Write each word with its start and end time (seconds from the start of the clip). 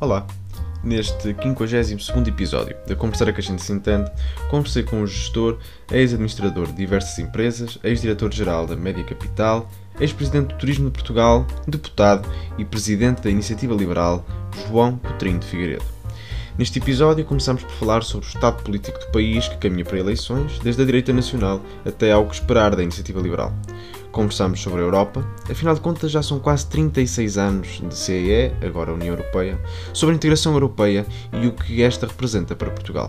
Olá! 0.00 0.24
Neste 0.84 1.20
52 1.24 1.90
episódio 2.28 2.76
da 2.86 2.94
Conversar 2.94 3.32
que 3.32 3.40
a 3.40 3.42
gente 3.42 3.60
se 3.60 3.72
entende, 3.72 4.08
conversei 4.48 4.84
com 4.84 5.02
o 5.02 5.06
gestor, 5.08 5.58
ex-administrador 5.90 6.68
de 6.68 6.74
diversas 6.74 7.18
empresas, 7.18 7.80
ex-diretor-geral 7.82 8.64
da 8.64 8.76
Média 8.76 9.02
Capital, 9.02 9.68
ex-presidente 9.98 10.54
do 10.54 10.54
Turismo 10.54 10.84
de 10.84 10.92
Portugal, 10.92 11.44
deputado 11.66 12.28
e 12.56 12.64
presidente 12.64 13.22
da 13.22 13.28
Iniciativa 13.28 13.74
Liberal, 13.74 14.24
João 14.68 14.98
Coutinho 14.98 15.40
de 15.40 15.46
Figueiredo. 15.46 15.84
Neste 16.56 16.78
episódio 16.78 17.24
começamos 17.24 17.64
por 17.64 17.72
falar 17.72 18.04
sobre 18.04 18.26
o 18.26 18.28
estado 18.28 18.62
político 18.62 19.00
do 19.00 19.10
país 19.10 19.48
que 19.48 19.56
caminha 19.56 19.84
para 19.84 19.98
eleições, 19.98 20.60
desde 20.60 20.80
a 20.80 20.84
direita 20.84 21.12
nacional 21.12 21.60
até 21.84 22.12
ao 22.12 22.24
que 22.26 22.34
esperar 22.34 22.76
da 22.76 22.84
Iniciativa 22.84 23.20
Liberal. 23.20 23.52
Conversamos 24.10 24.60
sobre 24.60 24.80
a 24.80 24.84
Europa, 24.84 25.26
afinal 25.50 25.74
de 25.74 25.80
contas 25.80 26.10
já 26.10 26.22
são 26.22 26.40
quase 26.40 26.66
36 26.66 27.38
anos 27.38 27.82
de 27.86 27.94
CEE, 27.94 28.52
agora 28.66 28.92
União 28.92 29.14
Europeia, 29.14 29.60
sobre 29.92 30.14
a 30.14 30.16
integração 30.16 30.54
europeia 30.54 31.06
e 31.32 31.46
o 31.46 31.52
que 31.52 31.82
esta 31.82 32.06
representa 32.06 32.56
para 32.56 32.70
Portugal. 32.70 33.08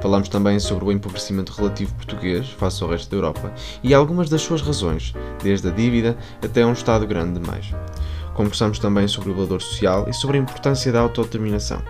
Falamos 0.00 0.28
também 0.28 0.58
sobre 0.58 0.84
o 0.84 0.92
empobrecimento 0.92 1.52
relativo 1.52 1.94
português 1.94 2.48
face 2.50 2.82
ao 2.82 2.88
resto 2.88 3.10
da 3.10 3.16
Europa 3.16 3.52
e 3.82 3.92
algumas 3.92 4.28
das 4.28 4.40
suas 4.40 4.62
razões, 4.62 5.14
desde 5.42 5.68
a 5.68 5.70
dívida 5.70 6.16
até 6.42 6.64
um 6.64 6.72
Estado 6.72 7.06
grande 7.06 7.40
demais. 7.40 7.74
Conversamos 8.34 8.78
também 8.78 9.06
sobre 9.08 9.30
o 9.30 9.34
valor 9.34 9.60
social 9.60 10.06
e 10.08 10.14
sobre 10.14 10.38
a 10.38 10.40
importância 10.40 10.92
da 10.92 11.00
autodeterminação. 11.00 11.82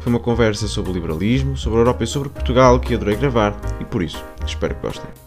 Foi 0.00 0.12
uma 0.12 0.20
conversa 0.20 0.68
sobre 0.68 0.90
o 0.90 0.94
liberalismo, 0.94 1.56
sobre 1.56 1.78
a 1.78 1.80
Europa 1.80 2.04
e 2.04 2.06
sobre 2.06 2.28
Portugal 2.28 2.78
que 2.78 2.94
adorei 2.94 3.16
gravar 3.16 3.56
e 3.80 3.84
por 3.84 4.02
isso 4.02 4.22
espero 4.44 4.74
que 4.74 4.82
gostem. 4.82 5.25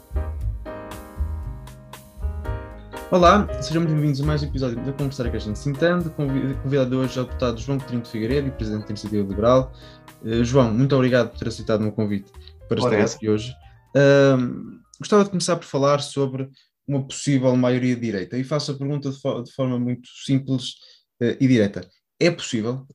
Olá, 3.11 3.47
sejam 3.59 3.83
bem-vindos 3.83 4.21
a 4.21 4.23
mais 4.23 4.43
um 4.43 4.45
episódio 4.45 4.75
da 4.85 4.93
Conversar 4.93 5.31
que 5.31 5.37
a 5.37 5.39
gente 5.39 5.57
se 5.57 5.67
entende. 5.67 6.11
Convidado 6.11 6.99
hoje 6.99 7.17
é 7.17 7.23
o 7.23 7.25
deputado 7.25 7.59
João 7.59 7.79
Coutinho 7.79 8.03
de 8.03 8.09
Figueiredo 8.09 8.49
e 8.49 8.51
Presidente 8.51 8.83
da 8.83 8.89
Iniciativa 8.89 9.27
Liberal. 9.27 9.73
Uh, 10.21 10.43
João, 10.43 10.71
muito 10.71 10.95
obrigado 10.95 11.31
por 11.31 11.39
ter 11.39 11.47
aceitado 11.47 11.79
o 11.79 11.83
meu 11.85 11.91
convite 11.91 12.31
para 12.67 12.77
estar 12.77 13.15
aqui 13.15 13.27
hoje. 13.27 13.51
Uh, 13.95 14.79
gostava 14.99 15.23
de 15.23 15.31
começar 15.31 15.55
por 15.55 15.65
falar 15.65 16.01
sobre 16.01 16.51
uma 16.87 17.03
possível 17.03 17.55
maioria 17.55 17.95
de 17.95 18.01
direita 18.01 18.37
e 18.37 18.43
faço 18.43 18.73
a 18.73 18.77
pergunta 18.77 19.09
de, 19.09 19.19
fo 19.19 19.41
de 19.41 19.51
forma 19.53 19.79
muito 19.79 20.07
simples 20.23 20.73
uh, 21.19 21.35
e 21.39 21.47
direta. 21.47 21.89
É 22.19 22.29
possível? 22.29 22.85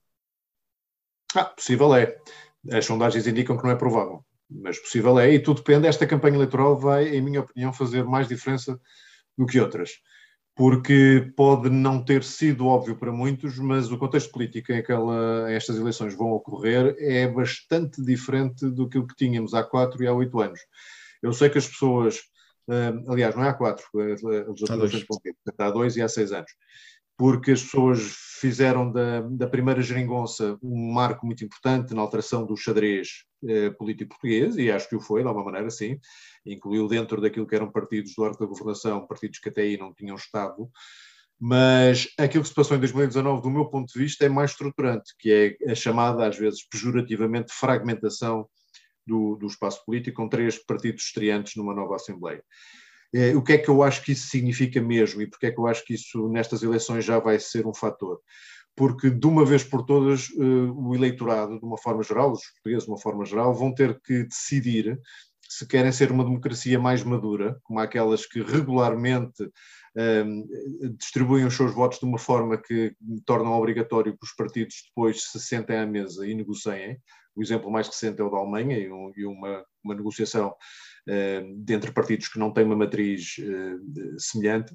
Ah, 1.35 1.47
possível 1.47 1.93
é. 1.93 2.17
As 2.71 2.87
sondagens 2.87 3.27
indicam 3.27 3.57
que 3.57 3.65
não 3.65 3.73
é 3.73 3.77
provável, 3.77 4.25
mas 4.49 4.79
possível 4.79 5.19
é 5.19 5.35
e 5.35 5.41
tudo 5.41 5.57
depende. 5.57 5.89
Esta 5.89 6.07
campanha 6.07 6.37
eleitoral 6.37 6.79
vai, 6.79 7.09
em 7.09 7.21
minha 7.21 7.41
opinião, 7.41 7.73
fazer 7.73 8.05
mais 8.05 8.29
diferença 8.29 8.81
do 9.37 9.47
que 9.47 9.61
outras, 9.61 9.91
porque 10.55 11.33
pode 11.37 11.69
não 11.69 12.05
ter 12.05 12.23
sido 12.23 12.67
óbvio 12.67 12.97
para 12.97 13.13
muitos, 13.13 13.59
mas 13.59 13.91
o 13.91 13.99
contexto 13.99 14.31
político 14.31 14.73
em 14.73 14.83
que 14.83 14.93
ela, 14.93 15.51
estas 15.51 15.77
eleições 15.77 16.15
vão 16.15 16.33
ocorrer 16.33 16.95
é 16.99 17.27
bastante 17.27 18.03
diferente 18.03 18.69
do 18.71 18.89
que 18.89 18.99
o 18.99 19.07
que 19.07 19.17
tínhamos 19.17 19.55
há 19.55 19.65
quatro 19.65 20.03
e 20.03 20.07
há 20.07 20.13
oito 20.13 20.41
anos. 20.41 20.61
Eu 21.23 21.33
sei 21.33 21.51
que 21.51 21.59
as 21.59 21.67
pessoas, 21.67 22.19
uh, 22.69 23.11
aliás, 23.13 23.35
não 23.35 23.45
é 23.45 23.49
há 23.49 23.55
quatro, 23.55 23.85
é, 23.97 24.13
é, 24.13 24.47
há 25.59 25.71
dois 25.71 25.97
e 25.97 26.03
há 26.03 26.09
seis 26.09 26.33
anos 26.33 26.51
porque 27.17 27.53
as 27.53 27.63
pessoas 27.63 28.01
fizeram 28.41 28.91
da, 28.91 29.21
da, 29.21 29.47
primeira 29.47 29.81
geringonça 29.81 30.59
um 30.63 30.93
marco 30.93 31.25
muito 31.25 31.45
importante 31.45 31.95
na 31.95 32.03
alteração 32.03 32.45
do 32.45 32.57
xadrez 32.57 33.25
eh, 33.47 33.71
político 33.71 34.11
português, 34.11 34.57
e 34.57 34.71
acho 34.71 34.89
que 34.89 34.97
o 34.97 35.01
foi, 35.01 35.23
de 35.23 35.29
alguma 35.29 35.47
maneira, 35.47 35.71
sim. 35.71 35.99
Incluiu 36.47 36.89
dentro 36.89 37.21
daquilo 37.21 37.47
que 37.47 37.55
eram 37.55 37.71
partidos 37.71 38.15
do 38.15 38.25
arco 38.25 38.39
da 38.39 38.47
governação, 38.47 39.07
partidos 39.07 39.39
que 39.39 39.49
até 39.49 39.63
aí 39.63 39.77
não 39.77 39.95
tinham 39.95 40.17
Estado. 40.17 40.71
Mas 41.41 42.09
aquilo 42.19 42.43
que 42.43 42.49
se 42.49 42.55
passou 42.55 42.77
em 42.77 42.81
2019, 42.81 43.43
do 43.43 43.51
meu 43.51 43.67
ponto 43.67 43.93
de 43.93 43.99
vista, 43.99 44.25
é 44.25 44.29
mais 44.29 44.53
estruturante, 44.53 45.15
que 45.19 45.59
é 45.63 45.73
a 45.73 45.75
chamada, 45.75 46.27
às 46.27 46.39
vezes, 46.39 46.67
pejorativamente, 46.69 47.53
fragmentação 47.53 48.49
do, 49.07 49.37
do 49.37 49.47
espaço 49.47 49.85
político, 49.85 50.23
com 50.23 50.29
três 50.29 50.59
partidos 50.65 51.05
estreantes 51.05 51.57
numa 51.57 51.75
nova 51.75 51.97
Assembleia. 51.97 52.43
Eh, 53.15 53.35
o 53.37 53.43
que 53.43 53.53
é 53.53 53.59
que 53.59 53.69
eu 53.69 53.83
acho 53.83 54.03
que 54.03 54.13
isso 54.13 54.29
significa 54.29 54.81
mesmo 54.81 55.23
e 55.23 55.27
porque 55.29 55.47
é 55.47 55.51
que 55.53 55.59
eu 55.59 55.67
acho 55.67 55.85
que 55.85 55.95
isso 55.95 56.29
nestas 56.29 56.63
eleições 56.63 57.05
já 57.05 57.19
vai 57.19 57.39
ser 57.39 57.67
um 57.67 57.75
fator? 57.75 58.21
Porque 58.77 59.09
de 59.09 59.27
uma 59.27 59.45
vez 59.45 59.63
por 59.63 59.85
todas 59.85 60.29
eh, 60.37 60.43
o 60.43 60.95
eleitorado, 60.95 61.59
de 61.59 61.65
uma 61.65 61.79
forma 61.79 62.03
geral, 62.03 62.33
os 62.33 62.45
portugueses 62.45 62.85
de 62.85 62.91
uma 62.91 62.99
forma 62.99 63.25
geral, 63.25 63.55
vão 63.55 63.73
ter 63.73 64.01
que 64.01 64.25
decidir 64.25 64.99
se 65.57 65.69
querem 65.69 65.93
ser 65.93 66.11
uma 66.11 66.25
democracia 66.25 66.81
mais 66.81 67.05
madura, 67.05 67.61
como 67.63 67.79
aquelas 67.79 68.27
que 68.27 68.43
regularmente 68.43 69.49
um, 69.97 70.49
distribuem 70.99 71.45
os 71.45 71.55
seus 71.55 71.73
votos 71.73 72.01
de 72.01 72.05
uma 72.05 72.19
forma 72.19 72.59
que 72.59 72.93
tornam 73.25 73.53
obrigatório 73.53 74.19
que 74.19 74.25
os 74.25 74.35
partidos 74.35 74.83
depois 74.89 75.31
se 75.31 75.39
sentem 75.39 75.79
à 75.79 75.87
mesa 75.87 76.27
e 76.27 76.35
negociem. 76.35 76.99
O 77.37 77.43
exemplo 77.43 77.71
mais 77.71 77.87
recente 77.87 78.21
é 78.21 78.25
o 78.25 78.31
da 78.31 78.39
Alemanha 78.39 78.77
e, 78.79 78.91
um, 78.91 79.13
e 79.17 79.25
uma, 79.25 79.65
uma 79.85 79.95
negociação 79.95 80.55
entre 81.69 81.93
partidos 81.93 82.29
que 82.29 82.39
não 82.39 82.53
têm 82.53 82.65
uma 82.65 82.77
matriz 82.77 83.37
eh, 83.39 83.77
semelhante 84.19 84.75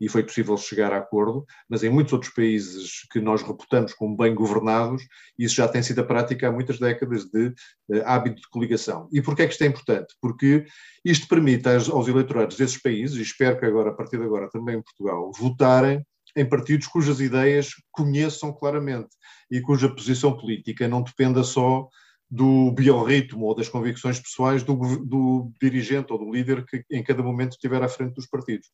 e 0.00 0.08
foi 0.08 0.22
possível 0.22 0.56
chegar 0.56 0.92
a 0.92 0.98
acordo, 0.98 1.44
mas 1.68 1.82
em 1.82 1.90
muitos 1.90 2.12
outros 2.12 2.32
países 2.32 3.06
que 3.10 3.20
nós 3.20 3.42
reputamos 3.42 3.94
como 3.94 4.16
bem 4.16 4.34
governados, 4.34 5.02
isso 5.38 5.54
já 5.54 5.66
tem 5.66 5.82
sido 5.82 6.00
a 6.00 6.04
prática 6.04 6.48
há 6.48 6.52
muitas 6.52 6.78
décadas 6.78 7.24
de 7.24 7.48
uh, 7.48 8.02
hábito 8.04 8.42
de 8.42 8.48
coligação. 8.48 9.08
E 9.12 9.22
porquê 9.22 9.42
é 9.42 9.46
que 9.46 9.52
isto 9.52 9.64
é 9.64 9.66
importante? 9.66 10.14
Porque 10.20 10.64
isto 11.04 11.26
permite 11.28 11.68
aos, 11.68 11.88
aos 11.88 12.08
eleitorados 12.08 12.56
desses 12.56 12.80
países, 12.80 13.16
e 13.16 13.22
espero 13.22 13.58
que 13.58 13.64
agora, 13.64 13.90
a 13.90 13.94
partir 13.94 14.18
de 14.18 14.24
agora 14.24 14.50
também 14.50 14.76
em 14.76 14.82
Portugal, 14.82 15.30
votarem 15.38 16.04
em 16.36 16.46
partidos 16.46 16.86
cujas 16.86 17.20
ideias 17.20 17.70
conheçam 17.90 18.52
claramente 18.52 19.08
e 19.50 19.60
cuja 19.60 19.88
posição 19.88 20.36
política 20.36 20.86
não 20.86 21.02
dependa 21.02 21.42
só 21.42 21.88
do 22.30 22.72
biorritmo 22.72 23.46
ou 23.46 23.54
das 23.54 23.68
convicções 23.68 24.18
pessoais 24.18 24.62
do, 24.62 24.74
do, 25.04 25.52
dirigente 25.60 26.12
ou 26.12 26.18
do 26.18 26.30
líder 26.30 26.64
que 26.66 26.84
em 26.90 27.02
cada 27.02 27.22
momento 27.22 27.52
estiver 27.52 27.82
à 27.82 27.88
frente 27.88 28.14
dos 28.14 28.26
partidos. 28.26 28.68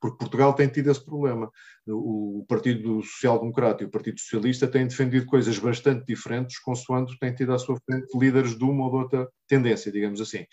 Porque 0.00 0.18
Portugal 0.18 0.52
tem 0.52 0.68
tido 0.68 0.90
esse 0.90 1.02
problema. 1.04 1.50
O 1.86 2.44
Partido 2.48 3.02
Social 3.02 3.38
Democrata 3.38 3.82
e 3.82 3.86
o 3.86 3.90
Partido 3.90 4.20
Socialista 4.20 4.66
têm 4.66 4.86
defendido 4.86 5.26
coisas 5.26 5.58
bastante 5.58 6.04
diferentes, 6.06 6.58
consoante 6.58 7.18
têm 7.18 7.34
tido 7.34 7.54
à 7.54 7.58
sua 7.58 7.76
frente 7.86 8.06
líderes 8.18 8.56
de 8.56 8.64
uma 8.64 8.84
ou 8.84 8.90
de 8.90 8.96
outra 8.96 9.28
tendência, 9.48 9.90
digamos 9.90 10.20
assim. 10.20 10.44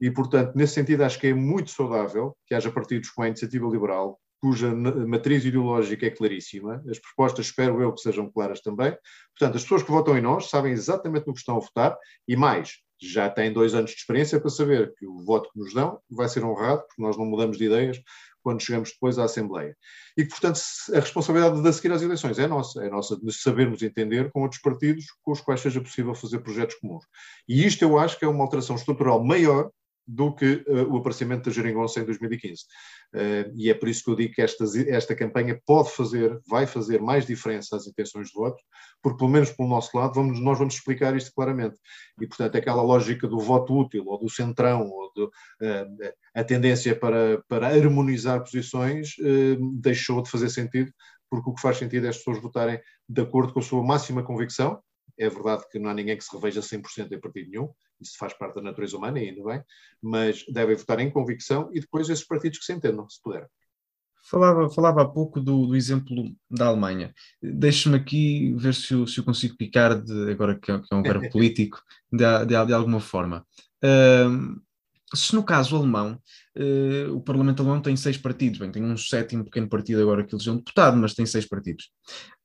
E, 0.00 0.10
portanto, 0.10 0.52
nesse 0.54 0.74
sentido, 0.74 1.02
acho 1.02 1.18
que 1.18 1.28
é 1.28 1.34
muito 1.34 1.70
saudável 1.70 2.36
que 2.46 2.54
haja 2.54 2.70
partidos 2.70 3.10
com 3.10 3.22
a 3.22 3.28
iniciativa 3.28 3.66
liberal, 3.68 4.18
cuja 4.40 4.74
matriz 4.74 5.44
ideológica 5.44 6.06
é 6.06 6.10
claríssima, 6.10 6.82
as 6.90 6.98
propostas 6.98 7.46
espero 7.46 7.80
eu 7.80 7.92
que 7.92 8.00
sejam 8.00 8.28
claras 8.28 8.60
também. 8.60 8.92
Portanto, 9.38 9.56
as 9.56 9.62
pessoas 9.62 9.84
que 9.84 9.90
votam 9.90 10.18
em 10.18 10.20
nós 10.20 10.50
sabem 10.50 10.72
exatamente 10.72 11.26
no 11.28 11.32
que 11.32 11.38
estão 11.38 11.56
a 11.56 11.60
votar 11.60 11.96
e 12.26 12.34
mais, 12.34 12.72
já 13.00 13.30
têm 13.30 13.52
dois 13.52 13.74
anos 13.74 13.92
de 13.92 13.96
experiência 13.96 14.40
para 14.40 14.50
saber 14.50 14.92
que 14.96 15.06
o 15.06 15.24
voto 15.24 15.48
que 15.52 15.58
nos 15.58 15.72
dão 15.72 16.00
vai 16.10 16.28
ser 16.28 16.44
honrado, 16.44 16.82
porque 16.88 17.02
nós 17.02 17.16
não 17.16 17.24
mudamos 17.24 17.56
de 17.56 17.66
ideias 17.66 18.00
quando 18.42 18.62
chegamos 18.62 18.90
depois 18.90 19.18
à 19.18 19.24
Assembleia. 19.24 19.76
E 20.16 20.24
que, 20.24 20.30
portanto, 20.30 20.60
a 20.94 21.00
responsabilidade 21.00 21.62
de 21.62 21.72
seguir 21.72 21.92
às 21.92 22.02
eleições 22.02 22.38
é 22.38 22.46
nossa, 22.46 22.84
é 22.84 22.90
nossa 22.90 23.16
de 23.16 23.32
sabermos 23.32 23.82
entender 23.82 24.30
com 24.30 24.42
outros 24.42 24.60
partidos 24.60 25.06
com 25.22 25.32
os 25.32 25.40
quais 25.40 25.60
seja 25.60 25.80
possível 25.80 26.14
fazer 26.14 26.40
projetos 26.40 26.76
comuns. 26.76 27.04
E 27.48 27.66
isto 27.66 27.82
eu 27.82 27.98
acho 27.98 28.18
que 28.18 28.24
é 28.24 28.28
uma 28.28 28.44
alteração 28.44 28.76
estrutural 28.76 29.24
maior 29.24 29.70
do 30.06 30.34
que 30.34 30.64
uh, 30.66 30.92
o 30.92 30.96
aparecimento 30.96 31.44
da 31.44 31.50
Geringonça 31.50 32.00
em 32.00 32.04
2015. 32.04 32.62
Uh, 33.14 33.52
e 33.54 33.70
é 33.70 33.74
por 33.74 33.88
isso 33.88 34.04
que 34.04 34.10
eu 34.10 34.16
digo 34.16 34.34
que 34.34 34.42
esta, 34.42 34.64
esta 34.88 35.14
campanha 35.14 35.60
pode 35.66 35.90
fazer, 35.90 36.38
vai 36.48 36.66
fazer 36.66 37.00
mais 37.00 37.26
diferença 37.26 37.76
às 37.76 37.86
intenções 37.86 38.28
de 38.28 38.34
voto, 38.34 38.62
porque 39.02 39.18
pelo 39.18 39.30
menos 39.30 39.50
pelo 39.50 39.68
nosso 39.68 39.96
lado 39.96 40.14
vamos, 40.14 40.40
nós 40.40 40.58
vamos 40.58 40.74
explicar 40.74 41.16
isto 41.16 41.32
claramente. 41.34 41.78
E 42.20 42.26
portanto 42.26 42.56
aquela 42.56 42.82
lógica 42.82 43.28
do 43.28 43.38
voto 43.38 43.76
útil, 43.76 44.04
ou 44.06 44.18
do 44.18 44.28
centrão, 44.28 44.88
ou 44.88 45.12
do, 45.14 45.26
uh, 45.26 46.12
a 46.34 46.44
tendência 46.44 46.94
para, 46.98 47.42
para 47.48 47.68
harmonizar 47.68 48.40
posições 48.40 49.14
deixou 49.80 50.22
de 50.22 50.30
fazer 50.30 50.48
sentido, 50.48 50.90
porque 51.30 51.48
o 51.48 51.54
que 51.54 51.62
faz 51.62 51.78
sentido 51.78 52.06
é 52.06 52.10
as 52.10 52.18
pessoas 52.18 52.40
votarem 52.40 52.80
de 53.08 53.22
acordo 53.22 53.52
com 53.52 53.60
a 53.60 53.62
sua 53.62 53.82
máxima 53.82 54.22
convicção, 54.22 54.82
é 55.22 55.28
verdade 55.28 55.64
que 55.70 55.78
não 55.78 55.88
há 55.88 55.94
ninguém 55.94 56.16
que 56.16 56.24
se 56.24 56.34
reveja 56.34 56.60
100% 56.60 57.12
em 57.12 57.20
partido 57.20 57.50
nenhum, 57.50 57.68
isso 58.00 58.16
faz 58.18 58.34
parte 58.34 58.56
da 58.56 58.62
natureza 58.62 58.96
humana 58.96 59.20
e 59.20 59.28
ainda 59.28 59.44
bem, 59.44 59.62
mas 60.02 60.44
devem 60.48 60.74
votar 60.74 60.98
em 60.98 61.10
convicção 61.10 61.70
e 61.72 61.80
depois 61.80 62.08
esses 62.08 62.26
partidos 62.26 62.58
que 62.58 62.64
se 62.64 62.72
entendam, 62.72 63.08
se 63.08 63.22
puder. 63.22 63.48
Falava, 64.24 64.68
falava 64.70 65.02
há 65.02 65.08
pouco 65.08 65.40
do, 65.40 65.66
do 65.66 65.76
exemplo 65.76 66.32
da 66.50 66.66
Alemanha. 66.66 67.12
Deixe-me 67.42 67.96
aqui 67.96 68.54
ver 68.56 68.74
se 68.74 68.94
eu, 68.94 69.06
se 69.06 69.18
eu 69.18 69.24
consigo 69.24 69.56
picar, 69.56 70.00
de, 70.00 70.30
agora 70.30 70.58
que 70.58 70.70
é, 70.70 70.78
que 70.78 70.86
é 70.92 70.96
um 70.96 71.02
verbo 71.02 71.28
político, 71.30 71.82
de, 72.10 72.24
de, 72.46 72.66
de 72.66 72.72
alguma 72.72 73.00
forma. 73.00 73.46
Se 75.14 75.34
no 75.34 75.44
caso 75.44 75.76
alemão, 75.76 76.18
uh, 76.56 77.14
o 77.14 77.20
Parlamento 77.20 77.60
alemão 77.60 77.82
tem 77.82 77.94
seis 77.96 78.16
partidos, 78.16 78.58
bem, 78.58 78.72
tem 78.72 78.82
um 78.82 78.96
sétimo 78.96 79.44
pequeno 79.44 79.68
partido 79.68 80.00
agora 80.00 80.24
que 80.24 80.34
elegeu 80.34 80.54
um 80.54 80.56
deputado, 80.56 80.96
mas 80.96 81.14
tem 81.14 81.26
seis 81.26 81.46
partidos. 81.46 81.90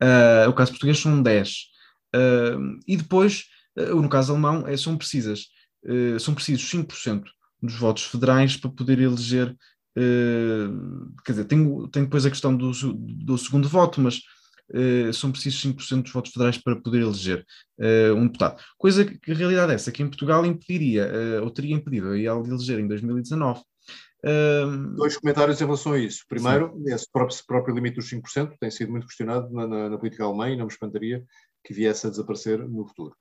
Uh, 0.04 0.50
o 0.50 0.54
caso 0.54 0.72
português 0.72 1.00
são 1.00 1.22
dez. 1.22 1.70
Uh, 2.18 2.80
e 2.88 2.98
depois, 2.98 3.46
uh, 3.78 4.02
no 4.02 4.10
caso 4.10 4.32
alemão, 4.32 4.68
é, 4.68 4.76
são 4.76 4.98
precisas, 4.98 5.48
uh, 5.86 6.20
são 6.20 6.34
precisos 6.34 6.70
5% 6.70 7.24
dos 7.62 7.76
votos 7.76 8.04
federais 8.04 8.58
para 8.58 8.70
poder 8.70 9.00
eleger, 9.00 9.56
quer 11.26 11.32
dizer, 11.32 11.46
tem, 11.46 11.88
tem 11.90 12.04
depois 12.04 12.24
a 12.24 12.30
questão 12.30 12.56
do, 12.56 12.72
do 12.72 13.36
segundo 13.36 13.68
voto, 13.68 14.00
mas 14.00 14.22
são 15.12 15.32
precisos 15.32 15.60
5% 15.64 16.04
dos 16.04 16.12
votos 16.12 16.32
federais 16.32 16.60
para 16.60 16.76
poder 16.76 17.02
eleger 17.02 17.44
um 18.16 18.28
deputado. 18.28 18.62
Coisa 18.78 19.04
que, 19.04 19.32
a 19.32 19.34
realidade 19.34 19.72
é 19.72 19.76
essa, 19.76 19.92
que 19.92 20.04
em 20.04 20.08
Portugal 20.08 20.46
impediria, 20.46 21.10
ou 21.42 21.50
teria 21.50 21.76
impedido 21.76 22.10
a 22.10 22.16
IEL 22.16 22.44
de 22.44 22.52
eleger 22.52 22.78
em 22.78 22.88
2019. 22.88 23.60
Dois 24.96 25.18
comentários 25.18 25.62
em 25.62 25.66
relação 25.66 25.94
a 25.94 26.00
isso. 26.00 26.26
Primeiro, 26.28 26.74
Sim. 26.76 26.94
esse 26.94 27.12
próprio, 27.12 27.38
próprio, 27.46 27.76
limite 27.76 27.96
dos 27.96 28.10
5% 28.10 28.54
tem 28.60 28.70
sido 28.70 28.92
muito 28.92 29.08
questionado 29.08 29.52
na, 29.52 29.68
na, 29.68 29.90
na, 29.90 29.98
política 29.98 30.24
alemã 30.24 30.50
e 30.50 30.56
não 30.56 30.66
me 30.66 30.72
espantaria 30.72 31.24
que 31.68 31.74
viesse 31.74 32.08
a 32.08 32.10
desaparecer 32.10 32.58
no 32.58 32.88
futuro. 32.88 33.14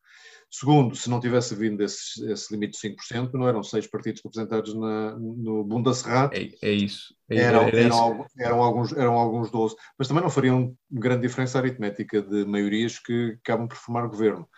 Segundo, 0.49 0.95
se 0.95 1.11
não 1.11 1.19
tivesse 1.19 1.57
vindo 1.57 1.83
esse, 1.83 2.25
esse 2.31 2.53
limite 2.55 2.81
de 2.81 2.95
5%, 2.95 3.33
não 3.35 3.49
eram 3.49 3.65
seis 3.65 3.87
partidos 3.87 4.23
representados 4.25 4.75
na, 4.75 5.17
no 5.19 5.65
Bundesrat. 5.65 6.33
É, 6.33 6.49
é 6.63 6.71
isso. 6.71 7.15
É, 7.29 7.39
eram, 7.39 7.63
é 7.63 7.85
eram, 7.85 8.21
isso. 8.21 8.33
Eram, 8.39 8.63
alguns, 8.63 8.93
eram 8.93 9.15
alguns 9.15 9.51
12, 9.51 9.75
mas 9.99 10.07
também 10.07 10.23
não 10.23 10.31
fariam 10.31 10.73
grande 10.89 11.23
diferença 11.23 11.59
aritmética 11.59 12.23
de 12.23 12.45
maiorias 12.45 12.99
que 12.99 13.37
acabam 13.43 13.67
por 13.67 13.77
formar 13.77 14.07
governo. 14.07 14.49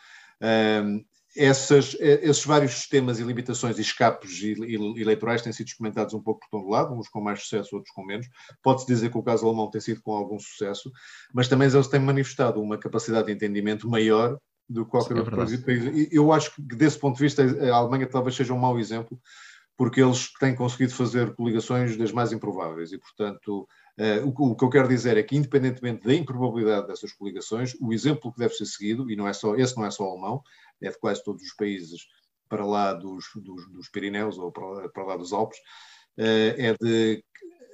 Um, 0.43 1.05
essas, 1.39 1.97
esses 2.01 2.45
vários 2.45 2.73
sistemas 2.73 3.21
e 3.21 3.23
limitações 3.23 3.79
e 3.79 3.83
escapos 3.83 4.43
eleitorais 4.43 5.41
têm 5.41 5.53
sido 5.53 5.69
experimentados 5.69 6.13
um 6.13 6.21
pouco 6.21 6.41
por 6.41 6.59
todo 6.59 6.69
lado, 6.69 6.93
uns 6.93 7.09
com 7.09 7.21
mais 7.21 7.43
sucesso, 7.43 7.77
outros 7.77 7.95
com 7.95 8.05
menos. 8.05 8.27
Pode-se 8.63 8.87
dizer 8.87 9.11
que 9.11 9.17
o 9.17 9.23
caso 9.23 9.47
alemão 9.47 9.71
tem 9.71 9.81
sido 9.81 10.03
com 10.03 10.13
algum 10.13 10.39
sucesso, 10.39 10.91
mas 11.33 11.49
também 11.49 11.69
eles 11.69 11.87
têm 11.87 12.01
manifestado 12.01 12.61
uma 12.61 12.77
capacidade 12.77 13.29
de 13.29 13.33
entendimento 13.33 13.89
maior 13.89 14.39
do 14.69 14.85
que 14.85 14.91
qualquer 14.91 15.15
Sim, 15.15 15.21
é 15.21 15.23
outro 15.23 15.65
país. 15.65 16.09
Eu 16.13 16.33
acho 16.33 16.55
que, 16.55 16.63
desse 16.63 16.99
ponto 16.99 17.17
de 17.17 17.23
vista, 17.23 17.43
a 17.43 17.77
Alemanha 17.77 18.07
talvez 18.07 18.37
seja 18.37 18.53
um 18.53 18.59
mau 18.59 18.79
exemplo, 18.79 19.19
porque 19.79 20.03
eles 20.03 20.33
têm 20.35 20.57
conseguido 20.57 20.93
fazer 20.93 21.33
coligações 21.35 21.97
das 21.97 22.11
mais 22.11 22.33
improváveis 22.33 22.93
e, 22.93 22.99
portanto, 22.99 23.67
uh, 23.97 24.27
o, 24.27 24.51
o, 24.51 24.57
que 24.57 24.65
eu 24.65 24.71
quero 24.71 24.89
dizer 24.89 25.17
é 25.17 25.23
que, 25.23 25.37
independentemente 25.37 26.05
da 26.05 26.13
improbabilidade 26.13 26.89
dessas 26.89 27.13
coligações, 27.13 27.77
o 27.81 27.93
exemplo 27.93 28.33
que 28.33 28.41
deve 28.41 28.55
ser 28.55 28.67
seguido, 28.67 29.09
e 29.09 29.15
não 29.15 29.29
é 29.29 29.33
só, 29.33 29.55
esse 29.55 29.77
não 29.77 29.87
é 29.87 29.91
só 29.93 30.05
alemão, 30.05 30.43
é 30.83 30.91
de 30.91 30.99
quase 30.99 31.23
todos 31.23 31.43
os 31.43 31.55
países 31.55 32.07
para 32.49 32.65
lá 32.65 32.93
dos, 32.93 33.27
dos, 33.37 33.69
dos 33.71 33.89
Pirineus 33.89 34.39
ou 34.39 34.51
para, 34.51 34.89
para 34.89 35.05
lá 35.05 35.17
dos 35.17 35.33
Alpes, 35.33 35.59
uh, 36.19 36.55
é 36.57 36.75
de 36.81 37.23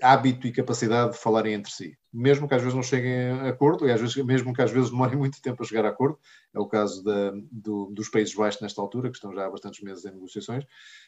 hábito 0.02 0.46
e 0.46 0.52
capacidade 0.52 1.12
de 1.12 1.18
falarem 1.18 1.54
entre 1.54 1.72
si, 1.72 1.96
mesmo 2.12 2.46
que 2.46 2.54
às 2.54 2.60
vezes 2.60 2.74
não 2.74 2.82
cheguem 2.82 3.30
a 3.30 3.48
acordo, 3.48 3.86
e 3.86 3.92
às 3.92 4.00
vezes, 4.00 4.16
mesmo 4.16 4.52
que 4.52 4.60
às 4.60 4.70
vezes 4.70 4.90
demorem 4.90 5.16
muito 5.18 5.40
tempo 5.40 5.62
a 5.62 5.66
chegar 5.66 5.84
a 5.86 5.88
acordo, 5.88 6.18
é 6.52 6.58
o 6.58 6.66
caso 6.66 7.02
da, 7.02 7.32
do, 7.50 7.86
dos 7.86 8.08
Países 8.08 8.34
Baixos 8.34 8.60
nesta 8.60 8.80
altura, 8.82 9.08
que 9.08 9.16
estão 9.16 9.32
já 9.32 9.46
há 9.46 9.50
bastantes 9.50 9.82
meses 9.82 10.04
em 10.04 10.12
negociações, 10.12 10.64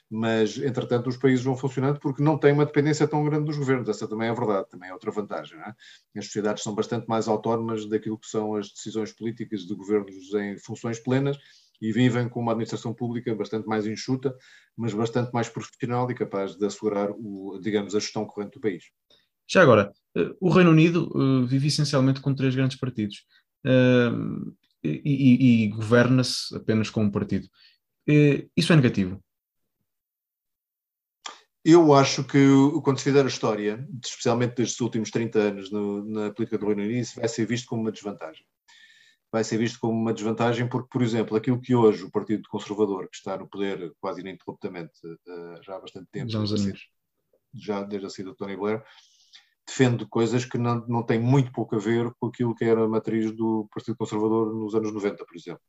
mas 0.09 0.57
entretanto 0.59 1.09
os 1.09 1.17
países 1.17 1.45
vão 1.45 1.57
funcionando 1.57 1.99
porque 2.01 2.23
não 2.23 2.39
têm 2.39 2.53
uma 2.53 2.65
dependência 2.65 3.07
tão 3.07 3.25
grande 3.25 3.45
dos 3.45 3.59
governos, 3.59 3.89
essa 3.89 4.09
também 4.09 4.29
é 4.29 4.35
verdade, 4.35 4.69
também 4.69 4.89
é 4.89 4.93
outra 4.93 5.11
vantagem. 5.11 5.59
É? 5.59 6.19
As 6.19 6.27
sociedades 6.27 6.63
são 6.63 6.75
bastante 6.75 7.07
mais 7.07 7.29
autónomas 7.29 7.87
daquilo 7.87 8.19
que 8.19 8.29
são 8.29 8.55
as 8.55 8.71
decisões 8.73 9.13
políticas 9.13 9.63
de 9.63 9.75
governos 9.75 10.33
em 10.35 10.57
funções 10.59 10.99
plenas, 10.99 11.37
e 11.81 11.93
vivem 11.93 12.29
com 12.29 12.41
uma 12.41 12.53
administração 12.53 12.95
pública 12.95 13.35
bastante 13.35 13.67
mais 13.67 13.87
enxuta, 13.87 14.35
mas 14.77 14.93
bastante 14.93 15.33
mais 15.33 15.49
profissional 15.49 16.11
e 16.11 16.15
capaz 16.15 16.57
de 16.57 16.67
assegurar, 16.67 17.11
o, 17.11 17.59
digamos, 17.61 17.95
a 17.95 18.01
gestão 18.01 18.25
corrente 18.25 18.55
do 18.55 18.61
país. 18.61 18.85
Já 19.49 19.63
agora, 19.63 19.93
eh, 20.17 20.35
o 20.41 20.51
Reino 20.51 20.71
Unido 20.71 21.11
uh, 21.15 21.47
vive 21.47 21.69
essencialmente 21.69 22.21
com 22.21 22.35
três 22.35 22.55
grandes 22.55 22.79
partidos 22.79 23.25
uh, 23.65 24.55
e, 24.83 25.01
e, 25.05 25.65
e 25.65 25.69
governa-se 25.69 26.55
apenas 26.57 26.91
com 26.91 27.03
um 27.05 27.11
partido. 27.11 27.49
Isso 28.57 28.73
é 28.73 28.77
negativo? 28.77 29.21
Eu 31.65 31.93
acho 31.93 32.23
que, 32.23 32.39
quando 32.85 32.99
se 32.99 33.05
fizer 33.05 33.25
a 33.25 33.29
história, 33.29 33.85
especialmente 34.05 34.55
destes 34.55 34.81
últimos 34.81 35.11
30 35.11 35.39
anos 35.41 35.73
no, 35.73 36.05
na 36.05 36.31
política 36.33 36.57
do 36.57 36.67
Reino 36.67 36.83
Unido, 36.83 37.01
isso 37.01 37.19
vai 37.19 37.29
ser 37.29 37.45
visto 37.45 37.67
como 37.67 37.83
uma 37.83 37.91
desvantagem 37.91 38.45
vai 39.37 39.45
ser 39.45 39.59
visto 39.59 39.79
como 39.79 39.93
uma 39.93 40.15
desvantagem, 40.15 40.67
porque, 40.67 40.89
por 40.91 41.03
exemplo, 41.03 41.37
aquilo 41.37 41.61
que 41.61 41.75
hoje 41.75 42.05
o 42.05 42.11
Partido 42.11 42.49
Conservador, 42.49 43.07
que 43.07 43.17
está 43.17 43.37
no 43.37 43.47
poder 43.47 43.93
quase 44.01 44.23
ininterruptamente 44.23 44.99
uh, 45.07 45.63
já 45.63 45.77
há 45.77 45.79
bastante 45.79 46.09
tempo, 46.11 46.31
já, 46.31 46.41
já 47.55 47.83
desde 47.83 48.07
a 48.07 48.11
saída 48.11 48.31
do 48.31 48.37
Tony 48.37 48.57
Blair, 48.57 48.83
defende 49.67 50.07
coisas 50.07 50.47
que 50.47 50.57
não, 50.57 50.87
não 50.89 51.03
têm 51.03 51.21
muito 51.21 51.53
pouco 51.53 51.77
a 51.77 51.79
ver 51.79 52.11
com 52.19 52.29
aquilo 52.29 52.55
que 52.55 52.65
era 52.65 52.83
a 52.83 52.89
matriz 52.89 53.31
do 53.31 53.69
Partido 53.71 53.99
Conservador 53.99 54.55
nos 54.55 54.75
anos 54.75 54.91
90, 54.91 55.23
por 55.27 55.37
exemplo. 55.37 55.63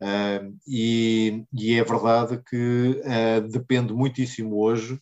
Uh, 0.00 0.56
e, 0.66 1.44
e, 1.52 1.74
é 1.74 1.84
verdade 1.84 2.42
que 2.48 3.02
uh, 3.04 3.46
depende 3.46 3.92
muitíssimo 3.92 4.56
hoje 4.58 4.98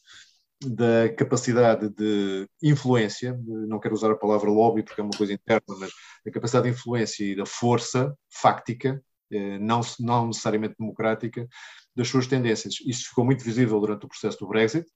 da 0.64 1.12
capacidade 1.14 1.88
de 1.90 2.48
influência, 2.62 3.38
não 3.46 3.80
quero 3.80 3.94
usar 3.94 4.10
a 4.10 4.16
palavra 4.16 4.50
lobby 4.50 4.82
porque 4.82 5.00
é 5.00 5.04
uma 5.04 5.16
coisa 5.16 5.32
interna, 5.32 5.62
mas 5.78 5.90
da 6.24 6.32
capacidade 6.32 6.68
de 6.68 6.74
influência 6.74 7.24
e 7.24 7.36
da 7.36 7.46
força 7.46 8.16
fáctica, 8.30 9.02
eh, 9.30 9.58
não, 9.58 9.80
não 10.00 10.28
necessariamente 10.28 10.76
democrática, 10.78 11.46
das 11.94 12.08
suas 12.08 12.26
tendências. 12.26 12.74
Isso 12.86 13.08
ficou 13.08 13.24
muito 13.24 13.44
visível 13.44 13.80
durante 13.80 14.06
o 14.06 14.08
processo 14.08 14.38
do 14.38 14.48
Brexit, 14.48 14.86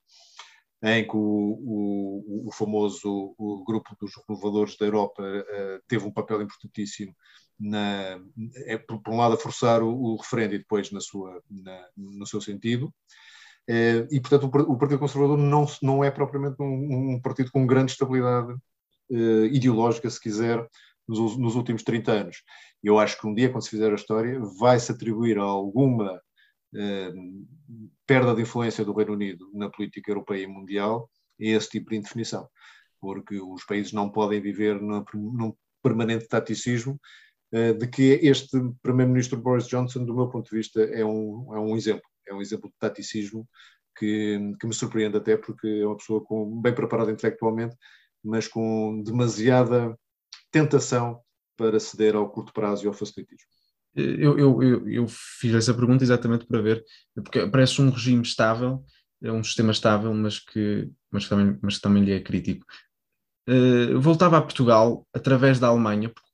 em 0.82 1.04
que 1.04 1.16
o, 1.16 1.20
o, 1.20 2.48
o 2.48 2.52
famoso 2.52 3.34
o 3.36 3.64
grupo 3.64 3.96
dos 4.00 4.12
renovadores 4.28 4.76
da 4.76 4.86
Europa 4.86 5.22
uh, 5.22 5.82
teve 5.88 6.04
um 6.06 6.12
papel 6.12 6.42
importantíssimo 6.42 7.14
na, 7.58 8.20
é, 8.66 8.78
por, 8.78 9.00
um 9.08 9.16
lado 9.16 9.34
a 9.34 9.38
forçar 9.38 9.82
o, 9.82 10.16
referendo 10.16 10.54
e 10.54 10.58
depois 10.58 10.92
na 10.92 11.00
sua, 11.00 11.42
na, 11.50 11.88
no 11.96 12.26
seu 12.26 12.40
sentido, 12.40 12.86
eh, 12.86 13.27
e, 14.10 14.18
portanto, 14.20 14.44
o 14.44 14.78
Partido 14.78 14.98
Conservador 14.98 15.36
não, 15.36 15.66
não 15.82 16.02
é 16.02 16.10
propriamente 16.10 16.56
um, 16.60 17.12
um 17.12 17.20
partido 17.20 17.50
com 17.52 17.66
grande 17.66 17.92
estabilidade 17.92 18.52
uh, 18.52 19.44
ideológica, 19.46 20.08
se 20.08 20.18
quiser, 20.18 20.66
nos, 21.06 21.36
nos, 21.36 21.54
últimos 21.54 21.82
30 21.82 22.12
anos. 22.12 22.42
Eu 22.82 22.98
acho 22.98 23.20
que 23.20 23.26
um 23.26 23.34
dia, 23.34 23.50
quando 23.50 23.62
se 23.62 23.70
fizer 23.70 23.92
a 23.92 23.94
história, 23.94 24.40
vai-se 24.58 24.90
atribuir 24.90 25.38
a 25.38 25.42
alguma 25.42 26.14
uh, 26.14 27.46
perda 28.06 28.34
de 28.34 28.42
influência 28.42 28.84
do 28.84 28.94
Reino 28.94 29.12
Unido 29.12 29.50
na 29.52 29.68
política 29.68 30.10
europeia 30.10 30.44
e 30.44 30.46
mundial 30.46 31.10
a 31.38 31.44
esse 31.44 31.68
tipo 31.68 31.90
de 31.90 31.96
indefinição, 31.96 32.48
porque 32.98 33.38
os 33.38 33.64
países 33.64 33.92
não 33.92 34.08
podem 34.08 34.40
viver 34.40 34.80
num, 34.80 35.04
num 35.14 35.54
permanente 35.82 36.26
taticismo 36.26 36.98
de 37.50 37.86
que 37.86 38.02
este 38.22 38.58
Primeiro-Ministro 38.82 39.40
Boris 39.40 39.66
Johnson, 39.66 40.04
do 40.04 40.14
meu 40.14 40.28
ponto 40.28 40.50
de 40.50 40.56
vista, 40.56 40.82
é 40.82 41.02
um, 41.02 41.54
é 41.54 41.58
um 41.58 41.76
exemplo 41.76 42.02
é 42.28 42.34
um 42.34 42.40
exemplo 42.40 42.68
de 42.68 42.76
taticismo 42.78 43.48
que, 43.96 44.54
que 44.60 44.66
me 44.66 44.74
surpreende 44.74 45.16
até 45.16 45.36
porque 45.36 45.66
é 45.66 45.86
uma 45.86 45.96
pessoa 45.96 46.22
com, 46.22 46.60
bem 46.60 46.74
preparada 46.74 47.10
intelectualmente, 47.10 47.76
mas 48.24 48.46
com 48.46 49.02
demasiada 49.02 49.98
tentação 50.50 51.20
para 51.56 51.80
ceder 51.80 52.14
ao 52.14 52.30
curto 52.30 52.52
prazo 52.52 52.84
e 52.84 52.88
ao 52.88 52.94
facilitismo. 52.94 53.48
Eu, 53.94 54.38
eu, 54.38 54.62
eu, 54.62 54.88
eu, 54.88 55.06
fiz 55.08 55.52
essa 55.54 55.74
pergunta 55.74 56.04
exatamente 56.04 56.46
para 56.46 56.60
ver, 56.60 56.84
porque 57.16 57.46
parece 57.48 57.82
um 57.82 57.90
regime 57.90 58.22
estável, 58.22 58.84
é 59.20 59.32
um 59.32 59.42
sistema 59.42 59.72
estável, 59.72 60.14
mas 60.14 60.38
que, 60.38 60.88
mas 61.10 61.28
também, 61.28 61.58
mas 61.60 61.80
também 61.80 62.04
lhe 62.04 62.12
é 62.12 62.20
crítico. 62.20 62.64
Uh, 63.48 63.98
voltava 64.00 64.38
a 64.38 64.42
Portugal 64.42 65.06
através 65.12 65.58
da 65.58 65.68
Alemanha, 65.68 66.10
porque 66.10 66.27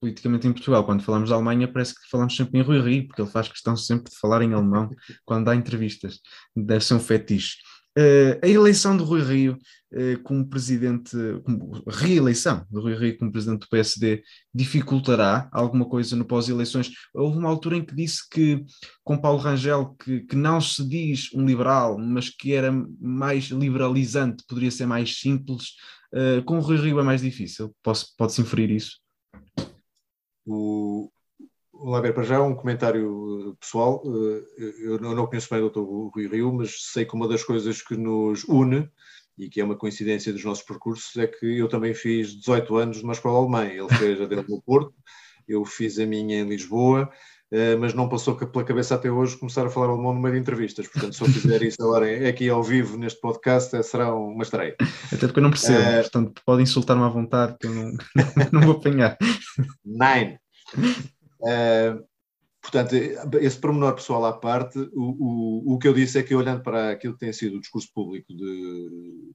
politicamente 0.00 0.48
em 0.48 0.52
Portugal. 0.52 0.84
Quando 0.84 1.02
falamos 1.02 1.28
da 1.28 1.36
Alemanha, 1.36 1.68
parece 1.68 1.94
que 1.94 2.08
falamos 2.10 2.34
sempre 2.34 2.58
em 2.58 2.62
Rui 2.62 2.80
Rio, 2.80 3.06
porque 3.06 3.20
ele 3.20 3.30
faz 3.30 3.48
questão 3.48 3.76
sempre 3.76 4.10
de 4.10 4.18
falar 4.18 4.42
em 4.42 4.52
alemão 4.52 4.90
quando 5.24 5.44
dá 5.44 5.54
entrevistas. 5.54 6.20
Deve 6.56 6.84
ser 6.84 6.94
um 6.94 7.00
fetiche. 7.00 7.56
Uh, 7.98 8.38
a 8.40 8.48
eleição 8.48 8.96
de 8.96 9.02
Rui 9.02 9.20
Rio 9.20 9.58
uh, 9.92 10.22
como 10.22 10.48
presidente, 10.48 11.10
como 11.44 11.82
reeleição 11.88 12.64
de 12.70 12.80
Rui 12.80 12.94
Rio 12.94 13.18
como 13.18 13.32
presidente 13.32 13.62
do 13.62 13.68
PSD, 13.68 14.22
dificultará 14.54 15.48
alguma 15.52 15.84
coisa 15.84 16.14
no 16.14 16.24
pós-eleições? 16.24 16.92
Houve 17.12 17.38
uma 17.38 17.48
altura 17.48 17.76
em 17.76 17.84
que 17.84 17.94
disse 17.94 18.22
que, 18.30 18.64
com 19.02 19.18
Paulo 19.18 19.40
Rangel, 19.40 19.96
que, 20.04 20.20
que 20.20 20.36
não 20.36 20.60
se 20.60 20.88
diz 20.88 21.30
um 21.34 21.44
liberal, 21.44 21.98
mas 21.98 22.30
que 22.30 22.54
era 22.54 22.72
mais 23.00 23.46
liberalizante, 23.46 24.44
poderia 24.46 24.70
ser 24.70 24.86
mais 24.86 25.18
simples. 25.18 25.70
Uh, 26.14 26.44
com 26.44 26.58
o 26.58 26.60
Rui 26.60 26.76
Rio 26.76 27.00
é 27.00 27.02
mais 27.02 27.22
difícil, 27.22 27.74
pode-se 27.82 28.40
inferir 28.40 28.70
isso? 28.70 29.00
O, 30.52 31.10
Lá 31.82 32.00
ver, 32.00 32.12
para 32.12 32.24
já 32.24 32.42
um 32.42 32.54
comentário 32.54 33.56
pessoal. 33.58 34.02
Eh, 34.04 34.74
eu 34.82 34.98
não 34.98 35.26
conheço 35.26 35.48
bem 35.50 35.62
o 35.62 35.70
Dr. 35.70 35.80
Rui 35.80 36.26
Rio, 36.26 36.52
mas 36.52 36.92
sei 36.92 37.06
que 37.06 37.14
uma 37.14 37.26
das 37.26 37.42
coisas 37.42 37.80
que 37.80 37.96
nos 37.96 38.44
une, 38.44 38.90
e 39.38 39.48
que 39.48 39.60
é 39.60 39.64
uma 39.64 39.76
coincidência 39.76 40.32
dos 40.32 40.44
nossos 40.44 40.64
percursos, 40.64 41.16
é 41.16 41.26
que 41.26 41.58
eu 41.58 41.68
também 41.68 41.94
fiz 41.94 42.34
18 42.36 42.76
anos 42.76 43.02
numa 43.02 43.14
escola 43.14 43.38
alemã. 43.38 43.66
Ele 43.66 43.88
fez 43.96 44.20
a 44.20 44.26
dele 44.26 44.44
no 44.46 44.60
Porto, 44.60 44.94
eu 45.48 45.64
fiz 45.64 45.98
a 45.98 46.04
minha 46.04 46.40
em 46.40 46.48
Lisboa, 46.48 47.10
eh, 47.10 47.16
mas 47.80 47.94
não 47.94 48.08
passou 48.08 48.36
pela 48.36 48.64
cabeça 48.64 48.94
até 48.94 49.10
hoje 49.10 49.36
começar 49.36 49.66
a 49.66 49.70
falar 49.70 49.88
alemão 49.88 50.14
no 50.14 50.20
meio 50.20 50.34
de 50.34 50.40
entrevistas. 50.40 50.86
Portanto, 50.86 51.14
se 51.14 51.22
eu 51.22 51.28
fizer 51.28 51.62
isso 51.62 51.82
agora 51.82 52.28
aqui 52.28 52.48
ao 52.48 52.62
vivo 52.62 52.96
neste 52.96 53.20
podcast, 53.20 53.74
eh, 53.74 53.82
será 53.82 54.14
uma 54.14 54.42
estreia. 54.42 54.76
Até 55.12 55.26
porque 55.26 55.40
eu 55.40 55.42
não 55.42 55.50
percebo, 55.50 55.80
uh, 55.80 56.00
portanto, 56.02 56.42
pode 56.46 56.62
insultar-me 56.62 57.02
à 57.02 57.08
vontade, 57.08 57.56
que 57.58 57.66
eu 57.66 57.74
não, 57.74 57.92
não 58.52 58.60
vou 58.60 58.76
apanhar. 58.76 59.16
Nine. 59.84 60.38
Uh, 61.40 62.10
Portanto, 62.62 62.94
esse 63.40 63.58
pormenor 63.58 63.94
pessoal 63.94 64.24
à 64.26 64.34
parte, 64.34 64.78
o, 64.92 65.64
o, 65.72 65.74
o 65.74 65.78
que 65.78 65.88
eu 65.88 65.94
disse 65.94 66.18
é 66.18 66.22
que, 66.22 66.34
olhando 66.34 66.62
para 66.62 66.90
aquilo 66.90 67.14
que 67.14 67.20
tem 67.20 67.32
sido 67.32 67.56
o 67.56 67.60
discurso 67.60 67.88
público 67.94 68.34
de, 68.34 68.44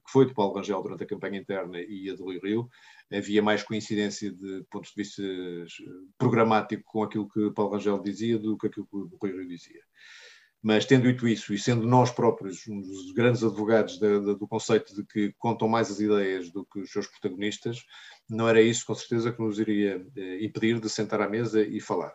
que 0.06 0.12
foi 0.12 0.26
de 0.26 0.32
Paulo 0.32 0.54
Rangel 0.54 0.80
durante 0.80 1.02
a 1.02 1.06
campanha 1.06 1.40
interna 1.40 1.78
e 1.80 2.08
a 2.08 2.14
de 2.14 2.22
Rui 2.22 2.38
Rio, 2.38 2.68
havia 3.12 3.42
mais 3.42 3.62
coincidência 3.62 4.32
de 4.32 4.64
pontos 4.70 4.90
de 4.90 5.02
vista 5.02 5.22
programático 6.18 6.82
com 6.84 7.02
aquilo 7.02 7.28
que 7.28 7.50
Paulo 7.52 7.72
Rangel 7.72 8.00
dizia 8.00 8.38
do 8.38 8.56
que 8.56 8.66
aquilo 8.66 8.86
que 8.86 8.96
o 8.96 9.18
Rui 9.20 9.32
Rio 9.32 9.48
dizia. 9.48 9.80
Mas 10.62 10.84
tendo 10.84 11.04
dito 11.04 11.28
isso, 11.28 11.54
e 11.54 11.58
sendo 11.58 11.86
nós 11.86 12.10
próprios 12.10 12.66
um 12.66 12.80
dos 12.80 13.12
grandes 13.12 13.44
advogados 13.44 13.98
do 13.98 14.48
conceito 14.48 14.94
de 14.96 15.04
que 15.04 15.32
contam 15.38 15.68
mais 15.68 15.90
as 15.90 16.00
ideias 16.00 16.50
do 16.50 16.66
que 16.66 16.80
os 16.80 16.90
seus 16.90 17.06
protagonistas, 17.06 17.84
não 18.28 18.48
era 18.48 18.60
isso, 18.60 18.84
com 18.84 18.94
certeza, 18.94 19.32
que 19.32 19.40
nos 19.40 19.60
iria 19.60 20.04
eh, 20.16 20.44
impedir 20.44 20.80
de 20.80 20.88
sentar 20.88 21.20
à 21.20 21.28
mesa 21.28 21.62
e 21.62 21.80
falar. 21.80 22.12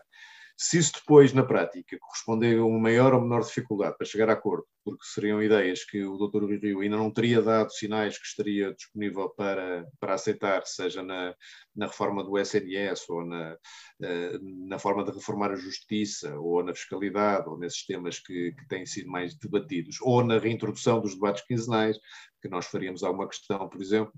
Se 0.58 0.78
isso 0.78 0.94
depois, 0.94 1.34
na 1.34 1.44
prática, 1.44 1.98
corresponder 2.00 2.60
a 2.60 2.66
uma 2.66 2.80
maior 2.80 3.14
ou 3.14 3.22
menor 3.22 3.42
dificuldade 3.42 3.98
para 3.98 4.06
chegar 4.06 4.30
a 4.30 4.34
acordo, 4.34 4.66
porque 4.84 5.04
seriam 5.06 5.42
ideias 5.42 5.84
que 5.84 6.04
o 6.04 6.18
Dr. 6.18 6.46
Rio 6.46 6.82
ainda 6.82 6.98
não 6.98 7.12
teria 7.12 7.42
dado 7.42 7.72
sinais 7.72 8.18
que 8.18 8.26
estaria 8.26 8.74
disponível 8.74 9.30
para, 9.30 9.86
para 10.00 10.14
aceitar, 10.14 10.66
seja 10.66 11.04
na, 11.04 11.36
na 11.76 11.88
reforma 11.88 12.24
do 12.24 12.38
SNS, 12.38 13.10
ou 13.10 13.26
na, 13.26 13.58
eh, 14.02 14.40
na 14.42 14.80
forma 14.80 15.04
de 15.04 15.12
reformar 15.12 15.52
a 15.52 15.56
justiça, 15.56 16.36
ou 16.40 16.64
na 16.64 16.74
fiscalidade, 16.74 17.48
ou 17.50 17.58
nesses 17.58 17.86
temas 17.86 18.20
que, 18.20 18.54
que 18.54 18.68
têm 18.68 18.86
sido 18.86 19.10
mais 19.10 19.36
debatidos, 19.36 19.98
ou 20.02 20.24
na 20.24 20.40
reintrodução 20.40 21.00
dos 21.00 21.14
debates 21.14 21.46
quinzenais, 21.46 21.98
que 22.42 22.50
nós 22.50 22.66
faríamos 22.66 23.04
alguma 23.04 23.28
questão, 23.28 23.70
por 23.70 23.82
exemplo. 23.82 24.14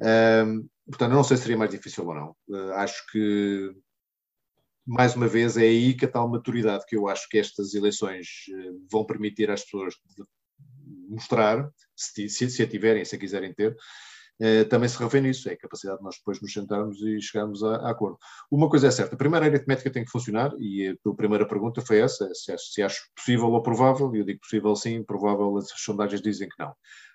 Um, 0.00 0.68
portanto, 0.86 1.12
não 1.12 1.24
sei 1.24 1.36
se 1.36 1.44
seria 1.44 1.58
mais 1.58 1.70
difícil 1.70 2.06
ou 2.06 2.14
não. 2.14 2.36
Uh, 2.48 2.72
acho 2.74 3.04
que 3.10 3.74
mais 4.86 5.14
uma 5.16 5.26
vez, 5.26 5.56
é 5.56 5.62
aí 5.62 5.94
que 5.94 6.04
a 6.04 6.10
tal 6.10 6.28
maturidade 6.28 6.84
que 6.86 6.96
eu 6.96 7.08
acho 7.08 7.28
que 7.28 7.38
estas 7.38 7.74
eleições 7.74 8.26
eh, 8.50 8.70
vão 8.90 9.04
permitir 9.04 9.50
às 9.50 9.64
pessoas 9.64 9.94
mostrar, 11.08 11.70
se, 11.96 12.28
se, 12.28 12.62
a 12.62 12.66
tiverem, 12.68 13.04
se 13.04 13.16
a 13.16 13.18
quiserem 13.18 13.52
ter, 13.54 13.74
eh, 14.40 14.64
também 14.64 14.88
se 14.88 14.98
revê 14.98 15.20
nisso, 15.20 15.48
é 15.48 15.52
a 15.52 15.58
capacidade 15.58 15.98
de 15.98 16.04
nós 16.04 16.16
depois 16.16 16.40
nos 16.40 16.52
sentarmos 16.52 17.00
e 17.00 17.20
chegarmos 17.20 17.62
a, 17.62 17.76
a, 17.76 17.90
acordo. 17.90 18.18
Uma 18.50 18.68
coisa 18.68 18.88
é 18.88 18.90
certa, 18.90 19.14
a 19.14 19.18
primeira 19.18 19.46
aritmética 19.46 19.90
tem 19.90 20.04
que 20.04 20.10
funcionar, 20.10 20.52
e 20.58 20.88
a 20.88 20.96
tua 21.02 21.14
primeira 21.14 21.46
pergunta 21.46 21.80
foi 21.80 22.00
essa, 22.00 22.28
se 22.34 22.54
se 22.58 22.82
acho 22.82 23.08
possível 23.14 23.50
ou 23.50 23.62
provável, 23.62 24.14
e 24.14 24.18
eu 24.18 24.24
digo 24.24 24.40
possível 24.40 24.74
sim, 24.76 25.02
provável 25.02 25.56
as 25.56 25.68
sondagens 25.76 26.20
dizem 26.20 26.48
que 26.48 26.58
não 26.58 26.74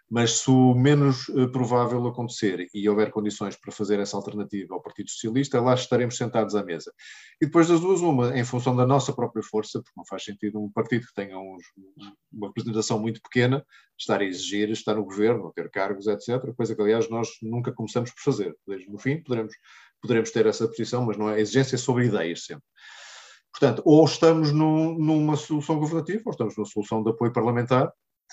mas 0.09 0.39
se 0.39 0.49
o 0.49 0.73
menos 0.73 1.27
uh, 1.29 1.51
provável 1.51 2.05
acontecer 2.07 2.67
e 2.73 2.89
houver 2.89 3.11
condições 3.11 3.55
para 3.55 3.71
fazer 3.71 3.99
essa 3.99 4.17
alternativa 4.17 4.73
ao 4.73 4.81
Partido 4.81 5.09
Socialista, 5.09 5.61
lá 5.61 5.75
estaremos 5.75 6.17
sentados 6.17 6.55
à 6.55 6.63
mesa. 6.63 6.91
E 7.39 7.45
depois 7.45 7.67
das 7.67 7.79
duas, 7.79 8.01
uma, 8.01 8.37
em 8.37 8.43
função 8.43 8.75
da 8.75 8.87
nossa 8.87 9.13
própria 9.13 9.43
força, 9.43 9.79
porque 9.81 9.93
não 9.95 10.05
faz 10.05 10.23
sentido 10.23 10.59
um 10.59 10.71
partido 10.71 11.05
que 11.05 11.13
tenha 11.13 11.37
uns, 11.37 11.63
uma 12.31 12.47
representação 12.47 12.99
muito 12.99 13.21
pequena 13.21 13.63
estar 13.97 14.19
a 14.19 14.25
exigir, 14.25 14.69
estar 14.71 14.95
no 14.95 15.05
governo, 15.05 15.51
ter 15.53 15.69
cargos, 15.69 16.07
etc., 16.07 16.53
coisa 16.55 16.75
que, 16.75 16.81
aliás, 16.81 17.09
nós 17.09 17.29
nunca 17.41 17.71
começamos 17.71 18.11
por 18.11 18.21
fazer. 18.21 18.55
No 18.87 18.97
fim, 18.97 19.21
poderemos, 19.21 19.53
poderemos 20.01 20.31
ter 20.31 20.47
essa 20.47 20.67
posição, 20.67 21.05
mas 21.05 21.17
não 21.17 21.29
é 21.29 21.39
exigência 21.39 21.77
sobre 21.77 22.05
ideias 22.05 22.45
sempre. 22.45 22.63
Portanto, 23.51 23.81
ou 23.85 24.05
estamos 24.05 24.51
num, 24.51 24.97
numa 24.97 25.35
solução 25.35 25.79
governativa, 25.79 26.23
ou 26.25 26.31
estamos 26.31 26.55
numa 26.55 26.65
solução 26.65 27.03
de 27.03 27.09
apoio 27.09 27.33
parlamentar, 27.33 27.91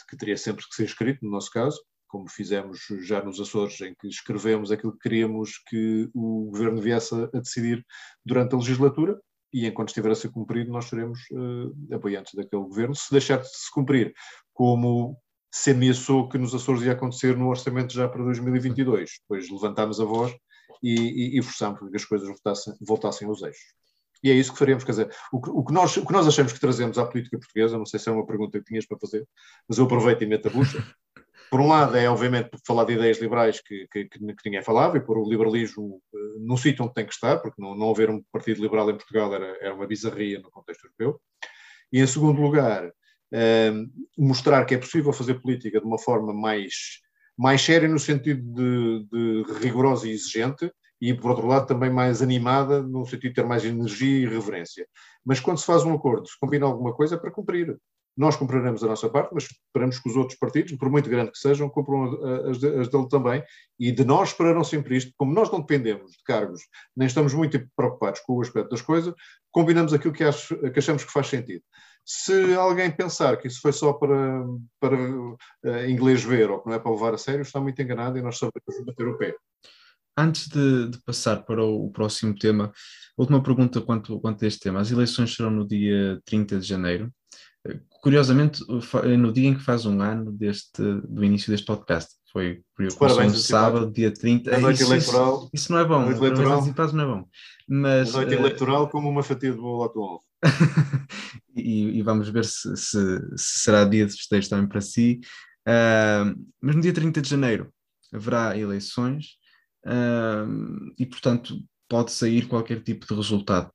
que 0.09 0.17
teria 0.17 0.37
sempre 0.37 0.65
que 0.69 0.75
ser 0.75 0.85
escrito, 0.85 1.25
no 1.25 1.31
nosso 1.31 1.51
caso, 1.51 1.81
como 2.07 2.29
fizemos 2.29 2.81
já 3.03 3.23
nos 3.23 3.41
Açores, 3.41 3.81
em 3.81 3.95
que 3.95 4.09
escrevemos 4.09 4.71
aquilo 4.71 4.93
que 4.93 5.01
queríamos 5.01 5.59
que 5.69 6.09
o 6.15 6.51
governo 6.51 6.81
viesse 6.81 7.15
a 7.15 7.39
decidir 7.39 7.85
durante 8.25 8.55
a 8.55 8.59
legislatura, 8.59 9.19
e 9.53 9.67
enquanto 9.67 9.89
estiver 9.89 10.11
a 10.11 10.15
ser 10.15 10.31
cumprido, 10.31 10.71
nós 10.71 10.87
seremos 10.87 11.21
uh, 11.33 11.95
apoiantes 11.95 12.35
daquele 12.35 12.63
governo. 12.63 12.95
Se 12.95 13.11
deixar 13.11 13.39
de 13.39 13.49
se 13.49 13.71
cumprir, 13.73 14.13
como 14.53 15.17
se 15.51 15.71
ameaçou 15.71 16.29
que 16.29 16.37
nos 16.37 16.55
Açores 16.55 16.83
ia 16.83 16.93
acontecer 16.93 17.37
no 17.37 17.49
orçamento 17.49 17.93
já 17.93 18.09
para 18.09 18.23
2022, 18.23 19.11
depois 19.23 19.51
levantámos 19.51 20.01
a 20.01 20.05
voz 20.05 20.35
e, 20.83 20.95
e, 20.95 21.39
e 21.39 21.43
que 21.91 21.97
as 21.97 22.05
coisas 22.05 22.29
voltassem, 22.29 22.75
voltassem 22.81 23.29
aos 23.29 23.43
eixos. 23.43 23.86
E 24.23 24.31
é 24.31 24.35
isso 24.35 24.53
que 24.53 24.59
faremos. 24.59 24.85
Quer 24.85 24.93
dizer, 24.93 25.11
o 25.33 25.41
que, 25.41 25.51
o 25.51 25.65
que, 25.65 25.73
nós, 25.73 25.97
o 25.97 26.07
que 26.07 26.13
nós 26.13 26.27
achamos 26.27 26.53
que 26.53 26.61
trazemos 26.61 26.99
à 26.99 27.07
política 27.07 27.39
portuguesa, 27.39 27.79
não 27.79 27.87
sei 27.87 28.01
se 28.01 28.09
é 28.09 28.13
uma 28.13 28.27
pergunta 28.27 28.59
que 28.59 28.65
tinhas 28.65 28.87
para 28.87 28.99
fazer, 28.99 29.27
mas 29.69 29.79
eu 29.79 29.85
aproveito 29.85 30.23
e 30.23 30.27
meto 30.27 30.49
a 30.49 30.51
bucha. 30.51 30.79
Por 31.49 31.61
um 31.61 31.69
lado, 31.69 31.97
é 31.97 32.11
obviamente 32.11 32.51
falar 32.67 32.85
de 32.85 32.95
ideias 32.95 33.21
liberais 33.21 33.61
que, 33.61 33.87
que, 33.93 34.07
que, 34.07 34.19
ninguém 34.45 34.63
falava 34.63 34.97
e 34.97 35.01
pôr 35.01 35.17
o 35.17 35.29
liberalismo 35.29 36.03
uh, 36.13 36.41
no 36.41 36.57
sítio 36.59 36.85
onde 36.85 36.95
tem 36.95 37.07
que 37.07 37.13
estar, 37.13 37.39
porque 37.39 37.63
não, 37.63 37.77
não 37.77 37.91
haver 37.91 38.11
um 38.11 38.21
partido 38.33 38.61
liberal 38.61 38.91
em 38.91 38.97
Portugal 38.97 39.33
era, 39.33 39.57
era 39.61 39.75
uma 39.75 39.87
bizarria 39.87 40.41
no 40.41 40.51
contexto 40.51 40.87
europeu. 40.87 41.21
E, 41.93 42.01
em 42.01 42.07
segundo 42.07 42.41
lugar, 42.41 42.89
uh, 42.89 43.91
mostrar 44.19 44.65
que 44.65 44.75
é 44.75 44.79
possível 44.79 45.13
fazer 45.13 45.41
política 45.41 45.81
de 45.81 45.87
uma 45.87 45.99
forma 45.99 46.35
mais, 46.35 47.01
mais 47.39 47.63
séria, 47.63 47.89
no 47.89 47.99
sentido 47.99 48.43
de, 48.43 49.07
de 49.13 49.53
rigorosa 49.61 50.09
e 50.09 50.13
exigente, 50.13 50.69
e, 51.01 51.13
por 51.15 51.31
outro 51.31 51.47
lado, 51.47 51.67
também 51.67 51.91
mais 51.91 52.23
animada, 52.23 52.83
no 52.83 53.05
sentido 53.05 53.31
de 53.31 53.35
ter 53.35 53.47
mais 53.47 53.65
energia 53.65 54.19
e 54.19 54.27
reverência. 54.27 54.87
Mas 55.25 55.41
quando 55.41 55.59
se 55.59 55.67
faz 55.67 55.85
um 55.85 55.95
acordo, 55.95 56.27
se 56.27 56.39
combina 56.39 56.67
alguma 56.67 56.95
coisa, 56.95 57.17
é 57.17 57.19
para 57.19 57.31
cumprir. 57.31 57.77
Nós 58.17 58.35
cumpriremos 58.35 58.83
a 58.83 58.87
nossa 58.87 59.11
parte, 59.11 59.31
mas 59.35 59.45
esperamos 59.45 59.99
que 59.99 60.09
os 60.09 60.17
outros 60.17 60.39
partidos, 60.39 60.75
por 60.79 60.89
muito 60.89 61.11
grande 61.11 61.33
que 61.33 61.39
sejam, 61.39 61.69
cumpram 61.69 62.05
as, 62.49 62.65
as 62.65 62.89
dele 62.89 63.09
também. 63.11 63.45
E 63.79 63.93
de 63.93 64.07
nós 64.07 64.31
esperarão 64.31 64.65
sempre 64.65 64.97
isto. 64.97 65.13
Como 65.19 65.35
nós 65.35 65.51
não 65.51 65.61
dependemos 65.61 66.13
de 66.13 66.23
cargos, 66.25 66.63
nem 66.97 67.07
estamos 67.07 67.35
muito 67.35 67.63
preocupados 67.77 68.21
com 68.21 68.35
o 68.35 68.41
aspecto 68.41 68.71
das 68.71 68.81
coisas, 68.81 69.13
combinamos 69.53 69.93
aquilo 69.93 70.15
que, 70.15 70.25
acho, 70.25 70.57
que 70.71 70.79
achamos 70.79 71.05
que 71.05 71.13
faz 71.13 71.27
sentido. 71.27 71.63
Se 72.07 72.55
alguém 72.55 72.91
pensar 72.91 73.37
que 73.37 73.49
isso 73.49 73.61
foi 73.61 73.73
só 73.73 73.93
para, 73.93 74.47
para 74.81 74.97
uh, 74.97 75.87
inglês 75.87 76.23
ver 76.23 76.51
ou 76.51 76.61
que 76.61 76.69
não 76.69 76.77
é 76.77 76.79
para 76.79 76.93
levar 76.93 77.13
a 77.13 77.19
sério, 77.19 77.43
está 77.43 77.61
muito 77.61 77.83
enganado 77.83 78.17
e 78.17 78.23
nós 78.23 78.39
sabemos 78.39 78.85
bater 78.87 79.09
o 79.09 79.19
pé. 79.19 79.35
Antes 80.17 80.49
de, 80.49 80.89
de, 80.89 80.99
passar 81.03 81.45
para 81.45 81.63
o, 81.63 81.87
o, 81.87 81.91
próximo 81.91 82.35
tema, 82.35 82.73
última 83.19 83.43
pergunta 83.43 83.81
quanto, 83.81 84.19
quanto 84.19 84.45
a 84.45 84.49
este 84.49 84.61
tema. 84.61 84.81
As 84.81 84.91
eleições 84.91 85.35
serão 85.35 85.51
no 85.51 85.67
dia 85.67 86.21
30 86.25 86.59
de 86.59 86.67
janeiro. 86.67 87.13
Curiosamente, 88.01 88.63
no 89.19 89.33
dia 89.33 89.49
em 89.49 89.55
que 89.55 89.63
faz 89.63 89.85
um 89.85 90.01
ano 90.01 90.33
deste, 90.33 90.83
do 91.09 91.25
início 91.25 91.51
deste 91.51 91.67
podcast. 91.67 92.15
Foi 92.33 92.63
por 92.77 93.11
um 93.23 93.31
sábado, 93.31 93.91
dia 93.91 94.13
30. 94.13 94.55
A 94.55 94.61
noite 94.61 94.83
isso, 94.83 94.93
eleitoral. 94.93 95.37
Isso, 95.37 95.51
isso, 95.55 95.73
não 95.73 95.79
é 95.79 95.85
bom. 95.85 96.03
A 96.03 96.05
noite 96.05 96.19
eleitoral, 96.19 96.93
não 96.93 97.05
é 97.05 97.07
bom. 97.07 97.29
Mas, 97.67 98.15
a 98.15 98.19
noite 98.19 98.35
uh, 98.35 98.39
eleitoral 98.39 98.89
como 98.91 99.09
uma 99.09 99.23
fatia 99.23 99.51
de 99.51 99.57
bolo 99.57 99.85
atual. 99.85 100.23
e, 101.57 101.99
e, 101.99 102.03
vamos 102.03 102.29
ver 102.29 102.45
se, 102.45 102.77
se, 102.77 103.19
se, 103.37 103.61
será 103.61 103.85
dia 103.85 104.05
de 104.07 104.13
festejo 104.13 104.51
também 104.51 104.69
para 104.69 104.83
si. 104.83 105.21
Uh, 105.67 106.39
mas 106.61 106.77
no 106.77 106.83
dia 106.83 106.93
30 106.93 107.23
de 107.23 107.29
janeiro 107.29 107.73
haverá 108.13 108.57
eleições 108.57 109.39
uh, 109.87 110.93
e, 110.99 111.07
portanto, 111.07 111.59
pode 111.89 112.13
sair 112.13 112.49
qualquer 112.49 112.83
tipo 112.83 113.07
de 113.07 113.15
resultado. 113.15 113.71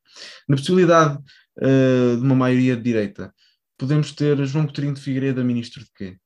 Na 0.48 0.56
possibilidade 0.56 1.18
uh, 1.58 2.18
de 2.18 2.24
uma 2.24 2.36
maioria 2.36 2.76
de 2.76 2.84
direita, 2.84 3.34
podemos 3.78 4.12
ter 4.12 4.38
João 4.46 4.66
Coutinho 4.66 4.94
de 4.94 5.02
Figueiredo 5.02 5.44
ministro 5.44 5.84
de 5.84 5.92
quê? 5.96 6.18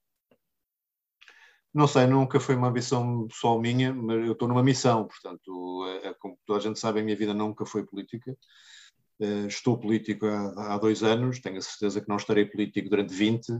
Não 1.73 1.87
sei, 1.87 2.07
nunca 2.07 2.39
foi 2.39 2.55
uma 2.55 2.69
ambição 2.69 3.27
só 3.31 3.59
minha, 3.59 3.93
mas 3.93 4.25
eu 4.25 4.31
estou 4.31 4.47
numa 4.47 4.63
missão, 4.63 5.05
portanto, 5.05 5.85
é, 6.03 6.07
é, 6.07 6.13
como 6.13 6.37
toda 6.45 6.59
a 6.59 6.61
gente 6.61 6.79
sabe, 6.79 7.01
a 7.01 7.03
minha 7.03 7.17
vida 7.17 7.33
nunca 7.33 7.65
foi 7.65 7.85
política. 7.85 8.35
Uh, 9.19 9.47
estou 9.47 9.77
político 9.77 10.25
há, 10.25 10.73
há, 10.73 10.77
dois 10.77 11.03
anos, 11.03 11.39
tenho 11.39 11.57
a 11.57 11.61
certeza 11.61 11.99
que 12.01 12.07
não 12.07 12.15
estarei 12.15 12.45
político 12.45 12.89
durante 12.89 13.13
20, 13.13 13.59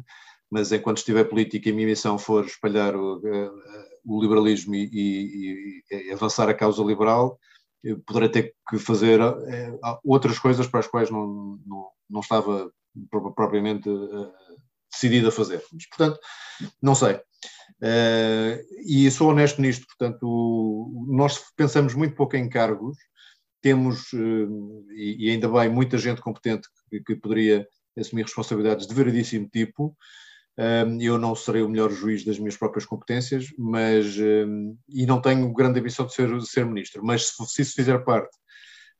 mas 0.49 0.71
enquanto 0.71 0.99
estiver 0.99 1.25
político 1.25 1.67
e 1.67 1.71
a 1.71 1.75
minha 1.75 1.87
missão 1.87 2.17
for 2.17 2.45
espalhar 2.45 2.95
o, 2.95 3.17
uh, 3.17 3.84
o 4.05 4.21
liberalismo 4.21 4.75
e, 4.75 4.89
e, 4.91 5.83
e, 5.91 6.11
avançar 6.11 6.47
a 6.49 6.53
causa 6.53 6.83
liberal, 6.83 7.39
poderá 8.05 8.29
ter 8.29 8.53
que 8.69 8.77
fazer 8.79 9.19
eh, 9.21 9.79
outras 10.03 10.39
coisas 10.39 10.67
para 10.67 10.79
as 10.79 10.87
quais 10.87 11.09
não, 11.09 11.59
não, 11.65 11.87
não 12.09 12.19
estava 12.21 12.71
propriamente 13.35 13.89
uh, 13.89 14.31
decidido 14.91 15.27
a 15.27 15.31
fazer. 15.31 15.63
Mas, 15.71 15.87
portanto, 15.87 16.19
não 16.81 16.95
sei. 16.95 17.19
E 18.85 19.11
sou 19.11 19.29
honesto 19.29 19.61
nisto, 19.61 19.85
portanto, 19.85 21.05
nós 21.07 21.43
pensamos 21.55 21.93
muito 21.93 22.15
pouco 22.15 22.35
em 22.35 22.49
cargos, 22.49 22.97
temos, 23.61 24.13
e, 24.93 25.29
ainda 25.29 25.49
bem, 25.49 25.69
muita 25.69 25.97
gente 25.97 26.21
competente 26.21 26.67
que, 27.05 27.15
poderia 27.15 27.67
assumir 27.97 28.23
responsabilidades 28.23 28.87
de 28.87 28.93
veradíssimo 28.93 29.49
tipo, 29.49 29.95
eu 31.01 31.17
não 31.17 31.35
serei 31.35 31.61
o 31.61 31.69
melhor 31.69 31.91
juiz 31.91 32.23
das 32.23 32.39
minhas 32.39 32.55
próprias 32.55 32.85
competências, 32.85 33.47
mas 33.57 34.15
e 34.89 35.05
não 35.05 35.21
tenho 35.21 35.51
grande 35.53 35.79
ambição 35.79 36.05
de 36.05 36.13
ser, 36.13 36.37
de 36.37 36.47
ser 36.47 36.65
ministro, 36.65 37.03
mas 37.03 37.29
se, 37.29 37.61
isso 37.61 37.73
fizer 37.73 37.99
parte 38.05 38.35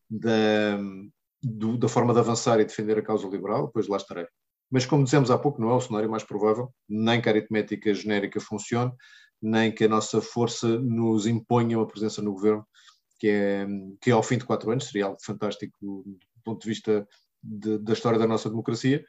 da, 0.10 0.78
do, 1.42 1.78
da 1.78 1.88
forma 1.88 2.14
de 2.14 2.20
avançar 2.20 2.60
e 2.60 2.66
defender 2.66 2.98
a 2.98 3.02
causa 3.02 3.28
liberal, 3.28 3.70
pois 3.74 3.88
lá 3.88 3.98
estarei. 3.98 4.28
Mas 4.70 4.86
como 4.86 5.04
dizemos 5.04 5.32
há 5.32 5.38
pouco, 5.38 5.62
não 5.62 5.70
é 5.70 5.74
o 5.74 5.82
cenário 5.82 6.10
mais 6.10 6.24
provável, 6.24 6.74
nem 6.90 7.22
que 7.22 7.30
a 7.30 7.32
aritmética 7.32 7.94
genérica 7.94 8.40
funcione, 8.40 8.92
nem 9.42 9.72
que 9.74 9.86
a 9.86 9.90
nossa 9.90 10.22
força 10.22 10.68
nos 10.80 11.28
imponha 11.28 11.78
uma 11.78 11.88
presença 11.88 12.22
no 12.22 12.34
governo, 12.34 12.66
que 13.20 13.28
é, 13.28 13.68
que 14.02 14.12
ao 14.12 14.24
fim 14.24 14.38
de 14.38 14.46
quatro 14.46 14.72
anos 14.72 14.86
seria 14.86 15.06
algo 15.06 15.18
fantástico 15.22 15.78
do 15.82 16.18
ponto 16.44 16.62
de 16.62 16.68
vista 16.68 17.08
de, 17.42 17.78
da 17.78 17.94
história 17.94 18.20
da 18.20 18.28
nossa 18.28 18.50
democracia, 18.50 19.06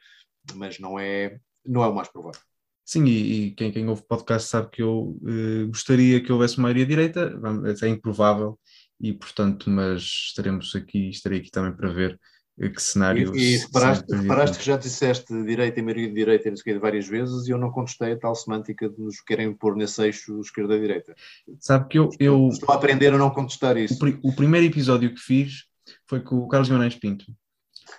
mas 0.53 0.79
não 0.79 0.99
é, 0.99 1.39
não 1.67 1.83
é 1.83 1.87
o 1.87 1.93
mais 1.93 2.07
provável. 2.07 2.41
Sim, 2.85 3.03
e, 3.03 3.47
e 3.47 3.51
quem, 3.51 3.69
quem 3.69 3.87
ouve 3.89 4.01
o 4.01 4.05
podcast 4.05 4.47
sabe 4.47 4.69
que 4.69 4.81
eu 4.81 5.19
eh, 5.27 5.65
gostaria 5.65 6.23
que 6.23 6.31
houvesse 6.31 6.57
maioria 6.57 6.85
direita, 6.85 7.37
é 7.81 7.87
improvável, 7.89 8.57
e 8.99 9.11
portanto, 9.11 9.69
mas 9.69 10.01
estaremos 10.01 10.73
aqui, 10.73 11.09
estarei 11.09 11.39
aqui 11.39 11.51
também 11.51 11.73
para 11.73 11.89
ver 11.89 12.17
eh, 12.57 12.69
que 12.69 12.81
cenário. 12.81 13.35
E, 13.35 13.55
e 13.55 13.57
reparaste, 13.57 14.15
reparaste 14.15 14.57
que 14.57 14.65
já 14.65 14.77
disseste 14.77 15.43
direita 15.43 15.77
e 15.77 15.83
maioria 15.83 16.07
de 16.07 16.13
direita 16.13 16.49
de 16.49 16.79
várias 16.79 17.05
vezes 17.05 17.45
e 17.47 17.51
eu 17.51 17.57
não 17.57 17.71
contestei 17.71 18.13
a 18.13 18.17
tal 18.17 18.33
semântica 18.33 18.89
de 18.89 19.01
nos 19.01 19.19
querem 19.19 19.53
pôr 19.53 19.75
nesse 19.75 20.01
eixo 20.01 20.39
esquerda-direita. 20.39 21.13
Sabe 21.59 21.89
que 21.89 21.99
eu, 21.99 22.09
eu. 22.19 22.47
Estou 22.47 22.71
a 22.71 22.75
aprender 22.75 23.13
a 23.13 23.17
não 23.17 23.29
contestar 23.29 23.75
isso. 23.75 23.99
O, 24.23 24.29
o 24.29 24.33
primeiro 24.33 24.65
episódio 24.65 25.13
que 25.13 25.19
fiz 25.19 25.65
foi 26.07 26.21
com 26.21 26.37
o 26.37 26.47
Carlos 26.47 26.69
Guimarães 26.69 26.95
Pinto. 26.95 27.25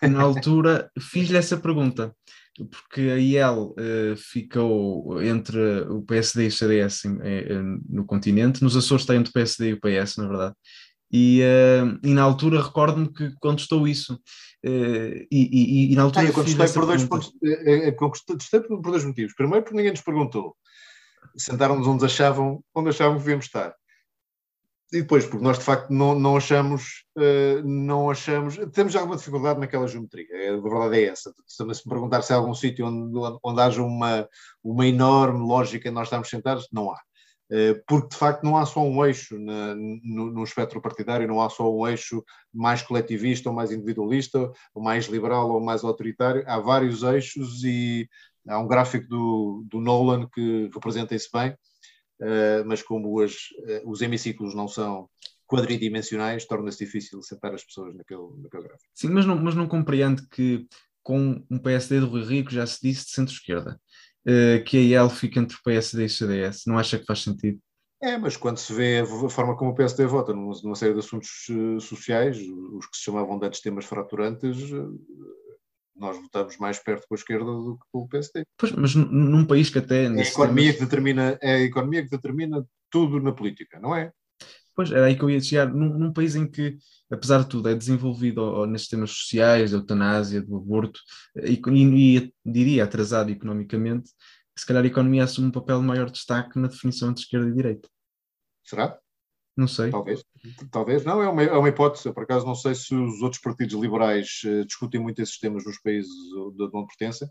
Na 0.03 0.23
altura 0.23 0.91
fiz-lhe 0.99 1.37
essa 1.37 1.57
pergunta 1.57 2.15
porque 2.67 3.01
a 3.01 3.17
IEL 3.17 3.75
uh, 3.79 4.17
ficou 4.17 5.23
entre 5.23 5.83
o 5.83 6.03
PSD 6.03 6.45
e 6.45 6.49
o 6.49 6.53
CDS 6.53 7.05
em, 7.05 7.19
em, 7.23 7.81
no 7.89 8.05
continente, 8.05 8.63
nos 8.63 8.77
Açores 8.77 9.03
está 9.03 9.15
entre 9.15 9.31
o 9.31 9.33
PSD 9.33 9.71
e 9.71 9.73
o 9.75 9.81
PS, 9.81 10.17
na 10.17 10.29
verdade, 10.29 10.55
e, 11.11 11.43
uh, 11.43 11.99
e 12.07 12.13
na 12.13 12.23
altura 12.23 12.63
recordo-me 12.63 13.13
que 13.13 13.33
contestou 13.41 13.89
isso. 13.89 14.15
Uh, 14.65 15.25
e, 15.31 15.89
e, 15.91 15.93
e, 15.93 15.97
na 15.97 16.03
altura. 16.03 16.27
Ah, 16.27 16.29
eu 16.29 16.33
contestei 16.33 16.69
por, 16.69 16.87
dois 16.87 17.05
pontos, 17.05 17.33
contestei 17.97 18.61
por 18.61 18.81
dois 18.83 19.05
motivos. 19.05 19.35
Primeiro, 19.35 19.63
porque 19.63 19.77
ninguém 19.77 19.93
nos 19.93 20.01
perguntou. 20.01 20.57
Sentaram-nos 21.37 21.87
onde 21.87 22.05
achavam, 22.05 22.63
onde 22.75 22.91
achavam 22.91 23.15
que 23.15 23.21
devíamos 23.21 23.47
estar. 23.47 23.73
E 24.91 25.03
depois, 25.03 25.27
porque 25.27 25.45
nós 25.45 25.59
de 25.59 25.65
facto 25.65 25.91
não, 25.91 26.19
não 26.19 26.37
achamos, 26.37 27.05
uh, 27.19 27.63
não 27.63 28.09
achamos, 28.09 28.57
temos 28.73 28.97
alguma 28.97 29.19
dificuldade 29.19 29.61
naquela 29.61 29.87
geometria, 29.87 30.55
a 30.55 30.61
verdade 30.61 30.99
é 30.99 31.09
essa. 31.09 31.31
Se 31.47 31.63
me 31.63 31.75
perguntar 31.87 32.23
se 32.23 32.33
há 32.33 32.37
algum 32.37 32.55
sítio 32.55 32.87
onde, 32.87 33.39
onde 33.43 33.61
haja 33.61 33.83
uma, 33.83 34.27
uma 34.65 34.87
enorme 34.87 35.47
lógica 35.47 35.91
nós 35.91 36.07
estamos 36.07 36.31
sentados, 36.31 36.69
não 36.73 36.91
há. 36.91 36.99
Uh, 37.51 37.83
porque 37.87 38.09
de 38.09 38.17
facto 38.17 38.45
não 38.45 38.57
há 38.57 38.65
só 38.65 38.83
um 38.83 39.05
eixo 39.05 39.39
na, 39.39 39.75
no, 39.75 40.31
no, 40.31 40.43
espectro 40.43 40.81
partidário, 40.81 41.29
não 41.29 41.43
há 41.43 41.51
só 41.51 41.71
um 41.71 41.87
eixo 41.87 42.25
mais 42.53 42.81
coletivista 42.81 43.51
ou 43.51 43.55
mais 43.55 43.71
individualista, 43.71 44.51
ou 44.75 44.83
mais 44.83 45.07
liberal 45.07 45.51
ou 45.51 45.61
mais 45.61 45.85
autoritário, 45.85 46.45
há 46.47 46.59
vários 46.61 47.03
eixos 47.03 47.63
e 47.63 48.09
há 48.47 48.59
um 48.59 48.67
gráfico 48.67 49.07
do, 49.07 49.65
do 49.67 49.81
Nolan 49.81 50.27
que 50.33 50.71
representa 50.73 51.15
isso 51.15 51.29
bem 51.33 51.55
mas 52.67 52.83
como 52.83 53.21
as, 53.21 53.33
uh, 53.33 53.91
os 53.91 54.01
hemiciclos 54.01 54.55
não 54.55 54.69
são 54.69 55.09
quadridimensionais, 55.47 56.47
torna-se 56.47 56.85
difícil 56.85 57.23
sentar 57.23 57.55
as 57.55 57.65
pessoas 57.65 57.95
naquele, 57.95 58.29
naquele 58.43 58.65
gráfico. 58.65 58.91
Sim, 58.95 59.09
mas 59.09 59.25
não, 59.25 59.37
mas 59.37 59.55
não 59.55 59.67
compreende 59.67 60.27
que 60.29 60.67
com 61.03 61.43
um 61.51 61.59
PSD 61.59 62.01
do 62.01 62.09
Rui 62.09 62.23
Rico 62.23 62.51
já 62.51 62.67
se 62.67 62.81
disse 62.83 63.07
de 63.07 63.13
centro-esquerda, 63.13 63.81
uh, 64.27 64.65
que 64.65 64.77
a 64.77 64.81
IEL 64.81 65.09
fica 65.09 65.41
entre 65.41 65.57
o 65.57 65.63
PSD 65.63 66.03
e 66.03 66.07
o 66.07 66.11
CDS, 66.11 66.65
não 66.67 66.79
acha 66.79 66.99
que 66.99 67.07
faz 67.07 67.23
sentido? 67.23 67.59
É, 68.01 68.17
mas 68.17 68.37
quando 68.37 68.59
se 68.59 68.73
vê 68.73 69.01
a 69.01 69.29
forma 69.29 69.57
como 69.57 69.73
o 69.73 69.75
PSD 69.75 70.07
vota 70.07 70.33
numa, 70.33 70.55
numa 70.63 70.77
série 70.77 70.93
de 70.93 71.01
assuntos 71.01 71.47
sociais, 71.81 72.39
os 72.39 72.87
que 72.87 72.97
se 72.97 73.03
chamavam 73.03 73.39
de 73.39 73.47
antes 73.47 73.61
temas 73.61 73.87
fraturantes, 73.87 74.57
nós 75.99 76.17
votamos 76.17 76.57
mais 76.59 76.79
perto 76.79 77.07
com 77.09 77.15
a 77.15 77.19
esquerda 77.19 77.45
do 77.45 77.77
que 77.77 77.87
com 77.93 77.99
o 78.01 78.09
PSD. 78.09 78.45
Pois, 78.57 78.73
mas 78.73 78.95
num 78.95 79.45
país 79.45 79.71
que 79.71 79.79
até... 79.79 80.05
É 80.05 80.09
a, 80.09 80.23
economia 80.23 80.73
que 80.73 80.81
determina, 80.81 81.39
é 81.43 81.55
a 81.55 81.61
economia 81.61 82.03
que 82.03 82.11
determina 82.11 82.65
tudo 82.91 83.21
na 83.21 83.33
política, 83.33 83.79
não 83.81 83.95
é? 83.95 84.13
Pois, 84.75 84.93
era 84.93 85.07
aí 85.07 85.17
que 85.17 85.23
eu 85.23 85.31
ia 85.31 85.41
chegar. 85.41 85.67
Num, 85.67 85.99
num 85.99 86.13
país 86.13 86.37
em 86.37 86.49
que, 86.49 86.79
apesar 87.11 87.41
de 87.41 87.49
tudo, 87.49 87.69
é 87.69 87.75
desenvolvido 87.75 88.41
ou, 88.41 88.61
ou 88.61 88.67
nesses 88.67 88.87
temas 88.87 89.11
sociais, 89.11 89.73
da 89.73 89.79
eutanásia, 89.79 90.41
do 90.41 90.57
aborto, 90.57 91.01
e, 91.37 91.61
e, 91.67 92.17
e, 92.17 92.35
diria 92.45 92.85
atrasado 92.85 93.31
economicamente, 93.31 94.11
se 94.57 94.67
calhar 94.67 94.85
a 94.85 94.87
economia 94.87 95.25
assume 95.25 95.49
um 95.49 95.53
papel 95.53 95.81
de 95.81 95.87
maior 95.87 96.11
destaque 96.11 96.59
na 96.59 96.69
definição 96.69 97.11
entre 97.11 97.23
esquerda 97.23 97.49
e 97.49 97.55
direita. 97.55 97.89
Será? 98.65 98.99
Não 99.59 99.67
sei. 99.67 99.91
Talvez, 99.91 100.25
talvez. 100.71 101.05
Não, 101.05 101.21
é 101.21 101.29
uma, 101.29 101.43
é 101.43 101.53
uma 101.53 101.69
hipótese. 101.69 102.07
Eu, 102.07 102.15
por 102.15 102.23
acaso, 102.23 102.47
não 102.47 102.55
sei 102.55 102.77
se 102.77 102.95
os 102.95 103.21
outros 103.21 103.43
partidos 103.43 103.75
liberais 103.75 104.41
uh, 104.45 104.65
discutem 104.65 105.01
muito 105.01 105.21
esses 105.21 105.37
temas 105.37 105.65
nos 105.65 105.81
países 105.81 106.13
de 106.55 106.71
onde 106.73 106.87
pertencem, 106.87 107.27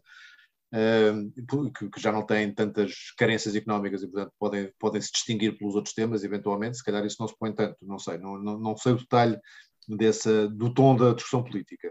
uh, 0.76 1.72
que, 1.72 1.90
que, 1.90 2.02
já 2.02 2.12
não 2.12 2.26
têm 2.26 2.54
tantas 2.54 3.14
carências 3.18 3.56
económicas 3.56 4.04
e, 4.04 4.08
portanto, 4.08 4.34
podem, 4.38 4.74
podem 4.78 5.02
se 5.02 5.10
distinguir 5.10 5.58
pelos 5.58 5.74
outros 5.74 5.96
temas, 5.96 6.26
eventualmente. 6.26 6.76
Se 6.76 6.84
calhar 6.84 7.06
isso 7.06 7.16
não 7.18 7.30
se 7.30 7.36
põe 7.40 7.56
tanto, 7.56 7.78
não 7.82 7.98
sei. 7.98 8.18
Não, 8.18 8.38
não, 8.38 8.60
não 8.60 8.76
sei 8.76 8.92
o 8.92 8.98
detalhe 8.98 9.40
dessa, 9.88 10.50
do 10.50 10.74
tom 10.74 10.98
da 10.98 11.14
discussão 11.14 11.46
política. 11.46 11.90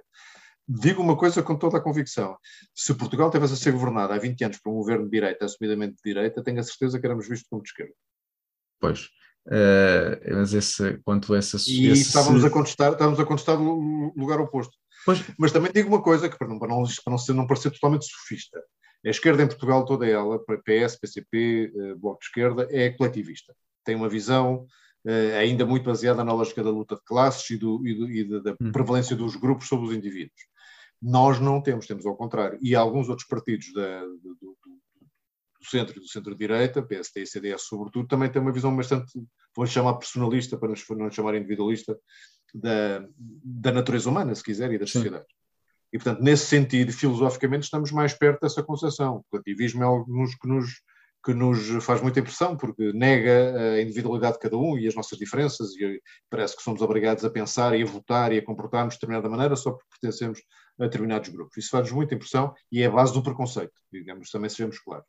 Digo 0.68 1.00
uma 1.00 1.16
coisa 1.16 1.42
com 1.42 1.56
toda 1.56 1.78
a 1.78 1.82
convicção. 1.82 2.36
Se 2.74 2.92
Portugal 2.92 3.30
tivesse 3.30 3.54
a 3.54 3.56
ser 3.56 3.72
governado 3.72 4.12
há 4.12 4.18
20 4.18 4.44
anos 4.44 4.58
por 4.58 4.70
um 4.70 4.76
governo 4.76 5.06
de 5.06 5.12
direita, 5.12 5.46
assumidamente 5.46 5.94
de 5.94 6.02
direita, 6.04 6.44
tenho 6.44 6.60
a 6.60 6.62
certeza 6.62 7.00
que 7.00 7.06
éramos 7.06 7.26
vistos 7.26 7.48
como 7.48 7.62
de 7.62 7.70
esquerda. 7.70 7.94
Pois. 8.78 9.08
Uh, 9.46 10.34
mas 10.34 10.52
esse, 10.52 10.98
quanto 11.04 11.34
essa 11.34 11.56
E 11.68 11.86
esse... 11.86 12.02
estávamos 12.02 12.44
a 12.44 12.50
contestar, 12.50 12.92
estávamos 12.92 13.20
a 13.20 13.24
contestar 13.24 13.60
o 13.60 14.12
lugar 14.16 14.40
oposto. 14.40 14.76
Pois. 15.04 15.22
Mas 15.38 15.52
também 15.52 15.70
digo 15.72 15.88
uma 15.88 16.02
coisa, 16.02 16.28
que 16.28 16.36
para 16.36 16.48
não, 16.48 16.58
para 16.58 16.68
não, 16.68 16.82
para 16.82 17.10
não, 17.12 17.18
ser, 17.18 17.32
não 17.32 17.46
parecer 17.46 17.70
totalmente 17.70 18.06
sofista, 18.06 18.60
a 19.04 19.08
esquerda 19.08 19.44
em 19.44 19.46
Portugal, 19.46 19.84
toda 19.84 20.04
ela, 20.04 20.38
PS, 20.38 20.98
PCP, 21.00 21.72
uh, 21.74 21.98
Bloco 21.98 22.18
de 22.18 22.26
Esquerda, 22.26 22.66
é 22.70 22.90
coletivista. 22.90 23.54
Tem 23.84 23.94
uma 23.94 24.08
visão 24.08 24.66
uh, 25.06 25.36
ainda 25.38 25.64
muito 25.64 25.84
baseada 25.84 26.24
na 26.24 26.32
lógica 26.32 26.64
da 26.64 26.70
luta 26.70 26.96
de 26.96 27.02
classes 27.04 27.48
e, 27.50 27.56
do, 27.56 27.86
e, 27.86 27.94
do, 27.94 28.10
e 28.10 28.42
da, 28.42 28.56
hum. 28.60 28.72
prevalência 28.72 29.14
dos 29.14 29.36
grupos 29.36 29.68
sobre 29.68 29.86
os 29.86 29.94
indivíduos. 29.94 30.40
Nós 31.00 31.38
não 31.38 31.62
temos, 31.62 31.86
temos 31.86 32.04
ao 32.04 32.16
contrário. 32.16 32.58
E 32.60 32.74
alguns 32.74 33.08
outros 33.08 33.28
partidos 33.28 33.72
da, 33.72 34.00
do, 34.00 34.56
do, 35.66 35.70
centro 35.70 35.96
e 35.96 36.00
do 36.00 36.08
centro-direita, 36.08 36.82
PSD 36.82 37.22
e 37.22 37.26
CDS 37.26 37.62
sobretudo, 37.62 38.06
também 38.06 38.30
têm 38.30 38.40
uma 38.40 38.52
visão 38.52 38.74
bastante, 38.74 39.12
vou 39.54 39.66
chamar 39.66 39.94
personalista, 39.94 40.56
para 40.56 40.72
não 40.90 41.10
chamar 41.10 41.34
individualista, 41.34 41.98
da, 42.54 43.06
da 43.44 43.72
natureza 43.72 44.08
humana, 44.08 44.34
se 44.34 44.42
quiser, 44.42 44.72
e 44.72 44.78
das 44.78 44.90
Sim. 44.90 44.98
sociedades. 45.00 45.28
E, 45.92 45.98
portanto, 45.98 46.22
nesse 46.22 46.46
sentido, 46.46 46.92
filosoficamente, 46.92 47.64
estamos 47.64 47.90
mais 47.92 48.12
perto 48.12 48.40
dessa 48.40 48.62
concepção. 48.62 49.16
O 49.16 49.24
coletivismo 49.30 49.82
é 49.82 49.86
algo 49.86 50.04
que 50.04 50.48
nos, 50.48 50.70
que 51.24 51.34
nos 51.34 51.84
faz 51.84 52.00
muita 52.00 52.20
impressão, 52.20 52.56
porque 52.56 52.92
nega 52.92 53.74
a 53.74 53.82
individualidade 53.82 54.34
de 54.34 54.40
cada 54.40 54.56
um 54.56 54.78
e 54.78 54.86
as 54.86 54.94
nossas 54.94 55.18
diferenças, 55.18 55.70
e 55.76 56.00
parece 56.30 56.56
que 56.56 56.62
somos 56.62 56.82
obrigados 56.82 57.24
a 57.24 57.30
pensar 57.30 57.78
e 57.78 57.82
a 57.82 57.86
votar 57.86 58.32
e 58.32 58.38
a 58.38 58.44
comportar-nos 58.44 58.94
de 58.94 59.00
determinada 59.00 59.28
maneira 59.28 59.56
só 59.56 59.70
porque 59.72 59.86
pertencemos 60.00 60.40
a 60.78 60.84
determinados 60.84 61.28
grupos. 61.28 61.56
Isso 61.56 61.70
faz-nos 61.70 61.92
muita 61.92 62.14
impressão 62.14 62.54
e 62.70 62.82
é 62.82 62.86
a 62.86 62.90
base 62.90 63.12
do 63.12 63.22
preconceito, 63.22 63.72
digamos, 63.92 64.30
também 64.30 64.50
sejamos 64.50 64.78
claros. 64.78 65.06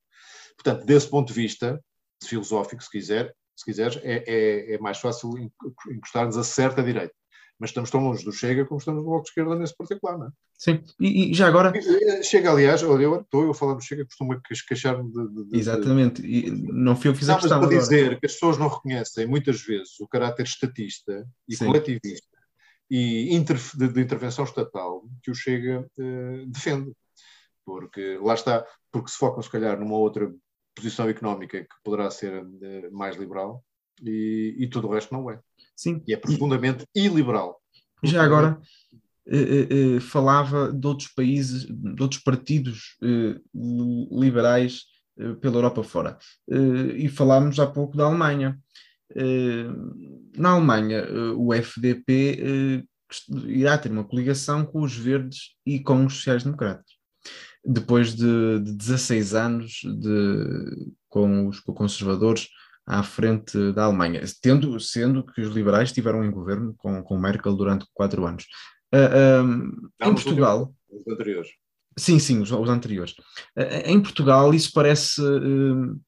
Portanto, 0.55 0.85
desse 0.85 1.09
ponto 1.09 1.27
de 1.27 1.33
vista, 1.33 1.81
filosófico, 2.23 2.83
se 2.83 2.89
quiser, 2.89 3.33
se 3.55 3.65
quiseres, 3.65 3.99
é, 4.03 4.23
é, 4.27 4.75
é 4.75 4.77
mais 4.79 4.99
fácil 4.99 5.31
encostar-nos 5.89 6.37
a 6.37 6.43
certa 6.43 6.83
direita. 6.83 7.13
Mas 7.59 7.71
estamos 7.71 7.89
tão 7.89 8.01
longe 8.01 8.23
do 8.23 8.31
Chega 8.31 8.65
como 8.65 8.77
estamos 8.77 9.01
no 9.01 9.09
Bloco 9.09 9.23
de 9.23 9.29
Esquerda 9.29 9.55
nesse 9.55 9.75
particular, 9.75 10.15
não 10.15 10.27
é? 10.27 10.29
Sim, 10.53 10.83
e, 10.99 11.31
e 11.31 11.33
já 11.33 11.47
agora... 11.47 11.73
Eh, 11.75 12.21
Chega, 12.21 12.51
aliás, 12.51 12.83
olha, 12.83 13.03
eu 13.03 13.21
estou 13.21 13.43
eu 13.43 13.51
a 13.51 13.53
falar 13.55 13.73
do 13.73 13.81
Chega, 13.81 14.05
costumo 14.05 14.39
queixar-me 14.67 15.11
de, 15.11 15.45
de, 15.45 15.57
Exatamente, 15.57 16.21
e 16.21 16.51
não 16.51 16.95
fui 16.95 17.09
eu 17.09 17.13
que 17.13 17.19
fiz 17.19 17.29
a 17.29 17.35
questão 17.35 17.59
mas 17.59 17.67
para 17.67 17.77
dizer 17.79 18.19
que 18.19 18.27
as 18.27 18.33
pessoas 18.33 18.59
não 18.59 18.67
reconhecem 18.67 19.25
muitas 19.25 19.59
vezes 19.61 19.99
o 19.99 20.07
caráter 20.07 20.43
estatista 20.43 21.27
e 21.47 21.55
Sim. 21.55 21.65
coletivista 21.65 22.26
e 22.89 23.35
inter, 23.35 23.57
de, 23.75 23.87
de, 23.89 24.01
intervenção 24.01 24.45
estatal 24.45 25.03
que 25.21 25.31
o 25.31 25.35
Chega 25.35 25.85
uh, 25.97 26.45
defende. 26.47 26.91
Porque 27.65 28.17
lá 28.21 28.33
está, 28.33 28.65
porque 28.91 29.11
se 29.11 29.17
focam 29.17 29.41
se 29.41 29.49
calhar 29.49 29.77
numa 29.77 29.97
outra 29.97 30.33
posição 30.73 31.09
económica 31.09 31.61
que 31.61 31.75
poderá 31.83 32.09
ser 32.09 32.43
uh, 32.43 32.91
mais 32.91 33.17
liberal 33.17 33.63
e, 34.01 34.55
e 34.57 34.69
tudo 34.69 34.87
o 34.87 34.91
resto 34.93 35.13
não 35.13 35.29
é. 35.29 35.39
Sim. 35.75 36.01
E 36.07 36.13
é 36.13 36.17
profundamente 36.17 36.85
e... 36.95 37.05
iliberal. 37.05 37.61
Já 38.03 38.23
agora 38.23 38.59
uh, 39.27 40.01
falava 40.01 40.71
de 40.71 40.87
outros 40.87 41.09
países, 41.09 41.65
de 41.65 42.01
outros 42.01 42.21
partidos 42.21 42.97
liberais 44.11 44.85
pela 45.41 45.57
Europa 45.57 45.83
fora. 45.83 46.17
e 46.95 47.09
falámos 47.09 47.59
há 47.59 47.65
pouco 47.65 47.97
da 47.97 48.05
Alemanha. 48.05 48.57
Na 50.35 50.49
Alemanha, 50.51 51.05
o 51.35 51.53
FDP 51.53 52.83
irá 53.45 53.77
ter 53.77 53.91
uma 53.91 54.03
coligação 54.03 54.65
com 54.65 54.81
os 54.81 54.95
verdes 54.95 55.55
e 55.65 55.79
com 55.79 56.05
os 56.05 56.15
sociais-democratas 56.15 56.97
depois 57.67 58.15
de, 58.15 58.59
de 58.59 58.71
16 58.71 59.35
anos 59.35 59.81
de, 59.83 60.91
com 61.09 61.47
os 61.47 61.59
conservadores 61.59 62.47
à 62.85 63.03
frente 63.03 63.73
da 63.73 63.83
Alemanha, 63.83 64.21
tendo, 64.41 64.79
sendo 64.79 65.23
que 65.23 65.41
os 65.41 65.53
liberais 65.53 65.89
estiveram 65.89 66.23
em 66.23 66.31
governo 66.31 66.73
com, 66.77 67.03
com 67.03 67.19
Merkel 67.19 67.53
durante 67.53 67.85
quatro 67.93 68.25
anos. 68.25 68.45
Uh, 68.95 69.43
um, 69.43 69.89
em 70.01 70.13
Portugal. 70.13 70.73
Os 70.89 71.13
anteriores. 71.13 71.49
Sim, 71.97 72.17
sim, 72.17 72.41
os, 72.41 72.49
os 72.49 72.69
anteriores. 72.69 73.11
Uh, 73.57 73.83
em 73.85 74.01
Portugal 74.01 74.53
isso 74.53 74.71
parece. 74.73 75.21
Uh, 75.21 75.99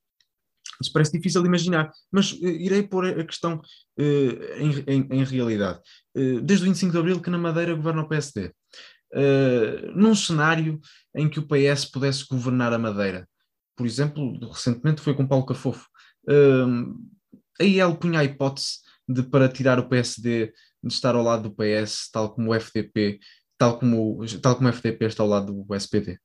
isso 0.81 0.91
parece 0.93 1.11
difícil 1.11 1.41
de 1.41 1.47
imaginar, 1.47 1.91
mas 2.11 2.31
irei 2.41 2.83
pôr 2.83 3.05
a 3.05 3.25
questão 3.25 3.61
em, 3.97 4.83
em, 4.87 5.07
em, 5.11 5.23
realidade. 5.23 5.79
desde 6.15 6.65
o 6.65 6.67
25 6.67 6.91
de 6.91 6.97
Abril 6.97 7.21
que 7.21 7.29
na 7.29 7.37
Madeira 7.37 7.73
governa 7.73 8.03
o 8.03 8.07
PSD. 8.07 8.53
uh, 9.13 9.91
num 9.95 10.15
cenário 10.15 10.79
em 11.15 11.29
que 11.29 11.39
o 11.39 11.47
PS 11.47 11.85
pudesse 11.85 12.25
governar 12.27 12.73
a 12.73 12.77
Madeira. 12.77 13.27
Por 13.75 13.85
exemplo, 13.85 14.37
recentemente 14.47 15.01
foi 15.01 15.13
com 15.13 15.27
Paulo 15.27 15.45
Cafofo. 15.45 15.87
Uh, 16.27 16.95
aí 17.59 17.79
ele 17.79 17.95
punha 17.95 18.19
a 18.19 18.23
hipótese 18.23 18.79
de, 19.07 19.23
para 19.23 19.49
tirar 19.49 19.79
o 19.79 19.87
PSD, 19.89 20.53
de 20.83 20.93
estar 20.93 21.15
ao 21.15 21.23
lado 21.23 21.49
do 21.49 21.55
PS, 21.55 22.09
tal 22.11 22.33
como 22.33 22.51
o 22.51 22.55
FDP, 22.55 23.19
tal 23.57 23.79
como, 23.79 24.19
tal 24.41 24.55
como 24.55 24.69
o 24.69 24.71
FDP 24.71 25.05
está 25.05 25.23
ao 25.23 25.29
lado 25.29 25.53
do 25.53 25.75
SPD. 25.75 26.19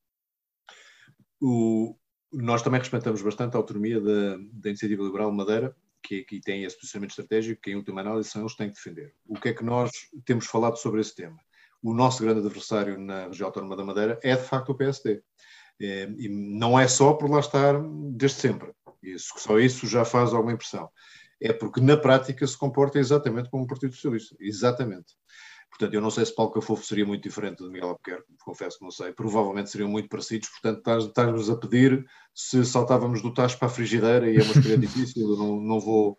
O, 1.40 1.96
nós 2.34 2.62
também 2.62 2.80
respeitamos 2.80 3.22
bastante 3.22 3.54
a 3.54 3.58
autonomia 3.58 4.00
da, 4.00 4.36
da 4.52 4.68
Iniciativa 4.68 5.02
Liberal 5.02 5.32
Madeira, 5.32 5.74
que 6.02 6.20
aqui 6.20 6.40
tem 6.40 6.64
esse 6.64 6.76
posicionamento 6.76 7.10
estratégico, 7.10 7.62
que 7.62 7.70
em 7.70 7.76
última 7.76 8.00
análise 8.00 8.28
são 8.28 8.42
eles 8.42 8.52
que 8.52 8.58
têm 8.58 8.68
que 8.68 8.74
defender. 8.74 9.14
O 9.26 9.40
que 9.40 9.48
é 9.48 9.54
que 9.54 9.64
nós 9.64 9.90
temos 10.24 10.46
falado 10.46 10.76
sobre 10.76 11.00
esse 11.00 11.14
tema? 11.14 11.38
O 11.82 11.94
nosso 11.94 12.22
grande 12.22 12.40
adversário 12.40 12.98
na 12.98 13.26
região 13.26 13.46
autónoma 13.46 13.76
da 13.76 13.84
Madeira 13.84 14.18
é, 14.22 14.36
de 14.36 14.42
facto, 14.42 14.70
o 14.70 14.74
PSD. 14.74 15.22
É, 15.80 16.04
e 16.18 16.28
não 16.28 16.78
é 16.78 16.86
só 16.86 17.14
por 17.14 17.30
lá 17.30 17.40
estar 17.40 17.74
desde 18.12 18.38
sempre. 18.38 18.72
Isso, 19.02 19.34
só 19.36 19.58
isso 19.58 19.86
já 19.86 20.04
faz 20.04 20.32
alguma 20.32 20.52
impressão. 20.52 20.88
É 21.40 21.52
porque, 21.52 21.80
na 21.80 21.96
prática, 21.96 22.46
se 22.46 22.56
comporta 22.56 22.98
exatamente 22.98 23.50
como 23.50 23.64
um 23.64 23.66
Partido 23.66 23.94
Socialista. 23.94 24.36
Exatamente. 24.40 25.14
Portanto, 25.76 25.94
eu 25.94 26.00
não 26.00 26.10
sei 26.10 26.24
se 26.24 26.34
Paulo 26.34 26.52
Cafofo 26.52 26.84
seria 26.84 27.04
muito 27.04 27.24
diferente 27.24 27.64
de 27.64 27.68
Miguel 27.68 27.88
Albuquerque, 27.88 28.24
confesso 28.44 28.78
que 28.78 28.84
não 28.84 28.92
sei. 28.92 29.12
Provavelmente 29.12 29.70
seriam 29.70 29.90
muito 29.90 30.08
parecidos, 30.08 30.48
portanto, 30.48 31.00
estás-nos 31.00 31.50
a 31.50 31.56
pedir 31.56 32.06
se 32.32 32.64
saltávamos 32.64 33.20
do 33.20 33.34
tacho 33.34 33.58
para 33.58 33.66
a 33.66 33.70
frigideira 33.70 34.30
e 34.30 34.36
é 34.36 34.42
uma 34.42 34.52
escolha 34.52 34.78
difícil, 34.78 35.36
não, 35.36 35.60
não, 35.60 35.80
vou, 35.80 36.16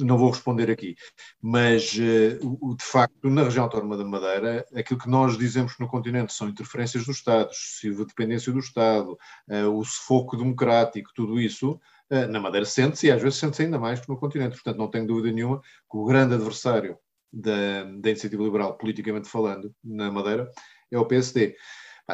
não 0.00 0.18
vou 0.18 0.30
responder 0.30 0.68
aqui. 0.68 0.96
Mas, 1.40 1.92
uh, 1.94 2.74
de 2.74 2.84
facto, 2.84 3.30
na 3.30 3.44
região 3.44 3.64
autónoma 3.64 3.96
da 3.96 4.04
Madeira, 4.04 4.66
aquilo 4.74 4.98
que 4.98 5.08
nós 5.08 5.38
dizemos 5.38 5.78
no 5.78 5.86
continente 5.86 6.32
são 6.32 6.48
interferências 6.48 7.04
do 7.06 7.12
Estado, 7.12 7.52
excessiva 7.52 8.04
dependência 8.04 8.52
do 8.52 8.58
Estado, 8.58 9.16
uh, 9.48 9.78
o 9.78 9.84
sufoco 9.84 10.36
democrático, 10.36 11.12
tudo 11.14 11.40
isso, 11.40 11.80
uh, 12.10 12.26
na 12.28 12.40
Madeira 12.40 12.66
sente-se 12.66 13.06
e 13.06 13.12
às 13.12 13.22
vezes 13.22 13.38
sente-se 13.38 13.62
ainda 13.62 13.78
mais 13.78 14.00
que 14.00 14.08
no 14.08 14.18
continente. 14.18 14.54
Portanto, 14.54 14.76
não 14.76 14.90
tenho 14.90 15.06
dúvida 15.06 15.32
nenhuma 15.32 15.60
que 15.60 15.96
o 15.96 16.04
grande 16.04 16.34
adversário 16.34 16.98
da, 17.32 17.84
da 17.84 18.10
iniciativa 18.10 18.42
liberal, 18.42 18.76
politicamente 18.76 19.28
falando, 19.28 19.72
na 19.84 20.10
Madeira, 20.10 20.50
é 20.90 20.98
o 20.98 21.06
PSD. 21.06 21.54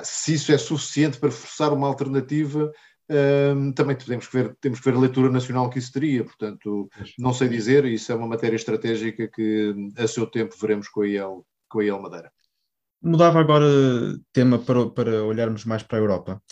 Se 0.02 0.34
isso 0.34 0.52
é 0.52 0.58
suficiente 0.58 1.18
para 1.18 1.30
forçar 1.30 1.72
uma 1.72 1.86
alternativa, 1.86 2.72
um, 3.56 3.72
também 3.72 3.96
temos 3.96 4.26
que, 4.26 4.36
ver, 4.36 4.56
temos 4.60 4.80
que 4.80 4.84
ver 4.84 4.96
a 4.96 5.00
leitura 5.00 5.30
nacional 5.30 5.70
que 5.70 5.78
isso 5.78 5.92
teria. 5.92 6.24
Portanto, 6.24 6.88
não 7.18 7.32
sei 7.32 7.48
dizer, 7.48 7.84
isso 7.84 8.10
é 8.10 8.14
uma 8.14 8.26
matéria 8.26 8.56
estratégica 8.56 9.28
que 9.28 9.74
a 9.96 10.06
seu 10.08 10.26
tempo 10.26 10.54
veremos 10.60 10.88
com 10.88 11.02
a 11.02 11.08
IEL, 11.08 11.46
com 11.68 11.80
a 11.80 11.84
IEL 11.84 12.00
Madeira. 12.00 12.32
Mudava 13.02 13.38
agora 13.38 13.66
tema 14.32 14.58
para, 14.58 14.88
para 14.88 15.24
olharmos 15.24 15.64
mais 15.64 15.82
para 15.82 15.98
a 15.98 16.00
Europa. 16.00 16.42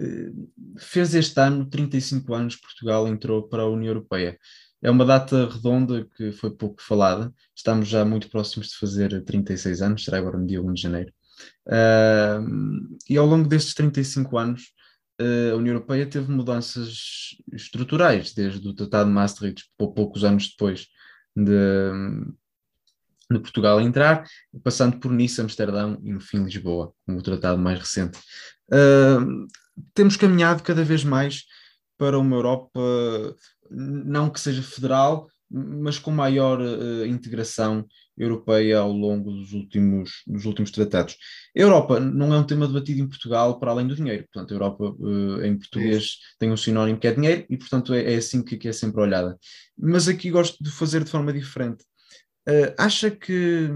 Eh, 0.00 0.30
fez 0.78 1.14
este 1.14 1.38
ano 1.40 1.68
35 1.68 2.32
anos 2.34 2.56
Portugal 2.56 3.06
entrou 3.06 3.48
para 3.48 3.64
a 3.64 3.68
União 3.68 3.90
Europeia. 3.90 4.38
É 4.82 4.90
uma 4.90 5.04
data 5.04 5.48
redonda 5.48 6.06
que 6.16 6.30
foi 6.32 6.50
pouco 6.50 6.80
falada. 6.80 7.32
Estamos 7.54 7.88
já 7.88 8.04
muito 8.04 8.28
próximos 8.28 8.68
de 8.68 8.76
fazer 8.76 9.24
36 9.24 9.82
anos, 9.82 10.04
será 10.04 10.18
agora 10.18 10.38
no 10.38 10.46
dia 10.46 10.62
1 10.62 10.72
de 10.72 10.82
janeiro. 10.82 11.12
Uh, 11.66 12.96
e 13.08 13.16
ao 13.16 13.26
longo 13.26 13.48
destes 13.48 13.74
35 13.74 14.38
anos, 14.38 14.72
uh, 15.20 15.52
a 15.52 15.56
União 15.56 15.74
Europeia 15.74 16.06
teve 16.06 16.30
mudanças 16.30 17.36
estruturais, 17.52 18.32
desde 18.32 18.66
o 18.68 18.74
Tratado 18.74 19.08
de 19.08 19.14
Maastricht, 19.14 19.64
poucos 19.76 20.24
anos 20.24 20.48
depois 20.48 20.86
de, 21.36 21.90
de 23.30 23.38
Portugal 23.40 23.80
entrar, 23.80 24.24
passando 24.62 24.98
por 24.98 25.12
Nice, 25.12 25.40
Amsterdão 25.40 25.98
e 26.02 26.12
no 26.12 26.20
fim 26.20 26.44
Lisboa, 26.44 26.92
como 27.04 27.18
o 27.18 27.22
tratado 27.22 27.60
mais 27.60 27.78
recente. 27.78 28.18
Uh, 28.70 29.46
temos 29.94 30.16
caminhado 30.16 30.62
cada 30.62 30.84
vez 30.84 31.04
mais 31.04 31.44
para 31.96 32.18
uma 32.18 32.36
Europa 32.36 32.80
não 33.70 34.30
que 34.30 34.40
seja 34.40 34.62
federal, 34.62 35.28
mas 35.50 35.98
com 35.98 36.10
maior 36.10 36.60
uh, 36.60 37.06
integração 37.06 37.86
europeia 38.16 38.78
ao 38.78 38.92
longo 38.92 39.30
dos 39.30 39.52
últimos, 39.52 40.22
dos 40.26 40.44
últimos 40.44 40.70
tratados. 40.70 41.16
A 41.56 41.60
Europa 41.60 41.98
não 41.98 42.34
é 42.34 42.38
um 42.38 42.44
tema 42.44 42.66
debatido 42.66 43.00
em 43.00 43.08
Portugal 43.08 43.58
para 43.58 43.70
além 43.70 43.86
do 43.86 43.94
dinheiro. 43.94 44.26
Portanto, 44.32 44.52
a 44.52 44.54
Europa 44.54 44.84
uh, 44.84 45.42
em 45.44 45.56
português 45.56 46.18
tem 46.38 46.50
um 46.50 46.56
sinónimo 46.56 46.98
que 46.98 47.06
é 47.06 47.14
dinheiro 47.14 47.46
e, 47.48 47.56
portanto, 47.56 47.94
é, 47.94 48.14
é 48.14 48.16
assim 48.16 48.42
que, 48.42 48.56
que, 48.56 48.68
é 48.68 48.72
sempre 48.72 49.00
olhada. 49.00 49.38
Mas 49.76 50.08
aqui 50.08 50.30
gosto 50.30 50.62
de 50.62 50.70
fazer 50.70 51.02
de 51.04 51.10
forma 51.10 51.32
diferente. 51.32 51.84
Uh, 52.46 52.74
acha 52.76 53.10
que 53.10 53.70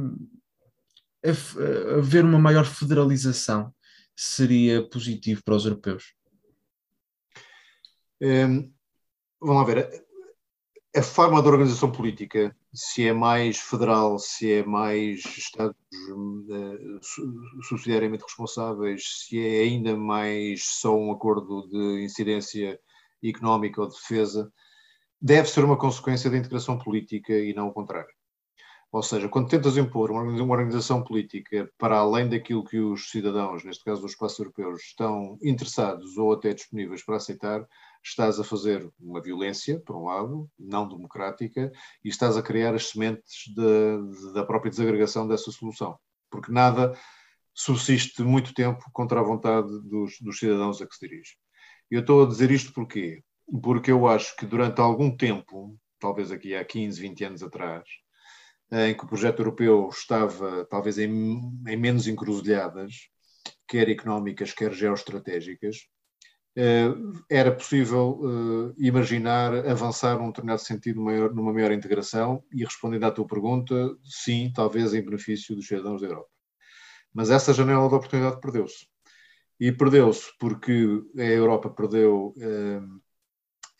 haver 1.96 2.24
uma 2.24 2.38
maior 2.38 2.64
federalização 2.64 3.72
seria 4.16 4.82
positivo 4.82 5.40
para 5.44 5.54
os 5.54 5.64
europeus? 5.64 6.12
Um 8.20 8.72
vamos 9.42 9.56
lá 9.56 9.74
ver, 9.74 10.04
a 10.94 11.02
forma 11.02 11.42
da 11.42 11.48
organização 11.48 11.90
política, 11.90 12.54
se 12.72 13.06
é 13.06 13.12
mais 13.12 13.58
federal, 13.58 14.18
se 14.18 14.52
é 14.52 14.64
mais 14.64 15.20
Estados 15.24 15.76
uh, 16.10 17.62
subsidiariamente 17.62 18.24
responsáveis, 18.24 19.24
se 19.26 19.40
é 19.40 19.62
ainda 19.62 19.96
mais 19.96 20.64
só 20.64 20.96
um 20.96 21.10
acordo 21.10 21.66
de 21.68 22.04
incidência 22.04 22.78
económica 23.22 23.80
ou 23.80 23.88
de 23.88 23.94
defesa, 23.94 24.52
deve 25.20 25.48
ser 25.48 25.64
uma 25.64 25.78
consequência 25.78 26.30
da 26.30 26.36
integração 26.36 26.78
política 26.78 27.32
e 27.32 27.54
não 27.54 27.68
o 27.68 27.72
contrário. 27.72 28.12
Ou 28.90 29.02
seja, 29.02 29.26
quando 29.26 29.48
tentas 29.48 29.78
impor 29.78 30.10
uma 30.10 30.52
organização 30.52 31.02
política 31.02 31.70
para 31.78 31.96
além 31.96 32.28
daquilo 32.28 32.62
que 32.62 32.78
os 32.78 33.10
cidadãos, 33.10 33.64
neste 33.64 33.82
caso 33.82 34.04
os 34.04 34.12
espaços 34.12 34.38
europeus, 34.38 34.82
estão 34.82 35.38
interessados 35.42 36.18
ou 36.18 36.34
até 36.34 36.52
disponíveis 36.52 37.02
para 37.02 37.16
aceitar, 37.16 37.66
estás 38.04 38.40
a 38.40 38.44
fazer 38.44 38.90
uma 39.00 39.20
violência, 39.22 39.80
por 39.80 39.96
um 39.96 40.04
lado, 40.04 40.50
não 40.58 40.88
democrática, 40.88 41.70
e 42.04 42.08
estás 42.08 42.36
a 42.36 42.42
criar 42.42 42.74
as 42.74 42.88
sementes 42.90 43.44
de, 43.54 44.32
da 44.32 44.44
própria 44.44 44.70
desagregação 44.70 45.26
dessa 45.26 45.50
solução. 45.50 45.98
Porque 46.30 46.50
nada 46.50 46.98
subsiste 47.54 48.22
muito 48.22 48.54
tempo 48.54 48.84
contra 48.92 49.20
a 49.20 49.22
vontade 49.22 49.68
dos, 49.82 50.18
dos 50.20 50.38
cidadãos 50.38 50.80
a 50.80 50.86
que 50.86 50.94
se 50.94 51.06
dirige. 51.06 51.32
Eu 51.90 52.00
estou 52.00 52.24
a 52.24 52.26
dizer 52.26 52.50
isto 52.50 52.72
porquê? 52.72 53.22
Porque 53.62 53.90
eu 53.90 54.06
acho 54.08 54.34
que 54.36 54.46
durante 54.46 54.80
algum 54.80 55.14
tempo, 55.14 55.78
talvez 55.98 56.30
aqui 56.30 56.54
há 56.54 56.64
15, 56.64 57.00
20 57.00 57.24
anos 57.24 57.42
atrás, 57.42 57.84
em 58.72 58.96
que 58.96 59.04
o 59.04 59.06
projeto 59.06 59.40
europeu 59.40 59.88
estava 59.90 60.64
talvez 60.64 60.98
em, 60.98 61.40
em 61.68 61.76
menos 61.76 62.08
encruzilhadas, 62.08 62.94
quer 63.68 63.88
económicas, 63.90 64.52
quer 64.54 64.72
geoestratégicas, 64.72 65.86
era 67.30 67.50
possível 67.50 68.18
uh, 68.20 68.74
imaginar 68.76 69.66
avançar 69.66 70.18
num 70.18 70.26
determinado 70.26 70.60
sentido 70.60 71.00
maior, 71.00 71.34
numa 71.34 71.52
maior 71.52 71.72
integração 71.72 72.44
e 72.52 72.62
respondendo 72.62 73.04
à 73.04 73.10
tua 73.10 73.26
pergunta, 73.26 73.74
sim, 74.04 74.52
talvez 74.54 74.92
em 74.92 75.02
benefício 75.02 75.56
dos 75.56 75.66
cidadãos 75.66 76.02
da 76.02 76.08
Europa. 76.08 76.28
Mas 77.12 77.30
essa 77.30 77.54
janela 77.54 77.88
de 77.88 77.94
oportunidade 77.94 78.40
perdeu-se. 78.40 78.86
E 79.58 79.72
perdeu-se 79.72 80.30
porque 80.38 81.02
a 81.16 81.22
Europa 81.22 81.70
perdeu 81.70 82.34
uh, 82.36 83.02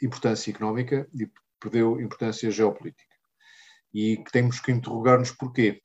importância 0.03 0.51
económica 0.51 1.09
e 1.15 1.31
perdeu 1.61 2.01
importância 2.01 2.51
geopolítica. 2.51 3.15
E 3.93 4.23
temos 4.33 4.61
que 4.61 4.73
interrogar-nos 4.73 5.33
porquê. 5.33 5.83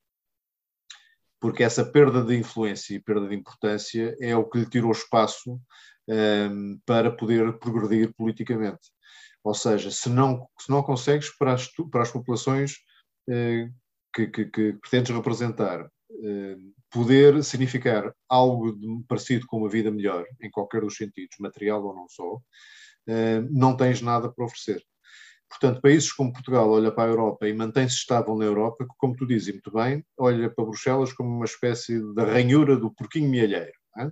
Porque 1.39 1.63
essa 1.63 1.85
perda 1.85 2.23
de 2.23 2.35
influência 2.35 2.95
e 2.95 2.99
perda 2.99 3.27
de 3.27 3.35
importância 3.35 4.15
é 4.19 4.35
o 4.35 4.49
que 4.49 4.59
lhe 4.59 4.69
tirou 4.69 4.91
espaço 4.91 5.59
um, 6.07 6.13
ehm, 6.13 6.79
para 6.85 7.11
poder 7.11 7.57
progredir 7.59 8.13
politicamente. 8.15 8.89
Ou 9.43 9.53
seja, 9.53 9.89
se 9.91 10.09
não, 10.09 10.47
se 10.59 10.69
não 10.69 10.83
consegues 10.83 11.29
para 11.37 11.53
as, 11.53 11.69
para 11.89 12.01
as 12.01 12.11
populações 12.11 12.73
uh, 13.29 13.73
que, 14.13 14.27
que, 14.27 14.45
que, 14.45 14.73
pretendes 14.73 15.15
representar 15.15 15.85
uh, 15.85 16.73
poder 16.89 17.41
significar 17.43 18.13
algo 18.27 18.73
de, 18.73 19.03
parecido 19.07 19.45
com 19.47 19.59
uma 19.59 19.69
vida 19.69 19.89
melhor, 19.89 20.25
em 20.41 20.49
qualquer 20.49 20.81
dos 20.81 20.97
sentidos, 20.97 21.37
material 21.39 21.81
ou 21.83 21.95
não 21.95 22.09
só, 22.09 22.35
uh, 22.35 23.47
não 23.49 23.77
tens 23.77 24.01
nada 24.01 24.29
para 24.29 24.45
oferecer. 24.45 24.83
Portanto, 25.49 25.81
países 25.81 26.11
como 26.11 26.33
Portugal 26.33 26.69
olha 26.69 26.91
para 26.91 27.05
a 27.05 27.13
Europa 27.13 27.47
e 27.47 27.53
mantém-se 27.53 27.95
estável 27.95 28.35
na 28.35 28.43
Europa, 28.43 28.83
que, 28.83 28.93
como 28.97 29.15
tu 29.15 29.25
dizes 29.25 29.53
muito 29.53 29.71
bem, 29.71 30.05
olha 30.17 30.49
para 30.49 30.65
Bruxelas 30.65 31.13
como 31.13 31.29
uma 31.29 31.45
espécie 31.45 31.99
de 31.99 32.21
ranhura 32.21 32.75
do 32.75 32.93
porquinho 32.93 33.29
mielheiro. 33.29 33.71
É? 33.97 34.11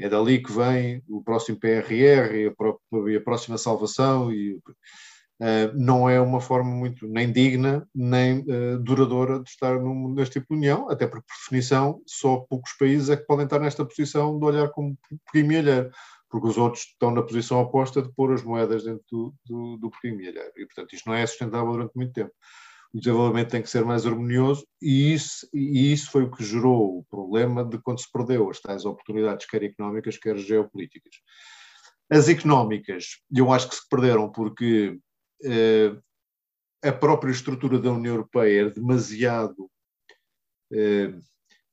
É 0.00 0.08
dali 0.08 0.42
que 0.42 0.50
vem 0.50 1.02
o 1.08 1.22
próximo 1.22 1.58
PRR 1.58 1.94
e 2.34 2.48
a, 2.48 3.10
e 3.10 3.16
a 3.16 3.20
próxima 3.20 3.58
salvação 3.58 4.32
e 4.32 4.54
uh, 4.54 5.72
não 5.74 6.08
é 6.08 6.18
uma 6.20 6.40
forma 6.40 6.70
muito 6.70 7.06
nem 7.06 7.30
digna 7.30 7.86
nem 7.94 8.40
uh, 8.40 8.78
duradoura 8.82 9.40
de 9.40 9.50
estar 9.50 9.78
num, 9.78 10.12
neste 10.14 10.40
tipo 10.40 10.54
de 10.54 10.58
união, 10.58 10.88
até 10.88 11.06
porque 11.06 11.26
por 11.26 11.36
definição 11.44 12.02
só 12.06 12.38
poucos 12.48 12.72
países 12.78 13.10
é 13.10 13.16
que 13.16 13.26
podem 13.26 13.44
estar 13.44 13.58
nesta 13.58 13.84
posição 13.84 14.38
de 14.38 14.44
olhar 14.44 14.70
como 14.70 14.96
porquinho 15.24 15.46
milheiro, 15.46 15.90
porque 16.30 16.48
os 16.48 16.56
outros 16.56 16.84
estão 16.84 17.10
na 17.10 17.22
posição 17.22 17.60
oposta 17.60 18.00
de 18.00 18.10
pôr 18.14 18.32
as 18.32 18.42
moedas 18.42 18.84
dentro 18.84 19.04
do, 19.10 19.34
do, 19.46 19.76
do 19.76 19.90
milheiro 20.04 20.38
e 20.56 20.64
portanto 20.64 20.94
isto 20.94 21.08
não 21.08 21.14
é 21.14 21.26
sustentável 21.26 21.72
durante 21.72 21.94
muito 21.94 22.12
tempo. 22.12 22.32
O 22.92 22.98
desenvolvimento 22.98 23.50
tem 23.50 23.62
que 23.62 23.70
ser 23.70 23.84
mais 23.84 24.04
harmonioso 24.04 24.66
e 24.82 25.12
isso, 25.12 25.48
e 25.54 25.92
isso 25.92 26.10
foi 26.10 26.24
o 26.24 26.30
que 26.30 26.44
gerou 26.44 26.98
o 26.98 27.04
problema 27.04 27.64
de 27.64 27.78
quando 27.78 28.00
se 28.00 28.10
perdeu 28.12 28.50
as 28.50 28.60
tais 28.60 28.84
oportunidades, 28.84 29.46
quer 29.46 29.62
económicas, 29.62 30.18
quer 30.18 30.36
geopolíticas. 30.36 31.14
As 32.10 32.28
económicas, 32.28 33.20
eu 33.34 33.52
acho 33.52 33.68
que 33.68 33.76
se 33.76 33.88
perderam 33.88 34.30
porque 34.32 34.98
eh, 35.44 35.96
a 36.82 36.92
própria 36.92 37.30
estrutura 37.30 37.78
da 37.78 37.92
União 37.92 38.14
Europeia 38.14 38.62
era 38.62 38.70
demasiado. 38.70 39.70
Eh, 40.72 41.14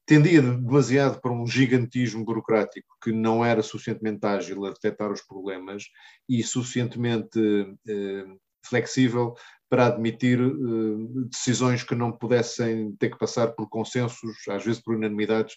tendia 0.06 0.42
demasiado 0.42 1.20
para 1.20 1.34
um 1.34 1.46
gigantismo 1.46 2.24
burocrático 2.24 2.88
que 3.04 3.12
não 3.12 3.44
era 3.44 3.62
suficientemente 3.62 4.26
ágil 4.26 4.66
a 4.66 4.70
detectar 4.70 5.12
os 5.12 5.22
problemas 5.22 5.84
e 6.30 6.44
suficientemente 6.44 7.40
eh, 7.88 8.26
flexível 8.64 9.34
para 9.70 9.88
admitir 9.88 10.42
uh, 10.42 11.26
decisões 11.26 11.84
que 11.84 11.96
não 11.96 12.12
pudessem 12.12 12.96
ter 12.98 13.10
que 13.10 13.18
passar 13.18 13.48
por 13.50 13.68
consensos, 13.70 14.38
às 14.50 14.64
vezes 14.64 14.82
por 14.82 14.96
unanimidades, 14.96 15.56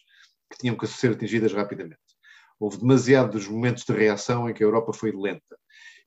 que 0.51 0.59
tinham 0.59 0.77
que 0.77 0.87
ser 0.87 1.13
atingidas 1.13 1.53
rapidamente. 1.53 2.01
Houve 2.59 2.79
demasiados 2.79 3.47
momentos 3.47 3.85
de 3.85 3.93
reação 3.93 4.49
em 4.49 4.55
que 4.55 4.63
a 4.63 4.67
Europa 4.67 4.93
foi 4.93 5.13
lenta. 5.13 5.57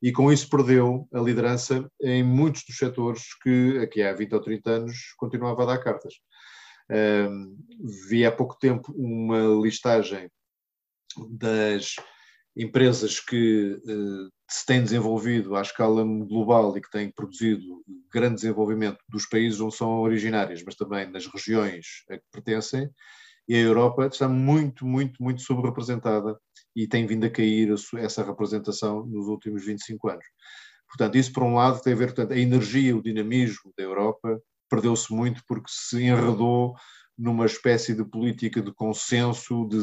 E 0.01 0.11
com 0.11 0.31
isso 0.31 0.49
perdeu 0.49 1.07
a 1.13 1.19
liderança 1.19 1.89
em 2.01 2.21
muitos 2.23 2.63
dos 2.67 2.77
setores 2.77 3.23
que 3.41 3.79
aqui 3.79 4.03
há 4.03 4.13
20 4.13 4.33
ou 4.33 4.41
30 4.41 4.69
anos 4.69 5.13
continuava 5.17 5.63
a 5.63 5.65
dar 5.65 5.77
cartas. 5.77 6.13
Vi 8.09 8.25
há 8.25 8.31
pouco 8.31 8.57
tempo 8.59 8.91
uma 8.91 9.39
listagem 9.63 10.29
das 11.29 11.95
empresas 12.55 13.19
que 13.19 13.79
uh, 13.85 14.29
se 14.53 14.67
têm 14.67 14.83
desenvolvido 14.83 15.55
à 15.55 15.63
escala 15.63 16.03
global 16.03 16.77
e 16.77 16.81
que 16.81 16.91
têm 16.91 17.09
produzido 17.09 17.83
grande 18.11 18.35
desenvolvimento 18.35 18.99
dos 19.09 19.25
países 19.25 19.59
onde 19.59 19.75
são 19.75 20.01
originárias, 20.01 20.61
mas 20.63 20.75
também 20.75 21.09
nas 21.09 21.25
regiões 21.25 22.03
a 22.07 22.17
que 22.17 22.23
pertencem, 22.31 22.87
e 23.47 23.55
a 23.55 23.59
Europa 23.59 24.05
está 24.05 24.29
muito, 24.29 24.85
muito, 24.85 25.21
muito 25.23 25.41
subrepresentada 25.41 26.37
e 26.75 26.87
tem 26.87 27.07
vindo 27.07 27.25
a 27.25 27.31
cair 27.31 27.73
essa 27.97 28.23
representação 28.23 29.03
nos 29.07 29.27
últimos 29.27 29.65
25 29.65 30.09
anos. 30.09 30.25
Portanto, 30.87 31.17
isso 31.17 31.33
por 31.33 31.41
um 31.41 31.55
lado 31.55 31.81
tem 31.81 31.93
a 31.93 31.95
ver, 31.95 32.13
portanto, 32.13 32.33
a 32.33 32.37
energia, 32.37 32.95
o 32.95 33.01
dinamismo 33.01 33.73
da 33.75 33.83
Europa 33.83 34.39
perdeu-se 34.69 35.11
muito 35.11 35.41
porque 35.47 35.67
se 35.67 36.03
enredou 36.03 36.75
numa 37.17 37.47
espécie 37.47 37.95
de 37.95 38.05
política 38.05 38.61
de 38.61 38.71
consenso, 38.71 39.67
de 39.67 39.79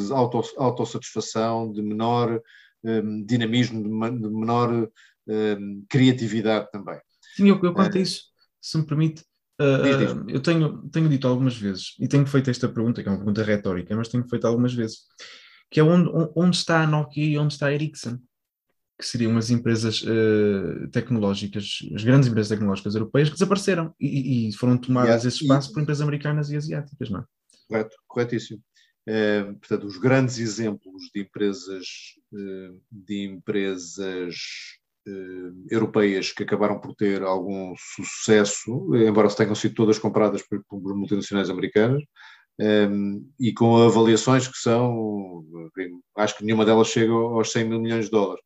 autossatisfação, 0.56 1.72
de 1.72 1.82
menor 1.82 2.40
um, 2.84 3.24
dinamismo, 3.24 3.82
de 3.82 4.28
menor 4.28 4.88
um, 5.26 5.84
criatividade 5.88 6.70
também. 6.70 6.98
Sim, 7.36 7.48
eu, 7.48 7.60
eu 7.62 7.72
quanto 7.72 7.96
a 7.96 8.00
isso, 8.00 8.24
se 8.60 8.78
me 8.78 8.86
permite, 8.86 9.22
uh, 9.60 10.28
eu 10.28 10.40
tenho, 10.40 10.88
tenho 10.90 11.08
dito 11.08 11.28
algumas 11.28 11.56
vezes, 11.56 11.94
e 12.00 12.08
tenho 12.08 12.26
feito 12.26 12.50
esta 12.50 12.68
pergunta, 12.68 13.02
que 13.02 13.08
é 13.08 13.12
uma 13.12 13.18
pergunta 13.18 13.42
retórica, 13.42 13.96
mas 13.96 14.08
tenho 14.08 14.28
feito 14.28 14.46
algumas 14.46 14.74
vezes, 14.74 15.00
que 15.70 15.80
é 15.80 15.82
onde, 15.82 16.10
onde 16.34 16.56
está 16.56 16.82
a 16.82 16.86
Nokia 16.86 17.24
e 17.24 17.38
onde 17.38 17.54
está 17.54 17.66
a 17.66 17.72
Ericsson? 17.72 18.18
que 19.00 19.06
seriam 19.06 19.36
as 19.36 19.50
empresas 19.50 20.02
uh, 20.02 20.86
tecnológicas, 20.92 21.78
as 21.94 22.04
grandes 22.04 22.28
empresas 22.28 22.50
tecnológicas 22.50 22.94
europeias 22.94 23.30
que 23.30 23.34
desapareceram 23.34 23.94
e, 23.98 24.48
e 24.48 24.52
foram 24.52 24.76
tomadas 24.76 25.24
esse 25.24 25.42
espaço 25.42 25.70
e... 25.70 25.72
por 25.72 25.82
empresas 25.82 26.02
americanas 26.02 26.50
e 26.50 26.56
asiáticas, 26.56 27.08
não 27.08 27.20
é? 27.20 27.24
Correto, 27.66 27.96
corretíssimo. 28.06 28.60
É, 29.12 29.42
portanto, 29.42 29.88
os 29.88 29.96
grandes 29.96 30.38
exemplos 30.38 31.10
de 31.12 31.22
empresas, 31.22 31.84
eh, 32.32 32.70
de 32.92 33.24
empresas 33.24 34.36
uh, 35.04 35.66
europeias 35.68 36.30
que 36.30 36.44
acabaram 36.44 36.78
por 36.80 36.94
ter 36.94 37.20
algum 37.24 37.74
sucesso, 37.76 38.94
embora 38.94 39.28
se 39.28 39.36
tenham 39.36 39.56
sido 39.56 39.74
todas 39.74 39.98
compradas 39.98 40.42
por, 40.46 40.62
por 40.64 40.94
multinacionais 40.94 41.50
americanas, 41.50 42.04
e 43.40 43.52
com 43.54 43.78
avaliações 43.78 44.46
que 44.46 44.58
são, 44.58 45.44
acho 46.16 46.36
que 46.36 46.44
nenhuma 46.44 46.64
delas 46.64 46.88
chega 46.88 47.10
aos 47.10 47.50
100 47.50 47.64
mil 47.64 47.80
milhões 47.80 48.04
de 48.04 48.10
dólares. 48.10 48.44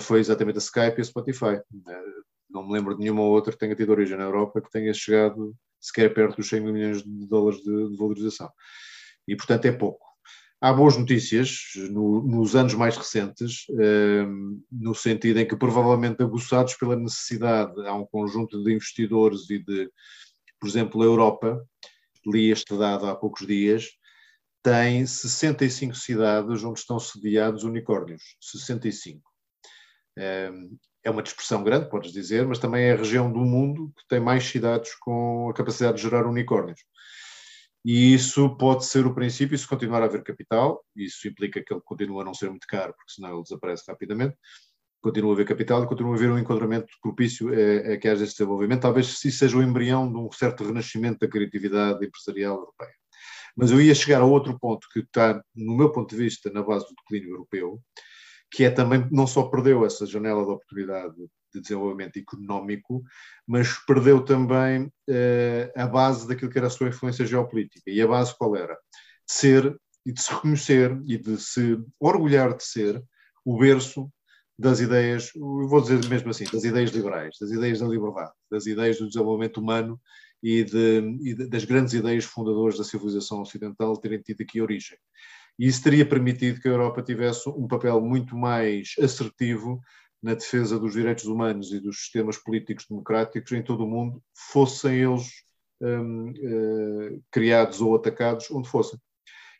Foi 0.00 0.18
exatamente 0.18 0.56
a 0.56 0.58
Skype 0.58 0.98
e 0.98 1.00
a 1.00 1.04
Spotify. 1.04 1.60
Não 2.50 2.66
me 2.66 2.72
lembro 2.72 2.94
de 2.94 3.00
nenhuma 3.00 3.22
outra 3.22 3.52
que 3.52 3.58
tenha 3.58 3.76
tido 3.76 3.90
origem 3.90 4.16
na 4.18 4.24
Europa 4.24 4.60
que 4.60 4.70
tenha 4.70 4.92
chegado 4.92 5.54
sequer 5.80 6.12
perto 6.12 6.38
dos 6.38 6.48
100 6.48 6.60
mil 6.60 6.72
milhões 6.72 7.04
de 7.04 7.26
dólares 7.28 7.60
de 7.60 7.96
valorização. 7.96 8.50
E, 9.26 9.36
portanto, 9.36 9.64
é 9.66 9.72
pouco. 9.72 10.04
Há 10.60 10.72
boas 10.72 10.96
notícias 10.96 11.72
no, 11.90 12.22
nos 12.22 12.56
anos 12.56 12.74
mais 12.74 12.96
recentes, 12.96 13.66
eh, 13.78 14.24
no 14.72 14.94
sentido 14.94 15.38
em 15.38 15.46
que, 15.46 15.56
provavelmente 15.56 16.22
aguçados 16.22 16.74
pela 16.74 16.96
necessidade, 16.96 17.86
há 17.86 17.94
um 17.94 18.06
conjunto 18.06 18.62
de 18.64 18.72
investidores 18.72 19.50
e 19.50 19.58
de, 19.58 19.90
por 20.58 20.66
exemplo, 20.66 21.02
a 21.02 21.04
Europa, 21.04 21.62
li 22.26 22.50
este 22.50 22.76
dado 22.78 23.06
há 23.06 23.14
poucos 23.14 23.46
dias, 23.46 23.90
tem 24.62 25.04
65 25.04 25.94
cidades 25.94 26.64
onde 26.64 26.78
estão 26.78 26.98
sediados 26.98 27.64
unicórnios. 27.64 28.22
65. 28.40 29.20
Eh, 30.16 30.50
é 31.04 31.10
uma 31.10 31.22
dispersão 31.22 31.62
grande, 31.62 31.90
podes 31.90 32.10
dizer, 32.10 32.46
mas 32.46 32.58
também 32.58 32.84
é 32.84 32.92
a 32.92 32.96
região 32.96 33.30
do 33.30 33.40
mundo 33.40 33.92
que 33.94 34.08
tem 34.08 34.18
mais 34.18 34.44
cidades 34.44 34.94
com 34.94 35.50
a 35.50 35.54
capacidade 35.54 35.98
de 35.98 36.02
gerar 36.02 36.26
unicórnios. 36.26 36.80
E 37.84 38.14
isso 38.14 38.56
pode 38.56 38.86
ser 38.86 39.06
o 39.06 39.14
princípio, 39.14 39.58
se 39.58 39.66
continuar 39.66 40.02
a 40.02 40.06
haver 40.06 40.22
capital, 40.22 40.82
isso 40.96 41.28
implica 41.28 41.62
que 41.62 41.72
ele 41.72 41.82
continua 41.84 42.22
a 42.22 42.24
não 42.24 42.32
ser 42.32 42.48
muito 42.48 42.66
caro, 42.66 42.94
porque 42.94 43.12
senão 43.12 43.34
ele 43.34 43.42
desaparece 43.42 43.84
rapidamente, 43.86 44.36
continua 45.02 45.32
a 45.32 45.34
haver 45.34 45.46
capital 45.46 45.84
e 45.84 45.86
continua 45.86 46.12
a 46.12 46.16
haver 46.16 46.30
um 46.30 46.38
enquadramento 46.38 46.86
propício 47.02 47.50
a, 47.50 47.92
a 47.92 47.98
que 47.98 48.08
haja 48.08 48.24
esse 48.24 48.32
desenvolvimento. 48.32 48.80
Talvez 48.80 49.08
isso 49.08 49.38
seja 49.38 49.58
o 49.58 49.62
embrião 49.62 50.10
de 50.10 50.16
um 50.16 50.32
certo 50.32 50.64
renascimento 50.64 51.18
da 51.18 51.28
criatividade 51.28 52.06
empresarial 52.06 52.56
europeia. 52.56 52.94
Mas 53.54 53.70
eu 53.70 53.80
ia 53.80 53.94
chegar 53.94 54.22
a 54.22 54.24
outro 54.24 54.58
ponto 54.58 54.88
que 54.90 55.00
está, 55.00 55.42
no 55.54 55.76
meu 55.76 55.92
ponto 55.92 56.08
de 56.08 56.22
vista, 56.22 56.50
na 56.50 56.62
base 56.62 56.86
do 56.86 56.94
declínio 56.94 57.34
europeu, 57.34 57.78
que 58.50 58.64
é 58.64 58.70
também, 58.70 59.06
não 59.12 59.26
só 59.26 59.42
perdeu 59.44 59.84
essa 59.84 60.06
janela 60.06 60.42
de 60.42 60.50
oportunidade 60.50 61.14
de 61.54 61.60
desenvolvimento 61.60 62.18
económico, 62.18 63.02
mas 63.46 63.78
perdeu 63.86 64.24
também 64.24 64.90
eh, 65.08 65.72
a 65.76 65.86
base 65.86 66.26
daquilo 66.26 66.50
que 66.50 66.58
era 66.58 66.66
a 66.66 66.70
sua 66.70 66.88
influência 66.88 67.24
geopolítica. 67.24 67.90
E 67.90 68.00
a 68.02 68.06
base 68.06 68.36
qual 68.36 68.56
era? 68.56 68.74
De 68.74 69.32
ser 69.32 69.76
e 70.04 70.12
de 70.12 70.20
se 70.20 70.32
reconhecer 70.32 71.00
e 71.06 71.16
de 71.16 71.40
se 71.40 71.78
orgulhar 71.98 72.54
de 72.54 72.64
ser 72.64 73.02
o 73.44 73.58
berço 73.58 74.10
das 74.58 74.80
ideias, 74.80 75.30
vou 75.34 75.80
dizer 75.80 76.06
mesmo 76.08 76.30
assim, 76.30 76.44
das 76.44 76.64
ideias 76.64 76.90
liberais, 76.90 77.36
das 77.40 77.50
ideias 77.50 77.80
da 77.80 77.86
liberdade, 77.86 78.32
das 78.50 78.66
ideias 78.66 78.98
do 78.98 79.08
desenvolvimento 79.08 79.58
humano 79.58 80.00
e, 80.42 80.62
de, 80.62 81.18
e 81.22 81.34
das 81.48 81.64
grandes 81.64 81.94
ideias 81.94 82.24
fundadoras 82.24 82.78
da 82.78 82.84
civilização 82.84 83.40
ocidental 83.40 83.96
terem 83.96 84.20
tido 84.20 84.42
aqui 84.42 84.60
origem. 84.60 84.96
E 85.58 85.66
isso 85.66 85.82
teria 85.82 86.06
permitido 86.06 86.60
que 86.60 86.68
a 86.68 86.72
Europa 86.72 87.02
tivesse 87.02 87.48
um 87.48 87.66
papel 87.66 88.00
muito 88.00 88.36
mais 88.36 88.94
assertivo 89.00 89.80
na 90.24 90.32
defesa 90.32 90.78
dos 90.78 90.94
direitos 90.94 91.26
humanos 91.26 91.70
e 91.70 91.78
dos 91.78 91.98
sistemas 91.98 92.38
políticos 92.38 92.86
democráticos 92.88 93.52
em 93.52 93.62
todo 93.62 93.84
o 93.84 93.86
mundo, 93.86 94.22
fossem 94.34 94.94
eles 95.02 95.28
um, 95.82 96.30
uh, 96.30 97.22
criados 97.30 97.82
ou 97.82 97.94
atacados 97.94 98.50
onde 98.50 98.66
fossem. 98.66 98.98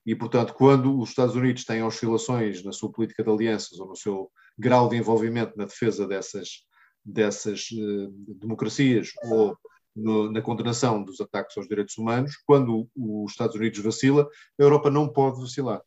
E, 0.07 0.17
portanto, 0.17 0.55
quando 0.55 0.99
os 0.99 1.11
Estados 1.11 1.37
Unidos 1.37 1.67
têm 1.67 1.83
oscilações 1.83 2.65
na 2.65 2.73
sua 2.73 2.91
política 2.91 3.23
de 3.23 3.29
alianças 3.29 3.79
ou 3.79 3.89
no 3.89 3.95
seu 3.95 4.33
grau 4.59 4.89
de 4.89 4.97
envolvimento 4.97 5.53
na 5.55 5.67
defesa 5.67 6.09
dessas, 6.09 6.65
dessas 7.05 7.69
uh, 7.71 8.11
democracias 8.41 9.11
ou 9.25 9.55
no, 9.95 10.33
na 10.33 10.41
condenação 10.41 11.05
dos 11.05 11.21
ataques 11.21 11.59
aos 11.59 11.69
direitos 11.69 11.99
humanos, 11.99 12.39
quando 12.47 12.89
os 12.97 13.33
Estados 13.33 13.55
Unidos 13.55 13.81
vacila, 13.81 14.27
a 14.59 14.63
Europa 14.63 14.91
não 14.91 15.13
pode 15.13 15.39
vacilar. 15.43 15.83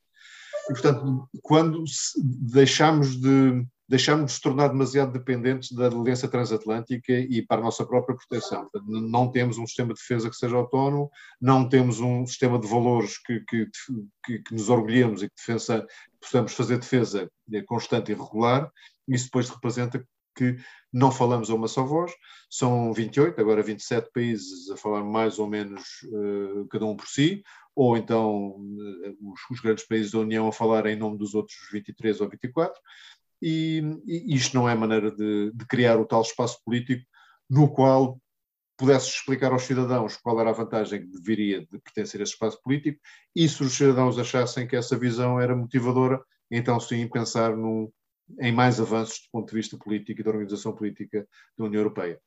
E, 0.69 0.73
portanto, 0.73 1.27
quando 1.41 1.83
deixamos 2.15 3.19
de 3.19 3.65
deixámos 3.87 4.33
de 4.33 4.41
tornar 4.41 4.67
demasiado 4.67 5.13
dependentes 5.13 5.71
da 5.71 5.87
aliança 5.87 6.27
transatlântica 6.27 7.13
e 7.13 7.41
para 7.41 7.61
a 7.61 7.63
nossa 7.63 7.85
própria 7.85 8.17
proteção. 8.17 8.69
Não 8.85 9.31
temos 9.31 9.57
um 9.57 9.65
sistema 9.65 9.93
de 9.93 9.99
defesa 9.99 10.29
que 10.29 10.35
seja 10.35 10.55
autónomo, 10.57 11.09
não 11.39 11.67
temos 11.67 11.99
um 11.99 12.25
sistema 12.25 12.59
de 12.59 12.67
valores 12.67 13.17
que, 13.17 13.39
que, 13.41 13.67
que, 14.25 14.39
que 14.39 14.53
nos 14.53 14.69
orgulhemos 14.69 15.23
e 15.23 15.29
que 15.29 15.35
possamos 16.19 16.53
fazer 16.53 16.77
defesa 16.77 17.29
constante 17.65 18.11
e 18.11 18.15
regular. 18.15 18.69
Isso 19.07 19.25
depois 19.25 19.49
representa 19.49 20.05
que 20.37 20.55
não 20.93 21.11
falamos 21.11 21.49
a 21.49 21.55
uma 21.55 21.67
só 21.67 21.83
voz, 21.83 22.11
são 22.49 22.93
28, 22.93 23.41
agora 23.41 23.63
27 23.63 24.11
países 24.13 24.69
a 24.69 24.77
falar 24.77 25.03
mais 25.03 25.39
ou 25.39 25.47
menos 25.47 25.81
uh, 26.03 26.67
cada 26.69 26.85
um 26.85 26.95
por 26.95 27.07
si, 27.07 27.43
ou 27.75 27.97
então 27.97 28.51
uh, 28.51 29.31
os, 29.31 29.39
os, 29.49 29.59
grandes 29.59 29.85
países 29.87 30.11
da 30.11 30.19
União 30.19 30.47
a 30.47 30.53
falar 30.53 30.85
em 30.85 30.95
nome 30.95 31.17
dos 31.17 31.33
outros 31.33 31.57
23 31.71 32.21
ou 32.21 32.29
24, 32.29 32.79
e, 33.41 33.81
e 34.05 34.35
isto 34.35 34.55
não 34.55 34.67
é 34.67 34.75
maneira 34.75 35.11
de, 35.11 35.51
de, 35.53 35.65
criar 35.65 35.99
o 35.99 36.05
tal 36.05 36.21
espaço 36.21 36.59
político 36.65 37.05
no 37.49 37.71
qual 37.71 38.19
pudesse 38.77 39.09
explicar 39.09 39.51
aos 39.51 39.63
cidadãos 39.63 40.17
qual 40.17 40.39
era 40.39 40.51
a 40.51 40.53
vantagem 40.53 41.01
que 41.01 41.07
deveria 41.07 41.61
de 41.61 41.79
pertencer 41.79 42.19
a 42.19 42.23
esse 42.23 42.33
espaço 42.33 42.61
político 42.61 42.99
e 43.35 43.47
se 43.47 43.63
os 43.63 43.73
cidadãos 43.73 44.19
achassem 44.19 44.67
que 44.67 44.75
essa 44.75 44.97
visão 44.97 45.39
era 45.39 45.55
motivadora, 45.55 46.21
então 46.49 46.79
sim 46.79 47.07
pensar 47.07 47.53
em 48.39 48.51
mais 48.51 48.79
avanços 48.79 49.19
do 49.19 49.31
ponto 49.31 49.49
de 49.49 49.55
vista 49.55 49.77
político 49.77 50.21
e 50.21 50.23
da 50.23 50.29
organização 50.29 50.75
política 50.75 51.27
da 51.57 51.65
União 51.65 51.79
Europeia. 51.79 52.19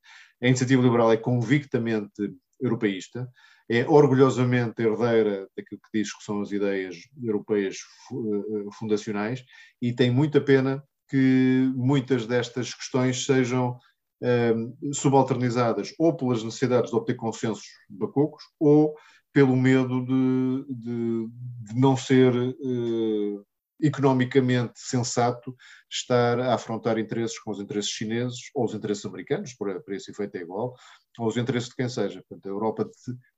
A 0.42 0.46
iniciativa 0.48 0.82
liberal 0.82 1.12
é 1.12 1.16
convictamente 1.16 2.34
europeísta, 2.60 3.28
é 3.68 3.86
orgulhosamente 3.88 4.82
herdeira 4.82 5.48
daquilo 5.56 5.80
que 5.80 5.98
diz 5.98 6.12
que 6.16 6.24
são 6.24 6.40
as 6.40 6.50
ideias 6.50 6.96
europeias 7.22 7.76
eh, 8.10 8.70
fundacionais 8.72 9.44
e 9.80 9.92
tem 9.92 10.10
muita 10.10 10.40
pena 10.40 10.82
que 11.10 11.72
muitas 11.74 12.26
destas 12.26 12.72
questões 12.72 13.24
sejam 13.24 13.78
eh, 14.22 14.54
subalternizadas 14.92 15.92
ou 15.98 16.16
pelas 16.16 16.44
necessidades 16.44 16.90
de 16.90 16.96
obter 16.96 17.16
consensos 17.16 17.66
bacocos 17.88 18.44
ou 18.58 18.94
pelo 19.32 19.56
medo 19.56 20.04
de, 20.04 20.64
de, 20.68 21.28
de 21.72 21.80
não 21.80 21.96
ser 21.96 22.34
eh, 22.34 23.42
economicamente 23.82 24.72
sensato 24.76 25.56
estar 25.90 26.38
a 26.38 26.54
afrontar 26.54 26.98
interesses 26.98 27.38
com 27.38 27.50
os 27.50 27.60
interesses 27.60 27.90
chineses 27.90 28.50
ou 28.54 28.64
os 28.64 28.74
interesses 28.74 29.04
americanos, 29.04 29.54
por, 29.54 29.82
por 29.82 29.94
esse 29.94 30.10
efeito 30.10 30.36
é 30.36 30.40
igual, 30.40 30.74
ou 31.18 31.26
os 31.26 31.36
interesses 31.36 31.70
de 31.70 31.76
quem 31.76 31.88
seja. 31.88 32.22
Portanto, 32.28 32.46
a 32.46 32.50
Europa, 32.50 32.90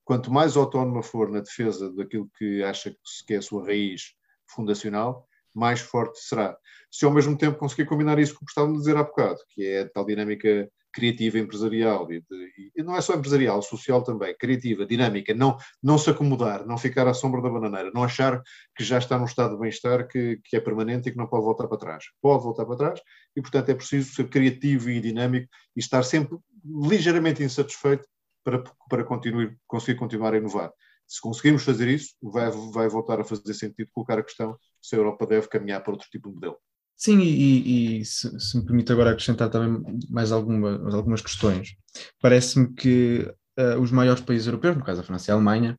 quanto 0.04 0.32
mais 0.32 0.56
autónoma 0.56 1.02
for 1.02 1.30
na 1.30 1.40
defesa 1.40 1.92
daquilo 1.92 2.28
que 2.36 2.62
acha 2.62 2.94
que 3.26 3.34
é 3.34 3.36
a 3.38 3.42
sua 3.42 3.64
raiz 3.64 4.14
fundacional, 4.46 5.26
mais 5.54 5.80
forte 5.80 6.18
será. 6.20 6.56
Se 6.90 7.04
ao 7.04 7.10
mesmo 7.10 7.36
tempo 7.36 7.58
conseguir 7.58 7.86
combinar 7.86 8.18
isso 8.18 8.34
com 8.34 8.44
o 8.44 8.46
que 8.46 8.50
estávamos 8.50 8.78
a 8.78 8.80
dizer 8.80 8.96
há 8.96 9.02
bocado, 9.02 9.38
que 9.48 9.66
é 9.66 9.80
a 9.82 9.88
tal 9.88 10.04
dinâmica 10.04 10.68
criativa 10.92 11.38
empresarial, 11.38 12.12
e, 12.12 12.20
de, 12.20 12.72
e, 12.76 12.82
não 12.82 12.94
é 12.94 13.00
só 13.00 13.14
empresarial, 13.14 13.62
social 13.62 14.02
também, 14.02 14.36
criativa, 14.36 14.84
dinâmica, 14.84 15.32
não, 15.32 15.56
não 15.82 15.96
se 15.96 16.10
acomodar, 16.10 16.66
não 16.66 16.76
ficar 16.76 17.08
à 17.08 17.14
sombra 17.14 17.40
da 17.40 17.48
bananeira, 17.48 17.90
não 17.94 18.04
achar 18.04 18.42
que 18.76 18.84
já 18.84 18.98
está 18.98 19.18
num 19.18 19.24
estado 19.24 19.54
de 19.54 19.60
bem-estar 19.60 20.06
que, 20.06 20.38
que 20.44 20.56
é 20.56 20.60
permanente 20.60 21.08
e 21.08 21.12
que 21.12 21.16
não 21.16 21.26
pode 21.26 21.44
voltar 21.44 21.66
para 21.66 21.78
trás. 21.78 22.04
Pode 22.20 22.44
voltar 22.44 22.66
para 22.66 22.76
trás 22.76 23.00
e, 23.34 23.40
portanto, 23.40 23.70
é 23.70 23.74
preciso 23.74 24.14
ser 24.14 24.28
criativo 24.28 24.90
e 24.90 25.00
dinâmico 25.00 25.48
e 25.74 25.80
estar 25.80 26.02
sempre 26.02 26.36
ligeiramente 26.64 27.42
insatisfeito 27.42 28.06
para, 28.44 28.62
para 28.88 29.04
continuar, 29.04 29.54
conseguir 29.66 29.98
continuar 29.98 30.34
a 30.34 30.36
inovar. 30.36 30.70
Se 31.06 31.20
conseguirmos 31.20 31.64
fazer 31.64 31.88
isso, 31.88 32.14
vai, 32.22 32.50
vai 32.72 32.88
voltar 32.88 33.20
a 33.20 33.24
fazer 33.24 33.54
sentido 33.54 33.88
colocar 33.92 34.18
a 34.18 34.22
questão 34.22 34.56
se 34.82 34.94
a 34.94 34.98
Europa 34.98 35.26
deve 35.26 35.48
caminhar 35.48 35.82
para 35.82 35.92
outro 35.92 36.08
tipo 36.10 36.28
de 36.28 36.34
modelo. 36.34 36.56
Sim, 36.96 37.18
e, 37.20 38.00
e 38.00 38.04
se, 38.04 38.38
se, 38.38 38.56
me 38.56 38.64
permite 38.64 38.92
agora 38.92 39.10
acrescentar 39.10 39.48
também 39.48 39.98
mais, 40.08 40.30
alguma, 40.30 40.72
algumas 40.94 41.20
questões. 41.20 41.74
Parece-me 42.20 42.72
que 42.74 43.32
uh, 43.58 43.80
os 43.80 43.90
maiores 43.90 44.22
países 44.22 44.46
europeus, 44.46 44.76
no 44.76 44.84
caso 44.84 45.00
a 45.00 45.04
França 45.04 45.30
e 45.30 45.32
a 45.32 45.34
Alemanha, 45.34 45.76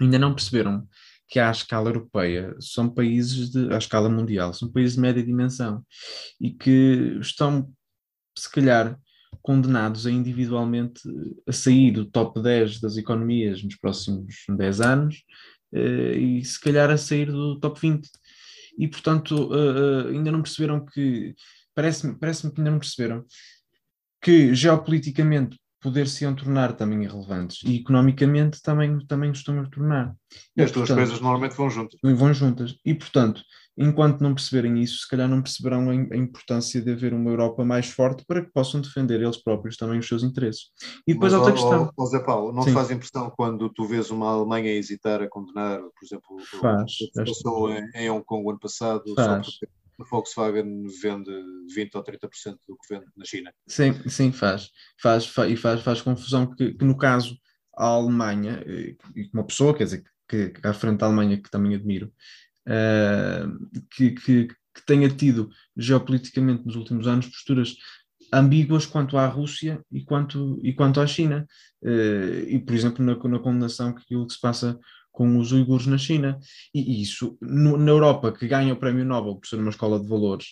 ainda 0.00 0.18
não 0.18 0.34
perceberam 0.34 0.86
que 1.28 1.38
à 1.40 1.50
escala 1.50 1.90
europeia 1.90 2.54
são 2.60 2.88
países 2.88 3.50
de, 3.50 3.72
à 3.72 3.78
escala 3.78 4.08
mundial, 4.08 4.52
são 4.54 4.70
países 4.70 4.94
de 4.94 5.00
média 5.00 5.22
dimensão 5.22 5.84
e 6.40 6.50
que 6.50 7.18
estão, 7.20 7.72
se 8.36 8.50
calhar, 8.50 8.98
condenados 9.42 10.06
a 10.06 10.10
individualmente 10.10 11.00
a 11.46 11.52
sair 11.52 11.92
do 11.92 12.04
top 12.04 12.42
10 12.42 12.80
das 12.80 12.96
economias 12.96 13.62
nos 13.62 13.76
próximos 13.76 14.34
10 14.48 14.80
anos 14.80 15.24
e 15.78 16.44
se 16.44 16.60
calhar 16.60 16.90
a 16.90 16.96
sair 16.96 17.30
do 17.30 17.58
top 17.58 17.80
20 17.80 18.08
e, 18.78 18.86
portanto, 18.88 19.32
uh, 19.32 20.06
uh, 20.06 20.08
ainda 20.08 20.30
não 20.30 20.42
perceberam 20.42 20.84
que, 20.84 21.34
parece-me 21.74 22.14
parece 22.18 22.42
que 22.50 22.60
ainda 22.60 22.70
não 22.70 22.78
perceberam 22.78 23.24
que 24.20 24.54
geopoliticamente 24.54 25.58
poder 25.80 26.08
se 26.08 26.24
iam 26.24 26.34
tornar 26.34 26.72
também 26.74 27.04
irrelevantes 27.04 27.62
e 27.64 27.76
economicamente 27.76 28.60
também, 28.60 28.98
também 29.06 29.30
estão 29.30 29.58
a 29.60 29.66
tornar. 29.66 30.14
E 30.56 30.62
as 30.62 30.72
duas 30.72 30.90
coisas 30.90 31.20
normalmente 31.20 31.56
vão 31.56 31.70
juntas. 31.70 31.98
Vão 32.02 32.34
juntas. 32.34 32.76
E, 32.84 32.94
portanto, 32.94 33.42
enquanto 33.76 34.20
não 34.20 34.34
perceberem 34.34 34.80
isso, 34.80 35.00
se 35.00 35.08
calhar 35.08 35.28
não 35.28 35.42
perceberão 35.42 35.90
a, 35.90 36.16
importância 36.16 36.80
de 36.80 36.90
haver 36.90 37.12
uma 37.12 37.30
Europa 37.30 37.64
mais 37.64 37.90
forte 37.90 38.24
para 38.26 38.44
que 38.44 38.50
possam 38.52 38.80
defender 38.80 39.20
eles 39.20 39.36
próprios 39.36 39.76
também 39.76 39.98
os 39.98 40.08
seus 40.08 40.22
interesses. 40.22 40.70
E 41.06 41.12
depois 41.12 41.32
Mas, 41.32 41.40
outra 41.40 41.52
questão. 41.52 41.92
Ó, 41.96 42.06
Zé 42.06 42.20
Paulo, 42.20 42.52
não 42.52 42.62
Sim. 42.62 42.72
faz 42.72 42.90
impressão 42.90 43.30
quando 43.36 43.68
tu 43.68 43.86
vês 43.86 44.10
uma 44.10 44.30
Alemanha 44.30 44.72
hesitar 44.72 45.22
a 45.22 45.28
condenar, 45.28 45.80
por 45.80 46.04
exemplo, 46.04 46.36
faz, 46.60 46.92
o 47.00 47.10
que 47.12 47.24
passou 47.24 47.70
em, 47.70 47.90
em 47.94 48.10
Hong 48.10 48.24
Kong 48.24 48.46
o 48.46 48.50
ano 48.50 48.60
passado, 48.60 49.02
faz. 49.14 49.46
só 49.46 49.50
porque 49.50 49.68
a 50.00 50.04
Volkswagen 50.04 50.86
vende 51.00 51.30
20 51.74 51.94
ou 51.96 52.04
30% 52.04 52.58
do 52.68 52.76
que 52.76 52.94
vende 52.94 53.06
na 53.16 53.24
China. 53.24 53.52
Sim, 53.66 53.92
sim, 54.08 54.32
faz. 54.32 54.70
faz, 55.00 55.26
faz 55.26 55.52
e 55.52 55.56
faz, 55.56 55.82
faz 55.82 56.02
confusão 56.02 56.46
que, 56.54 56.74
que, 56.74 56.84
no 56.84 56.96
caso 56.96 57.36
a 57.76 57.86
Alemanha, 57.86 58.64
e 58.66 58.96
uma 59.34 59.44
pessoa, 59.44 59.74
quer 59.76 59.84
dizer, 59.84 60.04
que, 60.28 60.50
que 60.50 60.66
à 60.66 60.72
frente 60.72 60.98
da 60.98 61.06
Alemanha 61.06 61.40
que 61.40 61.50
também 61.50 61.74
admiro, 61.74 62.12
que, 63.90 64.10
que, 64.12 64.48
que 64.48 64.86
tenha 64.86 65.08
tido 65.08 65.48
geopoliticamente 65.76 66.66
nos 66.66 66.76
últimos 66.76 67.06
anos 67.06 67.26
posturas 67.26 67.76
ambíguas 68.32 68.86
quanto 68.86 69.16
à 69.16 69.26
Rússia 69.26 69.80
e 69.90 70.04
quanto, 70.04 70.60
e 70.62 70.72
quanto 70.72 71.00
à 71.00 71.06
China. 71.06 71.46
Uh, 71.82 72.48
e, 72.48 72.58
por 72.58 72.74
exemplo, 72.74 73.04
na, 73.04 73.14
na 73.14 73.38
condenação 73.38 73.94
que 73.94 74.02
aquilo 74.02 74.26
que 74.26 74.34
se 74.34 74.40
passa 74.40 74.78
com 75.12 75.38
os 75.38 75.52
uigures 75.52 75.86
na 75.86 75.98
China. 75.98 76.38
E, 76.74 77.02
isso, 77.02 77.38
no, 77.40 77.76
na 77.76 77.90
Europa, 77.90 78.32
que 78.32 78.46
ganha 78.48 78.74
o 78.74 78.78
prémio 78.78 79.04
Nobel 79.04 79.36
por 79.36 79.46
ser 79.46 79.56
uma 79.56 79.70
escola 79.70 80.00
de 80.00 80.08
valores, 80.08 80.48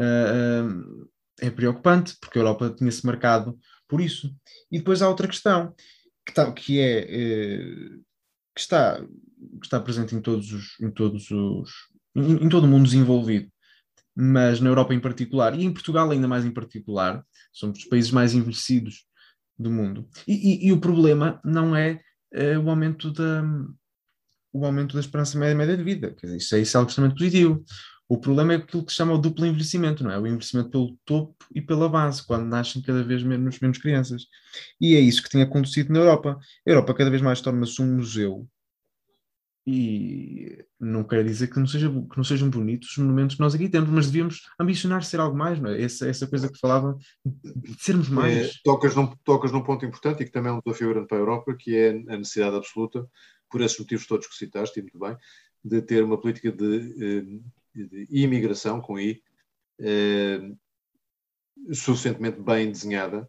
uh, 0.00 1.08
é 1.40 1.50
preocupante, 1.50 2.16
porque 2.20 2.38
a 2.38 2.42
Europa 2.42 2.74
tinha-se 2.76 3.04
marcado 3.06 3.58
por 3.86 4.00
isso. 4.00 4.34
E 4.72 4.78
depois 4.78 5.02
há 5.02 5.08
outra 5.08 5.28
questão, 5.28 5.74
que, 6.26 6.34
tá, 6.34 6.50
que 6.52 6.80
é 6.80 7.06
que 8.54 8.62
está, 8.62 9.00
que 9.60 9.66
está 9.66 9.80
presente 9.80 10.14
em 10.14 10.20
todos 10.20 10.52
os, 10.52 10.80
em 10.80 10.90
todos 10.90 11.30
os 11.30 11.70
em, 12.14 12.44
em 12.44 12.48
todo 12.48 12.64
o 12.64 12.68
mundo 12.68 12.84
desenvolvido, 12.84 13.48
mas 14.14 14.60
na 14.60 14.68
Europa 14.68 14.94
em 14.94 15.00
particular, 15.00 15.58
e 15.58 15.64
em 15.64 15.72
Portugal 15.72 16.10
ainda 16.10 16.26
mais 16.26 16.44
em 16.44 16.50
particular, 16.50 17.24
somos 17.52 17.78
os 17.78 17.84
países 17.84 18.10
mais 18.10 18.34
envelhecidos 18.34 19.06
do 19.58 19.70
mundo. 19.70 20.08
E, 20.26 20.66
e, 20.66 20.68
e 20.68 20.72
o 20.72 20.80
problema 20.80 21.40
não 21.44 21.74
é 21.74 22.00
uh, 22.34 22.60
o 22.60 22.70
aumento 22.70 23.12
da, 23.12 23.44
o 24.52 24.64
aumento 24.64 24.94
da 24.94 25.00
esperança 25.00 25.38
média, 25.38 25.54
média 25.54 25.76
de 25.76 25.84
vida. 25.84 26.14
Quer 26.14 26.26
dizer, 26.26 26.36
isso, 26.38 26.54
é, 26.56 26.60
isso 26.60 26.76
é 26.76 26.78
algo 26.78 26.88
extremamente 26.88 27.18
positivo. 27.18 27.64
O 28.08 28.18
problema 28.18 28.54
é 28.54 28.56
aquilo 28.56 28.84
que 28.84 28.90
se 28.90 28.96
chama 28.96 29.12
o 29.12 29.18
duplo 29.18 29.44
envelhecimento, 29.44 30.02
não 30.02 30.10
é? 30.10 30.18
O 30.18 30.26
envelhecimento 30.26 30.70
pelo 30.70 30.98
topo 31.04 31.36
e 31.54 31.60
pela 31.60 31.88
base, 31.88 32.24
quando 32.26 32.46
nascem 32.46 32.80
cada 32.80 33.04
vez 33.04 33.22
menos, 33.22 33.60
menos 33.60 33.76
crianças. 33.76 34.24
E 34.80 34.94
é 34.94 35.00
isso 35.00 35.22
que 35.22 35.28
tem 35.28 35.42
acontecido 35.42 35.92
na 35.92 35.98
Europa. 35.98 36.38
A 36.66 36.70
Europa 36.70 36.94
cada 36.94 37.10
vez 37.10 37.20
mais 37.20 37.40
torna-se 37.42 37.82
um 37.82 37.96
museu. 37.96 38.48
E 39.70 40.64
não 40.80 41.04
quero 41.04 41.24
dizer 41.24 41.48
que 41.48 41.58
não, 41.58 41.66
seja, 41.66 41.90
que 41.90 42.16
não 42.16 42.24
sejam 42.24 42.48
bonitos 42.48 42.92
os 42.92 42.96
monumentos 42.96 43.36
que 43.36 43.42
nós 43.42 43.54
aqui 43.54 43.68
temos, 43.68 43.90
mas 43.90 44.06
devíamos 44.06 44.48
ambicionar 44.58 45.04
ser 45.04 45.20
algo 45.20 45.36
mais, 45.36 45.60
não 45.60 45.68
é? 45.68 45.82
Essa, 45.82 46.08
essa 46.08 46.26
coisa 46.26 46.50
que 46.50 46.58
falava 46.58 46.96
de 47.22 47.76
sermos 47.78 48.08
mais. 48.08 48.48
É, 48.48 48.50
tocas, 48.64 48.94
num, 48.94 49.14
tocas 49.16 49.52
num 49.52 49.62
ponto 49.62 49.84
importante 49.84 50.22
e 50.22 50.24
que 50.24 50.32
também 50.32 50.50
é 50.50 50.54
um 50.54 50.60
desafio 50.64 50.88
grande 50.88 51.06
para 51.06 51.18
a 51.18 51.20
Europa, 51.20 51.54
que 51.54 51.76
é 51.76 51.90
a 51.90 52.16
necessidade 52.16 52.56
absoluta 52.56 53.06
por 53.50 53.60
esses 53.60 53.78
motivos 53.78 54.06
todos 54.06 54.26
que 54.26 54.36
citaste, 54.36 54.78
e 54.78 54.82
muito 54.82 54.98
bem, 54.98 55.14
de 55.62 55.82
ter 55.82 56.02
uma 56.02 56.18
política 56.18 56.50
de, 56.50 57.42
eh, 57.76 57.84
de 57.84 58.08
imigração, 58.10 58.80
com 58.80 58.98
I, 58.98 59.22
eh, 59.80 60.50
suficientemente 61.74 62.40
bem 62.40 62.72
desenhada. 62.72 63.28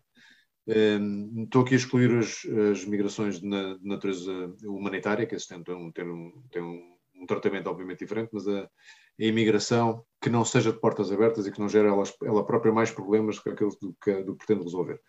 Eh, 0.70 1.00
estou 1.44 1.64
aqui 1.64 1.74
a 1.74 1.78
excluir 1.78 2.16
as, 2.20 2.46
as 2.72 2.86
migrações 2.86 3.40
de, 3.40 3.48
natureza 3.82 4.32
humanitária, 4.64 5.26
que 5.26 5.36
têm, 5.36 5.64
um, 5.76 5.92
um, 5.98 6.96
um, 7.16 7.26
tratamento 7.26 7.68
obviamente 7.68 8.00
diferente, 8.00 8.30
mas 8.32 8.48
a, 8.48 8.62
a, 8.62 8.70
imigração 9.18 10.06
que 10.22 10.30
não 10.30 10.46
seja 10.46 10.72
de 10.72 10.80
portas 10.80 11.12
abertas 11.12 11.48
e 11.48 11.52
que 11.52 11.60
não 11.60 11.68
gere 11.68 11.88
ela, 11.88 12.04
ela 12.24 12.46
própria 12.46 12.72
mais 12.72 12.92
problemas 12.92 13.38
do 13.38 13.42
que 13.42 13.50
aquilo 13.50 13.72
do 13.82 13.96
que, 14.00 14.24
do 14.24 14.34
que 14.36 14.46
pretende 14.46 14.64
resolver. 14.64 15.02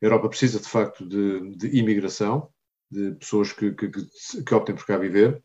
A 0.00 0.06
Europa 0.06 0.30
precisa, 0.30 0.58
de 0.58 0.68
facto, 0.68 1.06
de, 1.06 1.56
de 1.56 1.78
imigração, 1.78 2.48
de 2.90 3.12
pessoas 3.16 3.52
que, 3.52 3.72
que, 3.72 3.90
que 3.90 4.54
optem 4.54 4.74
por 4.74 4.86
cá 4.86 4.96
viver, 4.96 5.42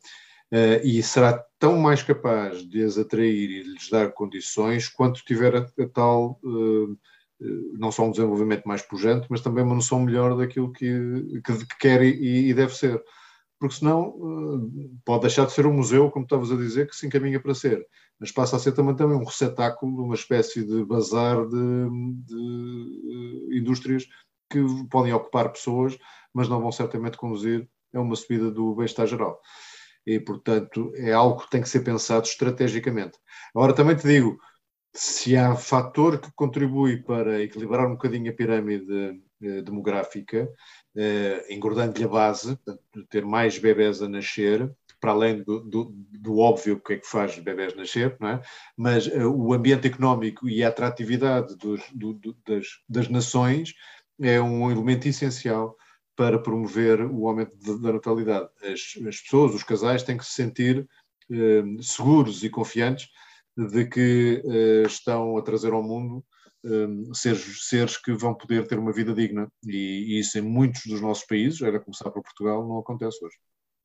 uh, 0.53 0.85
e 0.85 1.03
será 1.03 1.43
tão 1.59 1.77
mais 1.77 2.01
capaz 2.01 2.63
de 2.65 2.81
as 2.81 2.97
atrair 2.97 3.49
e 3.49 3.63
de 3.63 3.69
lhes 3.71 3.89
dar 3.89 4.13
condições 4.13 4.87
quanto 4.87 5.25
tiver 5.25 5.53
a, 5.53 5.59
a 5.83 5.87
tal, 5.93 6.39
uh, 6.43 6.97
não 7.39 7.91
só 7.91 8.03
um 8.05 8.11
desenvolvimento 8.11 8.65
mais 8.65 8.81
pujante, 8.81 9.27
mas 9.29 9.41
também 9.41 9.63
uma 9.63 9.75
noção 9.75 9.99
melhor 9.99 10.37
daquilo 10.37 10.71
que, 10.71 11.41
que, 11.43 11.65
que 11.65 11.77
quer 11.79 12.01
e, 12.03 12.49
e, 12.49 12.53
deve 12.53 12.73
ser. 12.75 13.01
Porque 13.59 13.75
senão 13.75 14.09
uh, 14.09 14.99
pode 15.05 15.21
deixar 15.21 15.45
de 15.45 15.53
ser 15.53 15.65
um 15.65 15.73
museu, 15.73 16.11
como 16.11 16.25
estavas 16.25 16.51
a 16.51 16.55
dizer, 16.55 16.87
que 16.87 16.95
se 16.95 17.07
encaminha 17.07 17.39
para 17.39 17.55
ser, 17.55 17.85
mas 18.19 18.31
passa 18.31 18.57
a 18.57 18.59
ser 18.59 18.73
também, 18.73 18.95
também 18.95 19.17
um 19.17 19.23
receptáculo, 19.23 20.03
uma 20.03 20.15
espécie 20.15 20.65
de 20.65 20.83
bazar 20.85 21.47
de, 21.47 21.89
de 22.25 23.57
indústrias 23.57 24.05
que 24.49 24.59
podem 24.89 25.13
ocupar 25.13 25.51
pessoas 25.51 25.97
mas 26.33 26.49
não 26.49 26.59
vão 26.59 26.71
certamente 26.71 27.17
conduzir 27.17 27.69
a 27.93 28.01
uma 28.01 28.15
subida 28.15 28.49
do 28.49 28.73
bem-estar 28.75 29.05
geral. 29.05 29.39
E, 30.05 30.19
portanto, 30.19 30.91
é 30.95 31.13
algo 31.13 31.41
que 31.41 31.49
tem 31.49 31.61
que 31.61 31.69
ser 31.69 31.81
pensado 31.81 32.25
estrategicamente. 32.25 33.17
Agora, 33.55 33.73
também 33.73 33.95
te 33.95 34.07
digo, 34.07 34.37
se 34.93 35.35
há 35.35 35.55
fator 35.55 36.19
que 36.19 36.31
contribui 36.33 36.97
para 37.01 37.41
equilibrar 37.41 37.87
um 37.87 37.93
bocadinho 37.93 38.29
a 38.29 38.33
pirâmide 38.33 39.19
eh, 39.41 39.61
demográfica, 39.63 40.47
eh, 40.95 41.45
engordando-lhe 41.49 42.05
a 42.05 42.07
base, 42.07 42.57
ter 43.09 43.25
mais 43.25 43.57
bebés 43.57 44.03
a 44.03 44.07
nascer, 44.07 44.71
para 45.01 45.11
além 45.11 45.41
do, 45.43 45.59
do, 45.59 45.85
do, 46.11 46.37
óbvio 46.37 46.79
que 46.79 46.93
é 46.93 46.97
que 46.97 47.07
faz 47.07 47.37
bebés 47.39 47.75
nascer, 47.75 48.15
não 48.19 48.29
é? 48.29 48.41
mas 48.77 49.07
uh, 49.07 49.27
o 49.27 49.53
ambiente 49.53 49.85
económico 49.85 50.47
e 50.47 50.63
a 50.63 50.69
atratividade 50.69 51.57
dos, 51.57 51.81
do, 51.93 52.13
das, 52.47 52.67
das, 52.87 53.09
nações 53.09 53.73
é 54.21 54.39
um 54.39 54.71
elemento 54.71 55.05
essencial 55.05 55.75
para 56.15 56.39
promover 56.39 57.01
o 57.01 57.27
aumento 57.27 57.51
da 57.81 57.91
natalidade. 57.91 58.47
As, 58.61 58.95
as, 59.05 59.19
pessoas, 59.19 59.53
os 59.53 59.63
casais, 59.63 60.03
têm 60.03 60.15
que 60.15 60.25
se 60.25 60.33
sentir 60.33 60.87
seguros 61.81 62.43
e 62.43 62.49
confiantes 62.49 63.09
de 63.57 63.85
que 63.85 64.41
uh, 64.45 64.87
estão 64.87 65.37
a 65.37 65.41
trazer 65.41 65.73
ao 65.73 65.83
mundo 65.83 66.23
seres, 67.13 67.67
seres 67.67 67.97
que 67.97 68.13
vão 68.13 68.33
poder 68.33 68.65
ter 68.65 68.79
uma 68.79 68.93
vida 68.93 69.13
digna. 69.13 69.51
E, 69.65 70.15
e 70.15 70.19
isso 70.19 70.37
em 70.37 70.41
muitos 70.41 70.83
dos 70.85 71.01
nossos 71.01 71.25
países, 71.25 71.61
era 71.61 71.79
começar 71.79 72.09
por 72.09 72.23
Portugal, 72.23 72.65
não 72.65 72.79
acontece 72.79 73.17
hoje. 73.23 73.35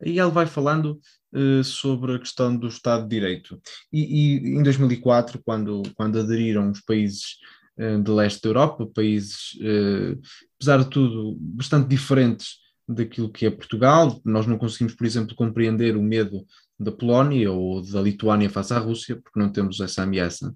E 0.05 0.19
ele 0.19 0.31
vai 0.31 0.47
falando 0.47 1.01
uh, 1.33 1.64
sobre 1.64 2.14
a 2.14 2.19
questão 2.19 2.57
do 2.57 2.69
Estado 2.69 3.03
de 3.03 3.09
Direito. 3.09 3.61
E, 3.93 4.37
e, 4.37 4.57
em 4.57 4.62
2004, 4.62 5.43
quando, 5.45 5.83
quando 5.97 6.21
aderiram 6.21 6.71
os 6.71 6.81
países 6.81 7.37
uh, 7.79 8.01
de 8.01 8.11
leste 8.11 8.43
da 8.43 8.51
Europa, 8.51 8.89
países, 8.95 9.55
uh, 9.55 10.21
apesar 10.57 10.85
de 10.85 10.91
tudo, 10.91 11.37
bastante 11.41 11.89
diferentes 11.89 12.59
daquilo 12.89 13.31
que 13.31 13.45
é 13.45 13.51
Portugal, 13.51 14.21
nós 14.25 14.47
não 14.47 14.57
conseguimos, 14.57 14.95
por 14.95 15.05
exemplo, 15.05 15.35
compreender 15.35 15.97
o 15.97 16.03
medo 16.03 16.47
da 16.79 16.93
Polónia 16.93 17.51
ou 17.51 17.83
da 17.83 18.01
Lituânia 18.01 18.49
face 18.49 18.72
à 18.72 18.79
Rússia, 18.79 19.16
porque 19.16 19.39
não 19.39 19.51
temos 19.51 19.81
essa 19.81 20.03
ameaça. 20.03 20.55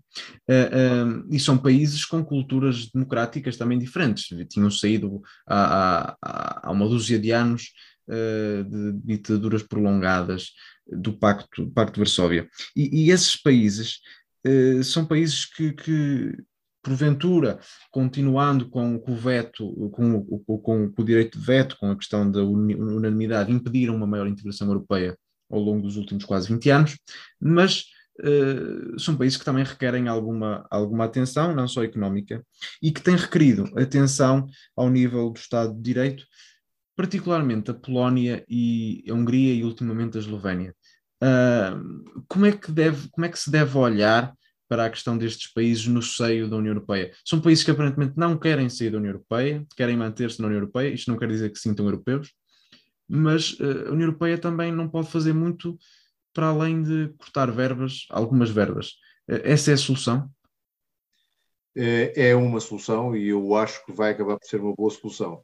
e 1.30 1.40
são 1.40 1.58
países 1.58 2.04
com 2.04 2.24
culturas 2.24 2.88
democráticas 2.92 3.56
também 3.56 3.78
diferentes. 3.78 4.26
Tinham 4.48 4.70
saído 4.70 5.20
há, 5.46 6.16
há, 6.22 6.68
há 6.68 6.70
uma 6.70 6.88
dúzia 6.88 7.18
de 7.18 7.32
anos 7.32 7.72
uh, 8.08 8.64
de 8.64 8.92
ditaduras 9.04 9.62
prolongadas 9.62 10.52
do 10.86 11.12
Pacto, 11.12 11.70
Pacto 11.70 11.94
de 11.94 12.00
Varsóvia. 12.00 12.48
E, 12.76 13.06
e 13.06 13.10
esses 13.10 13.36
países 13.36 13.98
uh, 14.46 14.82
são 14.84 15.04
países 15.04 15.44
que, 15.44 15.72
que, 15.72 16.36
porventura, 16.82 17.58
continuando 17.90 18.68
com, 18.68 18.98
com 18.98 19.12
o 19.12 19.16
veto, 19.16 19.72
com, 19.90 20.24
com, 20.24 20.58
com, 20.58 20.92
o 20.96 21.04
direito 21.04 21.38
de 21.38 21.44
veto, 21.44 21.76
com 21.78 21.90
a 21.90 21.96
questão 21.96 22.30
da 22.30 22.42
unanimidade, 22.44 23.52
impediram 23.52 23.96
uma 23.96 24.06
maior 24.06 24.26
integração 24.26 24.68
europeia 24.68 25.16
ao 25.52 25.60
longo 25.60 25.82
dos 25.82 25.96
últimos 25.96 26.24
quase 26.24 26.48
20 26.48 26.70
anos, 26.70 26.98
mas 27.40 27.84
Uh, 28.20 28.98
são 29.00 29.16
países 29.16 29.38
que 29.38 29.44
também 29.44 29.64
requerem 29.64 30.06
alguma, 30.06 30.66
alguma 30.70 31.06
atenção, 31.06 31.54
não 31.54 31.66
só 31.66 31.82
económica, 31.82 32.44
e 32.82 32.92
que 32.92 33.00
têm 33.00 33.16
requerido 33.16 33.64
atenção 33.74 34.46
ao 34.76 34.90
nível 34.90 35.30
do 35.30 35.38
Estado 35.38 35.74
de 35.74 35.80
Direito, 35.80 36.24
particularmente 36.94 37.70
a 37.70 37.74
Polónia 37.74 38.44
e 38.48 39.02
a 39.08 39.14
Hungria 39.14 39.54
e 39.54 39.64
ultimamente 39.64 40.18
a 40.18 40.20
Eslovénia. 40.20 40.74
Uh, 41.22 42.22
como, 42.28 42.46
é 42.46 42.52
que 42.52 42.70
deve, 42.70 43.08
como 43.10 43.24
é 43.24 43.28
que 43.28 43.38
se 43.38 43.50
deve 43.50 43.76
olhar 43.78 44.34
para 44.68 44.86
a 44.86 44.90
questão 44.90 45.16
destes 45.16 45.52
países 45.52 45.86
no 45.86 46.02
seio 46.02 46.48
da 46.50 46.56
União 46.56 46.72
Europeia? 46.72 47.12
São 47.24 47.40
países 47.40 47.64
que 47.64 47.70
aparentemente 47.70 48.14
não 48.16 48.38
querem 48.38 48.68
sair 48.68 48.90
da 48.90 48.98
União 48.98 49.12
Europeia, 49.12 49.64
querem 49.74 49.96
manter-se 49.96 50.38
na 50.40 50.46
União 50.48 50.60
Europeia, 50.60 50.92
isto 50.92 51.10
não 51.10 51.18
quer 51.18 51.28
dizer 51.28 51.50
que 51.50 51.56
se 51.56 51.68
sintam 51.68 51.86
europeus, 51.86 52.30
mas 53.14 53.52
uh, 53.60 53.88
a 53.88 53.92
União 53.92 54.08
Europeia 54.08 54.38
também 54.38 54.72
não 54.72 54.88
pode 54.88 55.10
fazer 55.10 55.32
muito 55.32 55.78
para 56.32 56.46
além 56.46 56.82
de 56.82 57.12
cortar 57.18 57.50
verbas, 57.50 58.06
algumas 58.08 58.50
verbas. 58.50 58.92
Uh, 59.28 59.40
essa 59.44 59.70
é 59.70 59.74
a 59.74 59.78
solução? 59.78 60.30
É, 61.76 62.30
é 62.30 62.34
uma 62.34 62.60
solução 62.60 63.16
e 63.16 63.28
eu 63.28 63.54
acho 63.54 63.84
que 63.84 63.92
vai 63.92 64.12
acabar 64.12 64.38
por 64.38 64.46
ser 64.46 64.60
uma 64.60 64.74
boa 64.74 64.90
solução 64.90 65.42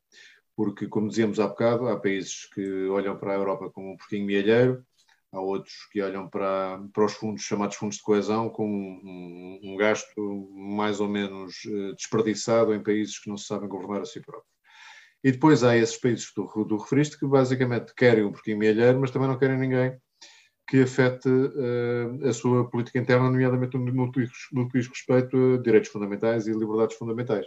porque, 0.58 0.88
como 0.88 1.08
dizíamos 1.08 1.38
há 1.38 1.46
bocado, 1.46 1.86
há 1.86 1.96
países 2.00 2.46
que 2.46 2.88
olham 2.88 3.16
para 3.16 3.30
a 3.30 3.36
Europa 3.36 3.70
como 3.70 3.92
um 3.92 3.96
porquinho 3.96 4.26
mielheiro, 4.26 4.84
há 5.30 5.40
outros 5.40 5.86
que 5.92 6.02
olham 6.02 6.28
para, 6.28 6.82
para 6.92 7.04
os 7.04 7.12
fundos 7.12 7.42
chamados 7.42 7.76
fundos 7.76 7.98
de 7.98 8.02
coesão 8.02 8.50
como 8.50 8.74
um, 8.74 9.60
um, 9.62 9.76
gasto 9.76 10.20
mais 10.52 10.98
ou 10.98 11.06
menos 11.06 11.54
desperdiçado 11.96 12.74
em 12.74 12.82
países 12.82 13.20
que 13.20 13.30
não 13.30 13.36
se 13.36 13.46
sabem 13.46 13.68
governar 13.68 14.02
a 14.02 14.04
si 14.04 14.20
próprios. 14.20 14.57
E 15.22 15.32
depois 15.32 15.64
há 15.64 15.76
esses 15.76 15.96
países 15.96 16.28
que 16.28 16.34
tu, 16.34 16.64
tu 16.64 16.76
referiste 16.76 17.18
que 17.18 17.26
basicamente 17.26 17.92
querem 17.94 18.24
um 18.24 18.32
porquinho 18.32 18.58
mielheiro, 18.58 19.00
mas 19.00 19.10
também 19.10 19.28
não 19.28 19.38
querem 19.38 19.58
ninguém 19.58 19.96
que 20.68 20.82
afete 20.82 21.28
uh, 21.28 22.28
a 22.28 22.32
sua 22.32 22.68
política 22.68 22.98
interna, 22.98 23.30
nomeadamente 23.30 23.76
no, 23.78 23.84
no, 23.86 24.12
no 24.52 24.68
que 24.68 24.78
diz 24.78 24.88
respeito 24.88 25.54
a 25.54 25.62
direitos 25.62 25.90
fundamentais 25.90 26.46
e 26.46 26.52
liberdades 26.52 26.96
fundamentais 26.96 27.46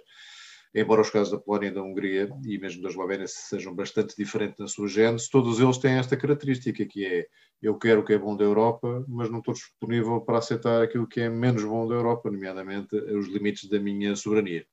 embora 0.74 1.02
os 1.02 1.10
casos 1.10 1.32
da 1.32 1.38
Polónia 1.38 1.68
e 1.68 1.72
da 1.72 1.84
Hungria 1.84 2.30
e 2.46 2.58
mesmo 2.58 2.82
da 2.82 2.90
Eslovénia 2.90 3.28
sejam 3.28 3.76
bastante 3.76 4.16
diferentes 4.16 4.58
na 4.60 4.68
sua 4.68 4.88
gênese, 4.88 5.30
todos 5.30 5.60
eles 5.60 5.78
têm 5.78 5.94
esta 5.94 6.16
característica 6.16 6.86
que 6.86 7.06
é 7.06 7.28
eu 7.62 7.78
quero 7.78 8.02
o 8.02 8.04
que 8.04 8.14
é 8.14 8.18
bom 8.18 8.36
da 8.36 8.44
Europa, 8.44 9.06
mas 9.08 9.30
não 9.30 9.38
estou 9.38 9.54
disponível 9.54 10.20
para 10.22 10.40
aceitar 10.40 10.82
aquilo 10.82 11.06
que 11.06 11.22
é 11.22 11.30
menos 11.30 11.64
bom 11.64 11.88
da 11.88 11.94
Europa, 11.94 12.32
nomeadamente 12.32 12.96
os 12.96 13.28
limites 13.28 13.70
da 13.70 13.80
minha 13.80 14.16
soberania. 14.16 14.66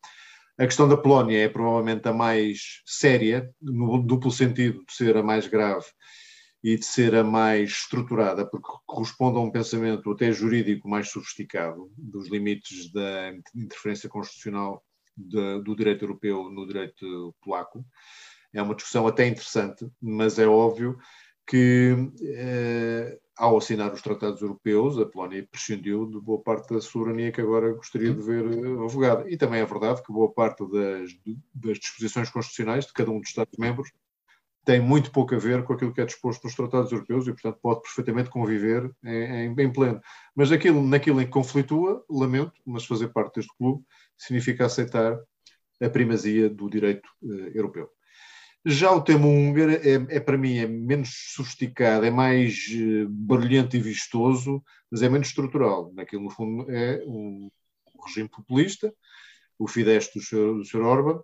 A 0.58 0.66
questão 0.66 0.88
da 0.88 0.96
Polónia 0.96 1.38
é 1.38 1.48
provavelmente 1.48 2.08
a 2.08 2.12
mais 2.12 2.82
séria, 2.84 3.48
no 3.62 4.02
duplo 4.02 4.28
sentido 4.28 4.84
de 4.84 4.92
ser 4.92 5.16
a 5.16 5.22
mais 5.22 5.46
grave 5.46 5.86
e 6.64 6.76
de 6.76 6.84
ser 6.84 7.14
a 7.14 7.22
mais 7.22 7.70
estruturada, 7.70 8.44
porque 8.44 8.68
corresponde 8.84 9.38
a 9.38 9.40
um 9.40 9.52
pensamento 9.52 10.10
até 10.10 10.32
jurídico 10.32 10.88
mais 10.88 11.10
sofisticado 11.10 11.88
dos 11.96 12.28
limites 12.28 12.90
da 12.90 13.32
interferência 13.54 14.08
constitucional 14.08 14.84
de, 15.16 15.62
do 15.62 15.76
direito 15.76 16.04
europeu 16.04 16.50
no 16.50 16.66
direito 16.66 17.32
polaco. 17.40 17.86
É 18.52 18.60
uma 18.60 18.74
discussão 18.74 19.06
até 19.06 19.28
interessante, 19.28 19.88
mas 20.02 20.40
é 20.40 20.46
óbvio 20.48 20.98
que, 21.46 21.94
eh, 22.20 23.16
ao 23.38 23.56
assinar 23.56 23.92
os 23.92 24.02
tratados 24.02 24.42
europeus, 24.42 24.98
a 24.98 25.06
Polónia 25.06 25.46
prescindiu 25.50 26.06
de 26.06 26.20
boa 26.20 26.42
parte 26.42 26.74
da 26.74 26.80
soberania 26.80 27.30
que 27.30 27.40
agora 27.40 27.72
gostaria 27.72 28.12
de 28.12 28.20
ver 28.20 28.44
avogada. 28.84 29.30
E 29.30 29.36
também 29.36 29.60
é 29.60 29.64
verdade 29.64 30.02
que 30.02 30.12
boa 30.12 30.32
parte 30.32 30.68
das, 30.68 31.10
das 31.54 31.78
disposições 31.78 32.28
constitucionais 32.30 32.86
de 32.86 32.92
cada 32.92 33.10
um 33.10 33.20
dos 33.20 33.28
Estados-membros 33.28 33.90
tem 34.64 34.80
muito 34.80 35.10
pouco 35.12 35.34
a 35.34 35.38
ver 35.38 35.64
com 35.64 35.72
aquilo 35.72 35.94
que 35.94 36.00
é 36.00 36.04
disposto 36.04 36.44
nos 36.44 36.54
tratados 36.54 36.92
europeus 36.92 37.26
e, 37.26 37.32
portanto, 37.32 37.58
pode 37.62 37.80
perfeitamente 37.80 38.28
conviver 38.28 38.90
em, 39.02 39.54
em, 39.54 39.54
em 39.56 39.72
pleno. 39.72 40.00
Mas 40.34 40.50
naquilo, 40.50 40.86
naquilo 40.86 41.22
em 41.22 41.24
que 41.24 41.30
conflitua, 41.30 42.04
lamento, 42.10 42.60
mas 42.66 42.84
fazer 42.84 43.08
parte 43.08 43.36
deste 43.36 43.56
clube 43.56 43.82
significa 44.18 44.66
aceitar 44.66 45.16
a 45.80 45.88
primazia 45.88 46.50
do 46.50 46.68
direito 46.68 47.08
uh, 47.22 47.32
europeu. 47.54 47.88
Já 48.64 48.92
o 48.92 49.00
tema 49.00 49.26
húngaro 49.26 49.70
é, 49.72 50.16
é, 50.16 50.20
para 50.20 50.36
mim 50.36 50.58
é 50.58 50.66
menos 50.66 51.10
sofisticado, 51.34 52.04
é 52.04 52.10
mais 52.10 52.66
uh, 52.74 53.08
barulhento 53.08 53.76
e 53.76 53.80
vistoso, 53.80 54.62
mas 54.90 55.02
é 55.02 55.08
menos 55.08 55.28
estrutural. 55.28 55.92
Naquilo, 55.94 56.24
no 56.24 56.30
fundo, 56.30 56.70
é 56.70 57.02
um 57.06 57.50
regime 58.04 58.28
populista, 58.28 58.92
o 59.58 59.66
Fidesz 59.68 60.10
do 60.14 60.20
Sr. 60.20 60.80
Do. 60.80 60.86
Orban, 60.86 61.20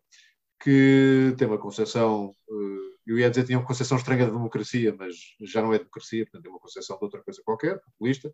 que 0.62 1.34
tem 1.36 1.46
uma 1.46 1.58
concepção, 1.58 2.34
uh, 2.48 2.94
eu 3.06 3.18
ia 3.18 3.28
dizer 3.28 3.44
tinha 3.44 3.58
uma 3.58 3.66
concepção 3.66 3.98
estranha 3.98 4.26
da 4.26 4.32
democracia, 4.32 4.94
mas 4.98 5.14
já 5.40 5.60
não 5.60 5.74
é 5.74 5.78
democracia, 5.78 6.24
portanto 6.24 6.46
é 6.46 6.48
uma 6.48 6.60
concepção 6.60 6.96
de 6.96 7.04
outra 7.04 7.22
coisa 7.22 7.42
qualquer, 7.44 7.80
populista, 7.80 8.32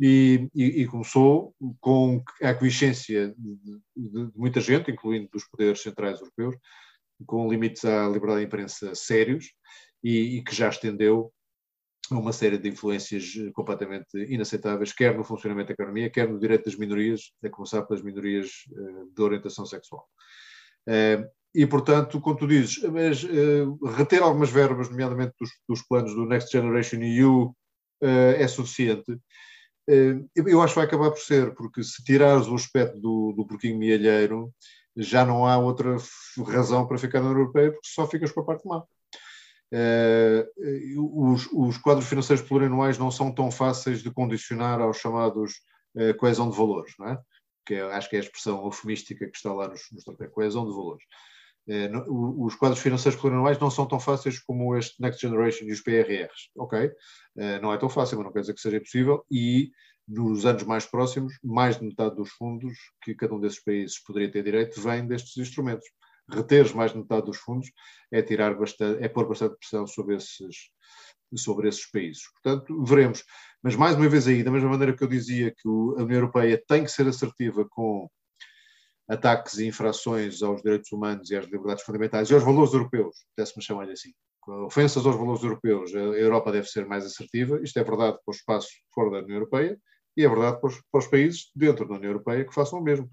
e, 0.00 0.48
e, 0.54 0.82
e, 0.82 0.86
começou 0.86 1.54
com 1.80 2.24
a 2.42 2.50
aquiescência 2.50 3.34
de, 3.38 3.56
de, 3.56 3.80
de, 3.96 4.32
muita 4.34 4.60
gente, 4.60 4.90
incluindo 4.90 5.28
dos 5.30 5.44
poderes 5.44 5.80
centrais 5.80 6.18
europeus, 6.18 6.56
com 7.26 7.48
limites 7.48 7.84
à 7.84 8.06
liberdade 8.08 8.40
de 8.40 8.46
imprensa 8.46 8.94
sérios 8.94 9.52
e, 10.02 10.38
e, 10.38 10.44
que 10.44 10.54
já 10.54 10.68
estendeu 10.68 11.32
a 12.10 12.14
uma 12.16 12.32
série 12.32 12.58
de 12.58 12.68
influências 12.68 13.32
completamente 13.54 14.16
inaceitáveis, 14.28 14.92
quer 14.92 15.16
no 15.16 15.24
funcionamento 15.24 15.68
da 15.68 15.74
economia, 15.74 16.10
quer 16.10 16.28
no 16.28 16.38
direito 16.38 16.64
das 16.64 16.76
minorias, 16.76 17.32
a 17.42 17.48
começar 17.48 17.82
pelas 17.82 18.02
minorias 18.02 18.48
uh, 18.72 19.10
de 19.14 19.22
orientação 19.22 19.64
sexual. 19.64 20.06
Uh, 20.88 21.24
e, 21.54 21.66
portanto, 21.66 22.20
como 22.20 22.36
tu 22.36 22.46
dizes, 22.46 22.82
mas, 22.84 23.22
reter 23.96 24.22
algumas 24.22 24.50
verbas, 24.50 24.88
nomeadamente 24.88 25.34
dos, 25.38 25.50
dos, 25.68 25.82
planos 25.82 26.14
do 26.14 26.24
Next 26.24 26.50
Generation 26.50 27.02
EU, 27.02 27.54
é 28.00 28.48
suficiente 28.48 29.20
eh, 29.88 30.14
eu 30.34 30.62
acho 30.62 30.74
que 30.74 30.78
vai 30.78 30.86
acabar 30.86 31.10
por 31.10 31.20
ser, 31.20 31.54
porque 31.54 31.82
se 31.82 32.02
tirares 32.04 32.46
o 32.46 32.54
aspecto 32.54 32.98
do, 33.00 33.32
do 33.32 33.46
porquinho 33.46 33.78
mielheiro, 33.78 34.52
já 34.96 35.24
não 35.24 35.46
há 35.46 35.58
outra 35.58 35.96
razão 36.46 36.86
para 36.86 36.98
ficar 36.98 37.20
na 37.20 37.30
União 37.30 37.40
Europeia, 37.40 37.72
porque 37.72 37.88
só 37.88 38.06
ficas 38.06 38.30
com 38.32 38.40
a 38.40 38.44
parte 38.44 38.66
má. 38.66 38.84
Uh, 39.72 41.32
os, 41.32 41.48
os, 41.50 41.78
quadros 41.78 42.06
financeiros 42.06 42.46
plurianuais 42.46 42.98
não 42.98 43.10
são 43.10 43.34
tão 43.34 43.50
fáceis 43.50 44.02
de 44.02 44.10
condicionar 44.10 44.82
aos 44.82 44.98
chamados 44.98 45.52
uh, 45.94 46.14
coesão 46.18 46.50
de 46.50 46.56
valores, 46.56 46.92
não 46.98 47.08
é? 47.08 47.18
que 47.64 47.74
é, 47.74 47.82
acho 47.94 48.10
que 48.10 48.16
é 48.16 48.18
a 48.18 48.22
expressão 48.22 48.62
eufemística 48.66 49.24
que 49.24 49.36
está 49.36 49.50
lá 49.50 49.68
nos, 49.68 49.80
nos 49.90 50.04
tratados, 50.04 50.34
coesão 50.34 50.66
de 50.66 50.72
valores. 50.72 51.04
Uh, 51.66 51.88
no, 51.88 52.44
os 52.44 52.54
quadros 52.54 52.82
financeiros 52.82 53.18
plurianuais 53.18 53.58
não 53.58 53.70
são 53.70 53.86
tão 53.86 53.98
fáceis 53.98 54.38
como 54.40 54.76
este 54.76 55.00
Next 55.00 55.22
Generation 55.22 55.64
e 55.64 55.72
os 55.72 55.80
PRRs, 55.80 56.50
ok? 56.54 56.90
não 57.62 57.72
é 57.72 57.78
tão 57.78 57.88
fácil, 57.88 58.18
mas 58.18 58.26
não 58.26 58.32
quer 58.32 58.40
dizer 58.40 58.52
que 58.52 58.60
seja 58.60 58.76
impossível, 58.76 59.24
e 59.30 59.70
nos 60.06 60.44
anos 60.44 60.64
mais 60.64 60.86
próximos, 60.86 61.34
mais 61.42 61.78
de 61.78 61.84
metade 61.84 62.16
dos 62.16 62.30
fundos 62.30 62.76
que 63.02 63.14
cada 63.14 63.34
um 63.34 63.40
desses 63.40 63.62
países 63.62 64.02
poderia 64.02 64.30
ter 64.30 64.42
direito 64.42 64.80
vem 64.80 65.06
destes 65.06 65.36
instrumentos. 65.36 65.88
reteres 66.28 66.72
mais 66.72 66.92
de 66.92 66.98
metade 66.98 67.26
dos 67.26 67.36
fundos, 67.36 67.70
é 68.10 68.22
tirar 68.22 68.54
bastante, 68.54 69.02
é 69.02 69.08
pôr 69.08 69.28
bastante 69.28 69.56
pressão 69.58 69.86
sobre 69.86 70.16
esses, 70.16 70.70
sobre 71.36 71.68
esses 71.68 71.90
países. 71.90 72.22
Portanto, 72.32 72.84
veremos. 72.84 73.24
Mas 73.62 73.76
mais 73.76 73.96
uma 73.96 74.08
vez 74.08 74.26
aí, 74.26 74.42
da 74.42 74.50
mesma 74.50 74.70
maneira 74.70 74.96
que 74.96 75.02
eu 75.02 75.08
dizia 75.08 75.50
que 75.50 75.68
a 75.68 76.02
União 76.02 76.18
Europeia 76.18 76.62
tem 76.66 76.84
que 76.84 76.90
ser 76.90 77.06
assertiva 77.06 77.66
com 77.68 78.08
ataques 79.08 79.58
e 79.58 79.66
infrações 79.66 80.42
aos 80.42 80.62
direitos 80.62 80.90
humanos 80.92 81.30
e 81.30 81.36
às 81.36 81.44
liberdades 81.44 81.84
fundamentais 81.84 82.30
e 82.30 82.34
aos 82.34 82.44
valores 82.44 82.72
europeus, 82.72 83.16
desse-me 83.36 83.62
chamar-lhe 83.62 83.92
assim. 83.92 84.12
Ofensas 84.46 85.06
aos 85.06 85.16
valores 85.16 85.42
europeus, 85.42 85.94
a 85.94 85.98
Europa 85.98 86.50
deve 86.50 86.66
ser 86.66 86.86
mais 86.86 87.04
assertiva. 87.04 87.60
Isto 87.62 87.78
é 87.78 87.84
verdade 87.84 88.18
para 88.24 88.32
o 88.32 88.34
espaço 88.34 88.68
fora 88.92 89.10
da 89.10 89.18
União 89.18 89.36
Europeia 89.36 89.78
e 90.16 90.24
é 90.24 90.28
verdade 90.28 90.60
para 90.60 90.68
os, 90.68 90.82
para 90.90 90.98
os 90.98 91.06
países 91.06 91.50
dentro 91.54 91.86
da 91.86 91.94
União 91.94 92.10
Europeia 92.10 92.44
que 92.44 92.54
façam 92.54 92.78
o 92.78 92.82
mesmo. 92.82 93.08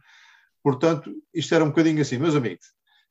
Portanto, 0.64 1.14
isto 1.34 1.54
era 1.54 1.64
um 1.64 1.70
bocadinho 1.70 2.02
assim. 2.02 2.18
Meus 2.18 2.36
amigos, 2.36 2.66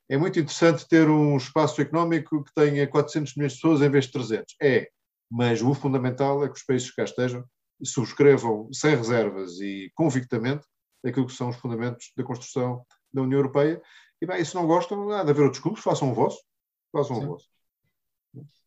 é 0.09 0.17
muito 0.17 0.39
interessante 0.39 0.87
ter 0.89 1.09
um 1.09 1.37
espaço 1.37 1.81
económico 1.81 2.43
que 2.43 2.53
tenha 2.55 2.87
400 2.87 3.37
milhões 3.37 3.53
de 3.53 3.59
pessoas 3.61 3.83
em 3.83 3.91
vez 3.91 4.07
de 4.07 4.13
300. 4.13 4.57
É, 4.61 4.89
mas 5.31 5.63
o 5.63 5.75
fundamental 5.75 6.45
é 6.45 6.49
que 6.49 6.57
os 6.57 6.65
países 6.65 6.91
que 6.91 6.97
cá 6.97 7.05
estejam 7.05 7.45
subscrevam 7.83 8.69
sem 8.73 8.97
reservas 8.97 9.61
e 9.61 9.91
convictamente 9.95 10.67
aquilo 11.05 11.27
que 11.27 11.33
são 11.33 11.51
os 11.51 11.57
fundamentos 11.57 12.11
da 12.17 12.25
construção 12.25 12.85
da 13.13 13.23
União 13.23 13.39
Europeia. 13.39 13.81
E 14.21 14.27
bem, 14.27 14.45
se 14.45 14.55
não 14.55 14.67
gostam, 14.67 15.11
há 15.11 15.23
de 15.23 15.31
haver 15.31 15.45
outros 15.45 15.63
clubes, 15.63 15.83
façam 15.83 16.11
o 16.11 16.15
vosso. 16.15 16.43
Façam 16.93 17.17
Sim. 17.17 17.25
o 17.25 17.29
vosso. 17.29 17.47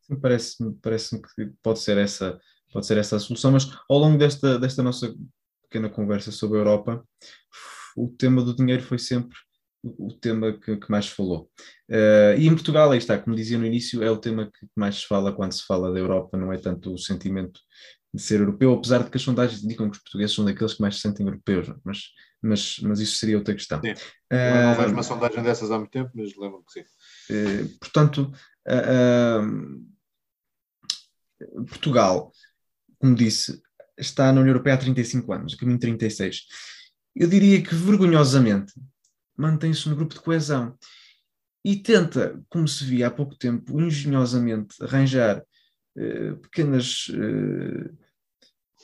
Sim, 0.01 0.19
parece-me 0.19 0.75
parece 0.81 1.21
que 1.21 1.51
pode 1.61 1.79
ser 1.79 1.97
essa 1.97 2.39
pode 2.71 2.85
ser 2.85 2.97
essa 2.97 3.17
a 3.17 3.19
solução, 3.19 3.51
mas 3.51 3.69
ao 3.89 3.97
longo 3.97 4.17
desta, 4.17 4.57
desta 4.57 4.81
nossa 4.81 5.13
pequena 5.63 5.89
conversa 5.89 6.31
sobre 6.31 6.57
a 6.57 6.61
Europa, 6.61 7.03
o 7.95 8.07
tema 8.07 8.43
do 8.43 8.55
dinheiro 8.55 8.81
foi 8.81 8.97
sempre 8.97 9.37
o 9.83 10.13
tema 10.13 10.53
que, 10.53 10.77
que 10.77 10.91
mais 10.91 11.07
falou. 11.07 11.49
Uh, 11.89 12.37
e 12.37 12.47
em 12.47 12.53
Portugal, 12.53 12.91
aí 12.91 12.97
está, 12.97 13.17
como 13.17 13.35
dizia 13.35 13.57
no 13.57 13.65
início, 13.65 14.03
é 14.03 14.11
o 14.11 14.17
tema 14.17 14.45
que 14.45 14.67
mais 14.75 14.97
se 14.97 15.07
fala 15.07 15.33
quando 15.33 15.53
se 15.53 15.65
fala 15.65 15.91
da 15.91 15.99
Europa, 15.99 16.37
não 16.37 16.53
é 16.53 16.57
tanto 16.57 16.93
o 16.93 16.97
sentimento 16.97 17.59
de 18.13 18.21
ser 18.21 18.41
europeu, 18.41 18.73
apesar 18.73 19.03
de 19.03 19.09
que 19.09 19.17
as 19.17 19.23
sondagens 19.23 19.63
indicam 19.63 19.89
que 19.89 19.97
os 19.97 20.03
portugueses 20.03 20.35
são 20.35 20.45
daqueles 20.45 20.73
que 20.73 20.81
mais 20.81 20.95
se 20.95 21.01
sentem 21.01 21.25
europeus, 21.25 21.73
mas, 21.83 21.99
mas, 22.41 22.79
mas 22.83 22.99
isso 22.99 23.17
seria 23.17 23.37
outra 23.37 23.55
questão. 23.55 23.79
Sim. 23.81 23.93
Uh, 23.93 24.63
não 24.63 24.75
vejo 24.75 24.93
uma 24.93 25.03
sondagem 25.03 25.41
dessas 25.41 25.71
há 25.71 25.77
muito 25.77 25.91
tempo, 25.91 26.11
mas 26.13 26.35
lembro 26.37 26.63
que 26.63 26.73
sim. 26.73 26.83
Uh, 27.29 27.67
portanto, 27.79 28.31
Portugal, 31.67 32.31
como 32.99 33.15
disse, 33.15 33.61
está 33.97 34.31
na 34.31 34.41
União 34.41 34.51
Europeia 34.51 34.75
há 34.75 34.79
35 34.79 35.33
anos, 35.33 35.53
a 35.53 35.57
caminho 35.57 35.77
de 35.77 35.81
36. 35.81 36.45
Eu 37.15 37.27
diria 37.27 37.61
que 37.61 37.75
vergonhosamente 37.75 38.73
mantém-se 39.37 39.89
no 39.89 39.95
grupo 39.95 40.13
de 40.13 40.21
coesão 40.21 40.77
e 41.63 41.75
tenta, 41.75 42.41
como 42.49 42.67
se 42.67 42.83
via 42.83 43.07
há 43.07 43.11
pouco 43.11 43.35
tempo, 43.35 43.79
engenhosamente 43.79 44.75
arranjar 44.81 45.43
eh, 45.97 46.33
pequenas, 46.41 47.07
eh, 47.13 47.91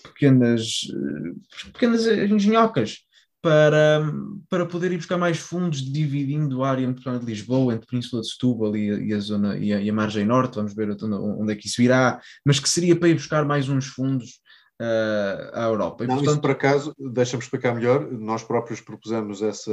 pequenas, 0.04 0.82
eh, 0.92 1.72
pequenas 1.72 2.06
engenhocas 2.06 3.07
para, 3.42 4.12
para 4.50 4.66
poder 4.66 4.92
ir 4.92 4.98
buscar 4.98 5.18
mais 5.18 5.38
fundos, 5.38 5.80
dividindo 5.82 6.64
a 6.64 6.70
área 6.70 6.88
metropolitana 6.88 7.20
de 7.20 7.32
Lisboa 7.32 7.74
entre 7.74 7.86
a 7.86 7.90
Península 7.90 8.22
de 8.22 8.30
Setúbal 8.30 8.76
e 8.76 8.92
a, 8.92 9.00
e 9.00 9.14
a 9.14 9.20
zona 9.20 9.58
e 9.58 9.74
a, 9.74 9.82
e 9.82 9.90
a, 9.90 9.94
margem 9.94 10.26
norte, 10.26 10.56
vamos 10.56 10.74
ver 10.74 10.90
onde, 10.90 11.06
onde 11.06 11.54
é 11.54 11.56
que 11.56 11.68
isso 11.68 11.82
irá, 11.82 12.20
mas 12.46 12.60
que 12.60 12.70
seria 12.70 12.96
para 12.96 13.10
ir 13.10 13.14
buscar 13.16 13.46
mais 13.46 13.70
uns 13.70 13.88
fundos 13.88 14.42
uh, 14.82 15.54
à 15.54 15.64
Europa. 15.64 16.04
E, 16.04 16.08
Não, 16.08 16.16
portanto... 16.16 16.34
isso 16.34 16.42
por 16.42 16.52
acaso, 16.52 16.96
deixa-me 16.98 17.44
explicar 17.44 17.74
melhor, 17.74 18.12
nós 18.12 18.44
próprios 18.44 18.82
propusemos 18.82 19.42
essa 19.42 19.72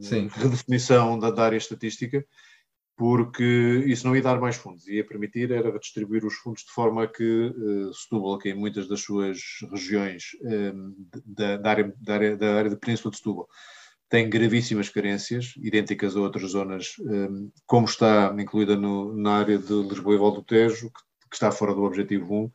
Sim. 0.00 0.28
redefinição 0.32 1.18
da, 1.18 1.30
da 1.30 1.44
área 1.44 1.56
estatística, 1.56 2.24
porque 2.96 3.84
isso 3.86 4.06
não 4.06 4.14
ia 4.14 4.22
dar 4.22 4.40
mais 4.40 4.56
fundos, 4.56 4.86
ia 4.86 5.04
permitir 5.04 5.50
era 5.50 5.78
distribuir 5.78 6.24
os 6.24 6.34
fundos 6.34 6.62
de 6.62 6.70
forma 6.72 7.06
que 7.08 7.46
uh, 7.46 7.94
Setúbal, 7.94 8.38
que 8.38 8.50
em 8.50 8.54
muitas 8.54 8.86
das 8.86 9.00
suas 9.00 9.38
regiões 9.70 10.36
um, 10.42 10.94
da, 11.24 11.56
da, 11.56 11.70
área, 11.70 11.94
da, 11.98 12.14
área, 12.14 12.36
da 12.36 12.54
área 12.54 12.70
da 12.70 12.76
Península 12.76 13.10
de 13.10 13.16
Setúbal 13.16 13.48
tem 14.12 14.28
gravíssimas 14.28 14.90
carências, 14.90 15.54
idênticas 15.56 16.14
a 16.14 16.20
outras 16.20 16.50
zonas, 16.50 16.96
um, 17.00 17.50
como 17.64 17.86
está 17.86 18.34
incluída 18.38 18.76
no, 18.76 19.16
na 19.16 19.38
área 19.38 19.56
de 19.56 19.72
Lisboa 19.72 20.14
e 20.14 20.18
Val 20.18 20.32
do 20.32 20.42
Tejo, 20.42 20.90
que, 20.90 21.28
que, 21.30 21.34
está 21.34 21.50
fora 21.50 21.74
do 21.74 21.82
Objetivo 21.82 22.44
1, 22.44 22.50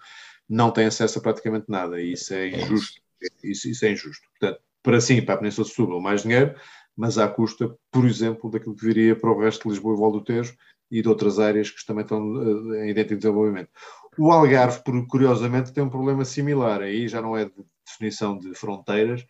não 0.48 0.70
tem 0.70 0.86
acesso 0.86 1.18
a 1.18 1.22
praticamente 1.22 1.66
nada, 1.68 2.00
e 2.00 2.12
isso 2.12 2.32
é 2.36 2.50
injusto. 2.50 3.02
Isso, 3.44 3.68
isso 3.70 3.86
é 3.86 3.92
injusto. 3.92 4.28
Portanto, 4.40 4.62
para 4.84 5.02
sim, 5.02 5.20
para 5.20 5.34
a 5.34 5.38
Península 5.38 5.66
de 5.66 5.72
Setúbal, 5.72 6.00
mais 6.00 6.22
dinheiro, 6.22 6.54
mas 6.98 7.18
à 7.20 7.28
custa, 7.28 7.78
por 7.92 8.06
exemplo, 8.06 8.50
daquilo 8.50 8.76
que 8.76 8.86
viria 8.86 9.16
para 9.16 9.30
o 9.32 9.40
resto 9.40 9.64
de 9.64 9.70
Lisboa 9.70 9.96
e 9.96 10.00
Val 10.00 10.12
do 10.12 10.24
Tejo 10.24 10.58
e 10.90 11.02
de 11.02 11.08
outras 11.08 11.38
áreas 11.38 11.70
que 11.70 11.86
também 11.86 12.02
estão 12.02 12.20
uh, 12.20 12.76
em 12.76 12.90
idêntico 12.90 13.18
desenvolvimento. 13.18 13.70
O 14.18 14.32
Algarve, 14.32 14.82
curiosamente, 15.08 15.72
tem 15.72 15.84
um 15.84 15.90
problema 15.90 16.26
similar. 16.26 16.82
Aí 16.82 17.08
já 17.08 17.22
não 17.22 17.38
é 17.38 17.46
de 17.46 17.54
definição 17.86 18.38
de 18.38 18.56
fronteiras, 18.56 19.24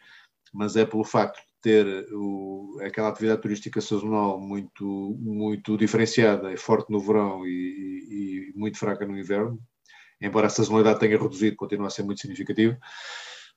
mas 0.54 0.78
é 0.78 0.86
pelo 0.86 1.04
facto 1.04 1.38
de 1.38 1.54
ter 1.62 2.08
o, 2.14 2.80
aquela 2.82 3.10
atividade 3.10 3.42
turística 3.42 3.82
sazonal 3.82 4.40
muito, 4.40 5.18
muito 5.20 5.78
diferenciada 5.78 6.56
forte 6.56 6.90
no 6.90 7.02
verão 7.02 7.46
e, 7.46 7.50
e, 7.50 8.54
e 8.56 8.58
muito 8.58 8.78
fraca 8.78 9.06
no 9.06 9.20
inverno, 9.20 9.60
embora 10.22 10.48
a 10.48 10.50
sazonalidade 10.50 11.00
tenha 11.00 11.18
reduzido, 11.18 11.58
continua 11.58 11.88
a 11.88 11.90
ser 11.90 12.04
muito 12.04 12.22
significativa. 12.22 12.80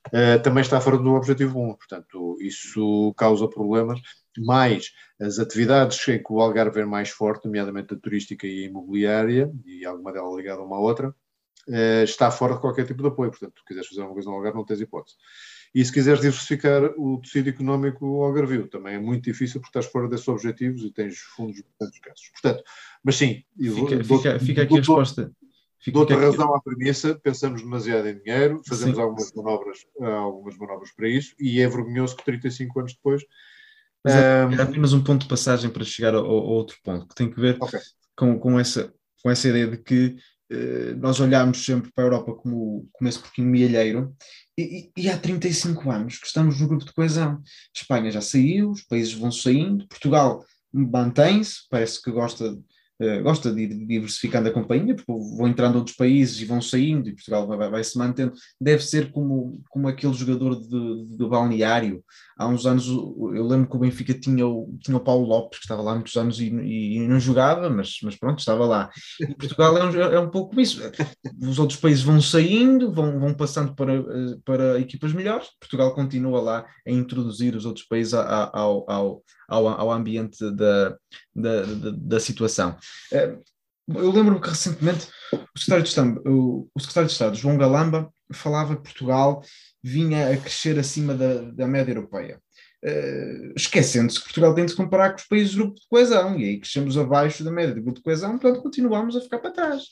Uh, 0.07 0.41
também 0.41 0.61
está 0.61 0.81
fora 0.81 0.97
do 0.97 1.13
objetivo 1.13 1.59
1, 1.59 1.75
portanto, 1.75 2.37
isso 2.41 3.13
causa 3.15 3.47
problemas, 3.47 3.99
mais 4.39 4.91
as 5.19 5.37
atividades 5.37 6.07
em 6.07 6.17
que 6.17 6.33
o 6.33 6.41
Algarve 6.41 6.81
é 6.81 6.85
mais 6.85 7.09
forte, 7.09 7.45
nomeadamente 7.45 7.93
a 7.93 7.97
turística 7.97 8.47
e 8.47 8.63
a 8.63 8.67
imobiliária, 8.67 9.51
e 9.65 9.85
alguma 9.85 10.11
delas 10.11 10.35
ligada 10.35 10.61
a 10.61 10.65
uma 10.65 10.79
outra, 10.79 11.09
uh, 11.09 12.03
está 12.03 12.31
fora 12.31 12.55
de 12.55 12.61
qualquer 12.61 12.87
tipo 12.87 13.03
de 13.03 13.09
apoio, 13.09 13.29
portanto, 13.29 13.59
se 13.59 13.65
quiseres 13.65 13.87
fazer 13.89 14.01
uma 14.01 14.13
coisa 14.13 14.29
no 14.29 14.35
Algarve 14.35 14.57
não 14.57 14.65
tens 14.65 14.81
hipótese. 14.81 15.15
E 15.73 15.85
se 15.85 15.93
quiseres 15.93 16.19
diversificar 16.19 16.83
o 16.97 17.21
tecido 17.21 17.49
económico 17.49 18.23
algarvio, 18.23 18.67
também 18.67 18.95
é 18.95 18.99
muito 18.99 19.23
difícil 19.23 19.61
porque 19.61 19.77
estás 19.77 19.85
fora 19.89 20.09
desses 20.09 20.27
objetivos 20.27 20.83
e 20.83 20.91
tens 20.91 21.19
fundos 21.19 21.61
bastante 21.61 21.95
escassos. 21.95 22.29
Portanto, 22.29 22.63
mas 23.01 23.15
sim... 23.15 23.43
Fica, 23.57 24.03
fica, 24.03 24.39
fica 24.39 24.61
aqui 24.63 24.73
a 24.73 24.77
resposta 24.77 25.31
De 25.85 25.97
outra 25.97 26.17
razão 26.17 26.53
à 26.53 26.61
premissa, 26.61 27.19
pensamos 27.23 27.61
demasiado 27.61 28.07
em 28.07 28.19
dinheiro, 28.19 28.61
fazemos 28.67 28.99
algumas 28.99 29.31
manobras, 29.33 29.79
algumas 29.99 30.57
manobras 30.57 30.91
para 30.93 31.09
isso, 31.09 31.33
e 31.39 31.59
é 31.59 31.67
vergonhoso 31.67 32.15
que 32.15 32.25
35 32.25 32.79
anos 32.79 32.93
depois. 32.93 33.23
Mas 34.03 34.13
é, 34.13 34.45
um... 34.45 34.51
é 34.51 34.61
apenas 34.61 34.93
um 34.93 35.03
ponto 35.03 35.23
de 35.23 35.27
passagem 35.27 35.69
para 35.69 35.83
chegar 35.83 36.13
ao, 36.13 36.25
ao 36.25 36.45
outro 36.45 36.77
ponto, 36.83 37.07
que 37.07 37.15
tem 37.15 37.29
que 37.29 37.39
ver 37.39 37.57
okay. 37.59 37.79
com, 38.15 38.37
com, 38.39 38.59
essa, 38.59 38.93
com 39.23 39.29
essa 39.31 39.47
ideia 39.47 39.67
de 39.67 39.77
que 39.77 40.17
eh, 40.51 40.93
nós 40.97 41.19
olhamos 41.21 41.63
sempre 41.63 41.91
para 41.93 42.03
a 42.03 42.07
Europa 42.07 42.35
como, 42.35 42.89
como 42.91 43.09
esse 43.09 43.19
pouquinho 43.19 43.47
mielheiro, 43.47 44.13
e, 44.57 44.91
e, 44.97 45.03
e, 45.03 45.09
há 45.09 45.17
35 45.17 45.89
anos 45.89 46.17
que 46.17 46.27
estamos 46.27 46.59
no 46.59 46.67
grupo 46.67 46.85
de 46.85 46.93
coesão. 46.93 47.35
A 47.35 47.41
Espanha 47.73 48.11
já 48.11 48.21
saiu, 48.21 48.71
os 48.71 48.81
países 48.81 49.13
vão 49.13 49.31
saindo, 49.31 49.87
Portugal 49.87 50.45
mantém-se, 50.73 51.67
parece 51.69 52.01
que 52.01 52.11
gosta 52.11 52.45
eh, 52.45 52.57
gosta 53.23 53.51
de 53.51 53.61
ir 53.61 53.85
diversificando 53.85 54.49
a 54.49 54.51
companhia, 54.51 54.95
porque 54.95 55.11
vão 55.37 55.47
entrando 55.47 55.75
outros 55.77 55.95
países 55.95 56.39
e 56.39 56.45
vão 56.45 56.61
saindo, 56.61 57.09
e 57.09 57.13
Portugal 57.13 57.47
vai, 57.47 57.69
vai, 57.69 57.83
se 57.83 57.97
mantendo. 57.97 58.33
Deve 58.59 58.83
ser 58.83 59.11
como, 59.11 59.61
como 59.69 59.87
aquele 59.87 60.13
jogador 60.13 60.59
de, 60.59 61.17
de, 61.17 61.27
balneário. 61.27 62.03
Há 62.37 62.47
uns 62.47 62.65
anos, 62.65 62.87
eu 62.87 63.45
lembro 63.45 63.69
que 63.69 63.75
o 63.75 63.79
Benfica 63.79 64.13
tinha 64.13 64.45
o, 64.47 64.77
tinha 64.79 64.97
o 64.97 64.99
Paulo 64.99 65.25
Lopes, 65.25 65.59
que 65.59 65.65
estava 65.65 65.81
lá 65.81 65.91
há 65.91 65.95
muitos 65.95 66.15
anos 66.15 66.39
e, 66.39 66.49
e, 66.49 66.97
e 66.97 67.07
não 67.07 67.19
jogava, 67.19 67.69
mas, 67.69 67.97
mas 68.03 68.15
pronto, 68.15 68.39
estava 68.39 68.65
lá. 68.65 68.89
E 69.19 69.35
Portugal 69.35 69.77
é 69.77 69.83
um, 69.83 69.99
é 69.99 70.19
um 70.19 70.29
pouco 70.29 70.59
isso. 70.59 70.81
Os 71.41 71.59
outros 71.59 71.79
países 71.79 72.03
vão 72.03 72.21
saindo, 72.21 72.91
vão, 72.91 73.19
vão 73.19 73.33
passando 73.33 73.75
para, 73.75 73.93
para 74.43 74.79
equipas 74.79 75.13
melhores, 75.13 75.47
Portugal 75.59 75.93
continua 75.93 76.41
lá 76.41 76.65
a 76.87 76.91
introduzir 76.91 77.55
os 77.55 77.65
outros 77.65 77.85
países 77.85 78.13
ao, 78.13 78.89
ao, 78.89 79.23
ao 79.51 79.91
ambiente 79.91 80.39
da, 80.51 80.97
da, 81.35 81.61
da, 81.63 81.91
da 81.91 82.19
situação. 82.19 82.77
Eh, 83.11 83.37
eu 83.87 84.11
lembro-me 84.11 84.41
que 84.41 84.49
recentemente 84.49 85.07
o 85.33 85.59
secretário, 85.59 85.83
de 85.83 85.89
Estado, 85.89 86.21
o, 86.25 86.69
secretário 86.79 87.07
de 87.07 87.13
Estado, 87.13 87.37
João 87.37 87.57
Galamba, 87.57 88.11
falava 88.33 88.75
que 88.75 88.83
Portugal 88.83 89.43
vinha 89.83 90.29
a 90.31 90.37
crescer 90.37 90.79
acima 90.79 91.13
da, 91.13 91.41
da 91.51 91.67
média 91.67 91.91
europeia. 91.91 92.41
Uh, 92.83 93.53
esquecendo-se 93.55 94.17
que 94.17 94.25
Portugal 94.25 94.55
tem 94.55 94.65
de 94.65 94.75
comparar 94.75 95.11
com 95.11 95.17
os 95.17 95.27
países 95.27 95.53
do 95.53 95.57
grupo 95.57 95.79
de 95.79 95.87
coesão, 95.87 96.39
e 96.39 96.45
aí 96.45 96.59
crescemos 96.59 96.97
abaixo 96.97 97.43
da 97.43 97.51
média 97.51 97.75
do 97.75 97.81
grupo 97.81 97.97
de 97.97 98.03
coesão, 98.03 98.39
portanto 98.39 98.63
continuamos 98.63 99.15
a 99.15 99.21
ficar 99.21 99.39
para 99.39 99.51
trás. 99.51 99.83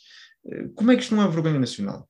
Uh, 0.44 0.70
como 0.74 0.92
é 0.92 0.96
que 0.96 1.04
isto 1.04 1.16
não 1.16 1.24
é 1.24 1.28
vergonha 1.28 1.60
nacional? 1.60 2.10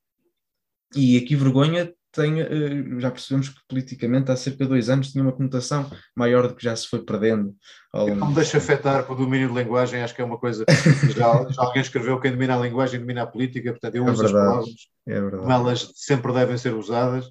E 0.96 1.18
aqui 1.18 1.36
vergonha 1.36 1.94
tem, 2.12 2.42
eh, 2.42 3.00
já 3.00 3.12
percebemos 3.12 3.50
que 3.50 3.60
politicamente 3.68 4.32
há 4.32 4.36
cerca 4.36 4.64
de 4.64 4.70
dois 4.70 4.90
anos 4.90 5.12
tinha 5.12 5.24
uma 5.24 5.32
conotação 5.32 5.90
maior 6.16 6.48
do 6.48 6.56
que 6.56 6.64
já 6.64 6.76
se 6.76 6.88
foi 6.88 7.04
perdendo. 7.04 7.56
Ao... 7.94 8.08
Não 8.16 8.30
me 8.30 8.36
deixa 8.36 8.58
afetar 8.58 9.04
para 9.04 9.14
o 9.14 9.18
domínio 9.18 9.50
de 9.50 9.56
linguagem, 9.56 10.02
acho 10.02 10.16
que 10.16 10.22
é 10.22 10.26
uma 10.26 10.40
coisa 10.40 10.66
já, 11.16 11.50
já 11.50 11.62
alguém 11.62 11.82
escreveu, 11.82 12.20
quem 12.20 12.32
domina 12.32 12.58
a 12.58 12.62
linguagem 12.62 13.00
domina 13.00 13.24
a 13.24 13.28
política, 13.28 13.72
portanto 13.72 13.96
eu 13.96 14.08
é 14.08 14.12
uso 14.12 14.24
verdade, 14.24 14.44
as 14.44 14.50
palavras 14.50 14.76
é 15.08 15.22
verdade. 15.22 15.42
como 15.42 15.52
elas 15.54 15.92
sempre 15.96 16.34
devem 16.34 16.58
ser 16.58 16.74
usadas 16.74 17.30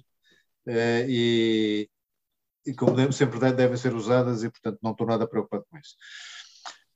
eh, 0.67 1.05
e, 1.09 1.89
e 2.65 2.73
como 2.73 3.11
sempre 3.11 3.39
devem 3.51 3.77
ser 3.77 3.93
usadas 3.93 4.43
e 4.43 4.49
portanto 4.49 4.79
não 4.81 4.91
estou 4.91 5.05
nada 5.05 5.27
preocupado 5.27 5.65
com 5.69 5.77
isso. 5.77 5.95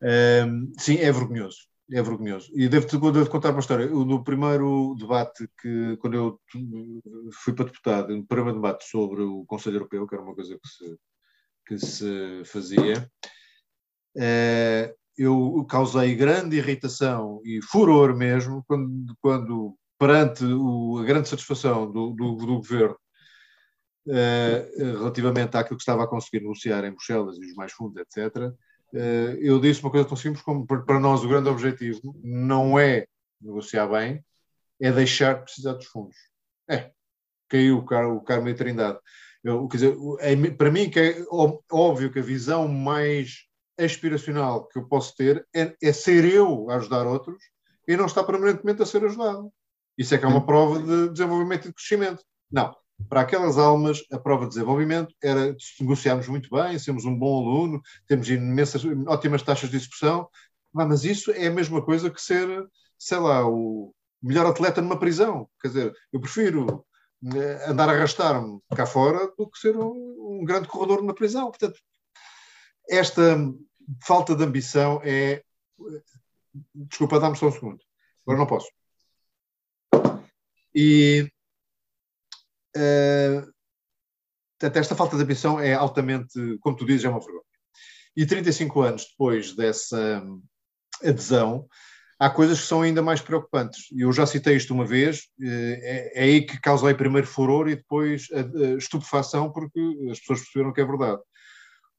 Um, 0.03 0.73
sim, 0.77 0.97
é 0.97 1.11
vergonhoso. 1.11 1.72
É 1.91 2.01
vergonhoso. 2.01 2.49
E 2.55 2.67
devo-te 2.67 2.97
devo 2.97 3.29
contar 3.29 3.51
uma 3.51 3.59
história. 3.59 3.87
No 3.87 4.23
primeiro 4.23 4.95
debate 4.97 5.49
que, 5.61 5.97
quando 5.97 6.13
eu 6.15 6.41
fui 7.43 7.53
para 7.53 7.65
deputado, 7.65 8.15
no 8.15 8.25
primeiro 8.25 8.55
debate 8.55 8.85
sobre 8.85 9.21
o 9.21 9.45
Conselho 9.45 9.75
Europeu, 9.75 10.07
que 10.07 10.15
era 10.15 10.23
uma 10.23 10.33
coisa 10.33 10.57
que 10.57 10.67
se, 10.67 10.97
que 11.67 11.77
se 11.77 12.43
fazia, 12.45 13.11
uh, 14.17 14.95
eu 15.17 15.65
causei 15.69 16.15
grande 16.15 16.57
irritação 16.57 17.41
e 17.43 17.61
furor 17.61 18.15
mesmo 18.15 18.63
quando, 18.67 19.15
quando 19.21 19.77
perante 19.99 20.43
o, 20.45 20.97
a 20.99 21.03
grande 21.03 21.29
satisfação 21.29 21.91
do, 21.91 22.11
do, 22.11 22.35
do 22.35 22.55
governo 22.57 22.97
uh, 24.07 24.77
relativamente 24.77 25.55
àquilo 25.55 25.77
que 25.77 25.83
estava 25.83 26.03
a 26.03 26.07
conseguir 26.07 26.41
negociar 26.41 26.83
em 26.85 26.91
Bruxelas 26.91 27.37
e 27.37 27.45
os 27.45 27.53
mais 27.55 27.71
fundos, 27.71 28.01
etc., 28.01 28.35
eh, 28.37 28.53
eu 29.39 29.59
disse 29.59 29.81
uma 29.81 29.91
coisa 29.91 30.07
tão 30.07 30.15
simples 30.15 30.43
como 30.43 30.65
para 30.67 30.99
nós 30.99 31.23
o 31.23 31.27
grande 31.27 31.49
objetivo 31.49 32.15
não 32.23 32.77
é 32.77 33.07
negociar 33.41 33.87
bem, 33.87 34.23
é 34.79 34.91
deixar 34.91 35.35
de 35.35 35.43
precisar 35.43 35.73
dos 35.73 35.85
fundos. 35.85 36.15
É, 36.69 36.91
caiu 37.49 37.77
o, 37.77 37.85
car 37.85 38.07
o 38.07 38.21
Carmo 38.21 38.53
Trindade. 38.53 38.99
Eu, 39.43 39.67
quer 39.67 39.77
dizer, 39.77 39.97
é, 40.19 40.51
para 40.51 40.71
mim 40.71 40.89
que 40.89 40.99
é 40.99 41.25
óbvio 41.71 42.11
que 42.11 42.19
a 42.19 42.23
visão 42.23 42.67
mais 42.67 43.45
aspiracional 43.77 44.67
que 44.67 44.79
eu 44.79 44.87
posso 44.87 45.15
ter 45.15 45.45
é, 45.53 45.75
é, 45.81 45.91
ser 45.93 46.25
eu 46.25 46.69
a 46.69 46.75
ajudar 46.75 47.05
outros 47.05 47.43
e 47.87 47.97
não 47.97 48.05
estar 48.05 48.23
permanentemente 48.23 48.81
a 48.81 48.85
ser 48.85 49.03
ajudado. 49.03 49.51
Isso 49.97 50.15
é 50.15 50.17
que 50.17 50.25
é 50.25 50.27
uma 50.27 50.45
prova 50.45 50.79
de 50.79 51.09
desenvolvimento 51.09 51.65
e 51.65 51.67
de 51.67 51.73
crescimento. 51.73 52.23
Não. 52.51 52.73
Para 53.09 53.21
aquelas 53.21 53.57
almas, 53.57 54.03
a 54.11 54.19
prova 54.19 54.43
de 54.43 54.49
desenvolvimento 54.49 55.13
era 55.21 55.55
negociarmos 55.79 56.27
muito 56.27 56.49
bem, 56.49 56.79
sermos 56.79 57.05
um 57.05 57.17
bom 57.17 57.41
aluno, 57.41 57.81
temos 58.07 58.29
imensas, 58.29 58.83
ótimas 59.07 59.41
taxas 59.41 59.69
de 59.69 59.75
execução, 59.75 60.27
mas 60.71 61.03
isso 61.03 61.31
é 61.31 61.47
a 61.47 61.51
mesma 61.51 61.81
coisa 61.81 62.09
que 62.09 62.21
ser, 62.21 62.47
sei 62.97 63.17
lá, 63.17 63.47
o 63.47 63.93
melhor 64.21 64.45
atleta 64.45 64.81
numa 64.81 64.99
prisão. 64.99 65.49
Quer 65.61 65.67
dizer, 65.67 65.93
eu 66.11 66.19
prefiro 66.19 66.85
eh, 67.35 67.69
andar 67.69 67.89
a 67.89 67.93
arrastar-me 67.93 68.59
cá 68.75 68.85
fora 68.85 69.31
do 69.37 69.49
que 69.49 69.59
ser 69.59 69.77
um, 69.77 70.41
um 70.41 70.45
grande 70.45 70.67
corredor 70.67 71.01
numa 71.01 71.15
prisão. 71.15 71.49
Portanto, 71.49 71.79
esta 72.89 73.37
falta 74.05 74.35
de 74.35 74.43
ambição 74.43 75.01
é. 75.03 75.43
Desculpa, 76.73 77.19
dá-me 77.19 77.35
só 77.35 77.47
um 77.47 77.51
segundo. 77.51 77.79
Agora 78.25 78.39
não 78.39 78.47
posso. 78.47 78.67
E. 80.75 81.29
Uh, 82.75 83.51
portanto, 84.59 84.77
esta 84.77 84.95
falta 84.95 85.15
de 85.15 85.23
ambição 85.23 85.59
é 85.59 85.73
altamente, 85.73 86.57
como 86.59 86.75
tu 86.75 86.85
dizes, 86.85 87.05
é 87.05 87.09
uma 87.09 87.19
vergonha. 87.19 87.43
E 88.15 88.25
35 88.25 88.81
anos 88.81 89.07
depois 89.09 89.55
dessa 89.55 90.23
adesão, 91.03 91.67
há 92.19 92.29
coisas 92.29 92.61
que 92.61 92.67
são 92.67 92.81
ainda 92.81 93.01
mais 93.01 93.21
preocupantes. 93.21 93.87
Eu 93.97 94.11
já 94.13 94.25
citei 94.25 94.55
isto 94.55 94.73
uma 94.73 94.85
vez, 94.85 95.27
eh, 95.41 96.11
é, 96.15 96.21
é 96.21 96.23
aí 96.23 96.45
que 96.45 96.61
causei 96.61 96.93
primeiro 96.93 97.27
furor 97.27 97.67
e 97.67 97.75
depois 97.75 98.27
a, 98.31 98.39
a 98.39 98.77
estupefação, 98.77 99.51
porque 99.51 99.79
as 100.11 100.19
pessoas 100.19 100.41
perceberam 100.41 100.73
que 100.73 100.81
é 100.81 100.85
verdade. 100.85 101.21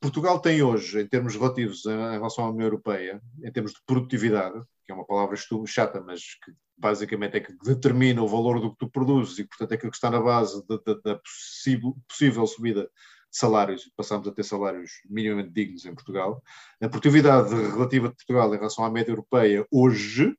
Portugal 0.01 0.39
tem 0.39 0.63
hoje, 0.63 1.01
em 1.01 1.07
termos 1.07 1.35
relativos 1.35 1.85
em 1.87 2.13
relação 2.13 2.45
à 2.45 2.51
União 2.51 2.67
Europeia, 2.67 3.21
em 3.43 3.51
termos 3.51 3.73
de 3.73 3.81
produtividade, 3.87 4.61
que 4.85 4.93
é 4.93 4.95
uma 4.95 5.07
palavra 5.07 5.37
chata, 5.67 6.01
mas 6.01 6.35
que 6.45 6.53
basicamente 6.77 7.37
é 7.37 7.41
que 7.41 7.57
determina 7.65 8.23
o 8.23 8.29
valor 8.29 8.61
do 8.61 8.73
que 8.73 8.79
tu 8.79 8.91
produzes 8.91 9.39
e, 9.39 9.45
portanto, 9.45 9.73
é 9.73 9.75
aquilo 9.77 9.91
que 9.91 9.97
está 9.97 10.11
na 10.11 10.21
base 10.21 10.63
da, 10.67 11.17
possível, 11.17 11.97
possível 12.09 12.47
subida 12.47 12.83
de 12.83 12.91
salários, 13.31 13.91
passamos 13.97 14.29
a 14.29 14.33
ter 14.33 14.45
salários 14.45 14.91
minimamente 15.09 15.51
dignos 15.51 15.85
em 15.85 15.95
Portugal. 15.95 16.43
A 16.81 16.89
produtividade 16.89 17.55
relativa 17.55 18.09
de 18.09 18.15
Portugal 18.15 18.55
em 18.55 18.59
relação 18.59 18.85
à 18.85 18.91
média 18.91 19.13
europeia 19.13 19.67
hoje 19.71 20.37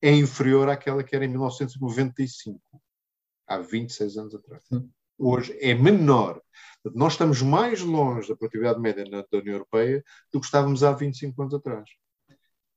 é 0.00 0.12
inferior 0.12 0.68
àquela 0.68 1.04
que 1.04 1.14
era 1.14 1.24
em 1.24 1.28
1995, 1.28 2.60
há 3.46 3.58
26 3.58 4.16
anos 4.16 4.34
atrás. 4.34 4.64
Hoje 5.16 5.56
é 5.60 5.72
menor. 5.74 6.42
Nós 6.94 7.12
estamos 7.12 7.40
mais 7.42 7.80
longe 7.80 8.28
da 8.28 8.36
produtividade 8.36 8.80
média 8.80 9.04
da 9.04 9.38
União 9.38 9.54
Europeia 9.54 10.02
do 10.32 10.40
que 10.40 10.46
estávamos 10.46 10.82
há 10.82 10.92
25 10.92 11.40
anos 11.40 11.54
atrás. 11.54 11.88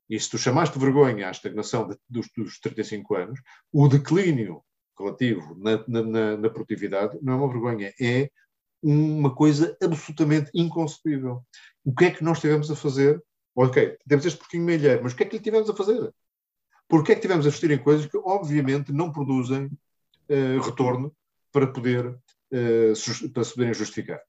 E 0.09 0.19
se 0.19 0.29
tu 0.29 0.37
chamaste 0.37 0.77
vergonha 0.77 1.27
à 1.27 1.31
estagnação 1.31 1.87
de, 1.87 1.97
dos, 2.09 2.27
dos 2.35 2.59
35 2.59 3.15
anos, 3.15 3.39
o 3.71 3.87
declínio 3.87 4.61
relativo 4.97 5.55
na, 5.57 5.83
na, 5.87 6.37
na, 6.37 6.49
produtividade 6.49 7.17
não 7.21 7.33
é 7.33 7.35
uma 7.35 7.51
vergonha, 7.51 7.93
é 7.99 8.29
uma 8.81 9.33
coisa 9.33 9.75
absolutamente 9.81 10.51
inconcebível. 10.53 11.43
O 11.83 11.93
que 11.93 12.05
é 12.05 12.11
que 12.11 12.23
nós 12.23 12.39
tivemos 12.39 12.69
a 12.69 12.75
fazer? 12.75 13.21
Ok, 13.55 13.97
temos 14.07 14.25
este 14.25 14.37
porquinho 14.37 14.63
melheiro, 14.63 15.01
mas 15.03 15.13
o 15.13 15.15
que 15.15 15.23
é 15.23 15.25
que 15.25 15.37
lhe 15.37 15.43
tivemos 15.43 15.69
a 15.69 15.75
fazer? 15.75 16.13
Porque 16.87 17.11
é 17.11 17.15
que 17.15 17.21
tivemos 17.21 17.45
a 17.45 17.49
investir 17.49 17.71
em 17.71 17.79
coisas 17.79 18.05
que, 18.05 18.17
obviamente, 18.17 18.93
não 18.93 19.11
produzem 19.11 19.65
uh, 19.65 20.61
retorno 20.61 21.15
para 21.51 21.67
poder 21.67 22.15
eh, 22.51 22.93
para 23.33 23.43
se 23.43 23.53
poderem 23.53 23.73
justificar. 23.73 24.21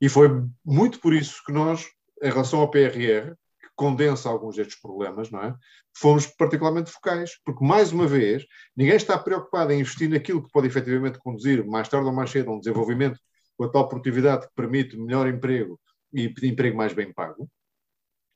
E 0.00 0.08
foi 0.08 0.28
muito 0.64 0.98
por 1.00 1.14
isso 1.14 1.42
que 1.44 1.52
nós, 1.52 1.86
em 2.22 2.30
relação 2.30 2.60
ao 2.60 2.70
PRR, 2.70 3.36
condensa 3.78 4.28
alguns 4.28 4.56
destes 4.56 4.80
problemas, 4.80 5.30
não 5.30 5.40
é? 5.40 5.54
fomos 5.96 6.26
particularmente 6.26 6.90
focais, 6.90 7.30
porque, 7.44 7.64
mais 7.64 7.92
uma 7.92 8.08
vez, 8.08 8.44
ninguém 8.76 8.96
está 8.96 9.16
preocupado 9.16 9.72
em 9.72 9.80
investir 9.80 10.10
naquilo 10.10 10.42
que 10.42 10.50
pode 10.50 10.66
efetivamente 10.66 11.18
conduzir, 11.20 11.64
mais 11.64 11.88
tarde 11.88 12.06
ou 12.06 12.12
mais 12.12 12.30
cedo, 12.30 12.50
a 12.50 12.54
um 12.54 12.58
desenvolvimento 12.58 13.18
com 13.56 13.64
a 13.64 13.70
tal 13.70 13.88
produtividade 13.88 14.48
que 14.48 14.54
permite 14.54 14.96
melhor 14.96 15.28
emprego 15.28 15.80
e 16.12 16.26
emprego 16.42 16.76
mais 16.76 16.92
bem 16.92 17.12
pago, 17.12 17.48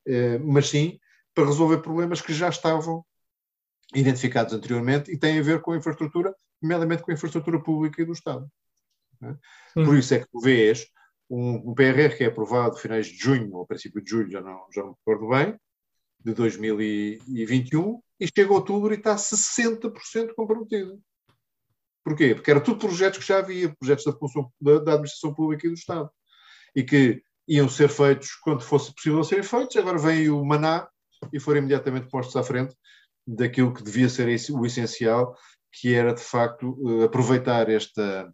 eh, 0.06 0.38
mas 0.38 0.68
sim 0.68 0.98
para 1.34 1.46
resolver 1.46 1.78
problemas 1.78 2.20
que 2.20 2.32
já 2.32 2.48
estavam 2.48 3.04
identificados 3.94 4.54
anteriormente 4.54 5.10
e 5.10 5.18
têm 5.18 5.38
a 5.40 5.42
ver 5.42 5.60
com 5.60 5.72
a 5.72 5.76
infraestrutura, 5.76 6.34
nomeadamente 6.60 7.02
com 7.02 7.10
a 7.10 7.14
infraestrutura 7.14 7.60
pública 7.60 8.00
e 8.00 8.04
do 8.04 8.12
Estado. 8.12 8.48
Né? 9.20 9.36
Por 9.74 9.96
isso 9.96 10.14
é 10.14 10.20
que 10.20 10.28
tu 10.30 10.40
vês 10.40 10.86
um, 11.32 11.70
um 11.70 11.74
PRR 11.74 12.14
que 12.14 12.24
é 12.24 12.26
aprovado 12.26 12.76
finais 12.76 13.06
de 13.06 13.16
junho, 13.16 13.54
ou 13.54 13.66
princípio 13.66 14.02
de 14.02 14.10
julho, 14.10 14.30
já 14.30 14.42
não, 14.42 14.66
já 14.70 14.82
não 14.82 14.90
me 14.90 14.96
recordo 14.98 15.30
bem, 15.30 15.58
de 16.20 16.34
2021, 16.34 18.02
e 18.20 18.26
chega 18.26 18.50
a 18.50 18.54
outubro 18.54 18.92
e 18.92 18.98
está 18.98 19.16
60% 19.16 20.34
comprometido. 20.36 21.00
Porquê? 22.04 22.34
Porque 22.34 22.50
era 22.50 22.60
tudo 22.60 22.80
projetos 22.80 23.18
que 23.18 23.26
já 23.26 23.38
havia, 23.38 23.74
projetos 23.74 24.04
da, 24.04 24.12
função, 24.12 24.52
da, 24.60 24.78
da, 24.78 24.92
administração 24.92 25.32
pública 25.32 25.66
e 25.66 25.70
do 25.70 25.74
Estado, 25.74 26.10
e 26.76 26.82
que 26.82 27.22
iam 27.48 27.68
ser 27.68 27.88
feitos 27.88 28.34
quando 28.42 28.60
fosse 28.60 28.94
possível 28.94 29.24
serem 29.24 29.42
feitos, 29.42 29.76
agora 29.76 29.98
vem 29.98 30.28
o 30.28 30.44
maná 30.44 30.86
e 31.32 31.40
foram 31.40 31.60
imediatamente 31.60 32.10
postos 32.10 32.36
à 32.36 32.42
frente 32.42 32.76
daquilo 33.26 33.72
que 33.72 33.82
devia 33.82 34.08
ser 34.08 34.28
o 34.50 34.66
essencial, 34.66 35.34
que 35.72 35.94
era 35.94 36.12
de 36.12 36.20
facto 36.20 36.76
eh, 36.86 37.04
aproveitar 37.04 37.70
esta, 37.70 38.32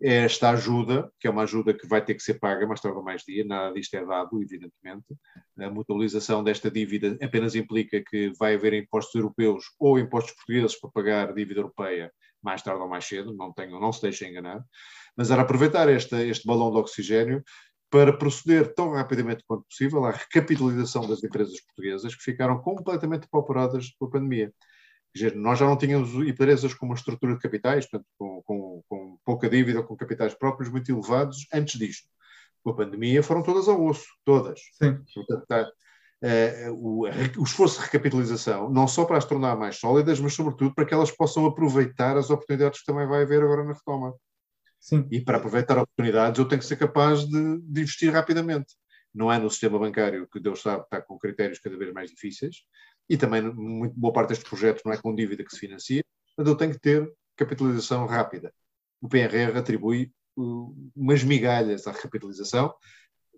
esta 0.00 0.50
ajuda, 0.50 1.10
que 1.18 1.26
é 1.26 1.30
uma 1.30 1.42
ajuda 1.42 1.74
que 1.74 1.86
vai 1.86 2.04
ter 2.04 2.14
que 2.14 2.22
ser 2.22 2.34
paga 2.34 2.66
mais 2.66 2.80
tarde 2.80 2.96
ou 2.96 3.04
mais 3.04 3.22
dia, 3.22 3.44
nada 3.44 3.74
disto 3.74 3.94
é 3.94 4.04
dado, 4.04 4.40
evidentemente. 4.40 5.06
A 5.58 5.70
mutualização 5.70 6.44
desta 6.44 6.70
dívida 6.70 7.18
apenas 7.20 7.54
implica 7.54 8.02
que 8.08 8.32
vai 8.38 8.54
haver 8.54 8.74
impostos 8.74 9.14
europeus 9.16 9.64
ou 9.78 9.98
impostos 9.98 10.34
portugueses 10.34 10.78
para 10.80 10.90
pagar 10.90 11.34
dívida 11.34 11.60
europeia 11.60 12.12
mais 12.40 12.62
tarde 12.62 12.80
ou 12.80 12.88
mais 12.88 13.04
cedo, 13.04 13.34
não, 13.34 13.52
tenho, 13.52 13.80
não 13.80 13.92
se 13.92 14.02
deixem 14.02 14.30
enganar. 14.30 14.62
Mas 15.16 15.30
era 15.30 15.42
aproveitar 15.42 15.88
esta, 15.88 16.24
este 16.24 16.46
balão 16.46 16.70
de 16.70 16.78
oxigênio 16.78 17.42
para 17.90 18.16
proceder 18.16 18.74
tão 18.74 18.92
rapidamente 18.92 19.42
quanto 19.46 19.64
possível 19.64 20.04
à 20.04 20.12
recapitalização 20.12 21.08
das 21.08 21.24
empresas 21.24 21.60
portuguesas 21.60 22.14
que 22.14 22.22
ficaram 22.22 22.60
completamente 22.60 23.26
pauperadas 23.28 23.90
pela 23.98 24.10
pandemia 24.10 24.52
dizer, 25.14 25.34
nós 25.34 25.58
já 25.58 25.66
não 25.66 25.76
tínhamos 25.76 26.12
empresas 26.26 26.74
com 26.74 26.86
uma 26.86 26.94
estrutura 26.94 27.34
de 27.34 27.40
capitais, 27.40 27.86
portanto, 27.86 28.08
com, 28.16 28.42
com, 28.42 28.82
com 28.88 29.18
pouca 29.24 29.48
dívida, 29.48 29.82
com 29.82 29.96
capitais 29.96 30.34
próprios 30.34 30.70
muito 30.70 30.90
elevados 30.90 31.46
antes 31.52 31.78
disto. 31.78 32.08
Com 32.62 32.70
a 32.70 32.76
pandemia 32.76 33.22
foram 33.22 33.42
todas 33.42 33.68
ao 33.68 33.82
osso, 33.84 34.06
todas. 34.24 34.60
Sim. 34.74 34.98
Portanto, 35.14 35.44
tá, 35.46 35.70
uh, 36.22 36.72
o, 36.72 37.06
o, 37.38 37.42
esforço 37.42 37.78
de 37.78 37.86
recapitalização, 37.86 38.70
não 38.70 38.86
só 38.88 39.04
para 39.04 39.18
as 39.18 39.24
tornar 39.24 39.56
mais 39.56 39.76
sólidas, 39.76 40.20
mas 40.20 40.34
sobretudo 40.34 40.74
para 40.74 40.84
que 40.84 40.94
elas 40.94 41.10
possam 41.10 41.46
aproveitar 41.46 42.16
as 42.16 42.30
oportunidades 42.30 42.80
que 42.80 42.86
também 42.86 43.06
vai 43.06 43.22
haver 43.22 43.42
agora 43.42 43.64
na 43.64 43.72
retoma. 43.72 44.14
Sim. 44.80 45.06
E 45.10 45.20
para 45.20 45.38
aproveitar 45.38 45.78
oportunidades 45.78 46.38
eu 46.38 46.46
tenho 46.46 46.60
que 46.60 46.66
ser 46.66 46.76
capaz 46.76 47.20
de, 47.26 47.60
de 47.60 47.80
investir 47.80 48.12
rapidamente. 48.12 48.74
Não 49.14 49.32
é 49.32 49.38
no 49.38 49.50
sistema 49.50 49.78
bancário 49.78 50.28
que 50.28 50.38
Deus 50.38 50.62
sabe 50.62 50.82
está 50.84 51.00
com 51.00 51.18
critérios 51.18 51.58
cada 51.58 51.76
vez 51.76 51.92
mais 51.92 52.10
difíceis, 52.10 52.58
e 53.08 53.16
também 53.16 53.42
muito 53.42 53.94
boa 53.98 54.12
parte 54.12 54.30
destes 54.30 54.48
projetos 54.48 54.82
não 54.84 54.92
é 54.92 54.96
com 54.96 55.14
dívida 55.14 55.44
que 55.44 55.52
se 55.52 55.58
financia, 55.58 56.04
mas 56.36 56.46
eu 56.46 56.56
tenho 56.56 56.72
que 56.72 56.80
ter 56.80 57.10
capitalização 57.36 58.06
rápida. 58.06 58.52
O 59.00 59.08
PRR 59.08 59.56
atribui 59.56 60.12
uh, 60.36 60.90
umas 60.94 61.22
migalhas 61.22 61.86
à 61.86 61.92
recapitalização, 61.92 62.74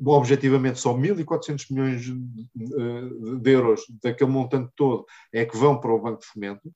objetivamente 0.04 0.80
só 0.80 0.94
1.400 0.94 1.66
milhões 1.70 2.02
de, 2.02 2.12
uh, 2.12 3.38
de 3.38 3.50
euros 3.50 3.82
daquele 4.02 4.30
montante 4.30 4.72
todo 4.74 5.04
é 5.32 5.44
que 5.44 5.56
vão 5.56 5.78
para 5.78 5.92
o 5.92 6.00
Banco 6.00 6.20
de 6.20 6.26
Fomento, 6.26 6.72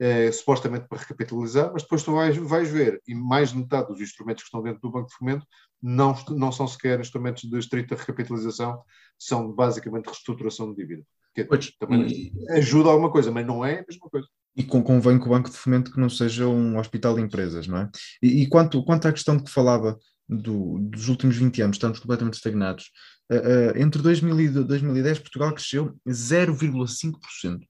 é, 0.00 0.30
supostamente 0.30 0.86
para 0.86 0.98
recapitalizar, 0.98 1.72
mas 1.72 1.82
depois 1.82 2.04
tu 2.04 2.12
vais, 2.12 2.36
vais 2.36 2.70
ver, 2.70 3.02
e 3.06 3.14
mais 3.14 3.50
de 3.50 3.58
metade 3.58 3.88
dos 3.88 4.00
instrumentos 4.00 4.44
que 4.44 4.46
estão 4.46 4.62
dentro 4.62 4.80
do 4.80 4.90
Banco 4.90 5.08
de 5.08 5.14
Fomento 5.14 5.44
não, 5.82 6.14
não 6.30 6.52
são 6.52 6.68
sequer 6.68 7.00
instrumentos 7.00 7.42
de 7.42 7.58
estrita 7.58 7.96
recapitalização, 7.96 8.80
são 9.18 9.52
basicamente 9.52 10.06
reestruturação 10.06 10.72
de 10.72 10.76
dívida. 10.76 11.04
Pois, 11.44 11.70
também 11.78 12.06
e, 12.06 12.32
ajuda 12.50 12.88
a 12.88 12.92
alguma 12.92 13.10
coisa, 13.10 13.30
mas 13.30 13.46
não 13.46 13.64
é 13.64 13.80
a 13.80 13.84
mesma 13.88 14.08
coisa. 14.10 14.26
E 14.56 14.64
convém 14.64 15.18
que 15.18 15.26
o 15.26 15.30
Banco 15.30 15.50
de 15.50 15.56
Fomento 15.56 15.92
que 15.92 16.00
não 16.00 16.10
seja 16.10 16.46
um 16.46 16.78
hospital 16.78 17.14
de 17.14 17.22
empresas, 17.22 17.66
não 17.66 17.78
é? 17.78 17.90
E, 18.22 18.42
e 18.42 18.48
quanto, 18.48 18.84
quanto 18.84 19.06
à 19.06 19.12
questão 19.12 19.38
que 19.38 19.50
falava 19.50 19.96
do, 20.28 20.78
dos 20.80 21.08
últimos 21.08 21.36
20 21.36 21.62
anos, 21.62 21.76
estamos 21.76 21.98
completamente 21.98 22.34
estagnados, 22.34 22.90
uh, 23.30 23.36
uh, 23.36 23.78
entre 23.78 24.02
2000 24.02 24.40
e 24.40 24.48
2010 24.48 25.18
Portugal 25.20 25.54
cresceu 25.54 25.96
0,5%. 26.06 27.60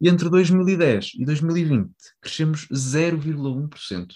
E 0.00 0.08
entre 0.08 0.28
2010 0.30 1.12
e 1.18 1.24
2020 1.24 1.90
crescemos 2.20 2.68
0,1%. 2.72 4.06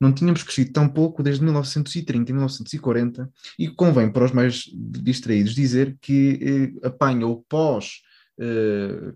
Não 0.00 0.12
tínhamos 0.12 0.42
crescido 0.42 0.72
tão 0.72 0.88
pouco 0.88 1.22
desde 1.22 1.42
1930 1.44 2.30
e 2.30 2.34
1940, 2.34 3.30
e 3.58 3.68
convém 3.68 4.10
para 4.10 4.24
os 4.24 4.32
mais 4.32 4.64
distraídos 4.74 5.54
dizer 5.54 5.96
que 6.00 6.72
eh, 6.82 6.86
apanha 6.86 7.26
o 7.26 7.42
pós 7.48 8.02
eh, 8.38 9.12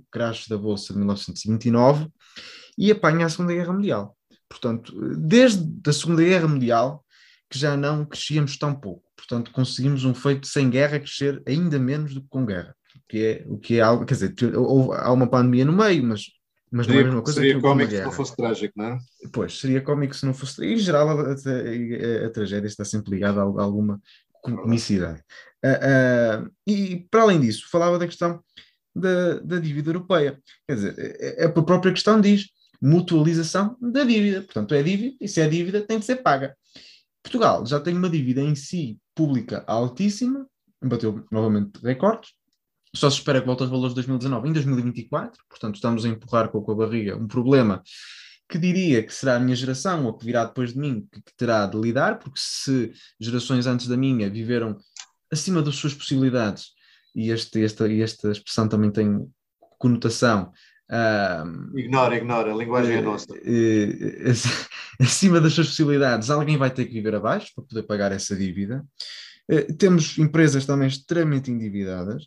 da 0.49 0.59
Bolsa 0.59 0.93
de 0.93 0.99
1929 0.99 2.09
e 2.79 2.91
apanha 2.91 3.27
a 3.27 3.29
Segunda 3.29 3.55
Guerra 3.55 3.73
Mundial. 3.73 4.17
Portanto, 4.49 4.93
desde 5.17 5.67
a 5.87 5.93
Segunda 5.93 6.23
Guerra 6.23 6.49
Mundial 6.49 7.05
que 7.49 7.59
já 7.59 7.77
não 7.77 8.05
crescíamos 8.05 8.57
tão 8.57 8.75
pouco. 8.75 9.05
Portanto, 9.17 9.53
conseguimos 9.53 10.05
um 10.05 10.13
feito 10.13 10.49
sem 10.49 10.69
guerra 10.69 10.99
crescer 10.99 11.43
ainda 11.47 11.79
menos 11.79 12.13
do 12.13 12.21
que 12.21 12.29
com 12.29 12.45
guerra 12.45 12.75
que 13.09 13.25
é, 13.25 13.45
o 13.47 13.59
que 13.59 13.79
é 13.79 13.81
algo, 13.81 14.05
quer 14.05 14.15
dizer, 14.15 14.35
há 14.99 15.13
uma 15.13 15.29
pandemia 15.29 15.65
no 15.65 15.73
meio, 15.73 16.05
mas, 16.05 16.27
mas 16.71 16.87
seria, 16.87 17.01
não 17.03 17.07
é 17.07 17.11
a 17.11 17.13
mesma 17.13 17.23
coisa 17.23 17.41
seria 17.41 17.55
que 17.55 17.61
cómico 17.61 17.91
se 17.91 18.03
não 18.03 18.13
fosse 18.13 18.37
trágico, 18.37 18.75
não 18.77 18.85
é? 18.87 18.99
Pois, 19.33 19.59
seria 19.59 19.81
cómico 19.81 20.17
se 20.17 20.27
não 20.27 20.35
fosse. 20.35 20.65
Em 20.65 20.77
geral, 20.77 21.09
a, 21.09 21.13
a, 21.13 22.27
a, 22.27 22.31
tragédia 22.31 22.67
está 22.67 22.85
sempre 22.85 23.13
ligada 23.13 23.41
a, 23.41 23.45
a 23.45 23.63
alguma 23.63 24.01
comicidade. 24.43 25.23
Uh, 25.65 26.45
uh, 26.47 26.51
e, 26.67 27.07
para 27.11 27.23
além 27.23 27.41
disso, 27.41 27.69
falava 27.71 27.99
da 27.99 28.07
questão 28.07 28.41
da, 28.95 29.39
da 29.41 29.59
dívida 29.59 29.91
europeia. 29.91 30.41
Quer 30.67 30.75
dizer, 30.75 31.39
a, 31.41 31.47
a 31.47 31.63
própria 31.63 31.93
questão 31.93 32.21
diz 32.21 32.47
mutualização 32.81 33.77
da 33.81 34.05
dívida. 34.05 34.43
Portanto, 34.43 34.75
é 34.75 34.83
dívida, 34.83 35.17
e 35.21 35.29
se 35.29 35.41
é 35.41 35.49
dívida, 35.49 35.81
tem 35.81 35.99
que 35.99 36.05
ser 36.05 36.17
paga. 36.17 36.57
Portugal 37.23 37.67
já 37.67 37.81
tem 37.81 37.97
uma 37.97 38.09
dívida 38.09 38.41
em 38.41 38.55
si 38.55 38.99
pública 39.15 39.65
altíssima, 39.67 40.47
bateu 40.83 41.25
novamente 41.31 41.81
recordes, 41.83 42.31
só 42.95 43.11
se 43.11 43.19
espera 43.19 43.41
que 43.41 43.47
volte 43.47 43.63
aos 43.63 43.71
valores 43.71 43.93
de 43.93 43.97
2019 43.97 44.49
em 44.49 44.53
2024, 44.53 45.43
portanto 45.49 45.75
estamos 45.77 46.05
a 46.05 46.09
empurrar 46.09 46.49
com 46.49 46.71
a 46.71 46.75
barriga 46.75 47.17
um 47.17 47.27
problema 47.27 47.83
que 48.49 48.59
diria 48.59 49.03
que 49.03 49.13
será 49.13 49.37
a 49.37 49.41
minha 49.41 49.57
geração 49.57 50.07
ou 50.07 50.17
que 50.17 50.25
virá 50.25 50.45
depois 50.45 50.73
de 50.73 50.79
mim 50.79 51.07
que, 51.13 51.21
que 51.21 51.35
terá 51.37 51.67
de 51.67 51.77
lidar, 51.79 52.19
porque 52.19 52.39
se 52.41 52.93
gerações 53.21 53.67
antes 53.67 53.89
da 53.89 53.97
minha 53.97 54.31
viveram 54.31 54.77
acima 55.33 55.63
das 55.63 55.77
suas 55.77 55.95
possibilidades, 55.95 56.69
e 57.15 57.31
este, 57.31 57.65
esta, 57.65 57.91
esta 57.93 58.31
expressão 58.31 58.69
também 58.69 58.91
tem 58.91 59.27
conotação. 59.79 60.53
Uh, 60.89 61.79
ignora, 61.79 62.17
ignora, 62.17 62.53
a 62.53 62.57
linguagem 62.57 62.97
uh, 62.97 62.99
é 62.99 63.03
nossa. 63.03 63.33
Uh, 63.33 65.01
acima 65.03 65.41
das 65.41 65.53
suas 65.53 65.69
possibilidades, 65.69 66.31
alguém 66.31 66.57
vai 66.57 66.71
ter 66.71 66.85
que 66.85 66.93
viver 66.93 67.15
abaixo 67.15 67.53
para 67.55 67.65
poder 67.65 67.83
pagar 67.85 68.13
essa 68.13 68.37
dívida. 68.37 68.85
Eh, 69.49 69.73
temos 69.75 70.19
empresas 70.19 70.67
também 70.67 70.89
extremamente 70.89 71.51
endividadas 71.51 72.25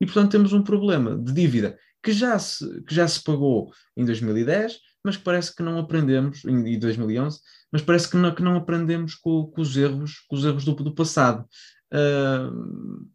e, 0.00 0.06
portanto, 0.06 0.30
temos 0.30 0.52
um 0.52 0.62
problema 0.62 1.16
de 1.16 1.32
dívida 1.32 1.78
que 2.02 2.12
já 2.12 2.38
se, 2.38 2.82
que 2.84 2.94
já 2.94 3.06
se 3.06 3.22
pagou 3.22 3.70
em 3.96 4.04
2010, 4.04 4.78
mas 5.04 5.16
parece 5.16 5.54
que 5.54 5.62
não 5.62 5.78
aprendemos, 5.78 6.44
em 6.44 6.78
2011, 6.78 7.40
mas 7.70 7.82
parece 7.82 8.10
que 8.10 8.16
não, 8.16 8.34
que 8.34 8.42
não 8.42 8.56
aprendemos 8.56 9.14
com, 9.14 9.46
com, 9.46 9.60
os 9.60 9.76
erros, 9.76 10.20
com 10.28 10.36
os 10.36 10.44
erros 10.44 10.64
do, 10.64 10.74
do 10.74 10.94
passado. 10.94 11.46
Uh, 11.92 13.08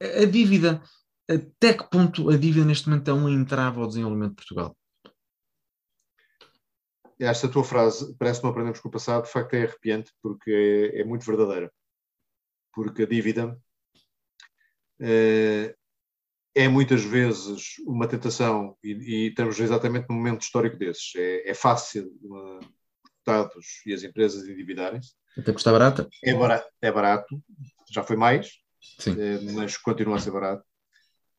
a 0.00 0.24
dívida, 0.24 0.82
até 1.28 1.72
que 1.72 1.88
ponto 1.90 2.30
a 2.30 2.36
dívida 2.36 2.66
neste 2.66 2.88
momento 2.88 3.08
é 3.08 3.14
um 3.14 3.28
entrave 3.28 3.78
ao 3.78 3.88
desenvolvimento 3.88 4.30
de 4.30 4.36
Portugal? 4.36 4.76
Esta 7.18 7.48
tua 7.48 7.64
frase, 7.64 8.14
parece 8.16 8.40
que 8.40 8.44
não 8.44 8.50
aprendemos 8.50 8.80
com 8.80 8.88
o 8.88 8.92
passado, 8.92 9.24
de 9.24 9.32
facto 9.32 9.54
é 9.54 9.64
arrepiante, 9.64 10.12
porque 10.22 10.92
é, 10.94 11.00
é 11.00 11.04
muito 11.04 11.26
verdadeira 11.26 11.70
porque 12.78 13.02
a 13.02 13.06
dívida 13.06 13.60
eh, 15.00 15.74
é 16.54 16.68
muitas 16.68 17.02
vezes 17.02 17.74
uma 17.84 18.06
tentação, 18.06 18.76
e, 18.84 18.92
e, 18.92 19.28
estamos 19.30 19.58
exatamente 19.58 20.06
num 20.08 20.14
momento 20.14 20.42
histórico 20.42 20.76
desses. 20.76 21.12
É, 21.16 21.50
é 21.50 21.54
fácil 21.54 22.06
uh, 22.22 22.60
Estados 23.18 23.66
e 23.84 23.92
as 23.92 24.04
empresas 24.04 24.46
endividarem-se. 24.46 25.14
Até 25.36 25.52
custa 25.52 25.72
barata? 25.72 26.08
É 26.22 26.32
barato, 26.32 26.68
é 26.80 26.92
barato, 26.92 27.42
já 27.90 28.04
foi 28.04 28.14
mais, 28.14 28.60
eh, 29.08 29.40
mas 29.54 29.76
continua 29.76 30.14
a 30.14 30.20
ser 30.20 30.30
barato. 30.30 30.64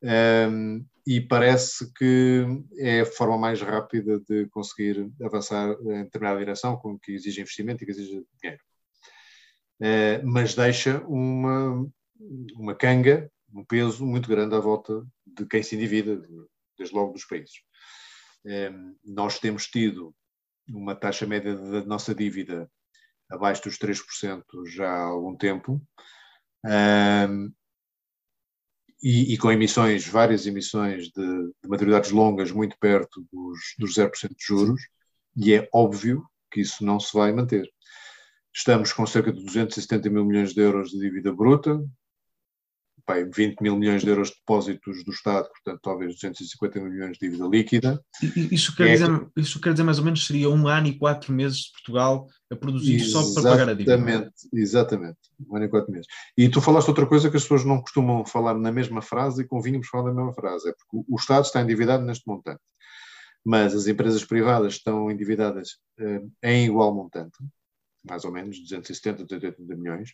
Um, 0.03 0.09
ehm, 0.09 0.85
e 1.07 1.21
parece 1.21 1.89
que 1.93 2.45
é 2.77 2.99
a 2.99 3.05
forma 3.05 3.37
mais 3.37 3.61
rápida 3.61 4.19
de 4.27 4.45
conseguir 4.47 5.09
avançar 5.23 5.71
em 5.83 6.03
determinada 6.03 6.39
direção, 6.39 6.75
com 6.75 6.99
que 6.99 7.13
exige 7.13 7.39
investimento 7.39 7.81
e 7.81 7.85
que 7.85 7.93
exige 7.93 8.25
dinheiro. 8.41 8.61
Eh, 9.81 10.21
mas 10.23 10.55
deixa 10.55 10.99
uma, 11.07 11.87
uma 12.55 12.75
canga, 12.75 13.31
um 13.53 13.63
peso 13.63 14.05
muito 14.05 14.27
grande 14.29 14.55
à 14.55 14.59
volta 14.59 15.05
de 15.25 15.45
quem 15.45 15.63
se 15.63 15.75
endivida, 15.75 16.21
desde 16.77 16.95
logo 16.95 17.13
dos 17.13 17.25
países. 17.25 17.61
Eh, 18.45 18.71
nós 19.05 19.39
temos 19.39 19.67
tido 19.67 20.13
uma 20.67 20.95
taxa 20.95 21.25
média 21.25 21.55
da 21.55 21.85
nossa 21.85 22.13
dívida 22.13 22.69
abaixo 23.29 23.63
dos 23.63 23.77
3% 23.77 24.43
já 24.67 24.89
há 24.89 25.03
algum 25.03 25.35
tempo, 25.35 25.81
eh, 26.65 27.27
e, 29.01 29.33
e, 29.33 29.37
com 29.37 29.51
emissões, 29.51 30.05
várias 30.05 30.45
emissões 30.45 31.05
de, 31.09 31.13
de 31.63 31.69
maturidades 31.69 32.11
longas 32.11 32.51
muito 32.51 32.77
perto 32.79 33.25
dos, 33.31 33.59
dos 33.77 33.93
0% 33.95 34.35
de 34.35 34.45
juros, 34.45 34.81
e 35.37 35.53
é 35.53 35.69
óbvio 35.73 36.25
que 36.51 36.61
isso 36.61 36.83
não 36.83 36.99
se 36.99 37.13
vai 37.13 37.31
manter. 37.31 37.65
Estamos 38.53 38.91
com 38.93 39.05
cerca 39.05 39.31
de 39.31 39.43
270 39.43 40.09
mil 40.09 40.25
milhões 40.25 40.53
de 40.53 40.61
euros 40.61 40.89
de 40.89 40.99
dívida 40.99 41.33
bruta, 41.33 41.79
bem, 43.09 43.29
20 43.29 43.61
mil 43.61 43.75
milhões 43.75 44.03
de 44.03 44.09
euros 44.09 44.29
de 44.29 44.35
depósitos 44.35 45.03
do 45.03 45.11
Estado, 45.11 45.49
portanto, 45.49 45.79
talvez 45.81 46.13
250 46.13 46.79
mil 46.79 46.91
milhões 46.91 47.17
de 47.17 47.27
dívida 47.27 47.47
líquida. 47.47 48.03
Isso 48.51 48.75
quer, 48.75 48.89
é 48.89 48.91
dizer, 48.93 49.19
que... 49.19 49.41
isso 49.41 49.59
quer 49.59 49.73
dizer 49.73 49.83
mais 49.83 49.97
ou 49.97 50.05
menos 50.05 50.25
seria 50.25 50.49
um 50.49 50.67
ano 50.67 50.87
e 50.87 50.97
quatro 50.97 51.33
meses 51.33 51.59
de 51.59 51.71
Portugal 51.71 52.27
a 52.51 52.55
produzir 52.55 52.95
exatamente, 52.95 53.33
só 53.33 53.41
para 53.41 53.51
pagar 53.51 53.69
a 53.69 53.73
dívida. 53.73 53.93
Exatamente, 53.93 54.33
exatamente, 54.53 55.17
um 55.47 55.55
ano 55.55 55.65
e 55.65 55.69
quatro 55.69 55.91
meses. 55.91 56.07
E 56.37 56.49
tu 56.49 56.61
falaste 56.61 56.87
outra 56.87 57.05
coisa 57.05 57.29
que 57.29 57.37
as 57.37 57.43
pessoas 57.43 57.65
não 57.65 57.81
costumam 57.81 58.25
falar 58.25 58.55
na 58.55 58.71
mesma 58.71 59.01
frase 59.01 59.41
e 59.41 59.47
convínhamos 59.47 59.87
falar 59.87 60.09
na 60.09 60.15
mesma 60.15 60.33
frase, 60.33 60.69
é 60.69 60.73
porque 60.73 61.05
o 61.07 61.15
Estado 61.15 61.45
está 61.45 61.61
endividado 61.61 62.03
neste 62.05 62.27
montante, 62.27 62.61
mas 63.43 63.73
as 63.73 63.87
empresas 63.87 64.23
privadas 64.23 64.73
estão 64.73 65.09
endividadas 65.09 65.77
eh, 65.99 66.21
em 66.43 66.65
igual 66.65 66.93
montante 66.93 67.37
mais 68.09 68.25
ou 68.25 68.31
menos, 68.31 68.59
270, 68.59 69.25
280 69.25 69.75
milhões. 69.75 70.13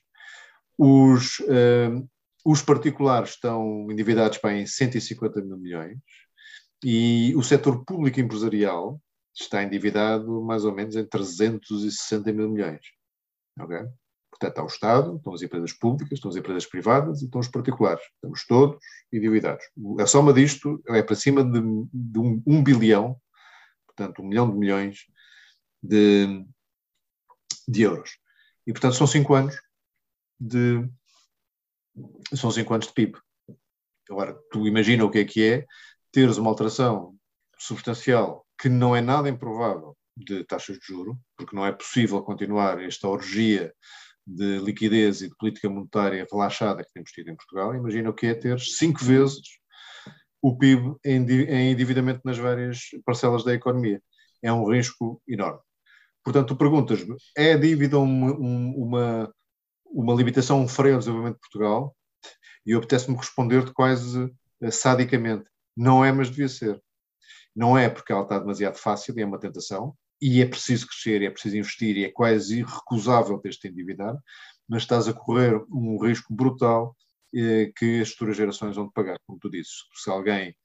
Os, 0.78 1.40
uh, 1.40 2.08
os 2.46 2.62
particulares 2.62 3.32
estão 3.32 3.90
endividados 3.90 4.38
para 4.38 4.58
em 4.58 4.66
150 4.66 5.42
mil 5.42 5.58
milhões 5.58 5.98
e 6.84 7.34
o 7.36 7.44
setor 7.44 7.84
público 7.86 8.20
empresarial 8.20 9.02
está 9.34 9.64
endividado 9.64 10.42
mais 10.44 10.66
ou 10.66 10.74
menos 10.74 10.96
em 10.96 11.06
360 11.06 12.32
mil 12.32 12.50
milhões. 12.50 12.86
Okay? 13.60 13.86
Portanto, 14.30 14.50
está 14.50 14.64
o 14.64 14.68
Estado, 14.68 15.16
estão 15.16 15.34
as 15.34 15.42
empresas 15.42 15.74
públicas, 15.74 16.14
estão 16.14 16.30
as 16.30 16.36
empresas 16.36 16.66
privadas 16.66 17.22
e 17.22 17.26
estão 17.26 17.40
os 17.40 17.48
particulares. 17.48 18.04
Estamos 18.16 18.46
todos 18.46 18.78
endividados. 19.12 19.64
A 20.00 20.06
soma 20.06 20.34
disto 20.34 20.82
é 20.90 21.02
para 21.02 21.16
cima 21.16 21.44
de, 21.44 21.62
de 21.94 22.20
um, 22.20 22.44
um 22.46 22.64
bilhão, 22.64 23.16
portanto, 23.88 24.22
um 24.22 24.28
milhão 24.28 24.52
de 24.52 24.58
milhões 24.58 25.06
de, 25.82 26.46
de 27.68 27.84
euros. 27.84 28.18
E, 28.66 28.72
portanto, 28.72 28.96
são 28.96 29.08
cinco 29.08 29.34
anos 29.34 29.56
de. 30.40 30.88
São 32.34 32.52
cinco 32.52 32.74
anos 32.74 32.88
de 32.88 32.94
PIB. 32.94 33.18
Agora, 34.10 34.38
tu 34.52 34.68
imagina 34.68 35.06
o 35.06 35.10
que 35.10 35.20
é 35.20 35.26
que 35.26 35.44
é 35.44 35.66
teres 36.12 36.38
uma 36.38 36.50
alteração 36.50 37.16
substancial 37.58 38.46
que 38.60 38.70
não 38.70 38.96
é 38.96 39.02
nada 39.02 39.30
improvável 39.30 39.98
de 40.16 40.44
taxas 40.46 40.78
de 40.78 40.86
juro, 40.86 41.18
porque 41.38 41.56
não 41.56 41.66
é 41.66 41.72
possível 41.72 42.22
continuar 42.22 42.82
esta 42.82 43.08
orgia 43.08 43.74
de 44.26 44.60
liquidez 44.60 45.22
e 45.22 45.30
de 45.30 45.36
política 45.36 45.70
monetária 45.70 46.26
relaxada 46.32 46.84
que 46.84 46.92
temos 46.94 47.12
tido 47.12 47.30
em 47.30 47.36
Portugal. 47.36 47.76
Imagina 47.76 48.10
o 48.10 48.14
que 48.14 48.28
é 48.28 48.34
ter 48.34 48.60
cinco 48.60 49.04
vezes 49.04 49.42
o 50.42 50.58
PIB 50.58 50.96
em 51.04 51.72
endividamento 51.72 52.22
nas 52.24 52.38
várias 52.38 52.82
parcelas 53.04 53.44
da 53.44 53.54
economia. 53.54 54.02
É 54.42 54.54
um 54.54 54.72
risco 54.72 55.22
enorme. 55.28 55.60
Portanto, 56.26 56.48
tu 56.50 56.56
perguntas-me, 56.58 57.16
é 57.38 57.54
a 57.54 57.58
dívida 57.58 58.00
uma, 58.00 58.34
uma, 58.34 59.34
uma 59.86 60.14
limitação, 60.16 60.60
um 60.60 60.68
freio 60.68 60.96
ao 60.96 61.00
desenvolvimento 61.00 61.36
de 61.36 61.42
Portugal? 61.42 61.96
E 62.66 62.72
eu 62.72 62.80
apetece-me 62.80 63.16
responder-te 63.16 63.72
quase 63.72 64.24
uh, 64.24 64.72
sadicamente. 64.72 65.46
Não 65.78 66.04
é, 66.04 66.12
mas 66.12 66.30
devia 66.30 66.50
ser. 66.50 66.82
Não 67.56 67.78
é 67.78 67.88
porque 67.90 68.12
ela 68.12 68.24
está 68.24 68.40
demasiado 68.40 68.76
fácil 68.76 69.18
e 69.18 69.22
é 69.22 69.26
uma 69.26 69.40
tentação, 69.40 69.96
e 70.20 70.42
é 70.42 70.46
preciso 70.48 70.88
crescer, 70.88 71.22
é 71.22 71.30
preciso 71.30 71.58
investir, 71.58 71.96
e 71.96 72.06
é 72.06 72.12
quase 72.12 72.60
irrecusável 72.60 73.38
ter-te 73.38 73.68
endividar, 73.68 74.18
mas 74.68 74.82
estás 74.82 75.08
a 75.08 75.14
correr 75.14 75.64
um 75.70 76.04
risco 76.04 76.34
brutal 76.34 76.96
eh, 77.36 77.72
que 77.78 78.02
as 78.02 78.12
futuras 78.12 78.36
gerações 78.36 78.76
vão 78.76 78.90
pagar, 78.92 79.18
como 79.28 79.40
tu 79.40 79.50
dizes. 79.50 79.74
Se 79.94 80.10
alguém 80.10 80.56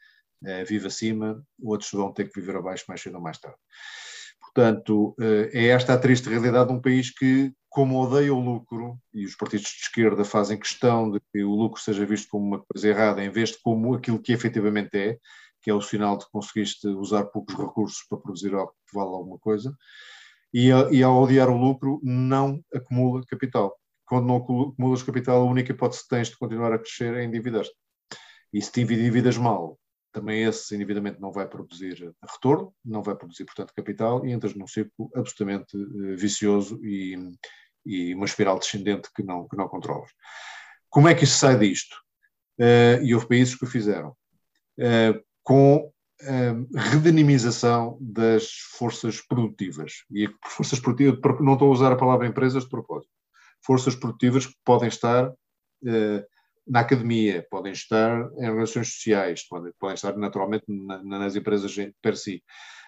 eh, 0.44 0.64
vive 0.64 0.86
acima, 0.86 1.44
outros 1.62 1.90
vão 1.92 2.12
ter 2.12 2.30
que 2.30 2.40
viver 2.40 2.56
abaixo 2.56 2.84
mais 2.88 3.02
cedo 3.02 3.16
ou 3.16 3.20
mais 3.22 3.38
tarde. 3.38 3.58
Portanto, 4.54 5.14
eh, 5.20 5.50
é 5.52 5.66
esta 5.68 5.94
a 5.94 5.98
triste 5.98 6.28
realidade 6.28 6.68
de 6.68 6.74
um 6.74 6.80
país 6.80 7.10
que, 7.10 7.52
como 7.68 8.00
odeia 8.00 8.34
o 8.34 8.40
lucro, 8.40 8.98
e 9.14 9.24
os 9.24 9.36
partidos 9.36 9.66
de 9.66 9.82
esquerda 9.82 10.24
fazem 10.24 10.58
questão 10.58 11.10
de 11.10 11.20
que 11.32 11.44
o 11.44 11.54
lucro 11.54 11.80
seja 11.80 12.04
visto 12.04 12.28
como 12.28 12.46
uma 12.46 12.60
coisa 12.60 12.88
errada, 12.88 13.24
em 13.24 13.30
vez 13.30 13.50
de 13.50 13.58
como 13.62 13.94
aquilo 13.94 14.20
que 14.20 14.32
efetivamente 14.32 14.96
é, 14.96 15.18
que 15.62 15.70
é 15.70 15.74
o 15.74 15.80
sinal 15.80 16.16
de 16.18 16.24
que 16.24 16.32
conseguiste 16.32 16.88
usar 16.88 17.24
poucos 17.26 17.54
recursos 17.54 18.04
para 18.08 18.18
produzir 18.18 18.52
algo 18.54 18.74
que 18.88 18.96
vale 18.96 19.10
alguma 19.10 19.38
coisa, 19.38 19.72
e, 20.52 20.68
e 20.68 21.02
ao 21.02 21.22
odiar 21.22 21.48
o 21.48 21.56
lucro, 21.56 22.00
não 22.02 22.60
acumula 22.74 23.22
capital. 23.28 23.72
Quando 24.04 24.26
não 24.26 24.36
acumulas 24.36 25.04
capital, 25.04 25.42
a 25.42 25.44
única 25.44 25.70
hipótese 25.70 26.02
que 26.02 26.08
tens 26.08 26.28
de 26.28 26.36
continuar 26.36 26.72
a 26.72 26.78
crescer 26.78 27.14
é 27.14 27.22
endividar-te. 27.22 27.70
E 28.52 28.60
se 28.60 28.72
te 28.72 28.80
endividas 28.80 29.36
mal, 29.36 29.78
também 30.12 30.44
esse 30.44 30.74
endividamento 30.74 31.20
não 31.20 31.32
vai 31.32 31.46
produzir 31.46 32.12
retorno, 32.22 32.74
não 32.84 33.02
vai 33.02 33.14
produzir, 33.14 33.44
portanto, 33.44 33.74
capital 33.74 34.24
e 34.24 34.32
entras 34.32 34.54
num 34.54 34.66
ciclo 34.66 35.10
absolutamente 35.14 35.76
uh, 35.76 36.16
vicioso 36.16 36.80
e, 36.84 37.16
e, 37.86 38.14
uma 38.14 38.26
espiral 38.26 38.58
descendente 38.58 39.08
que 39.14 39.22
não, 39.22 39.48
que 39.48 39.56
não 39.56 39.68
controlas. 39.68 40.10
Como 40.88 41.08
é 41.08 41.14
que 41.14 41.24
isso 41.24 41.38
sai 41.38 41.58
disto? 41.58 41.96
Uh, 42.58 43.02
e 43.02 43.14
houve 43.14 43.28
países 43.28 43.54
que 43.54 43.64
o 43.64 43.68
fizeram. 43.68 44.10
Uh, 44.78 45.22
com 45.42 45.92
a 46.22 46.80
redinamização 46.90 47.96
das 48.00 48.50
forças 48.72 49.20
produtivas. 49.22 50.04
E 50.10 50.28
forças 50.44 50.78
produtivas, 50.78 51.18
não 51.40 51.54
estou 51.54 51.68
a 51.68 51.72
usar 51.72 51.92
a 51.92 51.96
palavra 51.96 52.26
empresas 52.26 52.64
de 52.64 52.68
propósito. 52.68 53.10
Forças 53.64 53.94
produtivas 53.94 54.46
que 54.46 54.54
podem 54.62 54.88
estar 54.88 55.32
na 56.66 56.80
academia, 56.80 57.46
podem 57.50 57.72
estar 57.72 58.30
em 58.38 58.42
relações 58.42 58.94
sociais, 58.94 59.46
podem, 59.48 59.72
podem 59.78 59.94
estar 59.94 60.16
naturalmente 60.16 60.64
na, 60.68 61.02
nas 61.02 61.36
empresas 61.36 61.74
per 62.00 62.16
si, 62.16 62.42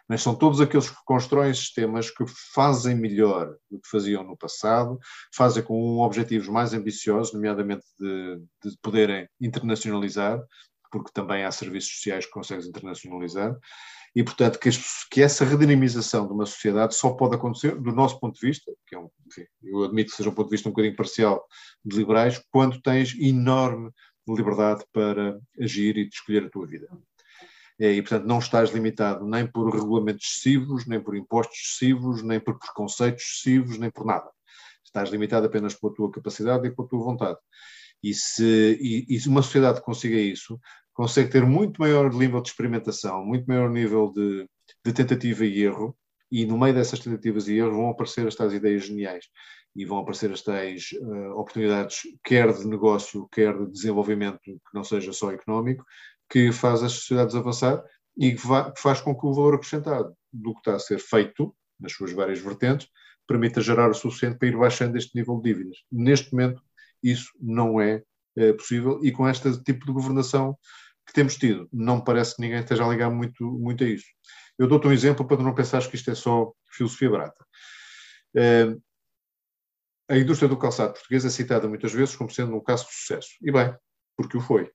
mas 0.08 0.22
são 0.22 0.34
todos 0.34 0.60
aqueles 0.60 0.90
que 0.90 0.96
constroem 1.04 1.54
sistemas 1.54 2.10
que 2.10 2.24
fazem 2.54 2.94
melhor 2.94 3.56
do 3.70 3.80
que 3.80 3.88
faziam 3.88 4.22
no 4.22 4.36
passado, 4.36 4.98
fazem 5.34 5.62
com 5.62 5.98
objetivos 5.98 6.48
mais 6.48 6.74
ambiciosos, 6.74 7.32
nomeadamente 7.32 7.84
de, 7.98 8.42
de 8.64 8.76
poderem 8.82 9.28
internacionalizar, 9.40 10.40
porque 10.90 11.10
também 11.14 11.44
há 11.44 11.50
serviços 11.50 11.94
sociais 11.94 12.26
que 12.26 12.32
conseguem 12.32 12.68
internacionalizar, 12.68 13.56
e, 14.14 14.22
portanto, 14.22 14.58
que, 14.58 14.68
que, 15.10 15.22
essa 15.22 15.44
redinamização 15.44 16.26
de 16.26 16.32
uma 16.34 16.44
sociedade 16.44 16.94
só 16.94 17.10
pode 17.12 17.34
acontecer, 17.34 17.74
do 17.74 17.92
nosso 17.92 18.20
ponto 18.20 18.38
de 18.38 18.46
vista, 18.46 18.70
que 18.86 18.94
é 18.94 18.98
um, 18.98 19.08
enfim, 19.26 19.46
eu 19.62 19.84
admito 19.84 20.10
que 20.10 20.16
seja 20.16 20.28
um 20.28 20.34
ponto 20.34 20.48
de 20.48 20.52
vista 20.52 20.68
um 20.68 20.72
bocadinho 20.72 20.96
parcial 20.96 21.46
de 21.82 21.96
liberais, 21.96 22.42
quando 22.50 22.80
tens 22.82 23.18
enorme 23.18 23.90
liberdade 24.28 24.84
para 24.92 25.40
agir 25.58 25.96
e 25.96 26.08
de 26.08 26.14
escolher 26.14 26.44
a 26.44 26.50
tua 26.50 26.66
vida. 26.66 26.88
E, 27.78 28.00
portanto, 28.02 28.26
não 28.26 28.38
estás 28.38 28.70
limitado 28.70 29.26
nem 29.26 29.46
por 29.46 29.72
regulamentos 29.74 30.26
excessivos, 30.26 30.86
nem 30.86 31.00
por 31.00 31.16
impostos 31.16 31.58
excessivos, 31.58 32.22
nem 32.22 32.38
por 32.38 32.58
preconceitos 32.58 33.24
excessivos, 33.24 33.78
nem 33.78 33.90
por 33.90 34.04
nada. 34.04 34.30
Estás 34.84 35.10
limitado 35.10 35.46
apenas 35.46 35.74
pela 35.74 35.94
tua 35.94 36.10
capacidade 36.10 36.66
e 36.66 36.70
pela 36.70 36.86
tua 36.86 37.02
vontade. 37.02 37.38
E 38.02 38.12
se, 38.12 38.78
e, 38.80 39.06
e 39.08 39.28
uma 39.28 39.42
sociedade 39.42 39.80
consiga 39.80 40.16
isso, 40.16 40.60
consegue 40.92 41.30
ter 41.30 41.44
muito 41.44 41.80
maior 41.80 42.12
nível 42.12 42.40
de 42.40 42.48
experimentação, 42.48 43.24
muito 43.24 43.46
maior 43.46 43.70
nível 43.70 44.12
de, 44.12 44.48
de 44.84 44.92
tentativa 44.92 45.44
e 45.44 45.62
erro, 45.62 45.96
e 46.30 46.46
no 46.46 46.58
meio 46.58 46.74
dessas 46.74 46.98
tentativas 46.98 47.48
e 47.48 47.56
erros 47.56 47.76
vão 47.76 47.90
aparecer 47.90 48.26
as 48.26 48.34
tais 48.34 48.52
ideias 48.54 48.86
geniais 48.86 49.26
e 49.74 49.84
vão 49.84 49.98
aparecer 49.98 50.30
as 50.30 50.42
tais 50.42 50.90
uh, 51.00 51.32
oportunidades, 51.38 52.00
quer 52.22 52.52
de 52.52 52.66
negócio, 52.66 53.28
quer 53.32 53.56
de 53.56 53.70
desenvolvimento 53.70 54.40
que 54.42 54.60
não 54.74 54.84
seja 54.84 55.12
só 55.12 55.30
económico, 55.32 55.84
que 56.28 56.52
faz 56.52 56.82
as 56.82 56.92
sociedades 56.92 57.34
avançar 57.34 57.82
e 58.16 58.32
que, 58.32 58.42
faz 58.76 59.00
com 59.00 59.14
que 59.14 59.26
o 59.26 59.32
valor 59.32 59.54
acrescentado 59.54 60.14
do 60.32 60.52
que 60.54 60.60
está 60.60 60.74
a 60.74 60.78
ser 60.78 60.98
feito, 60.98 61.54
nas 61.80 61.92
suas 61.92 62.12
várias 62.12 62.38
vertentes, 62.38 62.88
permita 63.26 63.60
gerar 63.60 63.90
o 63.90 63.94
suficiente 63.94 64.38
para 64.38 64.48
ir 64.48 64.56
baixando 64.56 64.96
este 64.96 65.16
nível 65.16 65.40
de 65.40 65.52
dívidas. 65.52 65.78
Neste 65.90 66.32
momento, 66.32 66.62
isso 67.02 67.30
não 67.40 67.80
é, 67.80 68.02
é 68.36 68.52
possível 68.52 69.00
e 69.02 69.12
com 69.12 69.28
este 69.28 69.62
tipo 69.62 69.86
de 69.86 69.92
governação 69.92 70.56
que 71.06 71.12
temos 71.12 71.36
tido, 71.36 71.68
não 71.72 72.00
parece 72.00 72.36
que 72.36 72.42
ninguém 72.42 72.60
esteja 72.60 72.84
a 72.84 72.88
ligar 72.88 73.10
muito, 73.10 73.44
muito 73.44 73.82
a 73.84 73.86
isso. 73.86 74.06
Eu 74.58 74.68
dou-te 74.68 74.86
um 74.86 74.92
exemplo 74.92 75.26
para 75.26 75.42
não 75.42 75.54
pensares 75.54 75.86
que 75.86 75.96
isto 75.96 76.10
é 76.10 76.14
só 76.14 76.52
filosofia 76.70 77.10
barata. 77.10 77.46
É, 78.36 78.74
a 80.08 80.16
indústria 80.16 80.48
do 80.48 80.58
calçado 80.58 80.92
português 80.92 81.24
é 81.24 81.30
citada 81.30 81.68
muitas 81.68 81.92
vezes 81.92 82.14
como 82.14 82.30
sendo 82.30 82.54
um 82.54 82.62
caso 82.62 82.86
de 82.86 82.94
sucesso. 82.94 83.30
E 83.42 83.50
bem, 83.50 83.74
porque 84.16 84.36
o 84.36 84.40
foi. 84.40 84.70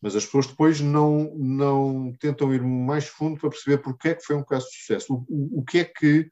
Mas 0.00 0.14
as 0.14 0.24
pessoas 0.24 0.46
depois 0.46 0.80
não, 0.80 1.34
não 1.36 2.12
tentam 2.20 2.54
ir 2.54 2.62
mais 2.62 3.06
fundo 3.06 3.40
para 3.40 3.50
perceber 3.50 3.78
porque 3.78 4.08
é 4.08 4.14
que 4.14 4.24
foi 4.24 4.36
um 4.36 4.44
caso 4.44 4.66
de 4.66 4.76
sucesso. 4.76 5.14
O, 5.14 5.26
o, 5.28 5.60
o 5.60 5.64
que 5.64 5.78
é 5.78 5.84
que 5.84 6.30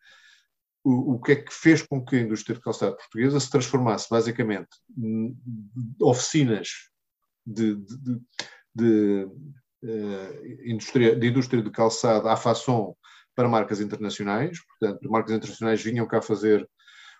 o, 0.85 1.14
o, 1.14 1.20
que 1.20 1.32
é 1.32 1.37
que 1.37 1.53
fez 1.53 1.82
com 1.82 2.05
que 2.05 2.16
a 2.16 2.20
indústria 2.20 2.55
de 2.55 2.62
calçado 2.62 2.97
portuguesa 2.97 3.41
se 3.41 3.51
transformasse 3.51 4.07
basicamente 4.11 4.68
em 4.97 5.37
oficinas 6.01 6.68
de, 7.47 7.76
de, 7.76 7.97
de, 7.97 8.20
de 8.74 9.24
uh, 9.82 10.70
indústria, 10.70 11.16
de 11.16 11.26
indústria 11.26 11.62
de 11.62 11.70
calçado 11.70 12.28
à 12.28 12.37
façon 12.37 12.95
para 13.35 13.49
marcas 13.49 13.80
internacionais, 13.80 14.59
portanto, 14.66 15.11
marcas 15.11 15.35
internacionais 15.35 15.82
vinham 15.82 16.07
cá 16.07 16.22
fazer 16.22 16.68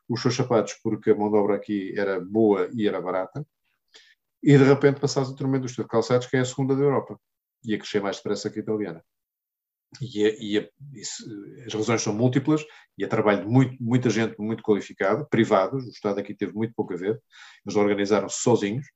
os 0.09 0.21
seus 0.21 0.37
sapatos 0.37 0.75
porque 0.83 1.11
a 1.11 1.15
mão 1.15 1.31
de 1.31 1.37
obra 1.37 1.57
aqui 1.57 1.99
era 1.99 2.21
boa 2.21 2.69
e 2.75 2.87
era 2.87 3.01
barata, 3.01 3.45
e 4.43 4.59
de 4.59 4.65
repente 4.65 5.01
passaste 5.01 5.33
a 5.33 5.37
ter 5.37 5.45
uma 5.45 5.57
indústria 5.57 5.85
de 5.85 5.91
calçados 5.91 6.27
que 6.27 6.37
é 6.37 6.41
a 6.41 6.45
segunda 6.45 6.77
da 6.77 6.83
Europa, 6.83 7.19
e 7.65 7.75
a 7.75 7.79
crescer 7.79 8.03
mais 8.03 8.17
depressa 8.19 8.51
que 8.51 8.59
a 8.59 8.62
italiana. 8.62 9.03
E, 10.01 10.24
é, 10.24 10.42
e, 10.42 10.59
é, 10.59 10.68
isso, 10.92 11.24
as 11.66 11.74
razões 11.74 12.03
são 12.03 12.14
múltiplas 12.14 12.64
e 12.99 13.05
é 13.05 13.07
trabalho 13.07 13.42
de 13.42 13.47
muito, 13.47 13.76
muita 13.82 14.11
gente 14.11 14.34
muito 14.38 14.62
qualificada, 14.62 15.24
privados, 15.24 15.84
o 15.84 15.90
Estado 15.90 16.20
aqui 16.20 16.34
teve 16.34 16.53
muito 16.53 16.74
pouco 16.74 16.95
a 16.95 16.97
ver, 16.97 17.20
eles 17.64 17.76
organizaram-se 17.76 18.40
sozinhos, 18.40 18.86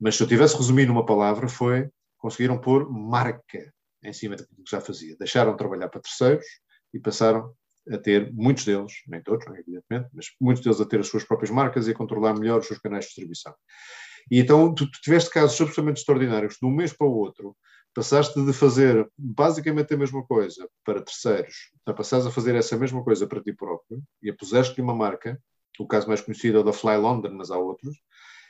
mas 0.00 0.16
se 0.16 0.22
eu 0.22 0.26
tivesse 0.26 0.56
resumido 0.56 0.92
numa 0.92 1.06
palavra 1.06 1.48
foi, 1.48 1.88
conseguiram 2.18 2.60
pôr 2.60 2.90
marca 2.90 3.72
em 4.02 4.12
cima 4.12 4.36
daquilo 4.36 4.62
que 4.64 4.70
já 4.70 4.80
fazia, 4.80 5.16
deixaram 5.18 5.52
de 5.52 5.58
trabalhar 5.58 5.88
para 5.88 6.00
terceiros 6.00 6.46
e 6.92 7.00
passaram 7.00 7.54
a 7.90 7.98
ter, 7.98 8.32
muitos 8.32 8.64
deles, 8.64 8.92
nem 9.06 9.22
todos, 9.22 9.46
evidentemente, 9.46 10.08
mas 10.12 10.26
muitos 10.40 10.62
deles 10.62 10.80
a 10.80 10.84
ter 10.84 11.00
as 11.00 11.08
suas 11.08 11.24
próprias 11.24 11.50
marcas 11.50 11.86
e 11.86 11.92
a 11.92 11.94
controlar 11.94 12.34
melhor 12.34 12.60
os 12.60 12.66
seus 12.66 12.80
canais 12.80 13.04
de 13.04 13.08
distribuição. 13.08 13.54
E 14.30 14.40
então 14.40 14.74
tu, 14.74 14.90
tu 14.90 15.00
tiveste 15.00 15.30
casos 15.30 15.60
absolutamente 15.60 16.00
extraordinários, 16.00 16.56
de 16.60 16.66
um 16.66 16.70
mês 16.70 16.92
para 16.92 17.06
o 17.06 17.16
outro, 17.16 17.56
passaste 17.94 18.44
de 18.44 18.52
fazer 18.52 19.08
basicamente 19.16 19.94
a 19.94 19.96
mesma 19.96 20.22
coisa 20.24 20.68
para 20.84 21.00
terceiros, 21.00 21.70
a 21.86 21.94
passares 21.94 22.26
a 22.26 22.30
fazer 22.30 22.54
essa 22.54 22.76
mesma 22.76 23.02
coisa 23.02 23.26
para 23.26 23.40
ti 23.40 23.52
próprio 23.52 24.02
e 24.22 24.28
a 24.28 24.34
puseste-lhe 24.34 24.82
uma 24.82 24.94
marca, 24.94 25.40
o 25.78 25.86
caso 25.86 26.06
mais 26.08 26.20
conhecido 26.20 26.58
é 26.58 26.60
o 26.60 26.64
da 26.64 26.72
Fly 26.72 26.96
London, 26.96 27.30
mas 27.30 27.50
há 27.50 27.56
outros, 27.56 27.96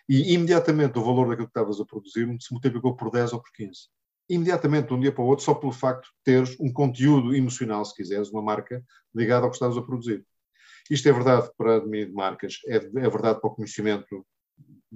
e 0.09 0.35
imediatamente 0.35 0.99
o 0.99 1.05
valor 1.05 1.29
daquilo 1.29 1.47
que 1.47 1.51
estavas 1.51 1.81
a 1.81 1.85
produzir 1.85 2.27
se 2.41 2.53
multiplicou 2.53 2.97
por 2.97 3.11
10 3.11 3.33
ou 3.35 3.41
por 3.41 3.53
15. 3.53 3.89
Imediatamente, 4.29 4.89
de 4.89 4.95
um 4.95 5.01
dia 5.01 5.13
para 5.13 5.23
o 5.23 5.27
outro, 5.27 5.45
só 5.45 5.55
pelo 5.55 5.73
facto 5.73 6.07
de 6.07 6.13
teres 6.25 6.57
um 6.59 6.73
conteúdo 6.73 7.35
emocional, 7.35 7.85
se 7.85 7.95
quiseres, 7.95 8.31
uma 8.31 8.43
marca 8.43 8.83
ligada 9.15 9.45
ao 9.45 9.51
que 9.51 9.57
estavas 9.57 9.77
a 9.77 9.83
produzir. 9.83 10.25
Isto 10.91 11.09
é 11.09 11.13
verdade 11.13 11.51
para 11.57 11.77
a 11.77 11.79
de 11.81 12.13
marcas, 12.13 12.59
é, 12.67 12.77
é 12.77 13.11
verdade 13.11 13.41
para 13.41 13.51
o 13.51 13.55
conhecimento 13.55 14.27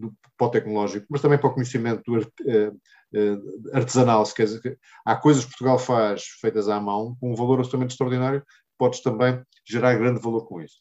do, 0.00 0.14
para 0.36 0.46
o 0.46 0.50
tecnológico, 0.50 1.06
mas 1.10 1.20
também 1.20 1.38
para 1.38 1.48
o 1.48 1.54
conhecimento 1.54 2.16
uh, 2.16 2.20
uh, 2.20 3.70
artesanal. 3.72 4.24
Se 4.24 4.34
quer 4.34 4.44
dizer, 4.44 4.78
há 5.04 5.16
coisas 5.16 5.44
que 5.44 5.50
Portugal 5.50 5.78
faz 5.78 6.24
feitas 6.40 6.68
à 6.68 6.80
mão, 6.80 7.16
com 7.20 7.32
um 7.32 7.36
valor 7.36 7.58
absolutamente 7.58 7.92
extraordinário, 7.92 8.42
podes 8.78 9.00
também 9.00 9.42
gerar 9.68 9.94
grande 9.94 10.20
valor 10.20 10.46
com 10.46 10.60
isso. 10.60 10.76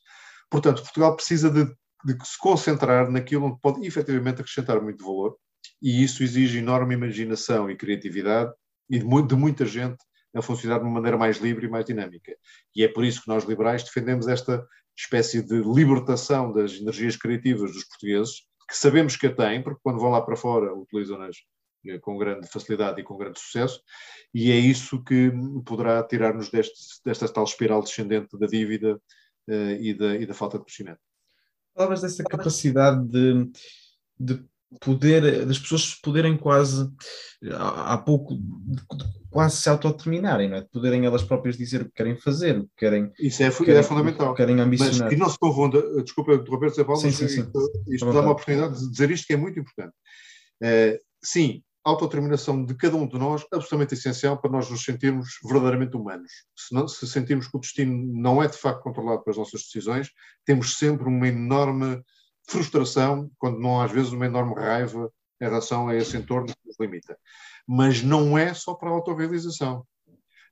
Portanto, 0.50 0.82
Portugal 0.82 1.16
precisa 1.16 1.50
de, 1.50 1.66
de 1.66 2.26
se 2.26 2.38
concentrar 2.40 3.12
naquilo 3.12 3.46
onde 3.46 3.60
pode 3.62 3.86
efetivamente 3.86 4.42
acrescentar 4.42 4.82
muito 4.82 5.06
valor, 5.06 5.38
e 5.82 6.04
isso 6.04 6.24
exige 6.24 6.60
enorme 6.60 6.96
imaginação 6.96 7.70
e 7.70 7.76
criatividade 7.76 8.52
e 8.90 9.00
de, 9.00 9.28
de 9.28 9.36
muita 9.36 9.66
gente 9.66 9.98
a 10.36 10.42
funcionar 10.42 10.78
de 10.78 10.86
uma 10.86 10.94
maneira 10.94 11.18
mais 11.18 11.38
livre 11.38 11.66
e 11.66 11.70
mais 11.70 11.86
dinâmica. 11.86 12.36
E 12.76 12.84
é 12.84 12.88
por 12.88 13.04
isso 13.04 13.22
que 13.22 13.28
nós 13.28 13.44
liberais 13.44 13.84
defendemos 13.84 14.28
esta 14.28 14.66
espécie 14.98 15.42
de 15.42 15.62
libertação 15.62 16.52
das 16.52 16.74
energias 16.74 17.16
criativas 17.16 17.72
dos 17.72 17.86
portugueses, 17.86 18.44
que 18.70 18.78
sabemos 18.78 19.16
que 19.16 19.28
a 19.28 19.36
têm, 19.36 19.64
porque 19.64 19.82
quando 19.84 20.00
vão 20.00 20.12
lá 20.12 20.22
para 20.22 20.36
fora 20.36 20.74
utilizam-nas 20.74 21.38
eh, 21.88 21.98
com 21.98 22.18
grande 22.18 22.48
facilidade 22.48 23.02
e 23.02 23.04
com 23.04 23.18
grande 23.18 23.40
sucesso, 23.40 23.82
e 24.34 24.52
é 24.52 24.56
isso 24.56 25.04
que 25.04 25.32
poderá 25.66 26.04
tirar-nos 26.04 26.52
desta 26.52 27.28
tal 27.34 27.46
espiral 27.46 27.82
descendente 27.82 28.38
da 28.38 28.46
dívida 28.46 29.02
uh, 29.48 29.72
e, 29.80 29.94
da, 29.94 30.16
e, 30.16 30.26
da, 30.26 30.34
falta 30.36 30.60
de 30.60 30.66
crescimento. 30.66 31.00
Falavas 31.74 32.02
dessa 32.02 32.24
capacidade 32.24 33.04
de, 33.08 33.52
de 34.20 34.46
poder, 34.80 35.46
das 35.46 35.58
pessoas 35.58 35.96
poderem 35.96 36.38
quase, 36.38 36.90
há 37.54 37.98
pouco, 37.98 38.38
quase 39.30 39.58
se 39.58 39.70
autodeterminarem, 39.70 40.50
não 40.50 40.58
é? 40.58 40.62
De 40.62 40.70
poderem 40.70 41.06
elas 41.06 41.24
próprias 41.24 41.58
dizer 41.58 41.82
o 41.82 41.86
que 41.86 41.94
querem 41.94 42.16
fazer, 42.18 42.58
o 42.58 42.64
que 42.64 42.76
querem. 42.78 43.12
Isso 43.20 43.42
é, 43.42 43.50
querem, 43.52 43.78
é 43.78 43.84
fundamental. 43.84 44.34
Querem 44.36 44.60
ambicionar. 44.60 45.00
Mas 45.00 45.10
que 45.10 45.16
não 45.16 45.30
se 45.30 45.38
confunda, 45.40 46.04
desculpa 46.04 46.34
interromper, 46.34 46.70
Zé 46.70 46.84
Paulo, 46.84 47.02
sim, 47.02 47.12
sim, 47.12 47.28
sim. 47.28 47.48
isto 47.90 48.14
dá 48.14 48.22
uma 48.22 48.32
oportunidade 48.32 48.80
de 48.80 48.92
dizer 48.92 49.10
isto 49.12 49.26
que 49.26 49.34
é 49.34 49.38
muito 49.38 49.60
importante. 49.60 49.94
Uh, 50.62 51.00
sim, 51.24 51.64
autodeterminação 51.84 52.64
de 52.64 52.76
cada 52.76 52.96
um 52.96 53.08
de 53.08 53.18
nós 53.18 53.46
absolutamente 53.52 53.94
essencial 53.94 54.40
para 54.40 54.52
nós 54.52 54.70
nos 54.70 54.84
sentirmos 54.84 55.40
verdadeiramente 55.44 55.96
humanos. 55.96 56.32
Se, 56.56 56.74
não, 56.74 56.88
se 56.88 57.08
sentirmos 57.08 57.48
que 57.48 57.58
o 57.58 57.60
destino 57.60 58.22
não 58.22 58.44
é 58.44 58.48
de 58.48 58.58
facto 58.58 58.84
controlado 58.84 59.24
pelas 59.24 59.38
nossas 59.38 59.64
decisões, 59.64 60.10
temos 60.46 60.78
sempre 60.78 61.08
uma 61.08 61.28
enorme 61.28 62.02
frustração, 62.50 63.30
quando 63.38 63.60
não 63.60 63.80
há 63.80 63.86
às 63.86 63.92
vezes 63.92 64.12
uma 64.12 64.26
enorme 64.26 64.56
raiva 64.56 65.12
em 65.42 65.46
relação 65.46 65.88
a 65.88 65.96
esse 65.96 66.18
entorno 66.18 66.48
que 66.48 66.68
nos 66.68 66.80
limita. 66.80 67.18
Mas 67.68 68.02
não 68.02 68.38
é 68.38 68.54
só 68.54 68.74
para 68.74 68.90
a 68.90 68.94
autorrealização. 68.94 69.86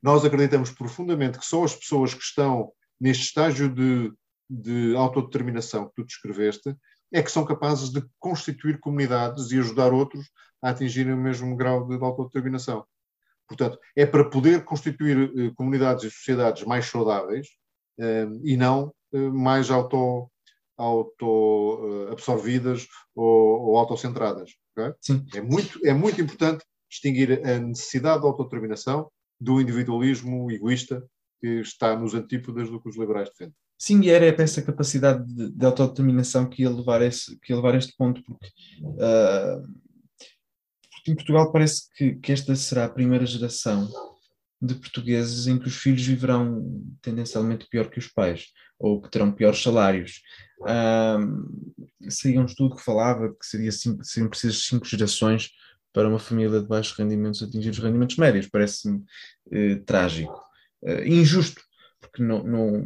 Nós 0.02 0.24
acreditamos 0.24 0.72
profundamente 0.72 1.40
que 1.40 1.46
só 1.46 1.64
as 1.64 1.76
pessoas 1.76 2.14
que 2.14 2.24
estão 2.24 2.72
neste 3.00 3.24
estágio 3.24 3.68
de, 3.74 4.14
de 4.50 4.96
autodeterminação 4.96 5.88
que 5.88 5.96
tu 5.96 6.06
descreveste 6.06 6.76
é 7.12 7.22
que 7.22 7.32
são 7.32 7.46
capazes 7.46 7.90
de 7.90 8.04
constituir 8.20 8.80
comunidades 8.80 9.52
e 9.52 9.60
ajudar 9.60 9.94
outros 9.94 10.30
a 10.62 10.70
atingirem 10.70 11.14
o 11.14 11.18
mesmo 11.18 11.56
grau 11.56 11.88
de 11.88 11.96
autodeterminação. 12.04 12.86
Portanto, 13.48 13.80
é 13.96 14.06
para 14.06 14.30
poder 14.30 14.66
constituir 14.66 15.32
eh, 15.38 15.52
comunidades 15.56 16.04
e 16.04 16.12
sociedades 16.12 16.64
mais 16.66 16.86
saudáveis 16.86 17.48
eh, 17.98 18.28
e 18.44 18.58
não 18.58 18.94
eh, 19.14 19.30
mais 19.30 19.72
auto, 19.72 20.30
auto 20.78 22.08
absorvidas 22.12 22.88
ou, 23.16 23.70
ou 23.70 23.78
autocentradas. 23.78 24.52
Okay? 24.72 24.94
É, 25.36 25.42
muito, 25.42 25.80
é 25.86 25.94
muito 25.94 26.22
importante 26.22 26.64
distinguir 26.90 27.46
a 27.46 27.60
necessidade 27.60 28.22
de 28.22 28.28
autodeterminação 28.28 29.10
do 29.40 29.60
individualismo 29.60 30.52
egoísta 30.52 31.04
que 31.40 31.60
está 31.62 31.96
nos 31.98 32.14
antípodas 32.14 32.70
do 32.70 32.82
que 32.82 32.90
os 32.90 32.98
liberais 32.98 33.30
defendem. 33.30 33.56
Sim, 33.80 34.02
e 34.02 34.10
era 34.10 34.26
essa 34.42 34.62
capacidade 34.62 35.24
de, 35.32 35.52
de, 35.52 35.66
autodeterminação 35.66 36.50
que 36.50 36.64
ia 36.64 36.70
levar, 36.70 37.02
esse, 37.04 37.40
que 37.40 37.54
ia 37.54 37.58
levar 37.58 37.76
este 37.76 37.96
ponto, 37.96 38.24
porque, 38.24 38.48
uh, 38.82 39.62
porque 40.92 41.12
em 41.12 41.16
Portugal 41.16 41.52
parece 41.52 41.84
que, 41.96 42.16
que, 42.16 42.32
esta 42.32 42.56
será 42.56 42.86
a 42.86 42.90
primeira 42.90 43.26
geração 43.26 43.88
de 44.62 44.76
portugueses 44.76 45.48
em 45.48 45.58
que 45.60 45.68
os 45.68 45.76
filhos 45.76 46.06
viverão 46.06 46.84
tendencialmente 47.02 47.68
pior 47.70 47.90
que 47.90 48.00
os 48.00 48.08
pais, 48.08 48.48
ou 48.80 49.02
que 49.02 49.10
terão 49.10 49.32
piores 49.32 49.62
salários. 49.62 50.22
Uh, 50.62 52.10
saía 52.10 52.42
um 52.42 52.46
estudo 52.46 52.76
que 52.76 52.84
falava 52.84 53.30
que 53.30 53.46
seria 53.46 53.72
cinco, 53.72 54.04
seriam 54.04 54.30
precisas 54.30 54.66
cinco 54.66 54.86
gerações 54.86 55.52
para 55.94 56.10
uma 56.10 56.20
família 56.20 56.60
de 56.60 56.68
baixos 56.68 56.98
rendimentos 56.98 57.42
atingir 57.44 57.70
os 57.70 57.80
rendimentos 57.80 58.18
médios. 58.18 58.48
Parece-me 58.48 58.98
uh, 58.98 59.84
trágico. 59.86 60.44
Uh, 60.82 61.04
injusto, 61.06 61.62
porque 62.18 62.24
não, 62.24 62.44
não, 62.44 62.84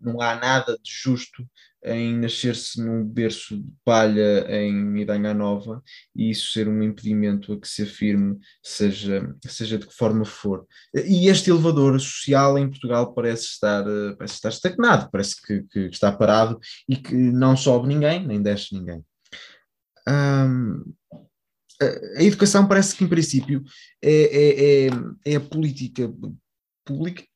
não 0.00 0.20
há 0.20 0.34
nada 0.36 0.72
de 0.82 0.90
justo 0.90 1.46
em 1.84 2.16
nascer-se 2.18 2.82
num 2.82 3.04
berço 3.04 3.56
de 3.56 3.70
palha 3.84 4.46
em 4.50 4.74
Midanha 4.74 5.32
Nova 5.32 5.82
e 6.16 6.30
isso 6.30 6.52
ser 6.52 6.66
um 6.66 6.82
impedimento 6.82 7.52
a 7.52 7.60
que 7.60 7.68
se 7.68 7.82
afirme, 7.82 8.36
seja, 8.62 9.34
seja 9.46 9.78
de 9.78 9.86
que 9.86 9.94
forma 9.94 10.24
for. 10.24 10.66
E 10.94 11.28
este 11.28 11.50
elevador 11.50 12.00
social 12.00 12.58
em 12.58 12.68
Portugal 12.68 13.14
parece 13.14 13.44
estar, 13.44 13.84
parece 14.16 14.34
estar 14.34 14.48
estagnado, 14.48 15.08
parece 15.12 15.40
que, 15.40 15.62
que 15.64 15.80
está 15.86 16.10
parado 16.10 16.58
e 16.88 16.96
que 16.96 17.14
não 17.14 17.56
sobe 17.56 17.86
ninguém, 17.86 18.26
nem 18.26 18.42
desce 18.42 18.74
ninguém. 18.74 19.04
A 22.16 22.22
educação 22.24 22.66
parece 22.66 22.96
que, 22.96 23.04
em 23.04 23.08
princípio, 23.08 23.62
é, 24.02 24.10
é, 24.10 24.86
é, 24.86 24.90
é 25.26 25.36
a 25.36 25.40
política 25.40 26.12
pública 26.84 27.22
eh, 27.22 27.27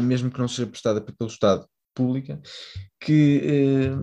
mesmo 0.00 0.30
que 0.30 0.38
não 0.38 0.48
seja 0.48 0.66
prestada 0.66 1.00
pelo 1.00 1.30
Estado, 1.30 1.66
pública, 1.96 2.40
que, 3.00 3.40
eh, 3.42 3.96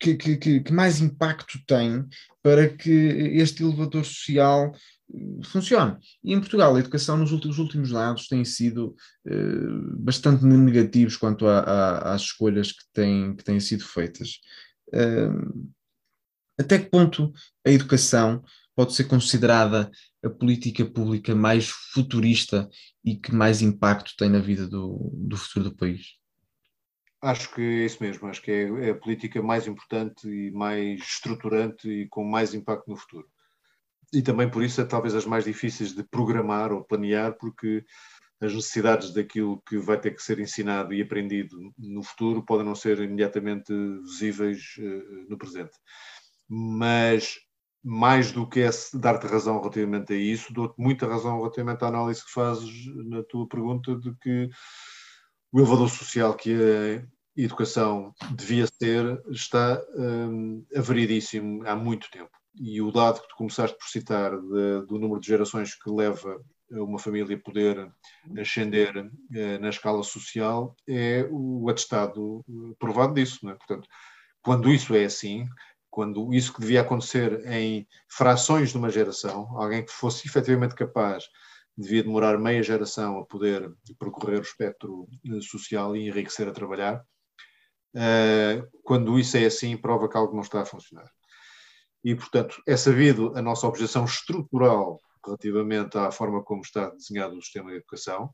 que, 0.00 0.16
que, 0.16 0.60
que, 0.60 0.72
mais 0.72 1.00
impacto 1.00 1.58
tem 1.66 2.04
para 2.42 2.68
que 2.68 2.90
este 2.90 3.62
elevador 3.62 4.04
social 4.04 4.74
eh, 5.14 5.46
funcione. 5.46 5.96
E 6.22 6.34
em 6.34 6.40
Portugal, 6.40 6.74
a 6.74 6.80
educação 6.80 7.16
nos 7.16 7.30
últimos, 7.30 7.58
últimos 7.58 7.88
tem 8.26 8.44
sido 8.44 8.96
bastante 9.98 10.44
negativos 10.64 11.16
quanto 11.16 11.46
a, 11.46 11.60
a, 11.60 12.14
às 12.14 12.22
escolhas 12.22 12.72
que 12.72 12.84
têm, 12.92 13.36
que 13.36 13.44
têm 13.44 13.60
sido 13.60 13.84
feitas. 13.84 14.40
até 16.58 16.78
que 16.78 16.90
ponto 16.90 17.32
a 17.66 17.70
educação 17.70 18.42
pode 18.76 18.94
ser 18.94 19.04
considerada 19.04 19.90
a 20.22 20.28
política 20.28 20.84
pública 20.84 21.34
mais 21.34 21.68
futurista 21.68 22.68
e 23.02 23.16
que 23.16 23.34
mais 23.34 23.62
impacto 23.62 24.14
tem 24.18 24.28
na 24.28 24.38
vida 24.38 24.68
do, 24.68 25.10
do 25.14 25.36
futuro 25.36 25.70
do 25.70 25.76
país? 25.76 26.18
Acho 27.22 27.52
que 27.54 27.62
é 27.62 27.86
isso 27.86 28.02
mesmo, 28.02 28.28
acho 28.28 28.42
que 28.42 28.50
é, 28.50 28.68
é 28.86 28.90
a 28.90 28.94
política 28.94 29.42
mais 29.42 29.66
importante 29.66 30.28
e 30.28 30.50
mais 30.50 31.00
estruturante 31.00 31.88
e 31.88 32.06
com 32.08 32.22
mais 32.22 32.52
impacto 32.52 32.88
no 32.90 32.96
futuro. 32.96 33.26
E 34.12 34.20
também 34.20 34.48
por 34.48 34.62
isso 34.62 34.80
é 34.82 34.84
talvez 34.84 35.14
as 35.14 35.24
mais 35.24 35.44
difíceis 35.44 35.92
de 35.94 36.04
programar 36.04 36.70
ou 36.70 36.84
planear, 36.84 37.34
porque 37.38 37.82
as 38.40 38.52
necessidades 38.52 39.12
daquilo 39.12 39.62
que 39.66 39.78
vai 39.78 39.98
ter 39.98 40.14
que 40.14 40.22
ser 40.22 40.38
ensinado 40.38 40.92
e 40.92 41.00
aprendido 41.00 41.56
no 41.78 42.02
futuro 42.02 42.44
podem 42.44 42.66
não 42.66 42.74
ser 42.74 43.00
imediatamente 43.00 43.72
visíveis 44.02 44.76
uh, 44.78 45.26
no 45.30 45.38
presente. 45.38 45.72
Mas 46.48 47.38
mais 47.88 48.32
do 48.32 48.44
que 48.48 48.68
dar-te 48.94 49.28
razão 49.28 49.60
relativamente 49.60 50.12
a 50.12 50.16
isso, 50.16 50.52
dou-te 50.52 50.74
muita 50.76 51.06
razão 51.06 51.36
relativamente 51.36 51.84
à 51.84 51.86
análise 51.86 52.24
que 52.24 52.32
fazes 52.32 52.68
na 53.06 53.22
tua 53.22 53.46
pergunta 53.46 53.94
de 53.94 54.12
que 54.16 54.50
o 55.52 55.60
elevador 55.60 55.88
social 55.88 56.34
que 56.34 56.52
a 56.52 57.06
educação 57.40 58.12
devia 58.34 58.66
ser 58.66 59.22
está 59.30 59.80
um, 59.94 60.66
avaridíssimo 60.76 61.64
há 61.64 61.76
muito 61.76 62.10
tempo. 62.10 62.32
E 62.56 62.82
o 62.82 62.90
dado 62.90 63.22
que 63.22 63.28
tu 63.28 63.36
começaste 63.36 63.78
por 63.78 63.86
citar 63.86 64.32
de, 64.32 64.84
do 64.88 64.98
número 64.98 65.20
de 65.20 65.28
gerações 65.28 65.76
que 65.76 65.88
leva 65.88 66.42
uma 66.68 66.98
família 66.98 67.36
a 67.36 67.40
poder 67.40 67.88
ascender 68.36 68.96
uh, 68.96 69.60
na 69.60 69.68
escala 69.68 70.02
social 70.02 70.74
é 70.88 71.24
o 71.30 71.68
atestado 71.70 72.44
provado 72.80 73.14
disso. 73.14 73.48
É? 73.48 73.54
Portanto, 73.54 73.88
quando 74.42 74.72
isso 74.72 74.92
é 74.92 75.04
assim, 75.04 75.46
quando 75.96 76.34
isso 76.34 76.52
que 76.52 76.60
devia 76.60 76.82
acontecer 76.82 77.42
em 77.50 77.88
frações 78.06 78.68
de 78.68 78.76
uma 78.76 78.90
geração, 78.90 79.48
alguém 79.58 79.82
que 79.82 79.90
fosse 79.90 80.28
efetivamente 80.28 80.74
capaz, 80.74 81.24
devia 81.74 82.02
demorar 82.02 82.36
meia 82.36 82.62
geração 82.62 83.18
a 83.18 83.24
poder 83.24 83.72
percorrer 83.98 84.38
o 84.38 84.42
espectro 84.42 85.08
eh, 85.24 85.40
social 85.40 85.96
e 85.96 86.06
enriquecer 86.06 86.46
a 86.46 86.52
trabalhar, 86.52 87.02
uh, 87.94 88.68
quando 88.84 89.18
isso 89.18 89.38
é 89.38 89.46
assim, 89.46 89.74
prova 89.74 90.06
que 90.06 90.18
algo 90.18 90.34
não 90.34 90.42
está 90.42 90.60
a 90.60 90.66
funcionar. 90.66 91.10
E, 92.04 92.14
portanto, 92.14 92.60
é 92.68 92.76
sabido 92.76 93.32
a 93.34 93.40
nossa 93.40 93.66
objeção 93.66 94.04
estrutural 94.04 95.00
relativamente 95.24 95.96
à 95.96 96.10
forma 96.10 96.42
como 96.42 96.60
está 96.60 96.90
desenhado 96.90 97.38
o 97.38 97.42
sistema 97.42 97.70
de 97.70 97.76
educação, 97.78 98.26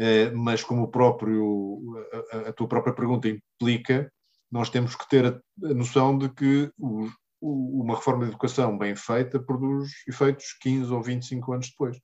uh, 0.00 0.36
mas 0.36 0.64
como 0.64 0.82
o 0.82 0.90
próprio, 0.90 2.04
a 2.48 2.52
tua 2.52 2.66
própria 2.66 2.92
pergunta 2.92 3.28
implica, 3.28 4.12
nós 4.50 4.68
temos 4.70 4.94
que 4.94 5.08
ter 5.08 5.26
a, 5.26 5.40
noção 5.74 6.16
de 6.18 6.28
que 6.28 6.72
o, 6.78 7.08
o, 7.40 7.82
uma 7.82 7.96
reforma 7.96 8.24
de 8.24 8.30
educação 8.30 8.76
bem 8.76 8.96
feita 8.96 9.40
produz 9.40 9.90
efeitos 10.08 10.56
15 10.60 10.92
ou 10.92 11.02
25 11.02 11.52
anos 11.52 11.68
depois. 11.70 11.98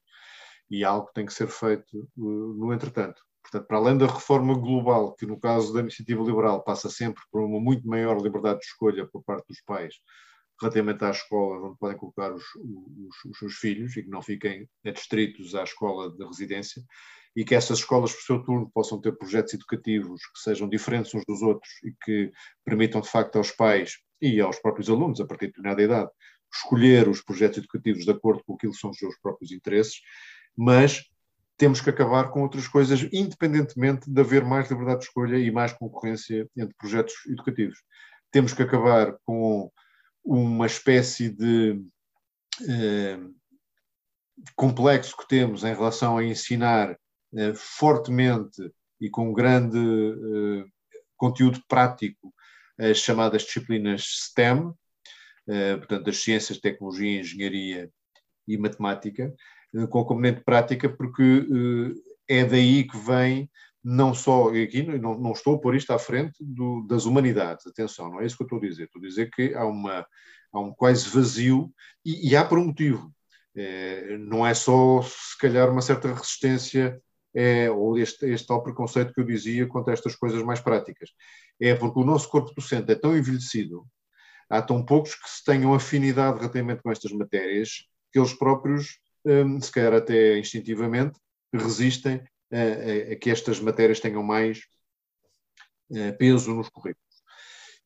E 0.71 0.85
algo 0.85 1.11
tem 1.15 1.27
que 1.27 1.33
ser 1.33 1.49
feito 1.49 2.09
uh, 2.17 2.55
no 2.55 2.73
entretanto. 2.73 3.23
Portanto, 3.43 3.67
para 3.69 3.77
além 3.77 3.97
da 3.97 4.07
reforma 4.07 4.55
global, 4.55 5.15
que 5.15 5.25
no 5.25 5.39
caso 5.39 5.73
da 5.73 5.81
iniciativa 5.81 6.23
liberal 6.23 6.65
passa 6.65 6.91
sempre 6.91 7.23
por 7.31 7.43
uma 7.43 7.61
muito 7.61 7.87
maior 7.87 8.21
liberdade 8.21 8.59
de 8.59 8.67
escolha 8.67 9.07
por 9.07 9.23
parte 9.23 9.47
dos 9.49 9.61
pais 9.63 9.95
relativamente 10.61 11.05
às 11.05 11.19
escolas 11.19 11.63
onde 11.63 11.79
podem 11.79 11.97
colocar 11.97 12.33
os, 12.33 12.43
os, 12.57 13.25
os 13.31 13.39
seus 13.39 13.55
filhos 13.55 13.97
e 13.97 14.03
que 14.03 14.09
não 14.09 14.23
fiquem 14.23 14.69
adstritos 14.85 15.55
à 15.55 15.63
escola 15.63 16.11
de 16.11 16.25
residência, 16.25 16.83
e 17.37 17.45
que 17.45 17.55
essas 17.55 17.81
escolas, 17.81 18.13
por 18.15 18.23
seu 18.23 18.43
turno, 18.43 18.71
possam 18.73 18.99
ter 18.99 19.13
projetos 19.13 19.53
educativos 19.53 20.23
que 20.23 20.41
sejam 20.41 20.67
diferentes 20.67 21.15
uns 21.15 21.23
dos 21.29 21.43
outros 21.43 21.71
e 21.85 21.93
que 22.03 22.33
permitam, 22.65 23.03
de 23.03 23.11
facto, 23.11 23.37
aos 23.37 23.51
pais 23.51 23.99
e 24.23 24.41
aos 24.41 24.59
próprios 24.59 24.89
alunos, 24.89 25.21
a 25.21 25.27
partir 25.27 25.47
de 25.47 25.53
determinada 25.53 25.83
idade, 25.83 26.11
escolher 26.53 27.07
os 27.09 27.23
projetos 27.23 27.59
educativos 27.59 28.05
de 28.05 28.11
acordo 28.11 28.43
com 28.45 28.55
aquilo 28.55 28.73
que 28.73 28.79
são 28.79 28.89
os 28.89 28.97
seus 28.97 29.19
próprios 29.19 29.53
interesses, 29.53 30.01
mas 30.57 31.05
temos 31.59 31.81
que 31.81 31.91
acabar 31.91 32.31
com 32.31 32.43
outras 32.43 32.67
coisas, 32.67 33.03
independentemente 33.13 34.11
de 34.11 34.21
haver 34.21 34.43
mais 34.43 34.71
liberdade 34.71 35.01
de 35.01 35.07
escolha 35.07 35.37
e 35.37 35.51
mais 35.51 35.75
concorrência 35.75 36.49
entre 36.57 36.75
projetos 36.77 37.15
educativos. 37.27 37.79
Temos 38.31 38.55
que 38.55 38.63
acabar 38.63 39.15
com 39.25 39.71
uma 40.25 40.67
espécie 40.67 41.29
de 41.29 41.83
eh, 42.69 43.19
complexo 44.55 45.17
que 45.17 45.29
temos 45.29 45.65
em 45.65 45.75
relação 45.75 46.17
a 46.17 46.25
ensinar 46.25 46.97
eh, 47.37 47.53
fortemente 47.55 48.73
e 49.01 49.11
com 49.11 49.33
grande 49.33 49.79
eh, 49.79 50.65
conteúdo 51.17 51.63
prático 51.69 52.33
as 52.79 52.99
chamadas 52.99 53.43
disciplinas 53.43 54.03
STEM, 54.03 54.71
portanto, 55.79 56.05
das 56.05 56.19
ciências, 56.19 56.59
tecnologia, 56.59 57.21
engenharia 57.21 57.91
e 58.47 58.59
matemática, 58.59 59.33
com 59.89 60.01
a 60.01 60.05
componente 60.05 60.43
prática, 60.45 60.87
porque 60.87 61.47
é 62.29 62.45
daí 62.45 62.85
que 62.85 62.99
vem 62.99 63.49
não 63.89 64.13
só, 64.13 64.49
aqui 64.49 64.83
não, 64.83 65.17
não, 65.17 65.31
estou 65.31 65.55
a 65.55 65.61
pôr 65.61 65.77
isto 65.77 65.93
à 65.93 65.99
frente 65.99 66.35
do, 66.41 66.85
das 66.89 67.05
humanidades, 67.05 67.69
atenção, 67.69 68.11
não 68.11 68.21
é 68.21 68.27
isso 68.27 68.37
que 68.37 68.43
eu 68.43 68.47
estou 68.47 68.59
a 68.59 68.63
dizer, 68.63 68.85
estou 68.85 69.01
a 69.01 69.07
dizer 69.07 69.31
que 69.31 69.55
há, 69.55 69.65
uma, 69.65 70.05
há 70.53 70.59
um 70.59 70.75
quase 70.75 71.09
vazio, 71.09 71.73
e, 72.05 72.31
e 72.31 72.35
há 72.35 72.45
por 72.45 72.59
um 72.59 72.67
motivo, 72.67 73.15
é, 73.55 74.19
não 74.19 74.45
é 74.45 74.55
só 74.55 75.01
se 75.03 75.39
calhar 75.39 75.71
uma 75.71 75.81
certa 75.81 76.13
resistência, 76.13 77.01
é, 77.37 77.71
ou 77.71 77.99
este, 77.99 78.25
este 78.31 78.47
tal 78.47 78.63
preconceito 78.63 79.13
que 79.13 79.21
eu 79.21 79.25
dizia 79.25 79.67
contra 79.67 79.93
estas 79.93 80.17
coisas 80.17 80.43
mais 80.43 80.59
práticas, 80.59 81.11
é 81.61 81.75
porque 81.75 82.01
o 82.01 82.05
nosso 82.05 82.31
corpo 82.31 82.55
docente 82.55 82.91
é 82.91 82.95
tão 82.95 83.15
envelhecido, 83.15 83.87
há 84.49 84.63
tão 84.63 84.83
poucos 84.83 85.15
que 85.15 85.29
se 85.29 85.45
tenham 85.45 85.75
afinidade 85.75 86.39
relativamente 86.39 86.83
com 86.83 86.91
estas 86.91 87.13
matérias, 87.13 87.85
que 88.11 88.19
eles 88.19 88.33
próprios, 88.33 88.99
hum, 89.27 89.61
se 89.61 89.71
calhar 89.71 89.93
até 89.93 90.39
instintivamente, 90.39 91.19
resistem 91.53 92.25
a, 92.51 93.13
a 93.13 93.17
que 93.17 93.31
estas 93.31 93.61
matérias 93.61 94.01
tenham 94.01 94.23
mais 94.23 94.61
eh, 95.95 96.13
peso 96.13 96.55
nos 96.55 96.71
currículos. 96.71 97.05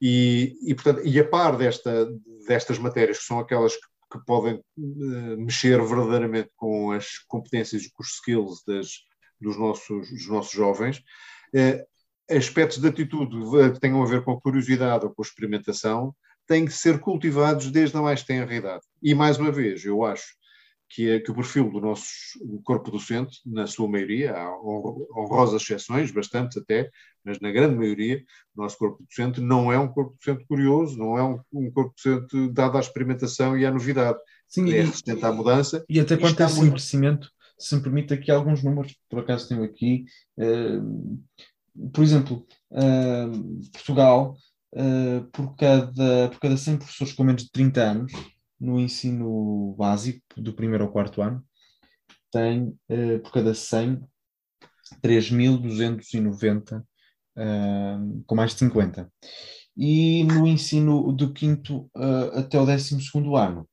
E, 0.00 0.56
e, 0.62 0.74
portanto, 0.76 1.02
e 1.04 1.18
a 1.18 1.28
par 1.28 1.56
desta, 1.56 2.08
destas 2.46 2.78
matérias, 2.78 3.18
que 3.18 3.24
são 3.24 3.40
aquelas 3.40 3.74
que, 3.74 3.82
que 4.12 4.24
podem 4.24 4.54
uh, 4.54 5.36
mexer 5.38 5.80
verdadeiramente 5.84 6.50
com 6.56 6.92
as 6.92 7.18
competências 7.28 7.82
e 7.82 7.92
com 7.92 8.02
os 8.02 8.14
skills 8.14 8.62
das, 8.66 8.88
dos, 9.40 9.56
nossos, 9.56 10.10
dos 10.10 10.28
nossos 10.28 10.52
jovens, 10.52 10.98
uh, 11.54 12.36
aspectos 12.36 12.78
de 12.78 12.88
atitude 12.88 13.36
que 13.72 13.80
tenham 13.80 14.02
a 14.02 14.06
ver 14.06 14.22
com 14.22 14.32
a 14.32 14.40
curiosidade 14.40 15.04
ou 15.04 15.12
com 15.12 15.22
a 15.22 15.26
experimentação 15.26 16.14
têm 16.46 16.64
que 16.64 16.72
ser 16.72 16.98
cultivados 16.98 17.70
desde 17.70 17.96
a 17.96 18.02
mais 18.02 18.22
tenra 18.22 18.54
idade. 18.54 18.82
E, 19.02 19.14
mais 19.14 19.38
uma 19.38 19.52
vez, 19.52 19.84
eu 19.84 20.04
acho 20.04 20.40
que, 20.88 21.08
é, 21.08 21.20
que 21.20 21.30
o 21.30 21.34
perfil 21.34 21.70
do 21.70 21.80
nosso 21.80 22.10
corpo 22.64 22.90
docente, 22.90 23.38
na 23.46 23.66
sua 23.68 23.88
maioria, 23.88 24.32
há 24.32 24.60
honrosas 24.60 25.62
exceções, 25.62 26.10
bastante 26.10 26.58
até, 26.58 26.90
mas 27.24 27.38
na 27.38 27.52
grande 27.52 27.76
maioria, 27.76 28.20
o 28.56 28.62
nosso 28.62 28.76
corpo 28.76 29.04
docente 29.08 29.40
não 29.40 29.72
é 29.72 29.78
um 29.78 29.86
corpo 29.86 30.16
docente 30.18 30.44
curioso, 30.46 30.98
não 30.98 31.16
é 31.16 31.22
um, 31.22 31.40
um 31.52 31.70
corpo 31.70 31.94
docente 31.94 32.52
dado 32.52 32.76
à 32.76 32.80
experimentação 32.80 33.56
e 33.56 33.64
à 33.64 33.70
novidade. 33.70 34.18
Sim, 34.48 34.68
é 34.72 34.80
resistente 34.80 35.24
à 35.24 35.30
mudança. 35.30 35.84
E 35.88 36.00
até 36.00 36.16
quanto 36.16 36.42
a 36.42 36.46
esse 36.46 36.58
muito... 36.58 36.72
crescimento, 36.72 37.30
se 37.60 37.76
me 37.76 37.82
permite 37.82 38.14
aqui 38.14 38.30
alguns 38.30 38.62
números, 38.62 38.96
por 39.08 39.20
acaso 39.20 39.48
tenho 39.48 39.62
aqui, 39.62 40.06
uh, 40.38 41.90
por 41.92 42.02
exemplo, 42.02 42.46
uh, 42.70 43.70
Portugal, 43.70 44.36
uh, 44.72 45.24
por, 45.30 45.54
cada, 45.56 46.28
por 46.30 46.40
cada 46.40 46.56
100 46.56 46.78
professores 46.78 47.12
com 47.12 47.24
menos 47.24 47.44
de 47.44 47.52
30 47.52 47.82
anos, 47.82 48.12
no 48.58 48.80
ensino 48.80 49.74
básico, 49.78 50.20
do 50.36 50.54
primeiro 50.54 50.84
ao 50.84 50.92
quarto 50.92 51.22
ano, 51.22 51.44
tem 52.30 52.76
por 53.24 53.32
cada 53.32 53.54
100, 53.54 54.02
3.290 55.02 56.80
uh, 56.80 58.24
com 58.26 58.34
mais 58.34 58.52
de 58.52 58.58
50. 58.58 59.10
E 59.76 60.24
no 60.24 60.46
ensino 60.46 61.12
do 61.12 61.32
quinto 61.32 61.90
até 62.34 62.60
o 62.60 62.66
décimo 62.66 63.00
segundo 63.00 63.34
ano, 63.34 63.68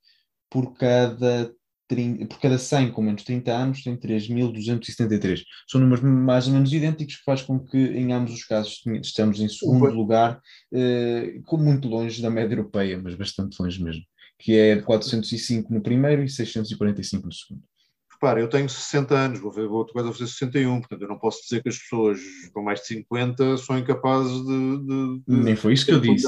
por 0.50 0.74
cada, 0.74 1.54
30, 1.88 2.26
por 2.26 2.40
cada 2.40 2.58
100 2.58 2.92
com 2.92 3.02
menos 3.02 3.22
de 3.22 3.28
30 3.28 3.52
anos, 3.52 3.84
tem 3.84 3.96
3.273. 3.96 5.44
São 5.68 5.80
números 5.82 6.04
mais 6.04 6.48
ou 6.48 6.54
menos 6.54 6.72
idênticos, 6.72 7.18
que 7.18 7.24
faz 7.24 7.42
com 7.42 7.60
que, 7.60 7.78
em 7.78 8.12
ambos 8.12 8.34
os 8.34 8.44
casos, 8.44 8.82
estamos 9.02 9.40
em 9.40 9.50
segundo 9.50 9.90
lugar, 9.90 10.42
uh, 10.72 11.58
muito 11.58 11.88
longe 11.88 12.22
da 12.22 12.30
média 12.30 12.56
europeia, 12.56 13.00
mas 13.02 13.16
bastante 13.16 13.62
longe 13.62 13.82
mesmo 13.84 14.04
que 14.40 14.58
é 14.58 14.82
405 14.82 15.74
no 15.74 15.82
primeiro 15.82 16.24
e 16.24 16.30
645 16.30 17.26
no 17.26 17.34
segundo. 17.34 17.64
Repara, 18.12 18.40
eu 18.40 18.50
tenho 18.50 18.68
60 18.68 19.14
anos, 19.14 19.40
vou 19.40 19.52
ver 19.52 19.66
outra 19.66 19.94
coisa, 19.94 20.08
vou 20.08 20.18
fazer 20.18 20.32
61, 20.32 20.80
portanto 20.80 21.02
eu 21.02 21.08
não 21.08 21.20
posso 21.20 21.42
dizer 21.44 21.62
que 21.62 21.70
as 21.70 21.78
pessoas 21.78 22.20
com 22.52 22.64
mais 22.64 22.82
de 22.82 22.88
50 22.88 23.58
são 23.58 23.78
incapazes 23.78 24.34
de. 24.44 24.78
de, 24.78 25.20
de 25.28 25.44
Nem 25.44 25.56
foi 25.56 25.74
isso 25.74 25.86
que 25.86 25.92
eu 25.92 26.00
disse. 26.00 26.26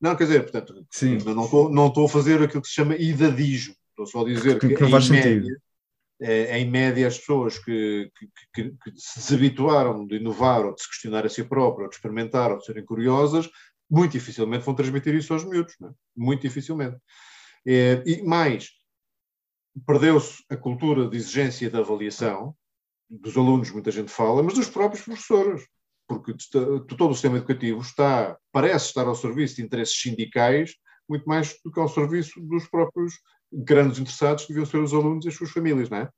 Não, 0.00 0.16
quer 0.16 0.24
dizer, 0.24 0.42
portanto, 0.42 0.86
Sim. 0.90 1.18
não 1.18 1.44
estou 1.44 1.70
não 1.70 1.88
estou 1.88 2.06
a 2.06 2.08
fazer 2.08 2.42
aquilo 2.42 2.62
que 2.62 2.68
se 2.68 2.74
chama 2.74 2.96
idadismo, 2.96 3.74
estou 4.02 4.06
só 4.06 4.20
a 4.22 4.24
dizer 4.24 4.58
que, 4.58 4.68
que, 4.68 4.74
que 4.74 4.82
não 4.82 4.90
faz 4.90 5.08
média, 5.08 5.42
sentido. 5.42 5.60
É, 6.20 6.58
em 6.58 6.68
média, 6.68 7.06
as 7.06 7.18
pessoas 7.18 7.58
que, 7.58 8.10
que, 8.54 8.70
que, 8.70 8.92
se 8.96 9.20
desabituaram 9.20 10.06
de 10.06 10.16
inovar 10.16 10.64
ou 10.64 10.74
de 10.74 10.82
se 10.82 10.88
questionar 10.88 11.24
a 11.24 11.28
si 11.28 11.44
próprio, 11.44 11.84
ou 11.84 11.90
de 11.90 11.96
experimentar, 11.96 12.50
ou 12.50 12.58
de 12.58 12.64
serem 12.64 12.84
curiosas, 12.84 13.48
muito 13.90 14.12
dificilmente 14.12 14.64
vão 14.64 14.74
transmitir 14.74 15.14
isso 15.14 15.32
aos 15.32 15.44
miúdos, 15.44 15.74
é? 15.82 15.88
muito 16.16 16.42
dificilmente. 16.42 16.96
É, 17.66 18.02
e 18.04 18.22
mais, 18.22 18.70
perdeu-se 19.86 20.42
a 20.50 20.56
cultura 20.56 21.08
de 21.08 21.16
exigência 21.16 21.70
de 21.70 21.76
avaliação, 21.76 22.54
dos 23.08 23.36
alunos 23.36 23.70
muita 23.70 23.90
gente 23.90 24.10
fala, 24.10 24.42
mas 24.42 24.54
dos 24.54 24.68
próprios 24.68 25.04
professores, 25.04 25.66
porque 26.06 26.34
todo 26.96 27.10
o 27.10 27.14
sistema 27.14 27.38
educativo 27.38 27.80
está, 27.80 28.36
parece 28.52 28.86
estar 28.86 29.06
ao 29.06 29.14
serviço 29.14 29.56
de 29.56 29.62
interesses 29.62 29.98
sindicais, 29.98 30.74
muito 31.08 31.24
mais 31.26 31.56
do 31.64 31.70
que 31.70 31.80
ao 31.80 31.88
serviço 31.88 32.40
dos 32.40 32.68
próprios 32.68 33.14
grandes 33.52 33.98
interessados 33.98 34.46
deviam 34.46 34.66
ser 34.66 34.78
os 34.78 34.92
alunos 34.92 35.24
e 35.24 35.28
as 35.28 35.34
suas 35.34 35.50
famílias, 35.50 35.88
não 35.88 35.98
é? 35.98 36.08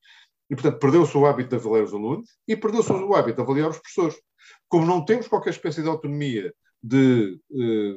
E, 0.51 0.55
portanto, 0.55 0.79
perdeu-se 0.79 1.17
o 1.17 1.27
hábito 1.27 1.51
de 1.51 1.57
avaliar 1.57 1.85
os 1.85 1.95
alunos 1.95 2.29
e 2.47 2.57
perdeu-se 2.57 2.93
o 2.93 3.15
hábito 3.15 3.37
de 3.37 3.43
avaliar 3.43 3.71
os 3.71 3.79
professores. 3.79 4.17
Como 4.69 4.85
não 4.85 5.05
temos 5.05 5.29
qualquer 5.29 5.51
espécie 5.51 5.83
de 5.83 5.89
autonomia 5.89 6.53
de, 6.83 7.39
eh, 7.53 7.95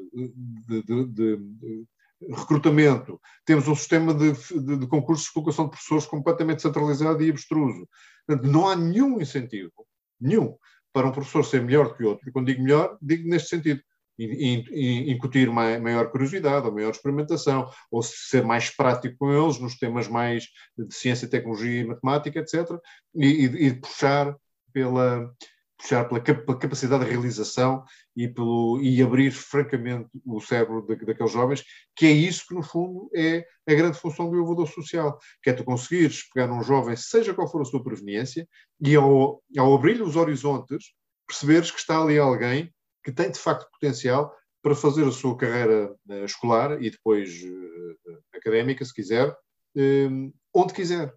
de, 0.67 0.84
de, 0.84 1.05
de 1.07 1.88
recrutamento, 2.31 3.19
temos 3.45 3.67
um 3.67 3.75
sistema 3.75 4.13
de, 4.13 4.31
de, 4.77 4.88
concursos 4.88 5.25
de 5.25 5.34
colocação 5.34 5.65
de 5.65 5.71
professores 5.71 6.05
completamente 6.05 6.61
centralizado 6.61 7.23
e 7.23 7.29
abstruso. 7.29 7.88
Portanto, 8.25 8.49
não 8.49 8.67
há 8.67 8.75
nenhum 8.75 9.19
incentivo, 9.19 9.71
nenhum, 10.19 10.55
para 10.93 11.07
um 11.07 11.11
professor 11.11 11.43
ser 11.43 11.61
melhor 11.61 11.89
do 11.89 11.95
que 11.95 12.03
outro. 12.03 12.29
E 12.29 12.31
quando 12.31 12.47
digo 12.47 12.61
melhor, 12.61 12.97
digo 13.01 13.27
neste 13.27 13.49
sentido. 13.49 13.81
Incutir 14.20 15.49
maior 15.49 16.11
curiosidade, 16.11 16.68
ou 16.68 16.74
maior 16.74 16.91
experimentação, 16.91 17.70
ou 17.89 18.03
ser 18.03 18.43
mais 18.45 18.70
prático 18.70 19.16
com 19.18 19.32
eles 19.32 19.59
nos 19.59 19.76
temas 19.78 20.07
mais 20.07 20.45
de 20.78 20.93
ciência, 20.93 21.28
tecnologia 21.28 21.82
e 21.82 21.86
matemática, 21.86 22.39
etc. 22.39 22.78
E, 23.16 23.45
e, 23.45 23.74
puxar 23.74 24.36
pela, 24.72 25.34
puxar 25.78 26.05
pela, 26.05 26.22
capacidade 26.22 27.05
de 27.05 27.11
realização 27.11 27.84
e, 28.16 28.28
pelo, 28.28 28.80
e 28.82 29.01
abrir 29.01 29.32
francamente 29.32 30.09
o 30.26 30.39
cérebro 30.39 30.86
da, 30.86 30.95
daqueles 30.95 31.32
jovens, 31.32 31.64
que 31.95 32.05
é 32.05 32.11
isso 32.11 32.45
que, 32.47 32.53
no 32.53 32.64
fundo, 32.64 33.09
é 33.16 33.45
a 33.68 33.74
grande 33.74 33.97
função 33.97 34.30
do 34.30 34.38
elevador 34.38 34.68
social, 34.68 35.18
que 35.41 35.49
é 35.49 35.53
tu 35.53 35.64
conseguires 35.64 36.30
pegar 36.30 36.51
um 36.51 36.64
jovem, 36.64 36.95
seja 36.95 37.34
qual 37.34 37.49
for 37.49 37.61
a 37.61 37.66
sua 37.66 37.84
proveniência, 37.84 38.47
e 38.80 38.95
ao, 38.95 39.41
ao 39.57 39.74
abrir-lhe 39.76 40.03
os 40.03 40.16
horizontes, 40.16 40.93
perceberes 41.28 41.72
que 41.72 41.80
está 41.80 42.01
ali 42.01 42.18
alguém 42.18 42.72
que 43.04 43.12
tem, 43.12 43.30
de 43.30 43.39
facto, 43.39 43.70
potencial 43.72 44.36
para 44.62 44.76
fazer 44.76 45.06
a 45.06 45.12
sua 45.12 45.38
carreira 45.38 45.93
uh, 46.10 46.26
escolar 46.26 46.82
e 46.82 46.89
depois 46.89 47.30
uh, 47.43 48.20
académica, 48.34 48.86
se 48.86 48.93
quiser, 48.93 49.30
uh, 49.30 50.34
onde 50.54 50.74
quiser. 50.74 51.14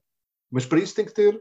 Mas 0.50 0.66
para 0.66 0.80
isso 0.80 0.94
tem 0.94 1.04
que 1.04 1.14
ter 1.14 1.40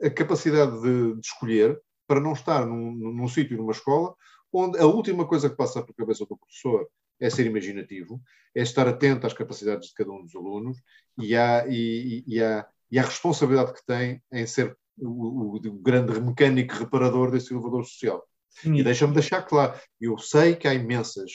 a 0.00 0.10
capacidade 0.10 0.80
de, 0.80 1.14
de 1.14 1.26
escolher 1.26 1.80
para 2.06 2.20
não 2.20 2.32
estar 2.32 2.66
num, 2.66 2.92
num 2.92 3.28
sítio, 3.28 3.56
numa 3.56 3.72
escola, 3.72 4.14
onde 4.52 4.78
a 4.78 4.86
última 4.86 5.26
coisa 5.26 5.48
que 5.48 5.56
passa 5.56 5.82
pela 5.82 5.96
cabeça 5.96 6.26
do 6.26 6.36
professor 6.36 6.86
é 7.18 7.30
ser 7.30 7.46
imaginativo, 7.46 8.20
é 8.54 8.62
estar 8.62 8.86
atento 8.86 9.26
às 9.26 9.32
capacidades 9.32 9.88
de 9.88 9.94
cada 9.94 10.10
um 10.10 10.22
dos 10.22 10.34
alunos 10.34 10.78
e 11.18 11.36
à, 11.36 11.66
e, 11.68 12.24
e 12.26 12.42
à, 12.42 12.66
e 12.90 12.98
à 12.98 13.02
responsabilidade 13.02 13.72
que 13.72 13.86
tem 13.86 14.22
em 14.32 14.46
ser 14.46 14.76
o, 14.98 15.08
o, 15.08 15.56
o 15.56 15.72
grande 15.80 16.20
mecânico 16.20 16.74
reparador 16.74 17.30
desse 17.30 17.52
elevador 17.54 17.84
social. 17.84 18.22
Sim. 18.60 18.76
E 18.76 18.84
deixa-me 18.84 19.14
deixar 19.14 19.42
claro, 19.42 19.78
eu 20.00 20.16
sei 20.18 20.54
que 20.54 20.68
há 20.68 20.74
imensas, 20.74 21.30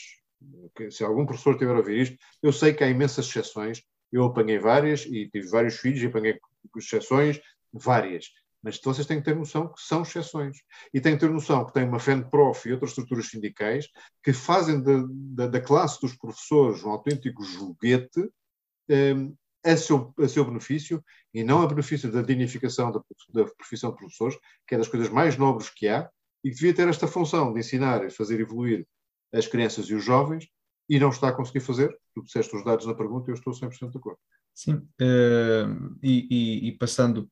se 0.91 1.03
algum 1.03 1.26
professor 1.26 1.53
estiver 1.53 1.73
a 1.73 1.80
ouvir 1.80 2.02
isto, 2.02 2.18
eu 2.41 2.53
sei 2.53 2.73
que 2.73 2.84
há 2.84 2.89
imensas 2.89 3.27
exceções, 3.27 3.81
eu 4.11 4.23
apanhei 4.23 4.60
várias 4.60 5.06
e 5.06 5.30
tive 5.30 5.48
vários 5.48 5.77
filhos 5.77 6.02
e 6.02 6.06
apanhei 6.07 6.39
exceções, 6.77 7.39
várias. 7.73 8.26
Mas 8.61 8.80
vocês 8.80 9.06
têm 9.06 9.19
que 9.19 9.26
ter 9.26 9.35
noção 9.35 9.72
que 9.72 9.81
são 9.81 10.02
exceções. 10.02 10.57
E 10.94 10.99
têm 10.99 11.14
que 11.14 11.19
ter 11.19 11.30
noção 11.30 11.65
que 11.65 11.73
tem 11.73 11.85
uma 11.85 11.99
FENPROF 11.99 12.68
e 12.68 12.73
outras 12.73 12.91
estruturas 12.91 13.27
sindicais 13.30 13.88
que 14.23 14.34
fazem 14.34 14.81
da, 14.81 15.03
da, 15.07 15.48
da 15.48 15.61
classe 15.61 16.02
dos 16.02 16.15
professores 16.15 16.84
um 16.84 16.89
autêntico 16.89 17.44
joguete 17.44 18.30
um, 18.89 19.35
a, 19.64 19.77
seu, 19.77 20.14
a 20.18 20.27
seu 20.27 20.45
benefício 20.45 21.03
e 21.34 21.44
não 21.44 21.61
a 21.61 21.68
benefício 21.68 22.11
da 22.11 22.22
dignificação 22.22 22.91
da, 22.91 23.02
da 23.34 23.45
profissão 23.45 23.91
de 23.91 23.98
professores, 23.98 24.38
que 24.68 24.76
é 24.76 24.77
das 24.77 24.88
coisas 24.88 25.10
mais 25.10 25.38
nobres 25.38 25.69
que 25.69 25.88
há 25.88 26.10
e 26.48 26.49
que 26.49 26.56
devia 26.56 26.74
ter 26.74 26.88
esta 26.88 27.07
função 27.07 27.52
de 27.52 27.60
ensinar 27.60 28.06
e 28.06 28.10
fazer 28.10 28.40
evoluir 28.40 28.88
as 29.34 29.45
crianças 29.45 29.88
e 29.88 29.94
os 29.94 30.03
jovens 30.03 30.48
e 30.90 30.98
não 30.98 31.10
está 31.10 31.28
a 31.28 31.34
conseguir 31.34 31.60
fazer. 31.60 31.94
Tu 32.15 32.24
disseste 32.24 32.56
os 32.56 32.64
dados 32.64 32.86
na 32.86 32.95
pergunta 32.95 33.30
e 33.30 33.32
eu 33.32 33.36
estou 33.36 33.52
100% 33.52 33.91
de 33.91 33.98
acordo. 33.98 34.18
Sim, 34.56 34.76
uh, 34.76 35.98
e, 36.02 36.26
e, 36.32 36.68
e, 36.69 36.72
passando 36.78 37.30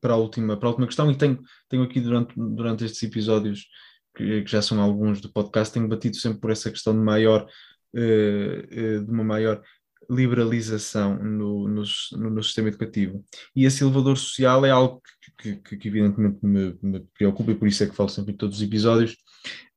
para 0.00 0.14
a 0.14 0.16
última, 0.16 0.56
para 0.56 0.68
a 0.68 0.70
última 0.70 0.86
questão, 0.88 1.08
e 1.08 1.16
tenho, 1.16 1.40
tenho 1.68 1.84
aqui 1.84 2.00
durante, 2.00 2.34
durante 2.36 2.84
estes 2.84 3.00
episódios, 3.04 3.68
que, 4.16 4.42
que 4.42 4.50
já 4.50 4.60
são 4.60 4.80
alguns 4.82 5.20
do 5.20 5.32
podcast, 5.32 5.72
tenho 5.72 5.86
batido 5.86 6.16
sempre 6.16 6.40
por 6.40 6.50
essa 6.50 6.68
questão 6.68 6.92
de 6.92 7.00
maior 7.00 7.48
de 7.94 9.10
uma 9.10 9.24
maior 9.24 9.62
liberalização 10.08 11.16
no, 11.16 11.68
no, 11.68 11.82
no, 12.12 12.42
sistema 12.42 12.68
educativo. 12.68 13.24
E 13.54 13.64
esse 13.64 13.82
elevador 13.82 14.16
social 14.16 14.64
é 14.64 14.70
algo 14.70 15.02
que, 15.38 15.56
que, 15.56 15.76
que 15.76 15.88
evidentemente 15.88 16.38
me, 16.42 16.78
me, 16.82 17.00
preocupa 17.16 17.50
e 17.50 17.54
por 17.54 17.66
isso 17.66 17.82
é 17.82 17.86
que 17.86 17.94
falo 17.94 18.08
sempre 18.08 18.32
em 18.32 18.36
todos 18.36 18.56
os 18.56 18.62
episódios 18.62 19.12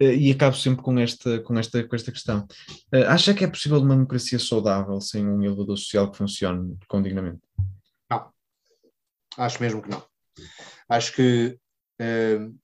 uh, 0.01 0.05
e 0.05 0.31
acabo 0.31 0.55
sempre 0.55 0.83
com 0.83 0.97
esta, 0.99 1.39
com 1.41 1.57
esta, 1.57 1.83
com 1.83 1.95
esta 1.95 2.11
questão. 2.11 2.47
Uh, 2.93 3.07
acha 3.07 3.33
que 3.33 3.43
é 3.43 3.47
possível 3.47 3.79
uma 3.79 3.95
democracia 3.95 4.39
saudável 4.39 5.01
sem 5.01 5.27
um 5.27 5.43
elevador 5.43 5.77
social 5.77 6.11
que 6.11 6.17
funcione 6.17 6.77
com 6.87 7.01
dignamente? 7.01 7.41
Não. 8.09 8.31
Acho 9.37 9.61
mesmo 9.61 9.81
que 9.81 9.89
não. 9.89 10.03
Acho 10.87 11.13
que 11.13 11.57
uh, 12.01 12.55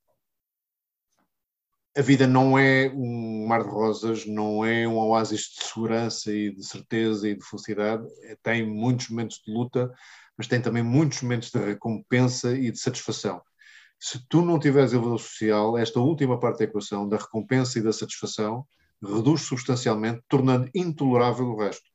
a 1.98 2.02
vida 2.02 2.28
não 2.28 2.60
é 2.60 2.92
um 2.94 3.48
mar 3.48 3.64
de 3.64 3.70
rosas, 3.70 4.26
não 4.26 4.66
é 4.66 4.86
um 4.86 4.98
oásis 4.98 5.44
de 5.44 5.64
segurança 5.64 6.34
e 6.34 6.54
de 6.54 6.64
certeza 6.66 7.30
e 7.30 7.36
de 7.36 7.46
felicidade. 7.46 8.06
É, 8.24 8.36
tem 8.44 8.68
muitos 8.68 9.10
momentos 9.10 9.42
de 9.46 9.54
luta, 9.54 9.90
mas 10.38 10.48
tem 10.48 10.62
também 10.62 10.84
muitos 10.84 11.22
momentos 11.22 11.52
de 11.52 11.58
recompensa 11.58 12.52
e 12.54 12.70
de 12.70 12.78
satisfação. 12.78 13.42
Se 13.98 14.20
tu 14.28 14.42
não 14.42 14.60
tiveres 14.60 14.92
elevador 14.92 15.20
social, 15.20 15.78
esta 15.78 16.02
última 16.02 16.38
parte 16.38 16.60
da 16.60 16.66
equação, 16.66 17.08
da 17.08 17.16
recompensa 17.16 17.80
e 17.80 17.82
da 17.82 17.94
satisfação, 17.94 18.66
reduz 19.02 19.44
substancialmente, 19.44 20.22
tornando 20.28 20.70
intolerável 20.76 21.46
o 21.46 21.58
resto. 21.58 21.90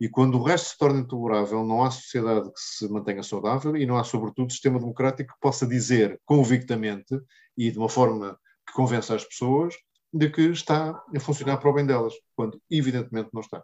E 0.00 0.08
quando 0.08 0.36
o 0.36 0.42
resto 0.42 0.70
se 0.70 0.78
torna 0.78 0.98
intolerável, 0.98 1.64
não 1.64 1.84
há 1.84 1.92
sociedade 1.92 2.48
que 2.48 2.60
se 2.60 2.88
mantenha 2.88 3.22
saudável 3.22 3.76
e 3.76 3.86
não 3.86 3.96
há, 3.96 4.02
sobretudo, 4.02 4.50
sistema 4.50 4.80
democrático 4.80 5.32
que 5.32 5.40
possa 5.40 5.64
dizer 5.64 6.20
convictamente 6.24 7.16
e 7.56 7.70
de 7.70 7.78
uma 7.78 7.88
forma 7.88 8.36
que 8.74 8.76
convença 8.76 9.14
as 9.14 9.24
pessoas 9.24 9.74
de 10.12 10.28
que 10.30 10.42
está 10.42 11.00
a 11.14 11.20
funcionar 11.20 11.58
para 11.58 11.70
o 11.70 11.72
bem 11.72 11.86
delas, 11.86 12.12
quando 12.34 12.60
evidentemente 12.68 13.30
não 13.32 13.40
está. 13.40 13.62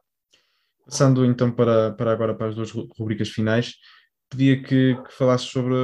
Passando 0.85 1.25
então 1.25 1.51
para, 1.51 1.93
para 1.93 2.13
agora 2.13 2.35
para 2.35 2.49
as 2.49 2.55
duas 2.55 2.71
rubricas 2.71 3.29
finais, 3.29 3.75
pedia 4.29 4.63
que, 4.63 4.95
que 4.95 5.13
falasses 5.13 5.49
sobre, 5.49 5.75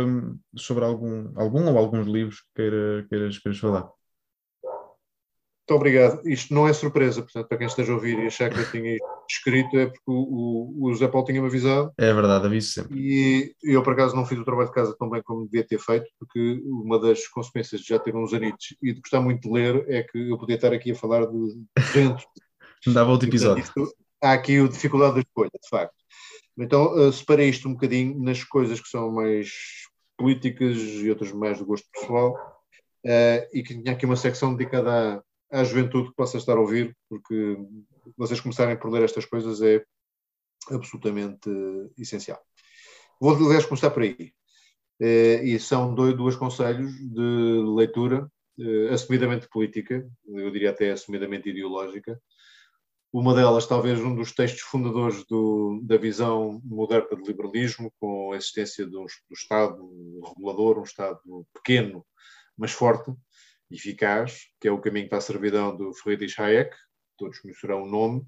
sobre 0.56 0.84
algum, 0.84 1.32
algum 1.36 1.68
ou 1.68 1.78
alguns 1.78 2.06
livros 2.06 2.40
que 2.40 2.48
queira, 2.54 3.06
queiras, 3.08 3.38
queiras 3.38 3.60
falar. 3.60 3.88
Muito 5.68 5.80
obrigado. 5.80 6.20
Isto 6.28 6.54
não 6.54 6.68
é 6.68 6.72
surpresa, 6.72 7.20
portanto, 7.22 7.48
para 7.48 7.58
quem 7.58 7.66
esteja 7.66 7.90
a 7.90 7.96
ouvir 7.96 8.16
e 8.20 8.26
achar 8.28 8.48
que 8.48 8.60
eu 8.60 8.70
tinha 8.70 8.96
escrito, 9.28 9.76
é 9.76 9.86
porque 9.86 10.04
o, 10.06 10.12
o, 10.12 10.86
o 10.86 10.92
José 10.92 11.08
Paulo 11.08 11.26
tinha-me 11.26 11.48
avisado. 11.48 11.92
É 11.98 12.14
verdade, 12.14 12.46
aviso 12.46 12.72
sempre. 12.72 12.96
E 12.96 13.52
eu, 13.64 13.82
por 13.82 13.94
acaso, 13.94 14.14
não 14.14 14.24
fiz 14.24 14.38
o 14.38 14.44
trabalho 14.44 14.68
de 14.68 14.74
casa 14.74 14.94
tão 14.96 15.10
bem 15.10 15.20
como 15.24 15.44
devia 15.44 15.66
ter 15.66 15.80
feito, 15.80 16.06
porque 16.20 16.62
uma 16.64 17.00
das 17.00 17.26
consequências 17.26 17.80
de 17.80 17.88
já 17.88 17.98
ter 17.98 18.14
uns 18.14 18.32
anitos 18.32 18.76
e 18.80 18.92
de 18.92 19.00
gostar 19.00 19.20
muito 19.20 19.40
de 19.40 19.52
ler 19.52 19.84
é 19.88 20.04
que 20.04 20.30
eu 20.30 20.38
podia 20.38 20.54
estar 20.54 20.72
aqui 20.72 20.92
a 20.92 20.94
falar 20.94 21.26
de 21.26 21.56
gente. 21.92 22.24
Dava 22.86 23.10
outro 23.10 23.28
episódio. 23.28 23.64
Portanto, 23.64 23.88
isto, 23.88 23.96
há 24.22 24.34
aqui 24.34 24.60
a 24.60 24.68
dificuldade 24.68 25.14
da 25.14 25.20
escolha, 25.20 25.50
de 25.50 25.68
facto. 25.68 25.96
Então, 26.56 26.94
uh, 26.94 27.12
separei 27.12 27.48
isto 27.48 27.68
um 27.68 27.72
bocadinho 27.72 28.16
nas 28.22 28.44
coisas 28.44 28.80
que 28.80 28.88
são 28.88 29.10
mais 29.10 29.50
políticas 30.16 30.76
e 30.76 31.10
outras 31.10 31.32
mais 31.32 31.58
do 31.58 31.66
gosto 31.66 31.88
pessoal, 31.92 32.36
uh, 33.04 33.48
e 33.52 33.64
que 33.64 33.74
tinha 33.74 33.92
aqui 33.92 34.06
uma 34.06 34.14
secção 34.14 34.54
dedicada 34.54 35.16
a 35.16 35.22
à 35.50 35.64
juventude 35.64 36.10
que 36.10 36.16
possa 36.16 36.38
estar 36.38 36.56
a 36.56 36.60
ouvir, 36.60 36.96
porque 37.08 37.56
vocês 38.16 38.40
começarem 38.40 38.76
por 38.76 38.90
ler 38.90 39.02
estas 39.02 39.24
coisas 39.24 39.60
é 39.62 39.84
absolutamente 40.70 41.50
essencial. 41.98 42.40
Vou, 43.20 43.34
aliás, 43.34 43.64
começar 43.64 43.90
por 43.90 44.02
aí. 44.02 44.32
Eh, 45.00 45.44
e 45.44 45.58
são 45.58 45.94
dois, 45.94 46.16
dois 46.16 46.36
conselhos 46.36 46.92
de 46.98 47.62
leitura, 47.76 48.30
eh, 48.58 48.88
assumidamente 48.92 49.48
política, 49.48 50.06
eu 50.26 50.50
diria 50.50 50.70
até 50.70 50.90
assumidamente 50.90 51.48
ideológica. 51.48 52.20
Uma 53.12 53.34
delas, 53.34 53.66
talvez, 53.66 54.00
um 54.00 54.14
dos 54.14 54.32
textos 54.32 54.62
fundadores 54.62 55.24
do, 55.26 55.80
da 55.84 55.96
visão 55.96 56.60
moderna 56.64 57.16
de 57.16 57.22
liberalismo, 57.28 57.92
com 57.98 58.32
a 58.32 58.36
existência 58.36 58.84
do, 58.84 59.04
do 59.04 59.34
Estado 59.34 60.22
regulador, 60.28 60.78
um 60.78 60.82
Estado 60.82 61.20
pequeno, 61.54 62.04
mas 62.56 62.72
forte, 62.72 63.12
eficaz, 63.70 64.48
que 64.60 64.68
é 64.68 64.72
o 64.72 64.80
caminho 64.80 65.08
para 65.08 65.18
a 65.18 65.20
servidão 65.20 65.76
do 65.76 65.92
Friedrich 65.94 66.40
Hayek, 66.40 66.74
todos 67.16 67.38
conhecerão 67.38 67.82
o 67.82 67.86
nome, 67.86 68.24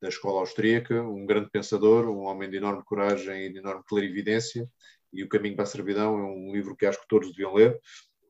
da 0.00 0.08
escola 0.08 0.40
austríaca, 0.40 1.02
um 1.02 1.26
grande 1.26 1.50
pensador, 1.50 2.08
um 2.08 2.20
homem 2.20 2.48
de 2.48 2.56
enorme 2.56 2.84
coragem 2.84 3.46
e 3.46 3.52
de 3.52 3.58
enorme 3.58 3.82
clarividência, 3.86 4.68
e 5.12 5.24
O 5.24 5.28
Caminho 5.28 5.56
para 5.56 5.64
a 5.64 5.66
Servidão 5.66 6.18
é 6.18 6.22
um 6.22 6.52
livro 6.52 6.76
que 6.76 6.86
acho 6.86 7.00
que 7.00 7.08
todos 7.08 7.30
deviam 7.30 7.54
ler, 7.54 7.78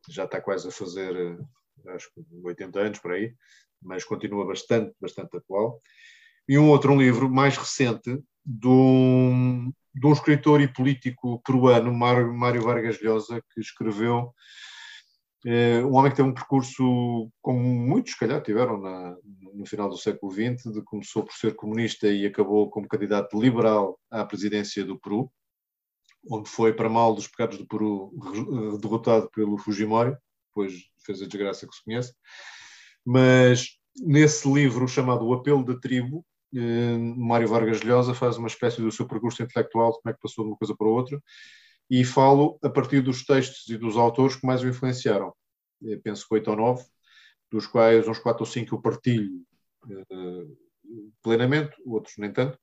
já 0.09 0.25
está 0.25 0.41
quase 0.41 0.69
a 0.69 0.71
fazer, 0.71 1.15
eh, 1.15 1.93
acho 1.93 2.09
que 2.15 2.23
80 2.43 2.81
anos 2.81 2.99
por 2.99 3.13
aí, 3.13 3.35
mas 3.83 4.05
continua 4.05 4.47
bastante, 4.47 4.95
bastante 5.01 5.37
atual. 5.37 5.83
E 6.49 6.59
um 6.59 6.71
outro 6.71 6.93
um 6.93 7.01
livro 7.01 7.29
mais 7.29 7.57
recente, 7.57 8.23
de 8.45 8.67
um, 8.67 9.71
de 9.95 10.07
um 10.07 10.13
escritor 10.13 10.61
e 10.61 10.73
político 10.73 11.43
peruano, 11.43 11.93
Mário 11.93 12.63
Vargas 12.63 13.01
Llosa, 13.03 13.43
que 13.53 13.61
escreveu 13.61 14.33
um 15.47 15.95
homem 15.95 16.11
que 16.11 16.17
teve 16.17 16.29
um 16.29 16.35
percurso, 16.35 17.31
como 17.41 17.61
muitos, 17.61 18.13
se 18.13 18.19
calhar, 18.19 18.43
tiveram 18.43 18.79
na, 18.81 19.17
no 19.55 19.67
final 19.67 19.89
do 19.89 19.97
século 19.97 20.33
XX, 20.33 20.73
de, 20.73 20.83
começou 20.83 21.25
por 21.25 21.33
ser 21.33 21.55
comunista 21.55 22.09
e 22.09 22.27
acabou 22.27 22.69
como 22.71 22.89
candidato 22.89 23.41
liberal 23.41 23.99
à 24.11 24.25
presidência 24.25 24.85
do 24.85 24.99
Peru, 24.99 25.31
onde 26.31 26.49
foi, 26.49 26.73
para 26.73 26.89
mal 26.89 27.15
dos 27.15 27.29
pecados 27.29 27.59
do 27.59 27.67
Peru, 27.67 28.13
derrotado 28.81 29.31
pelo 29.31 29.59
Fujimori, 29.59 30.17
depois 30.49 30.75
fez 31.05 31.23
a 31.23 31.27
desgraça 31.27 31.67
que 31.67 31.75
se 31.75 31.85
conhece. 31.85 32.13
Mas 33.05 33.79
nesse 33.97 34.53
livro 34.53 34.89
chamado 34.89 35.25
O 35.25 35.33
Apelo 35.33 35.65
da 35.65 35.79
Tribo, 35.79 36.25
eh, 36.55 36.99
Mário 37.17 37.49
Vargas 37.49 37.81
Llosa 37.81 38.15
faz 38.15 38.37
uma 38.37 38.49
espécie 38.49 38.81
do 38.81 38.91
seu 38.91 39.07
percurso 39.07 39.43
intelectual, 39.43 39.93
como 39.93 40.11
é 40.11 40.13
que 40.13 40.21
passou 40.21 40.45
de 40.45 40.51
uma 40.51 40.57
coisa 40.57 40.75
para 40.77 40.89
outra, 40.89 41.23
e 41.91 42.05
falo 42.05 42.59
a 42.63 42.69
partir 42.69 43.01
dos 43.01 43.25
textos 43.25 43.69
e 43.69 43.77
dos 43.77 43.97
autores 43.97 44.37
que 44.37 44.47
mais 44.47 44.63
o 44.63 44.69
influenciaram. 44.69 45.33
Eu 45.81 46.01
penso 46.01 46.27
que 46.27 46.35
oito 46.35 46.51
ou 46.51 46.57
nove, 46.57 46.85
dos 47.51 47.67
quais 47.67 48.07
uns 48.07 48.19
quatro 48.19 48.43
ou 48.43 48.47
cinco 48.47 48.75
eu 48.75 48.83
partilho 48.83 49.43
uh, 49.87 50.59
plenamente, 51.23 51.75
outros 51.85 52.15
nem 52.19 52.33
tanto, 52.33 52.59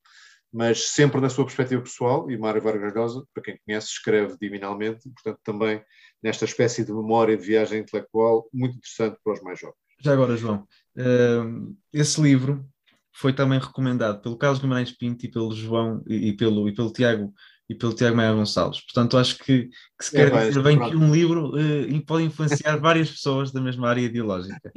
mas 0.54 0.90
sempre 0.90 1.20
na 1.20 1.30
sua 1.30 1.44
perspectiva 1.44 1.82
pessoal, 1.82 2.30
e 2.30 2.38
Mário 2.38 2.62
Vargas 2.62 2.94
Llosa, 2.94 3.26
para 3.34 3.44
quem 3.44 3.60
conhece, 3.66 3.88
escreve 3.88 4.38
divinalmente, 4.40 5.10
portanto 5.10 5.40
também 5.44 5.84
nesta 6.22 6.46
espécie 6.46 6.86
de 6.86 6.94
memória 6.94 7.36
de 7.36 7.46
viagem 7.46 7.82
intelectual 7.82 8.48
muito 8.54 8.78
interessante 8.78 9.18
para 9.24 9.34
os 9.34 9.42
mais 9.42 9.60
jovens. 9.60 9.76
Já 10.00 10.14
agora, 10.14 10.38
João, 10.38 10.68
uh, 10.98 11.76
esse 11.92 12.22
livro 12.22 12.66
foi 13.14 13.34
também 13.34 13.60
recomendado 13.60 14.22
pelo 14.22 14.38
Carlos 14.38 14.60
Guimarães 14.60 14.92
Pinto 14.92 15.26
e 15.26 15.32
pelo 15.32 15.54
João 15.54 16.04
e, 16.06 16.30
e 16.30 16.38
pelo, 16.38 16.68
e 16.68 16.76
pelo 16.76 16.92
Tiago 16.92 17.34
e 17.70 17.76
pelo 17.76 17.94
Tiago 17.94 18.16
Maia 18.16 18.34
Gonçalves. 18.34 18.82
Portanto, 18.82 19.18
acho 19.18 19.38
que, 19.40 19.70
que 19.98 20.06
se 20.06 20.18
é, 20.18 20.30
quer 20.30 20.48
dizer 20.48 20.62
bem 20.62 20.78
pronto. 20.78 20.92
que 20.92 20.98
um 20.98 21.14
livro 21.14 21.50
uh, 21.56 22.06
pode 22.06 22.26
influenciar 22.26 22.78
várias 22.78 23.10
pessoas 23.10 23.52
da 23.52 23.60
mesma 23.60 23.90
área 23.90 24.02
ideológica. 24.02 24.72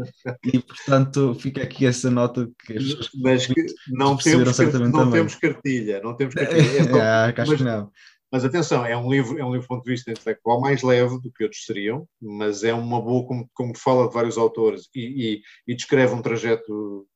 E, 0.45 0.59
portanto, 0.59 1.35
fica 1.35 1.63
aqui 1.63 1.87
essa 1.87 2.11
nota 2.11 2.49
que 2.65 2.77
as 2.77 2.85
pessoas 2.85 3.11
mas 3.23 3.47
que 3.47 3.67
não, 3.89 4.17
temos, 4.17 4.59
não 4.91 5.11
temos 5.11 5.35
cartilha, 5.35 6.01
não 6.03 6.17
temos 6.17 6.35
cartilha. 6.35 6.99
É, 6.99 7.01
ah, 7.01 7.35
acho 7.37 7.51
mas, 7.53 7.61
não. 7.61 7.91
Mas 8.31 8.45
atenção, 8.45 8.85
é 8.85 8.97
um 8.97 9.11
livro, 9.11 9.39
é 9.39 9.45
um 9.45 9.53
livro 9.53 9.67
do 9.67 9.69
ponto 9.69 9.85
de 9.85 9.91
vista 9.91 10.11
intelectual 10.11 10.61
mais 10.61 10.83
leve 10.83 11.19
do 11.21 11.33
que 11.33 11.45
outros 11.45 11.65
seriam, 11.65 12.07
mas 12.21 12.63
é 12.63 12.75
uma 12.75 13.01
boa, 13.01 13.27
como, 13.27 13.49
como 13.55 13.77
fala 13.77 14.07
de 14.07 14.15
vários 14.15 14.37
autores 14.37 14.89
e, 14.95 15.01
e, 15.35 15.43
e 15.67 15.75
descreve 15.75 16.15
um 16.15 16.21
trajeto 16.21 17.07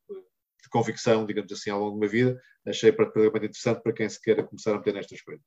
convicção, 0.72 1.26
digamos 1.26 1.52
assim, 1.52 1.70
ao 1.70 1.78
longo 1.80 1.92
de 1.92 2.06
uma 2.06 2.10
vida, 2.10 2.40
achei 2.66 2.90
particularmente 2.90 3.46
interessante 3.46 3.82
para 3.82 3.92
quem 3.92 4.08
se 4.08 4.20
queira 4.20 4.42
começar 4.42 4.72
a 4.72 4.78
meter 4.78 4.94
nestas 4.94 5.20
coisas. 5.20 5.44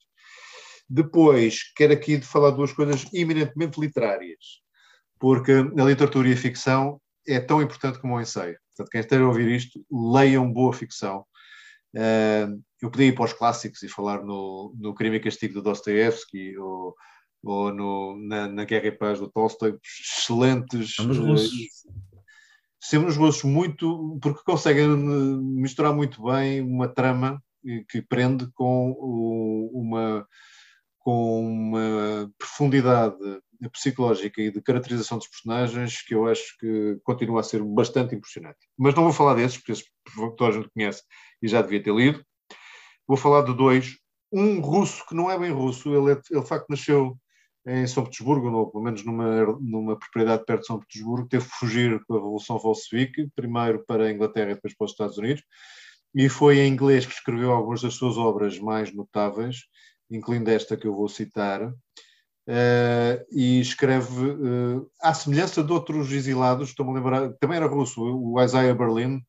Depois, 0.88 1.74
quero 1.76 1.94
aqui 1.94 2.22
falar 2.22 2.52
duas 2.52 2.72
coisas 2.72 3.06
eminentemente 3.12 3.80
literárias, 3.80 4.62
porque 5.20 5.52
a 5.52 5.84
literatura 5.84 6.30
e 6.30 6.34
a 6.34 6.38
ficção 6.38 7.02
é 7.28 7.40
tão 7.40 7.62
importante 7.62 8.00
como 8.00 8.16
o 8.16 8.22
ensaio. 8.22 8.58
Portanto, 8.70 8.92
quem 8.92 9.02
esteja 9.02 9.24
a 9.24 9.28
ouvir 9.28 9.48
isto, 9.50 9.84
leiam 9.92 10.52
boa 10.52 10.74
ficção. 10.74 11.26
Uh, 11.96 12.62
eu 12.82 12.92
podia 12.92 13.08
ir 13.08 13.16
para 13.16 13.26
os 13.26 13.34
clássicos 13.34 13.82
e 13.82 13.90
falar 13.90 14.24
no, 14.24 14.76
no 14.78 14.94
Crime 14.94 15.16
e 15.16 15.20
Castigo 15.20 15.56
de 15.56 15.62
Dostoevsky 15.62 16.58
ou, 16.58 16.94
ou 17.44 17.74
no, 17.74 18.18
na, 18.28 18.48
na, 18.48 18.66
Guerra 18.66 18.88
e 18.88 18.92
Paz 18.92 19.20
do 19.20 19.32
Tolstói, 19.32 19.78
excelentes. 19.82 21.00
Uh, 21.00 22.15
sempre 22.90 23.08
nos 23.08 23.18
gostos 23.18 23.44
muito, 23.44 24.20
porque 24.22 24.44
conseguem 24.46 24.86
eh, 24.86 25.38
misturar 25.42 25.94
muito 25.94 26.24
bem 26.24 26.62
uma 26.62 26.88
trama 26.88 27.42
que 27.90 28.00
prende 28.00 28.48
com 28.54 28.92
uma, 29.74 30.28
com 31.00 31.42
uma 31.42 32.32
profundidade 32.38 33.18
psicológica 33.72 34.40
e 34.40 34.52
de 34.52 34.62
caracterização 34.62 35.18
dos 35.18 35.28
personagens 35.28 36.04
que 36.04 36.14
eu 36.14 36.28
acho 36.28 36.56
que 36.60 37.00
continua 37.04 37.40
a 37.40 37.44
ser 37.44 37.64
bastante 37.64 38.14
impressionante. 38.14 38.60
Mas 38.78 38.94
não 38.94 39.04
vou 39.04 39.14
falar 39.14 39.34
desses, 39.34 39.58
porque 39.58 39.72
esses 39.72 39.86
toda 40.38 40.48
a 40.48 40.52
gente 40.52 40.70
conhece 40.70 41.02
e 41.42 41.48
já 41.48 41.62
devia 41.62 41.82
ter 41.82 41.94
lido. 41.94 42.24
Vou 43.08 43.18
falar 43.18 43.42
de 43.42 43.56
dois. 43.56 43.98
Um 44.32 44.60
russo 44.60 45.04
que 45.08 45.16
não 45.16 45.32
é 45.32 45.40
bem 45.40 45.52
russo, 45.52 45.90
ele, 45.90 46.14
é, 46.14 46.22
ele 46.30 46.42
de 46.42 46.48
facto 46.48 46.70
nasceu 46.70 47.18
em 47.66 47.88
São 47.88 48.04
Petersburgo, 48.04 48.50
ou 48.52 48.70
pelo 48.70 48.84
menos 48.84 49.04
numa, 49.04 49.46
numa 49.60 49.98
propriedade 49.98 50.46
perto 50.46 50.62
de 50.62 50.68
São 50.68 50.80
Petersburgo, 50.80 51.28
teve 51.28 51.46
que 51.46 51.56
fugir 51.58 52.04
com 52.06 52.14
a 52.14 52.18
Revolução 52.18 52.60
Bolchevique, 52.60 53.30
primeiro 53.36 53.84
para 53.86 54.06
a 54.06 54.12
Inglaterra 54.12 54.52
e 54.52 54.56
depois 54.56 54.76
para 54.76 54.86
os 54.86 54.92
Estados 54.92 55.18
Unidos. 55.18 55.44
e 56.14 56.30
foi 56.30 56.60
em 56.60 56.72
inglês 56.72 57.06
que 57.06 57.14
escreveu 57.14 57.52
algumas 57.52 57.82
das 57.82 57.96
suas 57.96 58.18
obras 58.18 58.60
mais 58.60 58.94
notáveis, 58.94 59.58
incluindo 60.10 60.50
esta 60.50 60.78
que 60.78 60.88
eu 60.88 60.96
vou 60.96 61.10
citar. 61.10 61.74
Uh, 62.48 63.26
e 63.32 63.60
escreve, 63.60 64.24
uh, 64.24 64.92
à 65.02 65.14
semelhança 65.16 65.64
de 65.64 65.72
outros 65.74 66.12
exilados, 66.12 66.70
estou-me 66.70 66.92
a 66.92 66.96
lembrar, 66.96 67.34
também 67.40 67.58
era 67.58 67.66
russo, 67.66 68.02
o 68.02 68.40
Isaiah 68.42 68.76
Berlin 68.76 69.20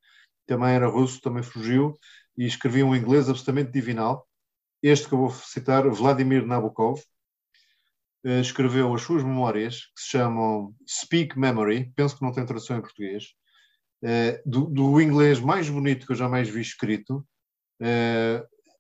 também 0.46 0.74
era 0.74 0.86
russo, 0.86 1.20
também 1.20 1.42
fugiu, 1.42 1.98
e 2.36 2.46
escrevia 2.46 2.84
um 2.84 2.94
inglês 2.94 3.28
absolutamente 3.28 3.72
divinal. 3.72 4.26
Este 4.82 5.08
que 5.08 5.14
eu 5.14 5.18
vou 5.18 5.30
citar, 5.30 5.88
Vladimir 5.88 6.46
Nabokov, 6.46 7.00
escreveu 8.40 8.93
as 8.94 9.03
suas 9.03 9.23
memórias, 9.23 9.86
que 9.94 10.01
se 10.01 10.11
chamam 10.11 10.74
Speak 10.89 11.39
Memory, 11.39 11.93
penso 11.94 12.19
que 12.19 12.24
não 12.24 12.32
tem 12.32 12.44
tradução 12.44 12.78
em 12.78 12.81
português, 12.81 13.27
do, 14.44 14.66
do, 14.66 15.01
inglês 15.01 15.40
mais 15.40 15.70
bonito 15.70 16.07
que 16.07 16.12
eu 16.12 16.16
jamais 16.16 16.48
vi 16.48 16.61
escrito, 16.61 17.24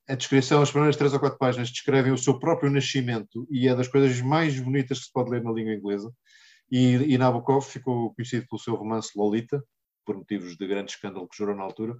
a 0.08 0.14
descrição, 0.14 0.62
as 0.62 0.70
primeiras 0.70 0.96
três 0.96 1.12
ou 1.12 1.18
quatro 1.18 1.38
páginas 1.38 1.68
descrevem 1.68 2.12
o 2.12 2.18
seu 2.18 2.38
próprio 2.38 2.70
nascimento 2.70 3.46
e 3.50 3.66
é 3.66 3.74
das 3.74 3.88
coisas 3.88 4.20
mais 4.20 4.58
bonitas 4.58 5.00
que 5.00 5.06
se 5.06 5.12
pode 5.12 5.30
ler 5.30 5.42
na 5.42 5.50
língua 5.50 5.74
inglesa. 5.74 6.12
E, 6.70 6.94
e 7.12 7.18
Nabokov 7.18 7.64
ficou 7.64 8.14
conhecido 8.14 8.46
pelo 8.48 8.60
seu 8.60 8.74
romance 8.74 9.10
Lolita, 9.16 9.62
por 10.04 10.16
motivos 10.16 10.56
de 10.56 10.66
grande 10.66 10.92
escândalo 10.92 11.28
que 11.28 11.36
gerou 11.36 11.56
na 11.56 11.64
altura. 11.64 11.96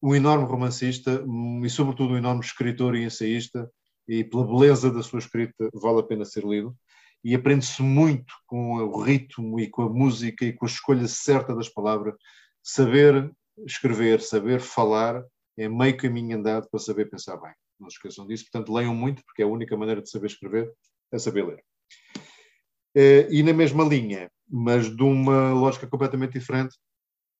Um 0.00 0.14
enorme 0.14 0.44
romancista 0.44 1.24
e, 1.62 1.68
sobretudo, 1.68 2.14
um 2.14 2.16
enorme 2.16 2.44
escritor 2.44 2.94
e 2.96 3.04
ensaísta, 3.04 3.68
e 4.08 4.24
pela 4.24 4.46
beleza 4.46 4.90
da 4.90 5.02
sua 5.02 5.18
escrita 5.18 5.68
vale 5.72 6.00
a 6.00 6.02
pena 6.02 6.24
ser 6.24 6.44
lido. 6.44 6.76
E 7.24 7.34
aprende-se 7.34 7.82
muito 7.82 8.34
com 8.46 8.74
o 8.76 9.00
ritmo 9.00 9.60
e 9.60 9.68
com 9.68 9.82
a 9.82 9.88
música 9.88 10.44
e 10.44 10.52
com 10.52 10.66
a 10.66 10.68
escolha 10.68 11.06
certa 11.06 11.54
das 11.54 11.68
palavras. 11.68 12.14
Saber 12.62 13.30
escrever, 13.66 14.20
saber 14.20 14.60
falar 14.60 15.22
é 15.56 15.68
meio 15.68 15.96
caminho 15.96 16.36
andado 16.36 16.68
para 16.68 16.80
saber 16.80 17.10
pensar 17.10 17.36
bem. 17.36 17.52
Não 17.78 17.88
se 17.88 17.96
esqueçam 17.96 18.26
disso. 18.26 18.44
Portanto, 18.50 18.72
leiam 18.72 18.94
muito, 18.94 19.22
porque 19.24 19.42
é 19.42 19.44
a 19.44 19.48
única 19.48 19.76
maneira 19.76 20.02
de 20.02 20.10
saber 20.10 20.26
escrever 20.26 20.72
é 21.12 21.18
saber 21.18 21.46
ler. 21.46 21.62
Eh, 22.94 23.28
e 23.30 23.42
na 23.42 23.52
mesma 23.52 23.84
linha, 23.84 24.30
mas 24.48 24.94
de 24.94 25.02
uma 25.02 25.52
lógica 25.52 25.86
completamente 25.86 26.38
diferente, 26.38 26.76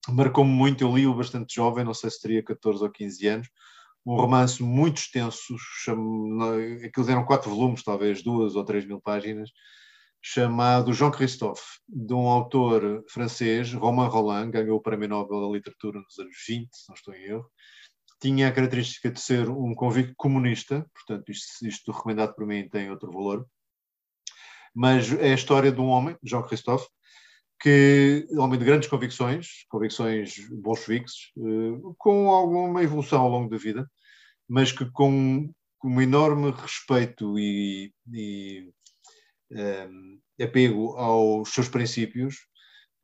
marcou-me 0.08 0.50
muito. 0.50 0.84
Eu 0.84 0.94
li-o 0.94 1.14
bastante 1.14 1.54
jovem, 1.54 1.84
não 1.84 1.94
sei 1.94 2.10
se 2.10 2.20
teria 2.20 2.42
14 2.42 2.82
ou 2.82 2.90
15 2.90 3.26
anos. 3.26 3.48
Um 4.04 4.16
romance 4.16 4.62
muito 4.62 4.98
extenso, 4.98 5.56
chamo, 5.58 6.42
aqueles 6.84 7.08
eram 7.08 7.24
quatro 7.24 7.50
volumes, 7.50 7.84
talvez 7.84 8.22
duas 8.22 8.56
ou 8.56 8.64
três 8.64 8.84
mil 8.84 9.00
páginas, 9.00 9.50
chamado 10.20 10.92
Jean 10.92 11.10
Christophe, 11.10 11.62
de 11.88 12.12
um 12.12 12.28
autor 12.28 13.04
francês, 13.08 13.72
Romain 13.72 14.08
Roland, 14.08 14.50
ganhou 14.50 14.78
o 14.78 14.82
Prémio 14.82 15.08
Nobel 15.08 15.40
da 15.40 15.52
Literatura 15.52 16.00
nos 16.00 16.18
anos 16.18 16.36
20, 16.48 16.68
se 16.72 16.88
não 16.88 16.94
estou 16.94 17.14
em 17.14 17.24
erro, 17.24 17.50
tinha 18.20 18.48
a 18.48 18.52
característica 18.52 19.10
de 19.10 19.20
ser 19.20 19.48
um 19.50 19.74
convicto 19.74 20.14
comunista, 20.16 20.86
portanto, 20.94 21.28
isto, 21.30 21.66
isto 21.66 21.90
recomendado 21.90 22.34
por 22.34 22.46
mim 22.46 22.68
tem 22.68 22.88
outro 22.88 23.10
valor. 23.10 23.44
Mas 24.72 25.12
é 25.12 25.32
a 25.32 25.34
história 25.34 25.72
de 25.72 25.80
um 25.80 25.88
homem, 25.88 26.16
Jean 26.22 26.42
Christophe, 26.42 26.86
que 27.62 28.26
homem 28.32 28.58
de 28.58 28.64
grandes 28.64 28.88
convicções, 28.88 29.64
convicções 29.68 30.34
bolcheviques, 30.50 31.30
eh, 31.38 31.94
com 31.96 32.28
alguma 32.28 32.82
evolução 32.82 33.22
ao 33.22 33.28
longo 33.28 33.48
da 33.48 33.56
vida, 33.56 33.88
mas 34.48 34.72
que 34.72 34.84
com, 34.90 35.48
com 35.78 35.88
um 35.88 36.02
enorme 36.02 36.50
respeito 36.50 37.38
e, 37.38 37.94
e 38.12 38.68
um, 39.52 40.18
eh, 40.38 40.44
apego 40.44 40.96
aos 40.96 41.50
seus 41.50 41.68
princípios, 41.68 42.34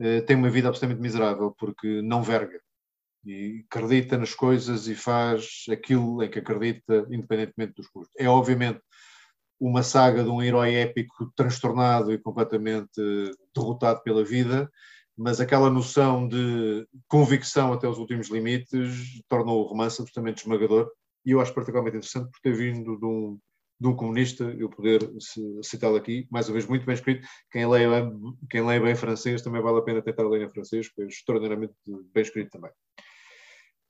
uh, 0.00 0.22
tem 0.26 0.36
uma 0.36 0.50
vida 0.50 0.68
absolutamente 0.68 1.00
miserável, 1.00 1.54
porque 1.56 2.02
não 2.02 2.22
verga 2.22 2.60
e 3.24 3.64
acredita 3.70 4.16
nas 4.16 4.34
coisas 4.34 4.88
e 4.88 4.94
faz 4.94 5.64
aquilo 5.70 6.22
em 6.22 6.30
que 6.30 6.38
acredita, 6.38 7.06
independentemente 7.10 7.74
dos 7.74 7.88
custos. 7.88 8.14
É 8.18 8.28
obviamente 8.28 8.80
uma 9.60 9.82
saga 9.82 10.22
de 10.22 10.30
um 10.30 10.42
herói 10.42 10.74
épico 10.74 11.32
transtornado 11.34 12.12
e 12.12 12.18
completamente 12.18 13.00
derrotado 13.54 14.02
pela 14.02 14.24
vida, 14.24 14.70
mas 15.16 15.40
aquela 15.40 15.68
noção 15.68 16.28
de 16.28 16.86
convicção 17.08 17.72
até 17.72 17.88
os 17.88 17.98
últimos 17.98 18.28
limites 18.28 19.20
tornou 19.28 19.64
o 19.64 19.66
romance 19.66 20.00
absolutamente 20.00 20.42
esmagador 20.42 20.88
e 21.26 21.32
eu 21.32 21.40
acho 21.40 21.52
particularmente 21.52 21.96
interessante 21.96 22.30
por 22.30 22.40
ter 22.40 22.54
vindo 22.54 22.96
de 22.96 23.04
um, 23.04 23.38
de 23.80 23.88
um 23.88 23.96
comunista, 23.96 24.44
eu 24.44 24.70
poder 24.70 25.00
citá-lo 25.62 25.96
aqui, 25.96 26.26
mais 26.30 26.48
uma 26.48 26.54
vez 26.54 26.66
muito 26.66 26.86
bem 26.86 26.94
escrito. 26.94 27.26
Quem 27.50 27.68
leia, 27.68 28.10
quem 28.48 28.64
leia 28.64 28.80
bem 28.80 28.94
francês 28.94 29.42
também 29.42 29.60
vale 29.60 29.78
a 29.78 29.82
pena 29.82 30.02
tentar 30.02 30.28
ler 30.28 30.42
em 30.42 30.48
francês, 30.48 30.88
pois 30.94 31.08
extraordinariamente 31.08 31.74
bem 31.86 32.22
escrito 32.22 32.50
também. 32.50 32.70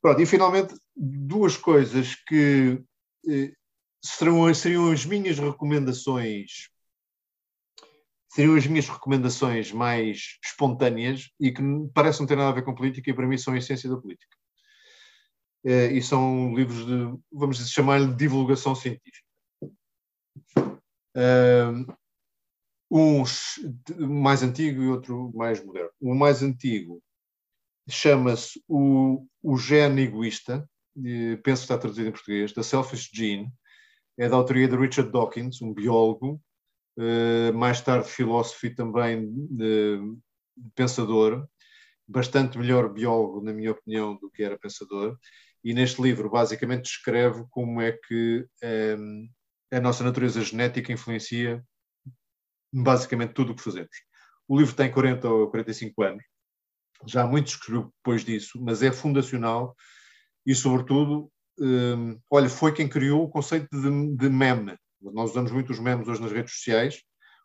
Pronto, 0.01 0.21
e 0.21 0.27
finalmente, 0.27 0.75
duas 0.97 1.57
coisas 1.57 2.15
que 2.27 2.83
seriam, 4.03 4.91
as 4.91 5.05
minhas 5.05 5.39
recomendações 5.39 6.71
seriam 8.29 8.57
as 8.57 8.67
minhas 8.67 8.89
recomendações 8.89 9.73
mais 9.73 10.39
espontâneas 10.45 11.31
e 11.41 11.51
que 11.51 11.63
parecem 11.95 12.21
não 12.21 12.27
ter 12.27 12.37
nada 12.37 12.51
a 12.51 12.53
ver 12.53 12.63
com 12.63 12.75
política 12.75 13.11
e 13.11 13.15
para 13.15 13.27
mim 13.27 13.39
são 13.39 13.55
a 13.55 13.59
essência 13.59 13.89
da 13.89 13.97
política. 13.97 14.37
Eh, 15.65 15.93
e 15.95 16.03
são 16.03 16.55
livros 16.55 16.87
de, 16.87 17.19
vamos 17.33 17.59
chamar-lhe 17.69 18.15
divulgação 18.15 18.75
científica. 18.75 19.27
Uns 22.91 23.61
mais 23.99 24.43
antigo 24.43 24.83
e 24.83 24.89
outro 24.89 25.33
mais 25.35 25.65
moderno. 25.65 25.91
O 26.01 26.15
mais 26.15 26.43
antigo 26.43 27.03
chama-se 27.89 28.63
o, 28.69 29.27
o 29.43 29.57
Gene 29.59 30.03
Egoísta, 30.03 30.69
penso 31.43 31.63
que 31.63 31.65
está 31.65 31.79
traduzido 31.79 32.09
em 32.09 32.13
português, 32.13 32.53
da 32.53 32.63
Selfish 32.63 33.11
Gene, 33.13 33.53
é 34.19 34.29
da 34.29 34.37
autoria 34.37 34.67
de 34.67 34.77
Richard 34.77 35.13
Dawkins, 35.13 35.63
um 35.63 35.73
biólogo, 35.73 36.43
uh, 36.99 37.55
mais 37.55 37.81
tarde 37.81 38.09
filósofo 38.09 38.67
e 38.67 38.75
também 38.75 39.27
uh, 39.27 40.21
pensador, 40.75 41.47
bastante 42.07 42.59
melhor 42.59 42.93
biólogo, 42.93 43.41
na 43.43 43.53
minha 43.53 43.71
opinião, 43.71 44.17
do 44.17 44.29
que 44.31 44.43
era 44.43 44.59
pensador, 44.59 45.17
e 45.63 45.73
neste 45.73 46.03
livro 46.03 46.29
basicamente 46.29 46.85
descreve 46.85 47.45
como 47.51 47.81
é 47.81 47.93
que 47.93 48.47
um, 48.99 49.29
a 49.71 49.81
nossa 49.81 50.03
natureza 50.03 50.41
genética 50.41 50.93
influencia 50.93 51.63
basicamente 52.73 53.35
tudo 53.35 53.53
o 53.53 53.55
que 53.55 53.63
fazemos. 53.63 53.91
O 54.49 54.59
livro 54.59 54.75
tem 54.75 54.91
40 54.91 55.29
ou 55.29 55.51
45 55.51 56.03
anos, 56.03 56.25
já 57.07 57.27
muitos 57.27 57.53
escreveu 57.53 57.93
depois 57.99 58.25
disso, 58.25 58.59
mas 58.63 58.83
é 58.83 58.91
fundacional 58.91 59.77
e, 60.45 60.55
sobretudo, 60.55 61.31
um, 61.61 62.19
olha, 62.31 62.49
foi 62.49 62.73
quem 62.73 62.89
criou 62.89 63.25
o 63.25 63.29
conceito 63.29 63.69
de, 63.71 64.17
de, 64.17 64.29
meme. 64.29 64.77
Nós 65.01 65.31
usamos 65.31 65.51
muito 65.51 65.71
os 65.71 65.79
memes 65.79 66.09
hoje 66.09 66.21
nas 66.21 66.33
redes 66.33 66.55
sociais. 66.55 67.03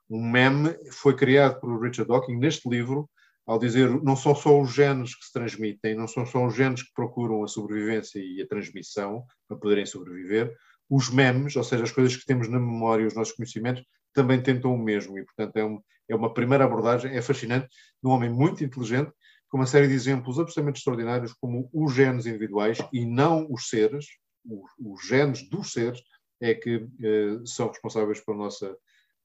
Um 0.09 0.29
meme 0.29 0.75
foi 0.91 1.15
criado 1.15 1.59
por 1.59 1.81
Richard 1.81 2.07
Dawkins 2.07 2.39
neste 2.39 2.69
livro, 2.69 3.09
ao 3.45 3.59
dizer 3.59 3.89
não 4.03 4.15
são 4.15 4.35
só 4.35 4.59
os 4.59 4.73
genes 4.73 5.15
que 5.15 5.25
se 5.25 5.33
transmitem, 5.33 5.95
não 5.95 6.07
são 6.07 6.25
só 6.25 6.45
os 6.45 6.55
genes 6.55 6.83
que 6.83 6.93
procuram 6.93 7.43
a 7.43 7.47
sobrevivência 7.47 8.19
e 8.19 8.41
a 8.41 8.47
transmissão 8.47 9.23
para 9.47 9.57
poderem 9.57 9.85
sobreviver. 9.85 10.55
Os 10.89 11.09
memes, 11.09 11.55
ou 11.55 11.63
seja, 11.63 11.83
as 11.83 11.91
coisas 11.91 12.15
que 12.15 12.25
temos 12.25 12.47
na 12.47 12.59
memória, 12.59 13.07
os 13.07 13.15
nossos 13.15 13.33
conhecimentos, 13.33 13.83
também 14.13 14.41
tentam 14.41 14.73
o 14.73 14.77
mesmo. 14.77 15.17
E, 15.17 15.25
portanto, 15.25 15.57
é, 15.57 15.65
um, 15.65 15.81
é 16.09 16.15
uma 16.15 16.33
primeira 16.33 16.65
abordagem, 16.65 17.15
é 17.15 17.21
fascinante, 17.21 17.67
de 17.67 18.09
um 18.09 18.11
homem 18.11 18.29
muito 18.29 18.63
inteligente 18.63 19.11
com 19.53 19.59
uma 19.59 19.67
série 19.67 19.87
de 19.87 19.93
exemplos 19.93 20.39
absolutamente 20.39 20.79
extraordinários, 20.79 21.31
como 21.33 21.69
os 21.71 21.93
genes 21.93 22.25
individuais 22.25 22.79
e 22.91 23.05
não 23.05 23.45
os 23.51 23.69
seres, 23.69 24.07
os, 24.43 24.71
os 24.79 25.05
genes 25.05 25.47
dos 25.47 25.71
seres, 25.71 26.01
é 26.41 26.55
que 26.55 26.87
eh, 26.99 27.39
são 27.45 27.67
responsáveis 27.67 28.19
pela 28.19 28.35
nossa, 28.35 28.75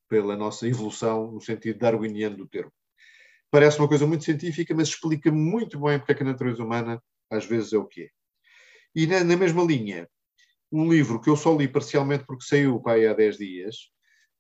pela 0.07 0.37
nossa 0.37 0.69
evolução 0.69 1.33
no 1.33 1.41
sentido 1.41 1.79
darwiniano 1.79 2.37
do 2.37 2.47
termo. 2.47 2.71
Parece 3.51 3.79
uma 3.79 3.89
coisa 3.89 4.07
muito 4.07 4.23
científica, 4.23 4.75
mas 4.75 4.89
explica 4.89 5.33
muito 5.33 5.81
bem 5.81 5.99
porque 5.99 6.13
é 6.13 6.15
que 6.15 6.23
a 6.23 6.27
natureza 6.27 6.63
humana 6.63 7.03
às 7.31 7.47
vezes 7.47 7.73
é 7.73 7.79
o 7.79 7.87
que 7.87 8.03
é. 8.03 8.09
E 8.95 9.07
na, 9.07 9.25
na 9.25 9.35
mesma 9.35 9.63
linha, 9.65 10.07
um 10.71 10.93
livro 10.93 11.23
que 11.23 11.31
eu 11.31 11.37
só 11.37 11.57
li 11.57 11.67
parcialmente 11.67 12.27
porque 12.27 12.45
saiu 12.45 12.83
pai, 12.83 13.07
há 13.07 13.15
10 13.15 13.39
dias, 13.39 13.77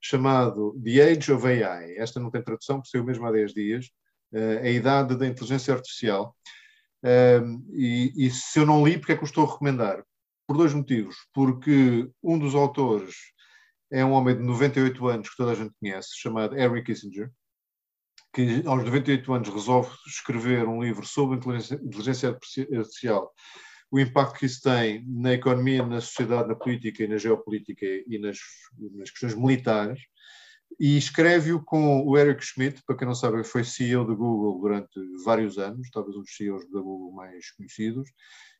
chamado 0.02 0.78
The 0.84 1.12
Age 1.12 1.32
of 1.32 1.46
AI. 1.46 1.96
Esta 1.96 2.20
não 2.20 2.30
tem 2.30 2.42
tradução, 2.42 2.76
porque 2.76 2.90
saiu 2.90 3.04
mesmo 3.04 3.24
há 3.26 3.32
10 3.32 3.54
dias, 3.54 3.90
a 4.34 4.68
idade 4.68 5.16
da 5.16 5.26
inteligência 5.26 5.74
artificial. 5.74 6.36
E, 7.72 8.12
e, 8.16 8.30
se 8.30 8.58
eu 8.58 8.66
não 8.66 8.86
li, 8.86 8.98
porque 8.98 9.12
é 9.12 9.16
que 9.16 9.22
eu 9.22 9.26
estou 9.26 9.44
a 9.44 9.50
recomendar? 9.50 10.04
Por 10.46 10.56
dois 10.56 10.74
motivos. 10.74 11.16
Porque 11.32 12.08
um 12.22 12.38
dos 12.38 12.54
autores 12.54 13.14
é 13.90 14.04
um 14.04 14.12
homem 14.12 14.36
de 14.36 14.42
98 14.42 15.06
anos 15.06 15.30
que 15.30 15.36
toda 15.36 15.52
a 15.52 15.54
gente 15.54 15.74
conhece, 15.80 16.08
chamado 16.14 16.58
Henry 16.58 16.82
Kissinger, 16.82 17.30
que 18.34 18.62
aos 18.66 18.84
98 18.84 19.32
anos 19.32 19.48
resolve 19.48 19.90
escrever 20.06 20.66
um 20.68 20.82
livro 20.82 21.06
sobre 21.06 21.36
inteligência 21.36 22.28
artificial, 22.28 23.32
o 23.90 23.98
impacto 23.98 24.38
que 24.38 24.46
isso 24.46 24.60
tem 24.62 25.04
na 25.06 25.32
economia, 25.32 25.84
na 25.84 26.00
sociedade, 26.00 26.48
na 26.48 26.54
política 26.54 27.04
e 27.04 27.08
na 27.08 27.16
geopolítica 27.16 27.86
e 27.86 28.18
nas, 28.18 28.38
nas 28.92 29.10
questões 29.10 29.34
militares 29.34 30.00
e 30.78 30.96
escreve-o 30.96 31.62
com 31.62 32.06
o 32.06 32.16
Eric 32.16 32.44
Schmidt, 32.44 32.82
para 32.86 32.96
quem 32.96 33.06
não 33.06 33.14
sabe, 33.14 33.42
foi 33.42 33.64
CEO 33.64 34.06
da 34.06 34.14
Google 34.14 34.60
durante 34.60 35.00
vários 35.24 35.58
anos, 35.58 35.90
talvez 35.90 36.16
um 36.16 36.20
dos 36.20 36.36
CEOs 36.36 36.70
da 36.70 36.80
Google 36.80 37.12
mais 37.12 37.50
conhecidos, 37.52 38.08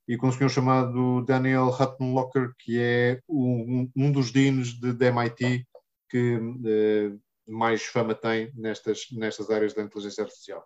e 0.09 0.17
com 0.17 0.29
um 0.29 0.33
senhor 0.33 0.49
chamado 0.49 1.25
Daniel 1.25 1.69
Hutton-Locker, 1.69 2.53
que 2.59 2.79
é 2.81 3.21
um, 3.29 3.91
um 3.95 4.11
dos 4.11 4.33
deans 4.33 4.69
de, 4.81 4.93
de 4.93 5.07
MIT 5.07 5.67
que 6.09 6.37
uh, 6.37 7.21
mais 7.47 7.85
fama 7.85 8.15
tem 8.15 8.51
nestas, 8.55 9.07
nestas 9.13 9.51
áreas 9.51 9.75
da 9.75 9.83
inteligência 9.83 10.25
artificial. 10.25 10.65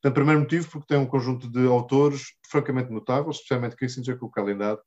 Portanto, 0.00 0.14
primeiro 0.14 0.40
motivo, 0.40 0.70
porque 0.70 0.86
tem 0.86 0.98
um 0.98 1.06
conjunto 1.06 1.50
de 1.50 1.66
autores 1.66 2.34
francamente 2.48 2.90
notáveis, 2.90 3.36
especialmente 3.36 3.76
Kissinger, 3.76 4.16
com 4.16 4.26
o 4.26 4.30
Calendar, 4.30 4.76
eh, 4.76 4.80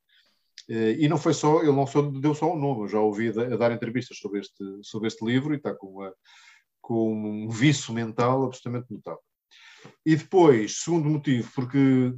e 0.73 1.07
não 1.09 1.17
foi 1.17 1.33
só, 1.33 1.59
ele 1.59 1.71
não 1.71 1.85
só 1.85 2.01
deu 2.01 2.33
só 2.33 2.53
um 2.53 2.59
nome, 2.59 2.83
eu 2.83 2.87
já 2.87 2.99
ouvi 2.99 3.29
a 3.29 3.57
dar 3.57 3.71
entrevistas 3.71 4.17
sobre 4.17 4.39
este, 4.39 4.63
sobre 4.83 5.07
este 5.07 5.25
livro 5.25 5.53
e 5.53 5.57
está 5.57 5.73
com, 5.73 5.87
uma, 5.87 6.13
com 6.79 7.13
um 7.13 7.49
vício 7.49 7.93
mental 7.93 8.45
absolutamente 8.45 8.91
notável. 8.91 9.21
E 10.05 10.15
depois, 10.15 10.81
segundo 10.83 11.09
motivo, 11.09 11.49
porque 11.55 12.13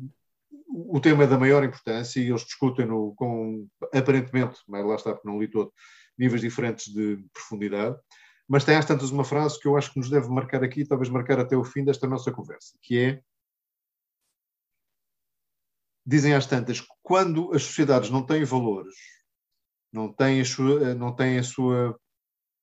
o 0.67 0.99
tema 0.99 1.23
é 1.23 1.27
da 1.27 1.37
maior 1.37 1.63
importância 1.63 2.19
e 2.19 2.29
eles 2.29 2.43
discutem-no 2.43 3.13
com, 3.15 3.67
aparentemente, 3.93 4.59
mas 4.67 4.85
lá 4.85 4.95
está 4.95 5.13
porque 5.13 5.27
não 5.27 5.39
li 5.39 5.47
todo, 5.47 5.71
níveis 6.17 6.41
diferentes 6.41 6.93
de 6.93 7.23
profundidade, 7.33 7.97
mas 8.47 8.65
tem 8.65 8.75
às 8.75 8.85
tantas 8.85 9.09
uma 9.09 9.23
frase 9.23 9.59
que 9.59 9.67
eu 9.67 9.77
acho 9.77 9.91
que 9.91 9.99
nos 9.99 10.09
deve 10.09 10.27
marcar 10.29 10.63
aqui, 10.63 10.85
talvez 10.85 11.09
marcar 11.09 11.39
até 11.39 11.55
o 11.55 11.63
fim 11.63 11.83
desta 11.83 12.07
nossa 12.07 12.31
conversa, 12.31 12.77
que 12.81 12.99
é 12.99 13.21
dizem 16.05 16.33
às 16.33 16.45
tantas 16.45 16.81
quando 17.01 17.53
as 17.53 17.63
sociedades 17.63 18.09
não 18.09 18.25
têm 18.25 18.43
valores, 18.43 18.95
não 19.91 20.11
têm 20.11 20.41
a 20.41 20.45
sua, 20.45 20.95
não 20.95 21.15
têm 21.15 21.39
a 21.39 21.43
sua 21.43 21.97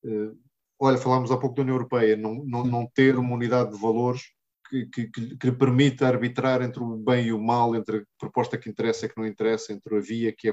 uh, 0.05 0.39
olha, 0.81 0.97
falámos 0.97 1.31
há 1.31 1.37
pouco 1.37 1.55
da 1.55 1.63
União 1.63 1.75
Europeia, 1.75 2.17
não, 2.17 2.43
não, 2.45 2.65
não 2.65 2.87
ter 2.87 3.17
uma 3.17 3.35
unidade 3.35 3.71
de 3.71 3.81
valores 3.81 4.23
que, 4.69 4.87
que, 4.87 5.37
que, 5.37 5.53
permita 5.53 6.09
arbitrar 6.09 6.63
entre 6.63 6.83
o 6.83 6.97
bem 6.97 7.27
e 7.27 7.33
o 7.33 7.41
mal, 7.41 7.75
entre 7.75 7.99
a 7.99 8.05
proposta 8.19 8.57
que 8.57 8.71
interessa 8.71 9.05
e 9.05 9.09
que 9.09 9.19
não 9.19 9.27
interessa, 9.27 9.73
entre 9.73 9.97
a 9.97 10.01
via 10.01 10.33
que 10.33 10.49
é, 10.49 10.53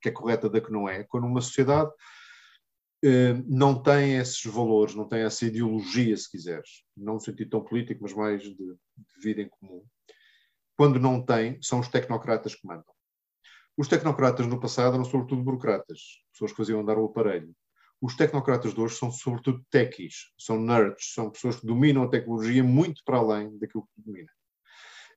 que 0.00 0.08
é 0.08 0.12
correta 0.12 0.48
da 0.48 0.60
que 0.60 0.70
não 0.70 0.88
é. 0.88 1.02
Quando 1.04 1.26
uma 1.26 1.40
sociedade 1.40 1.90
eh, 3.02 3.34
não 3.46 3.82
tem 3.82 4.16
esses 4.16 4.44
valores, 4.44 4.94
não 4.94 5.08
tem 5.08 5.22
essa 5.22 5.46
ideologia, 5.46 6.16
se 6.16 6.30
quiseres, 6.30 6.84
não 6.96 7.14
no 7.14 7.20
sentido 7.20 7.50
tão 7.50 7.64
político, 7.64 8.00
mas 8.02 8.12
mais 8.12 8.42
de, 8.42 8.54
de 8.54 9.20
vida 9.22 9.42
em 9.42 9.48
comum. 9.48 9.82
Quando 10.76 10.98
não 10.98 11.24
tem, 11.24 11.60
são 11.62 11.80
os 11.80 11.88
tecnocratas 11.88 12.54
que 12.54 12.66
mandam. 12.66 12.84
Os 13.76 13.88
tecnocratas 13.88 14.46
no 14.46 14.60
passado 14.60 14.94
eram 14.94 15.04
sobretudo 15.04 15.42
burocratas, 15.42 16.00
pessoas 16.32 16.52
que 16.52 16.56
faziam 16.56 16.80
andar 16.80 16.98
o 16.98 17.06
aparelho 17.06 17.54
os 18.04 18.16
tecnocratas 18.16 18.74
de 18.74 18.80
hoje 18.80 18.96
são 18.96 19.10
sobretudo 19.10 19.64
techies, 19.70 20.30
são 20.38 20.60
nerds, 20.60 21.14
são 21.14 21.30
pessoas 21.30 21.56
que 21.56 21.66
dominam 21.66 22.02
a 22.02 22.08
tecnologia 22.08 22.62
muito 22.62 23.02
para 23.02 23.16
além 23.16 23.56
daquilo 23.58 23.84
que 23.94 24.02
domina. 24.02 24.28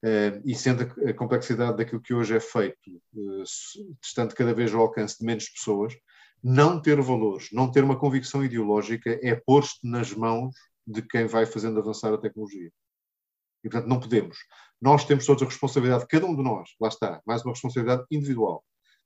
Uh, 0.02 0.42
e 0.46 0.56
sendo 0.56 0.84
a, 0.84 1.14
complexidade 1.14 1.76
daquilo 1.76 2.02
que 2.02 2.14
hoje 2.14 2.38
é 2.38 2.40
feito, 2.40 3.02
estando 4.02 4.34
cada 4.34 4.54
vez 4.54 4.74
ao 4.74 4.82
alcance 4.82 5.18
de 5.20 5.26
menos 5.26 5.50
pessoas, 5.50 5.94
não 6.42 6.82
ter 6.82 7.02
valores, 7.02 7.50
não 7.52 7.70
ter 7.70 7.84
uma 7.84 8.00
convicção 8.00 8.46
ideológica 8.46 9.20
é 9.22 9.36
pôr-te 9.36 9.80
nas 9.84 10.14
mãos 10.14 10.56
de 10.86 11.02
quem 11.02 11.26
vai 11.26 11.46
fazendo 11.46 11.80
avançar 11.80 12.14
a 12.14 12.18
tecnologia. 12.18 12.72
E, 13.68 13.70
portanto, 13.70 13.90
não 13.90 14.00
podemos. 14.00 14.38
Nós 14.82 15.04
temos 15.04 15.26
todos 15.26 15.44
a 15.44 15.46
responsabilidade, 15.46 16.08
cada 16.08 16.26
um 16.26 16.34
de 16.34 16.42
nós, 16.42 16.70
lá 16.80 16.88
está, 16.88 17.22
mais 17.26 17.44
uma 17.44 17.52
responsabilidade 17.52 18.06
individual, 18.10 18.64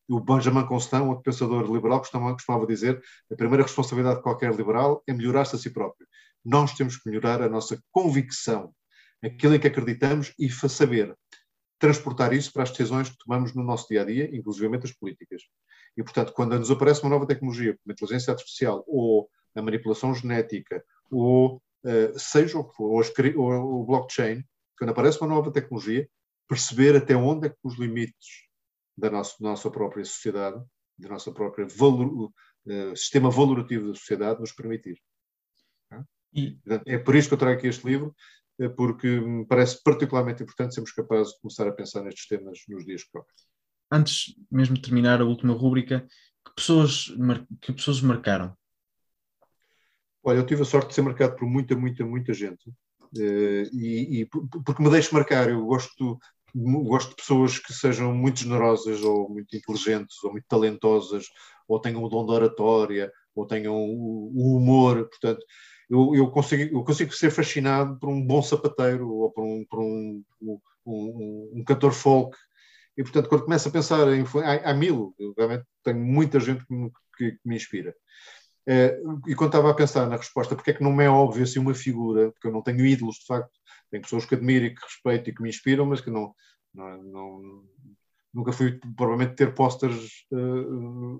o 0.08 0.20
Benjamin 0.20 0.66
Constant, 0.68 1.04
outro 1.08 1.24
pensador 1.24 1.72
liberal, 1.74 2.00
costumava, 2.00 2.34
costumava 2.34 2.68
dizer 2.68 3.02
a 3.32 3.36
primeira 3.36 3.64
responsabilidade 3.64 4.18
de 4.18 4.24
qualquer 4.24 4.54
liberal 4.54 5.02
é 5.08 5.14
melhorar-se 5.14 5.56
a 5.56 5.60
si 5.60 5.72
próprio. 5.72 6.08
Nós 6.44 6.74
temos 6.74 6.98
que 6.98 7.10
melhorar 7.10 7.42
a 7.42 7.50
nossa 7.50 7.82
convicção, 7.92 8.74
aquilo 9.24 9.56
em 9.56 9.60
que 9.60 9.68
acreditamos 9.68 10.34
e 10.38 10.50
saber 10.50 11.16
transportar 11.80 12.34
isso 12.34 12.54
para 12.54 12.64
as 12.64 12.70
decisões 12.70 13.10
que 13.10 13.18
tomamos 13.18 13.56
no 13.56 13.64
nosso 13.64 13.88
dia 13.88 14.02
a 14.04 14.06
dia, 14.06 14.30
inclusive 14.36 14.76
as 14.76 14.92
políticas. 14.92 15.42
E, 15.98 16.04
portanto, 16.04 16.34
quando 16.34 16.60
nos 16.60 16.70
aparece 16.70 17.02
uma 17.02 17.10
nova 17.10 17.26
tecnologia, 17.26 17.74
como 17.74 17.92
a 17.92 17.94
inteligência 17.94 18.32
artificial, 18.32 18.84
ou 18.86 19.28
a 19.56 19.62
manipulação 19.62 20.14
genética, 20.14 20.84
ou 21.10 21.56
uh, 21.84 22.20
seja 22.20 22.60
o 22.60 22.66
que 22.66 22.76
for, 22.76 23.04
ou, 23.38 23.52
ou 23.52 23.82
o 23.82 23.86
blockchain, 23.86 24.44
quando 24.82 24.90
aparece 24.90 25.22
uma 25.22 25.28
nova 25.28 25.52
tecnologia, 25.52 26.10
perceber 26.48 26.96
até 26.96 27.16
onde 27.16 27.46
é 27.46 27.50
que 27.52 27.58
os 27.64 27.78
limites 27.78 28.48
da 28.98 29.12
nossa, 29.12 29.36
nossa 29.40 29.70
própria 29.70 30.04
sociedade, 30.04 30.60
do 30.98 31.08
nosso 31.08 31.32
próprio 31.32 31.68
valor, 31.70 32.34
uh, 32.66 32.98
sistema 32.98 33.30
valorativo 33.30 33.90
da 33.90 33.94
sociedade 33.94 34.40
nos 34.40 34.52
permitir. 34.52 35.00
E... 36.34 36.58
É 36.88 36.98
por 36.98 37.16
isso 37.16 37.28
que 37.28 37.36
eu 37.36 37.38
trago 37.38 37.60
aqui 37.60 37.68
este 37.68 37.86
livro, 37.86 38.16
eh, 38.58 38.70
porque 38.70 39.08
me 39.08 39.46
parece 39.46 39.84
particularmente 39.84 40.42
importante 40.42 40.74
sermos 40.74 40.92
capazes 40.92 41.34
de 41.34 41.42
começar 41.42 41.68
a 41.68 41.72
pensar 41.72 42.02
nestes 42.02 42.26
temas 42.26 42.62
nos 42.68 42.84
dias 42.84 43.04
que 43.04 43.12
correm. 43.12 43.28
Antes 43.92 44.34
mesmo 44.50 44.74
de 44.74 44.82
terminar 44.82 45.22
a 45.22 45.26
última 45.26 45.54
rúbrica, 45.54 46.08
que 46.44 46.56
pessoas, 46.56 47.14
que 47.62 47.72
pessoas 47.72 48.02
marcaram? 48.02 48.58
Olha, 50.24 50.38
eu 50.38 50.46
tive 50.46 50.64
a 50.64 50.66
sorte 50.66 50.88
de 50.88 50.96
ser 50.96 51.04
marcado 51.04 51.36
por 51.36 51.48
muita, 51.48 51.76
muita, 51.76 52.04
muita 52.04 52.34
gente. 52.34 52.74
Uh, 53.16 53.68
e, 53.74 54.22
e, 54.22 54.26
porque 54.26 54.82
me 54.82 54.90
deixo 54.90 55.14
marcar, 55.14 55.50
eu 55.50 55.66
gosto 55.66 56.18
gosto 56.54 57.10
de 57.12 57.16
pessoas 57.16 57.60
que 57.60 57.74
sejam 57.74 58.14
muito 58.14 58.40
generosas 58.42 59.02
ou 59.02 59.30
muito 59.30 59.56
inteligentes 59.56 60.22
ou 60.24 60.32
muito 60.32 60.46
talentosas 60.48 61.28
ou 61.68 61.80
tenham 61.80 62.04
o 62.04 62.10
dom 62.10 62.26
da 62.26 62.34
oratória 62.34 63.12
ou 63.34 63.46
tenham 63.46 63.76
o, 63.76 64.32
o 64.36 64.58
humor, 64.58 65.08
portanto 65.08 65.46
eu, 65.90 66.16
eu, 66.16 66.32
consigo, 66.32 66.78
eu 66.78 66.84
consigo 66.84 67.14
ser 67.14 67.32
fascinado 67.32 67.98
por 68.00 68.10
um 68.10 68.26
bom 68.26 68.42
sapateiro 68.42 69.10
ou 69.10 69.32
por 69.32 69.44
um, 69.44 69.66
por 69.70 69.80
um, 69.80 70.24
um, 70.86 71.52
um, 71.56 71.64
cantor 71.66 71.92
folk. 71.92 72.38
E 72.98 73.04
portanto 73.04 73.30
quando 73.30 73.44
começo 73.44 73.68
a 73.68 73.72
pensar 73.72 74.08
em 74.14 74.24
há, 74.44 74.72
há 74.72 74.74
mil, 74.74 75.14
eu 75.20 75.34
realmente 75.38 75.66
tenho 75.84 76.00
muita 76.00 76.40
gente 76.40 76.66
que 76.66 76.74
me, 76.74 76.92
que, 77.18 77.32
que 77.32 77.40
me 77.46 77.56
inspira 77.56 77.96
e 79.28 79.36
quando 79.36 79.50
estava 79.50 79.72
a 79.72 79.74
pensar 79.74 80.08
na 80.08 80.18
resposta 80.18 80.56
porque 80.56 80.72
é 80.72 80.74
que 80.74 80.84
não 80.84 80.92
me 80.92 81.04
é 81.04 81.10
óbvio 81.10 81.44
assim 81.44 81.60
uma 81.60 81.74
figura, 81.74 82.32
porque 82.32 82.48
eu 82.48 82.52
não 82.52 82.62
tenho 82.62 82.86
ídolos 82.86 83.16
de 83.16 83.26
facto 83.26 83.62
tem 83.92 84.02
pessoas 84.02 84.26
que 84.26 84.36
admiro 84.36 84.66
e 84.66 84.74
que 84.74 84.82
respeito 84.82 85.30
e 85.30 85.36
que 85.36 85.44
me 85.44 85.50
inspiram, 85.50 85.86
mas 85.86 86.00
que 86.00 86.10
não, 86.10 86.34
não, 86.74 87.04
não 87.04 87.64
nunca 88.34 88.54
fui 88.54 88.80
provavelmente 88.96 89.36
ter 89.36 89.54
posters 89.54 90.26
uh, 90.32 91.20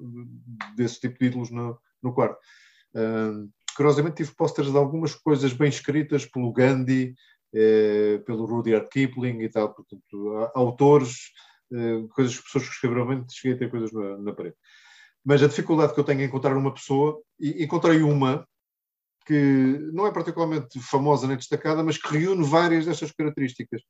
desse 0.76 1.02
tipo 1.02 1.20
de 1.20 1.26
ídolos 1.26 1.52
no, 1.52 1.78
no 2.02 2.14
quarto. 2.14 2.40
Uh, 2.96 3.52
curiosamente 3.76 4.16
tive 4.18 4.34
posters 4.34 4.72
de 4.72 4.78
algumas 4.78 5.14
coisas 5.14 5.52
bem 5.52 5.68
escritas 5.68 6.26
pelo 6.26 6.54
Gandhi, 6.54 7.14
uh, 7.54 8.24
pelo 8.24 8.46
Rudyard 8.46 8.88
Kipling 8.88 9.42
e 9.42 9.50
tal, 9.50 9.74
portanto, 9.74 10.50
autores, 10.56 11.32
uh, 11.74 12.08
coisas, 12.08 12.40
pessoas 12.40 12.64
que 12.64 12.74
escreveram 12.74 13.08
bem, 13.08 13.26
cheguei 13.30 13.58
a 13.58 13.60
ter 13.60 13.70
coisas 13.70 13.92
na, 13.92 14.18
na 14.18 14.34
parede. 14.34 14.56
Mas 15.24 15.42
a 15.44 15.48
dificuldade 15.48 15.94
que 15.94 16.00
eu 16.00 16.04
tenho 16.04 16.22
em 16.22 16.26
encontrar 16.26 16.56
uma 16.58 16.74
pessoa, 16.74 17.22
e 17.40 17.64
encontrei 17.64 18.02
uma 18.02 18.48
que 19.26 19.80
não 19.94 20.08
é 20.08 20.12
particularmente 20.12 20.80
famosa 20.80 21.28
nem 21.28 21.38
destacada, 21.38 21.84
mas 21.84 21.98
que 21.98 22.18
reúne 22.18 22.44
várias 22.44 22.86
destas 22.86 23.12
características. 23.12 23.82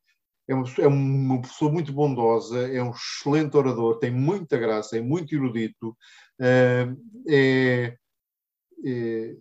É 0.48 0.53
uma, 0.53 0.66
é 0.80 0.88
uma 0.88 1.41
pessoa 1.41 1.72
muito 1.72 1.94
bondosa, 1.94 2.68
é 2.68 2.84
um 2.84 2.91
excelente 2.91 3.56
orador, 3.56 3.99
tem 3.99 4.12
muita 4.12 4.58
graça, 4.58 4.98
é 4.98 5.02
muito 5.02 5.34
erudito, 5.34 5.95
é, 6.40 6.94
é, 7.30 7.98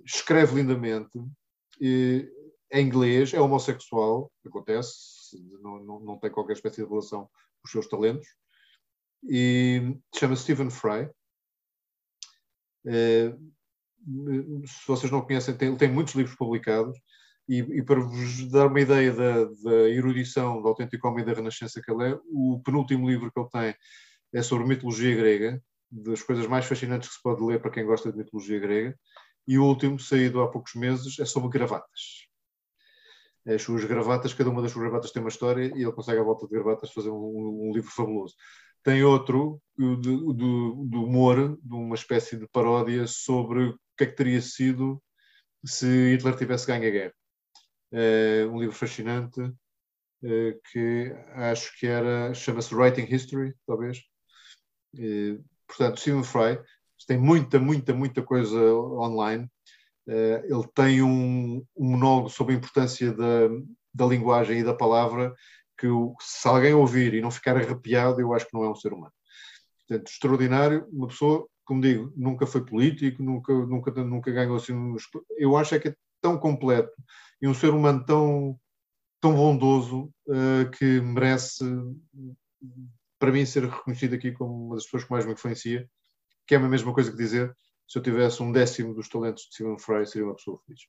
escreve 0.04 0.56
lindamente, 0.56 1.18
é 2.70 2.80
inglês, 2.80 3.34
é 3.34 3.40
homossexual, 3.40 4.30
acontece, 4.46 5.36
não, 5.60 5.82
não, 5.82 6.00
não 6.00 6.18
tem 6.18 6.30
qualquer 6.30 6.52
espécie 6.52 6.82
de 6.82 6.88
relação 6.88 7.22
com 7.22 7.66
os 7.66 7.72
seus 7.72 7.88
talentos, 7.88 8.28
e 9.24 9.96
chama 10.14 10.36
Stephen 10.36 10.70
Fry. 10.70 11.10
É, 12.86 13.34
se 14.66 14.86
vocês 14.86 15.10
não 15.10 15.20
conhecem, 15.20 15.56
tem, 15.56 15.76
tem 15.76 15.90
muitos 15.90 16.14
livros 16.14 16.36
publicados, 16.36 16.98
e, 17.48 17.58
e, 17.58 17.82
para 17.82 18.00
vos 18.00 18.48
dar 18.48 18.68
uma 18.68 18.80
ideia 18.80 19.12
da, 19.12 19.44
da 19.44 19.88
erudição 19.88 20.62
do 20.62 20.68
autêntico 20.68 21.08
homem 21.08 21.24
da 21.24 21.32
Renascença 21.32 21.82
que 21.82 21.90
ele 21.90 22.12
é, 22.12 22.18
o 22.26 22.62
penúltimo 22.64 23.10
livro 23.10 23.30
que 23.32 23.40
ele 23.40 23.48
tem 23.48 23.74
é 24.32 24.42
sobre 24.42 24.68
mitologia 24.68 25.16
grega, 25.16 25.60
das 25.90 26.22
coisas 26.22 26.46
mais 26.46 26.64
fascinantes 26.64 27.08
que 27.08 27.16
se 27.16 27.22
pode 27.22 27.42
ler 27.42 27.60
para 27.60 27.72
quem 27.72 27.84
gosta 27.84 28.12
de 28.12 28.18
mitologia 28.18 28.60
grega, 28.60 28.96
e 29.48 29.58
o 29.58 29.64
último, 29.64 29.98
saído 29.98 30.40
há 30.40 30.48
poucos 30.48 30.74
meses, 30.74 31.18
é 31.18 31.24
sobre 31.24 31.50
gravatas. 31.50 32.28
As 33.46 33.62
suas 33.62 33.84
gravatas, 33.84 34.34
cada 34.34 34.50
uma 34.50 34.62
das 34.62 34.70
suas 34.70 34.84
gravatas 34.84 35.10
tem 35.10 35.20
uma 35.20 35.28
história 35.28 35.72
e 35.74 35.82
ele 35.82 35.92
consegue, 35.92 36.20
à 36.20 36.22
volta 36.22 36.46
de 36.46 36.52
gravatas, 36.52 36.92
fazer 36.92 37.10
um, 37.10 37.68
um 37.68 37.72
livro 37.74 37.90
fabuloso. 37.90 38.34
Tem 38.82 39.04
outro, 39.04 39.60
do, 39.76 40.32
do, 40.32 40.84
do 40.84 41.04
humor, 41.04 41.58
de 41.62 41.74
uma 41.74 41.94
espécie 41.94 42.36
de 42.36 42.46
paródia 42.48 43.06
sobre 43.06 43.64
o 43.64 43.78
que 43.96 44.04
é 44.04 44.06
que 44.06 44.16
teria 44.16 44.40
sido 44.40 45.02
se 45.64 46.12
Hitler 46.12 46.36
tivesse 46.36 46.66
ganho 46.66 46.86
a 46.86 46.90
guerra. 46.90 47.14
É 47.92 48.46
um 48.46 48.60
livro 48.60 48.74
fascinante 48.74 49.40
é, 50.22 50.58
que 50.70 51.12
acho 51.34 51.78
que 51.78 51.86
era, 51.86 52.32
chama-se 52.34 52.74
Writing 52.74 53.06
History, 53.12 53.54
talvez. 53.66 54.02
É, 54.96 55.38
portanto, 55.66 56.00
Stephen 56.00 56.24
Fry 56.24 56.58
tem 57.06 57.18
muita, 57.18 57.58
muita, 57.58 57.94
muita 57.94 58.22
coisa 58.22 58.58
online. 58.74 59.50
Ele 60.06 60.66
tem 60.74 61.02
um, 61.02 61.64
um 61.76 61.90
monólogo 61.90 62.28
sobre 62.28 62.54
a 62.54 62.56
importância 62.56 63.12
da, 63.12 63.48
da 63.94 64.06
linguagem 64.06 64.58
e 64.58 64.64
da 64.64 64.74
palavra 64.74 65.32
que 65.80 65.86
se 66.20 66.46
alguém 66.46 66.74
ouvir 66.74 67.14
e 67.14 67.22
não 67.22 67.30
ficar 67.30 67.56
arrepiado, 67.56 68.20
eu 68.20 68.34
acho 68.34 68.46
que 68.46 68.54
não 68.54 68.64
é 68.64 68.70
um 68.70 68.74
ser 68.74 68.92
humano. 68.92 69.12
Portanto, 69.88 70.08
extraordinário, 70.08 70.86
uma 70.92 71.08
pessoa, 71.08 71.48
como 71.64 71.80
digo, 71.80 72.12
nunca 72.14 72.46
foi 72.46 72.64
político, 72.64 73.22
nunca, 73.22 73.52
nunca, 73.52 73.90
nunca 74.04 74.30
ganhou 74.30 74.56
assim. 74.56 74.74
Eu 75.38 75.56
acho 75.56 75.74
é 75.74 75.80
que 75.80 75.88
é 75.88 75.94
tão 76.20 76.38
completo 76.38 76.92
e 77.40 77.48
um 77.48 77.54
ser 77.54 77.70
humano 77.70 78.04
tão, 78.04 78.60
tão 79.20 79.34
bondoso 79.34 80.12
uh, 80.28 80.70
que 80.76 81.00
merece, 81.00 81.64
para 83.18 83.32
mim, 83.32 83.46
ser 83.46 83.64
reconhecido 83.64 84.14
aqui 84.14 84.32
como 84.32 84.66
uma 84.66 84.74
das 84.74 84.84
pessoas 84.84 85.04
que 85.04 85.10
mais 85.10 85.24
me 85.24 85.32
influencia, 85.32 85.88
que 86.46 86.54
é 86.54 86.58
a 86.58 86.60
mesma 86.60 86.92
coisa 86.92 87.10
que 87.10 87.16
dizer 87.16 87.56
se 87.88 87.98
eu 87.98 88.02
tivesse 88.02 88.40
um 88.42 88.52
décimo 88.52 88.94
dos 88.94 89.08
talentos 89.08 89.44
de 89.44 89.54
Stephen 89.54 89.78
Fry, 89.78 90.06
seria 90.06 90.28
uma 90.28 90.36
pessoa 90.36 90.60
feliz. 90.64 90.82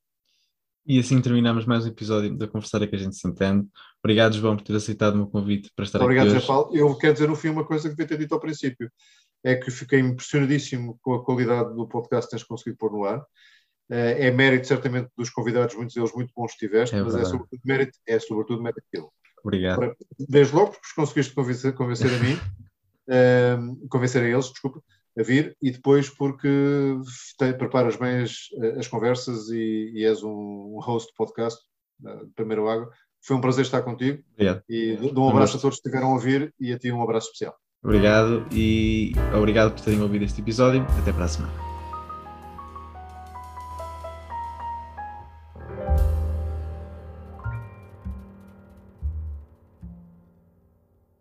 E 0.85 0.99
assim 0.99 1.21
terminamos 1.21 1.65
mais 1.65 1.85
um 1.85 1.89
episódio 1.89 2.35
da 2.35 2.47
Conversar 2.47 2.85
que 2.87 2.95
a 2.95 2.99
gente 2.99 3.15
se 3.15 3.27
entende. 3.27 3.67
Obrigado, 4.03 4.33
João, 4.33 4.57
por 4.57 4.63
ter 4.63 4.75
aceitado 4.75 5.13
o 5.13 5.17
meu 5.17 5.27
convite 5.27 5.71
para 5.75 5.85
estar 5.85 6.01
Obrigado, 6.01 6.27
aqui. 6.27 6.37
Obrigado, 6.37 6.47
Paulo. 6.47 6.75
Eu 6.75 6.97
quero 6.97 7.13
dizer 7.13 7.27
no 7.27 7.35
fim 7.35 7.49
uma 7.49 7.65
coisa 7.65 7.83
que 7.83 7.95
devia 7.95 8.07
ter 8.07 8.17
dito 8.17 8.33
ao 8.33 8.39
princípio. 8.39 8.91
É 9.43 9.55
que 9.55 9.69
fiquei 9.71 9.99
impressionadíssimo 9.99 10.97
com 11.01 11.13
a 11.13 11.23
qualidade 11.23 11.73
do 11.75 11.87
podcast 11.87 12.29
que 12.29 12.35
tens 12.35 12.43
conseguido 12.43 12.77
pôr 12.77 12.91
no 12.91 13.05
ar. 13.05 13.23
Eh, 13.91 14.27
é 14.27 14.31
mérito, 14.31 14.67
certamente, 14.67 15.09
dos 15.17 15.29
convidados, 15.29 15.75
muitos 15.75 15.93
deles 15.93 16.13
muito 16.13 16.31
bons 16.35 16.53
que 16.53 16.65
tiveste, 16.65 16.95
é 16.95 17.03
mas 17.03 17.13
é 17.13 17.25
sobretudo 17.25 17.59
mérito, 17.65 17.97
é 18.07 18.19
sobretudo 18.19 18.63
mérito 18.63 18.85
dele. 18.91 19.07
Obrigado. 19.43 19.95
Desde 20.17 20.55
logo, 20.55 20.71
porque 20.71 20.95
conseguiste 20.95 21.33
convencer, 21.33 21.73
convencer 21.73 22.09
a 22.13 22.19
mim, 22.19 22.35
uh, 23.09 23.87
convencer 23.89 24.23
a 24.23 24.27
eles, 24.27 24.49
desculpa, 24.49 24.81
a 25.17 25.23
vir 25.23 25.55
e 25.61 25.71
depois 25.71 26.09
porque 26.09 26.47
te, 27.37 27.53
preparas 27.53 27.95
bem 27.95 28.23
as, 28.23 28.33
as 28.77 28.87
conversas 28.87 29.49
e, 29.49 29.91
e, 29.93 30.05
és 30.05 30.23
um, 30.23 30.79
host 30.81 31.09
de 31.09 31.15
podcast, 31.15 31.59
de 31.99 32.33
Primeiro 32.35 32.67
Água. 32.69 32.89
Foi 33.23 33.35
um 33.35 33.41
prazer 33.41 33.65
estar 33.65 33.81
contigo 33.83 34.23
obrigado. 34.33 34.63
e 34.67 34.95
dou 35.13 35.25
um 35.25 35.29
abraço 35.29 35.57
a 35.57 35.59
todos 35.59 35.79
que 35.79 35.87
estiveram 35.87 36.11
a 36.11 36.13
ouvir 36.13 36.53
e 36.59 36.73
a 36.73 36.79
ti 36.79 36.91
um 36.91 37.03
abraço 37.03 37.27
especial. 37.27 37.55
Obrigado 37.83 38.45
e 38.51 39.11
obrigado 39.35 39.73
por 39.73 39.81
terem 39.81 40.01
ouvido 40.01 40.23
este 40.23 40.41
episódio. 40.41 40.85
Até 41.01 41.11
para 41.11 41.25
a 41.25 41.27
semana. 41.27 41.70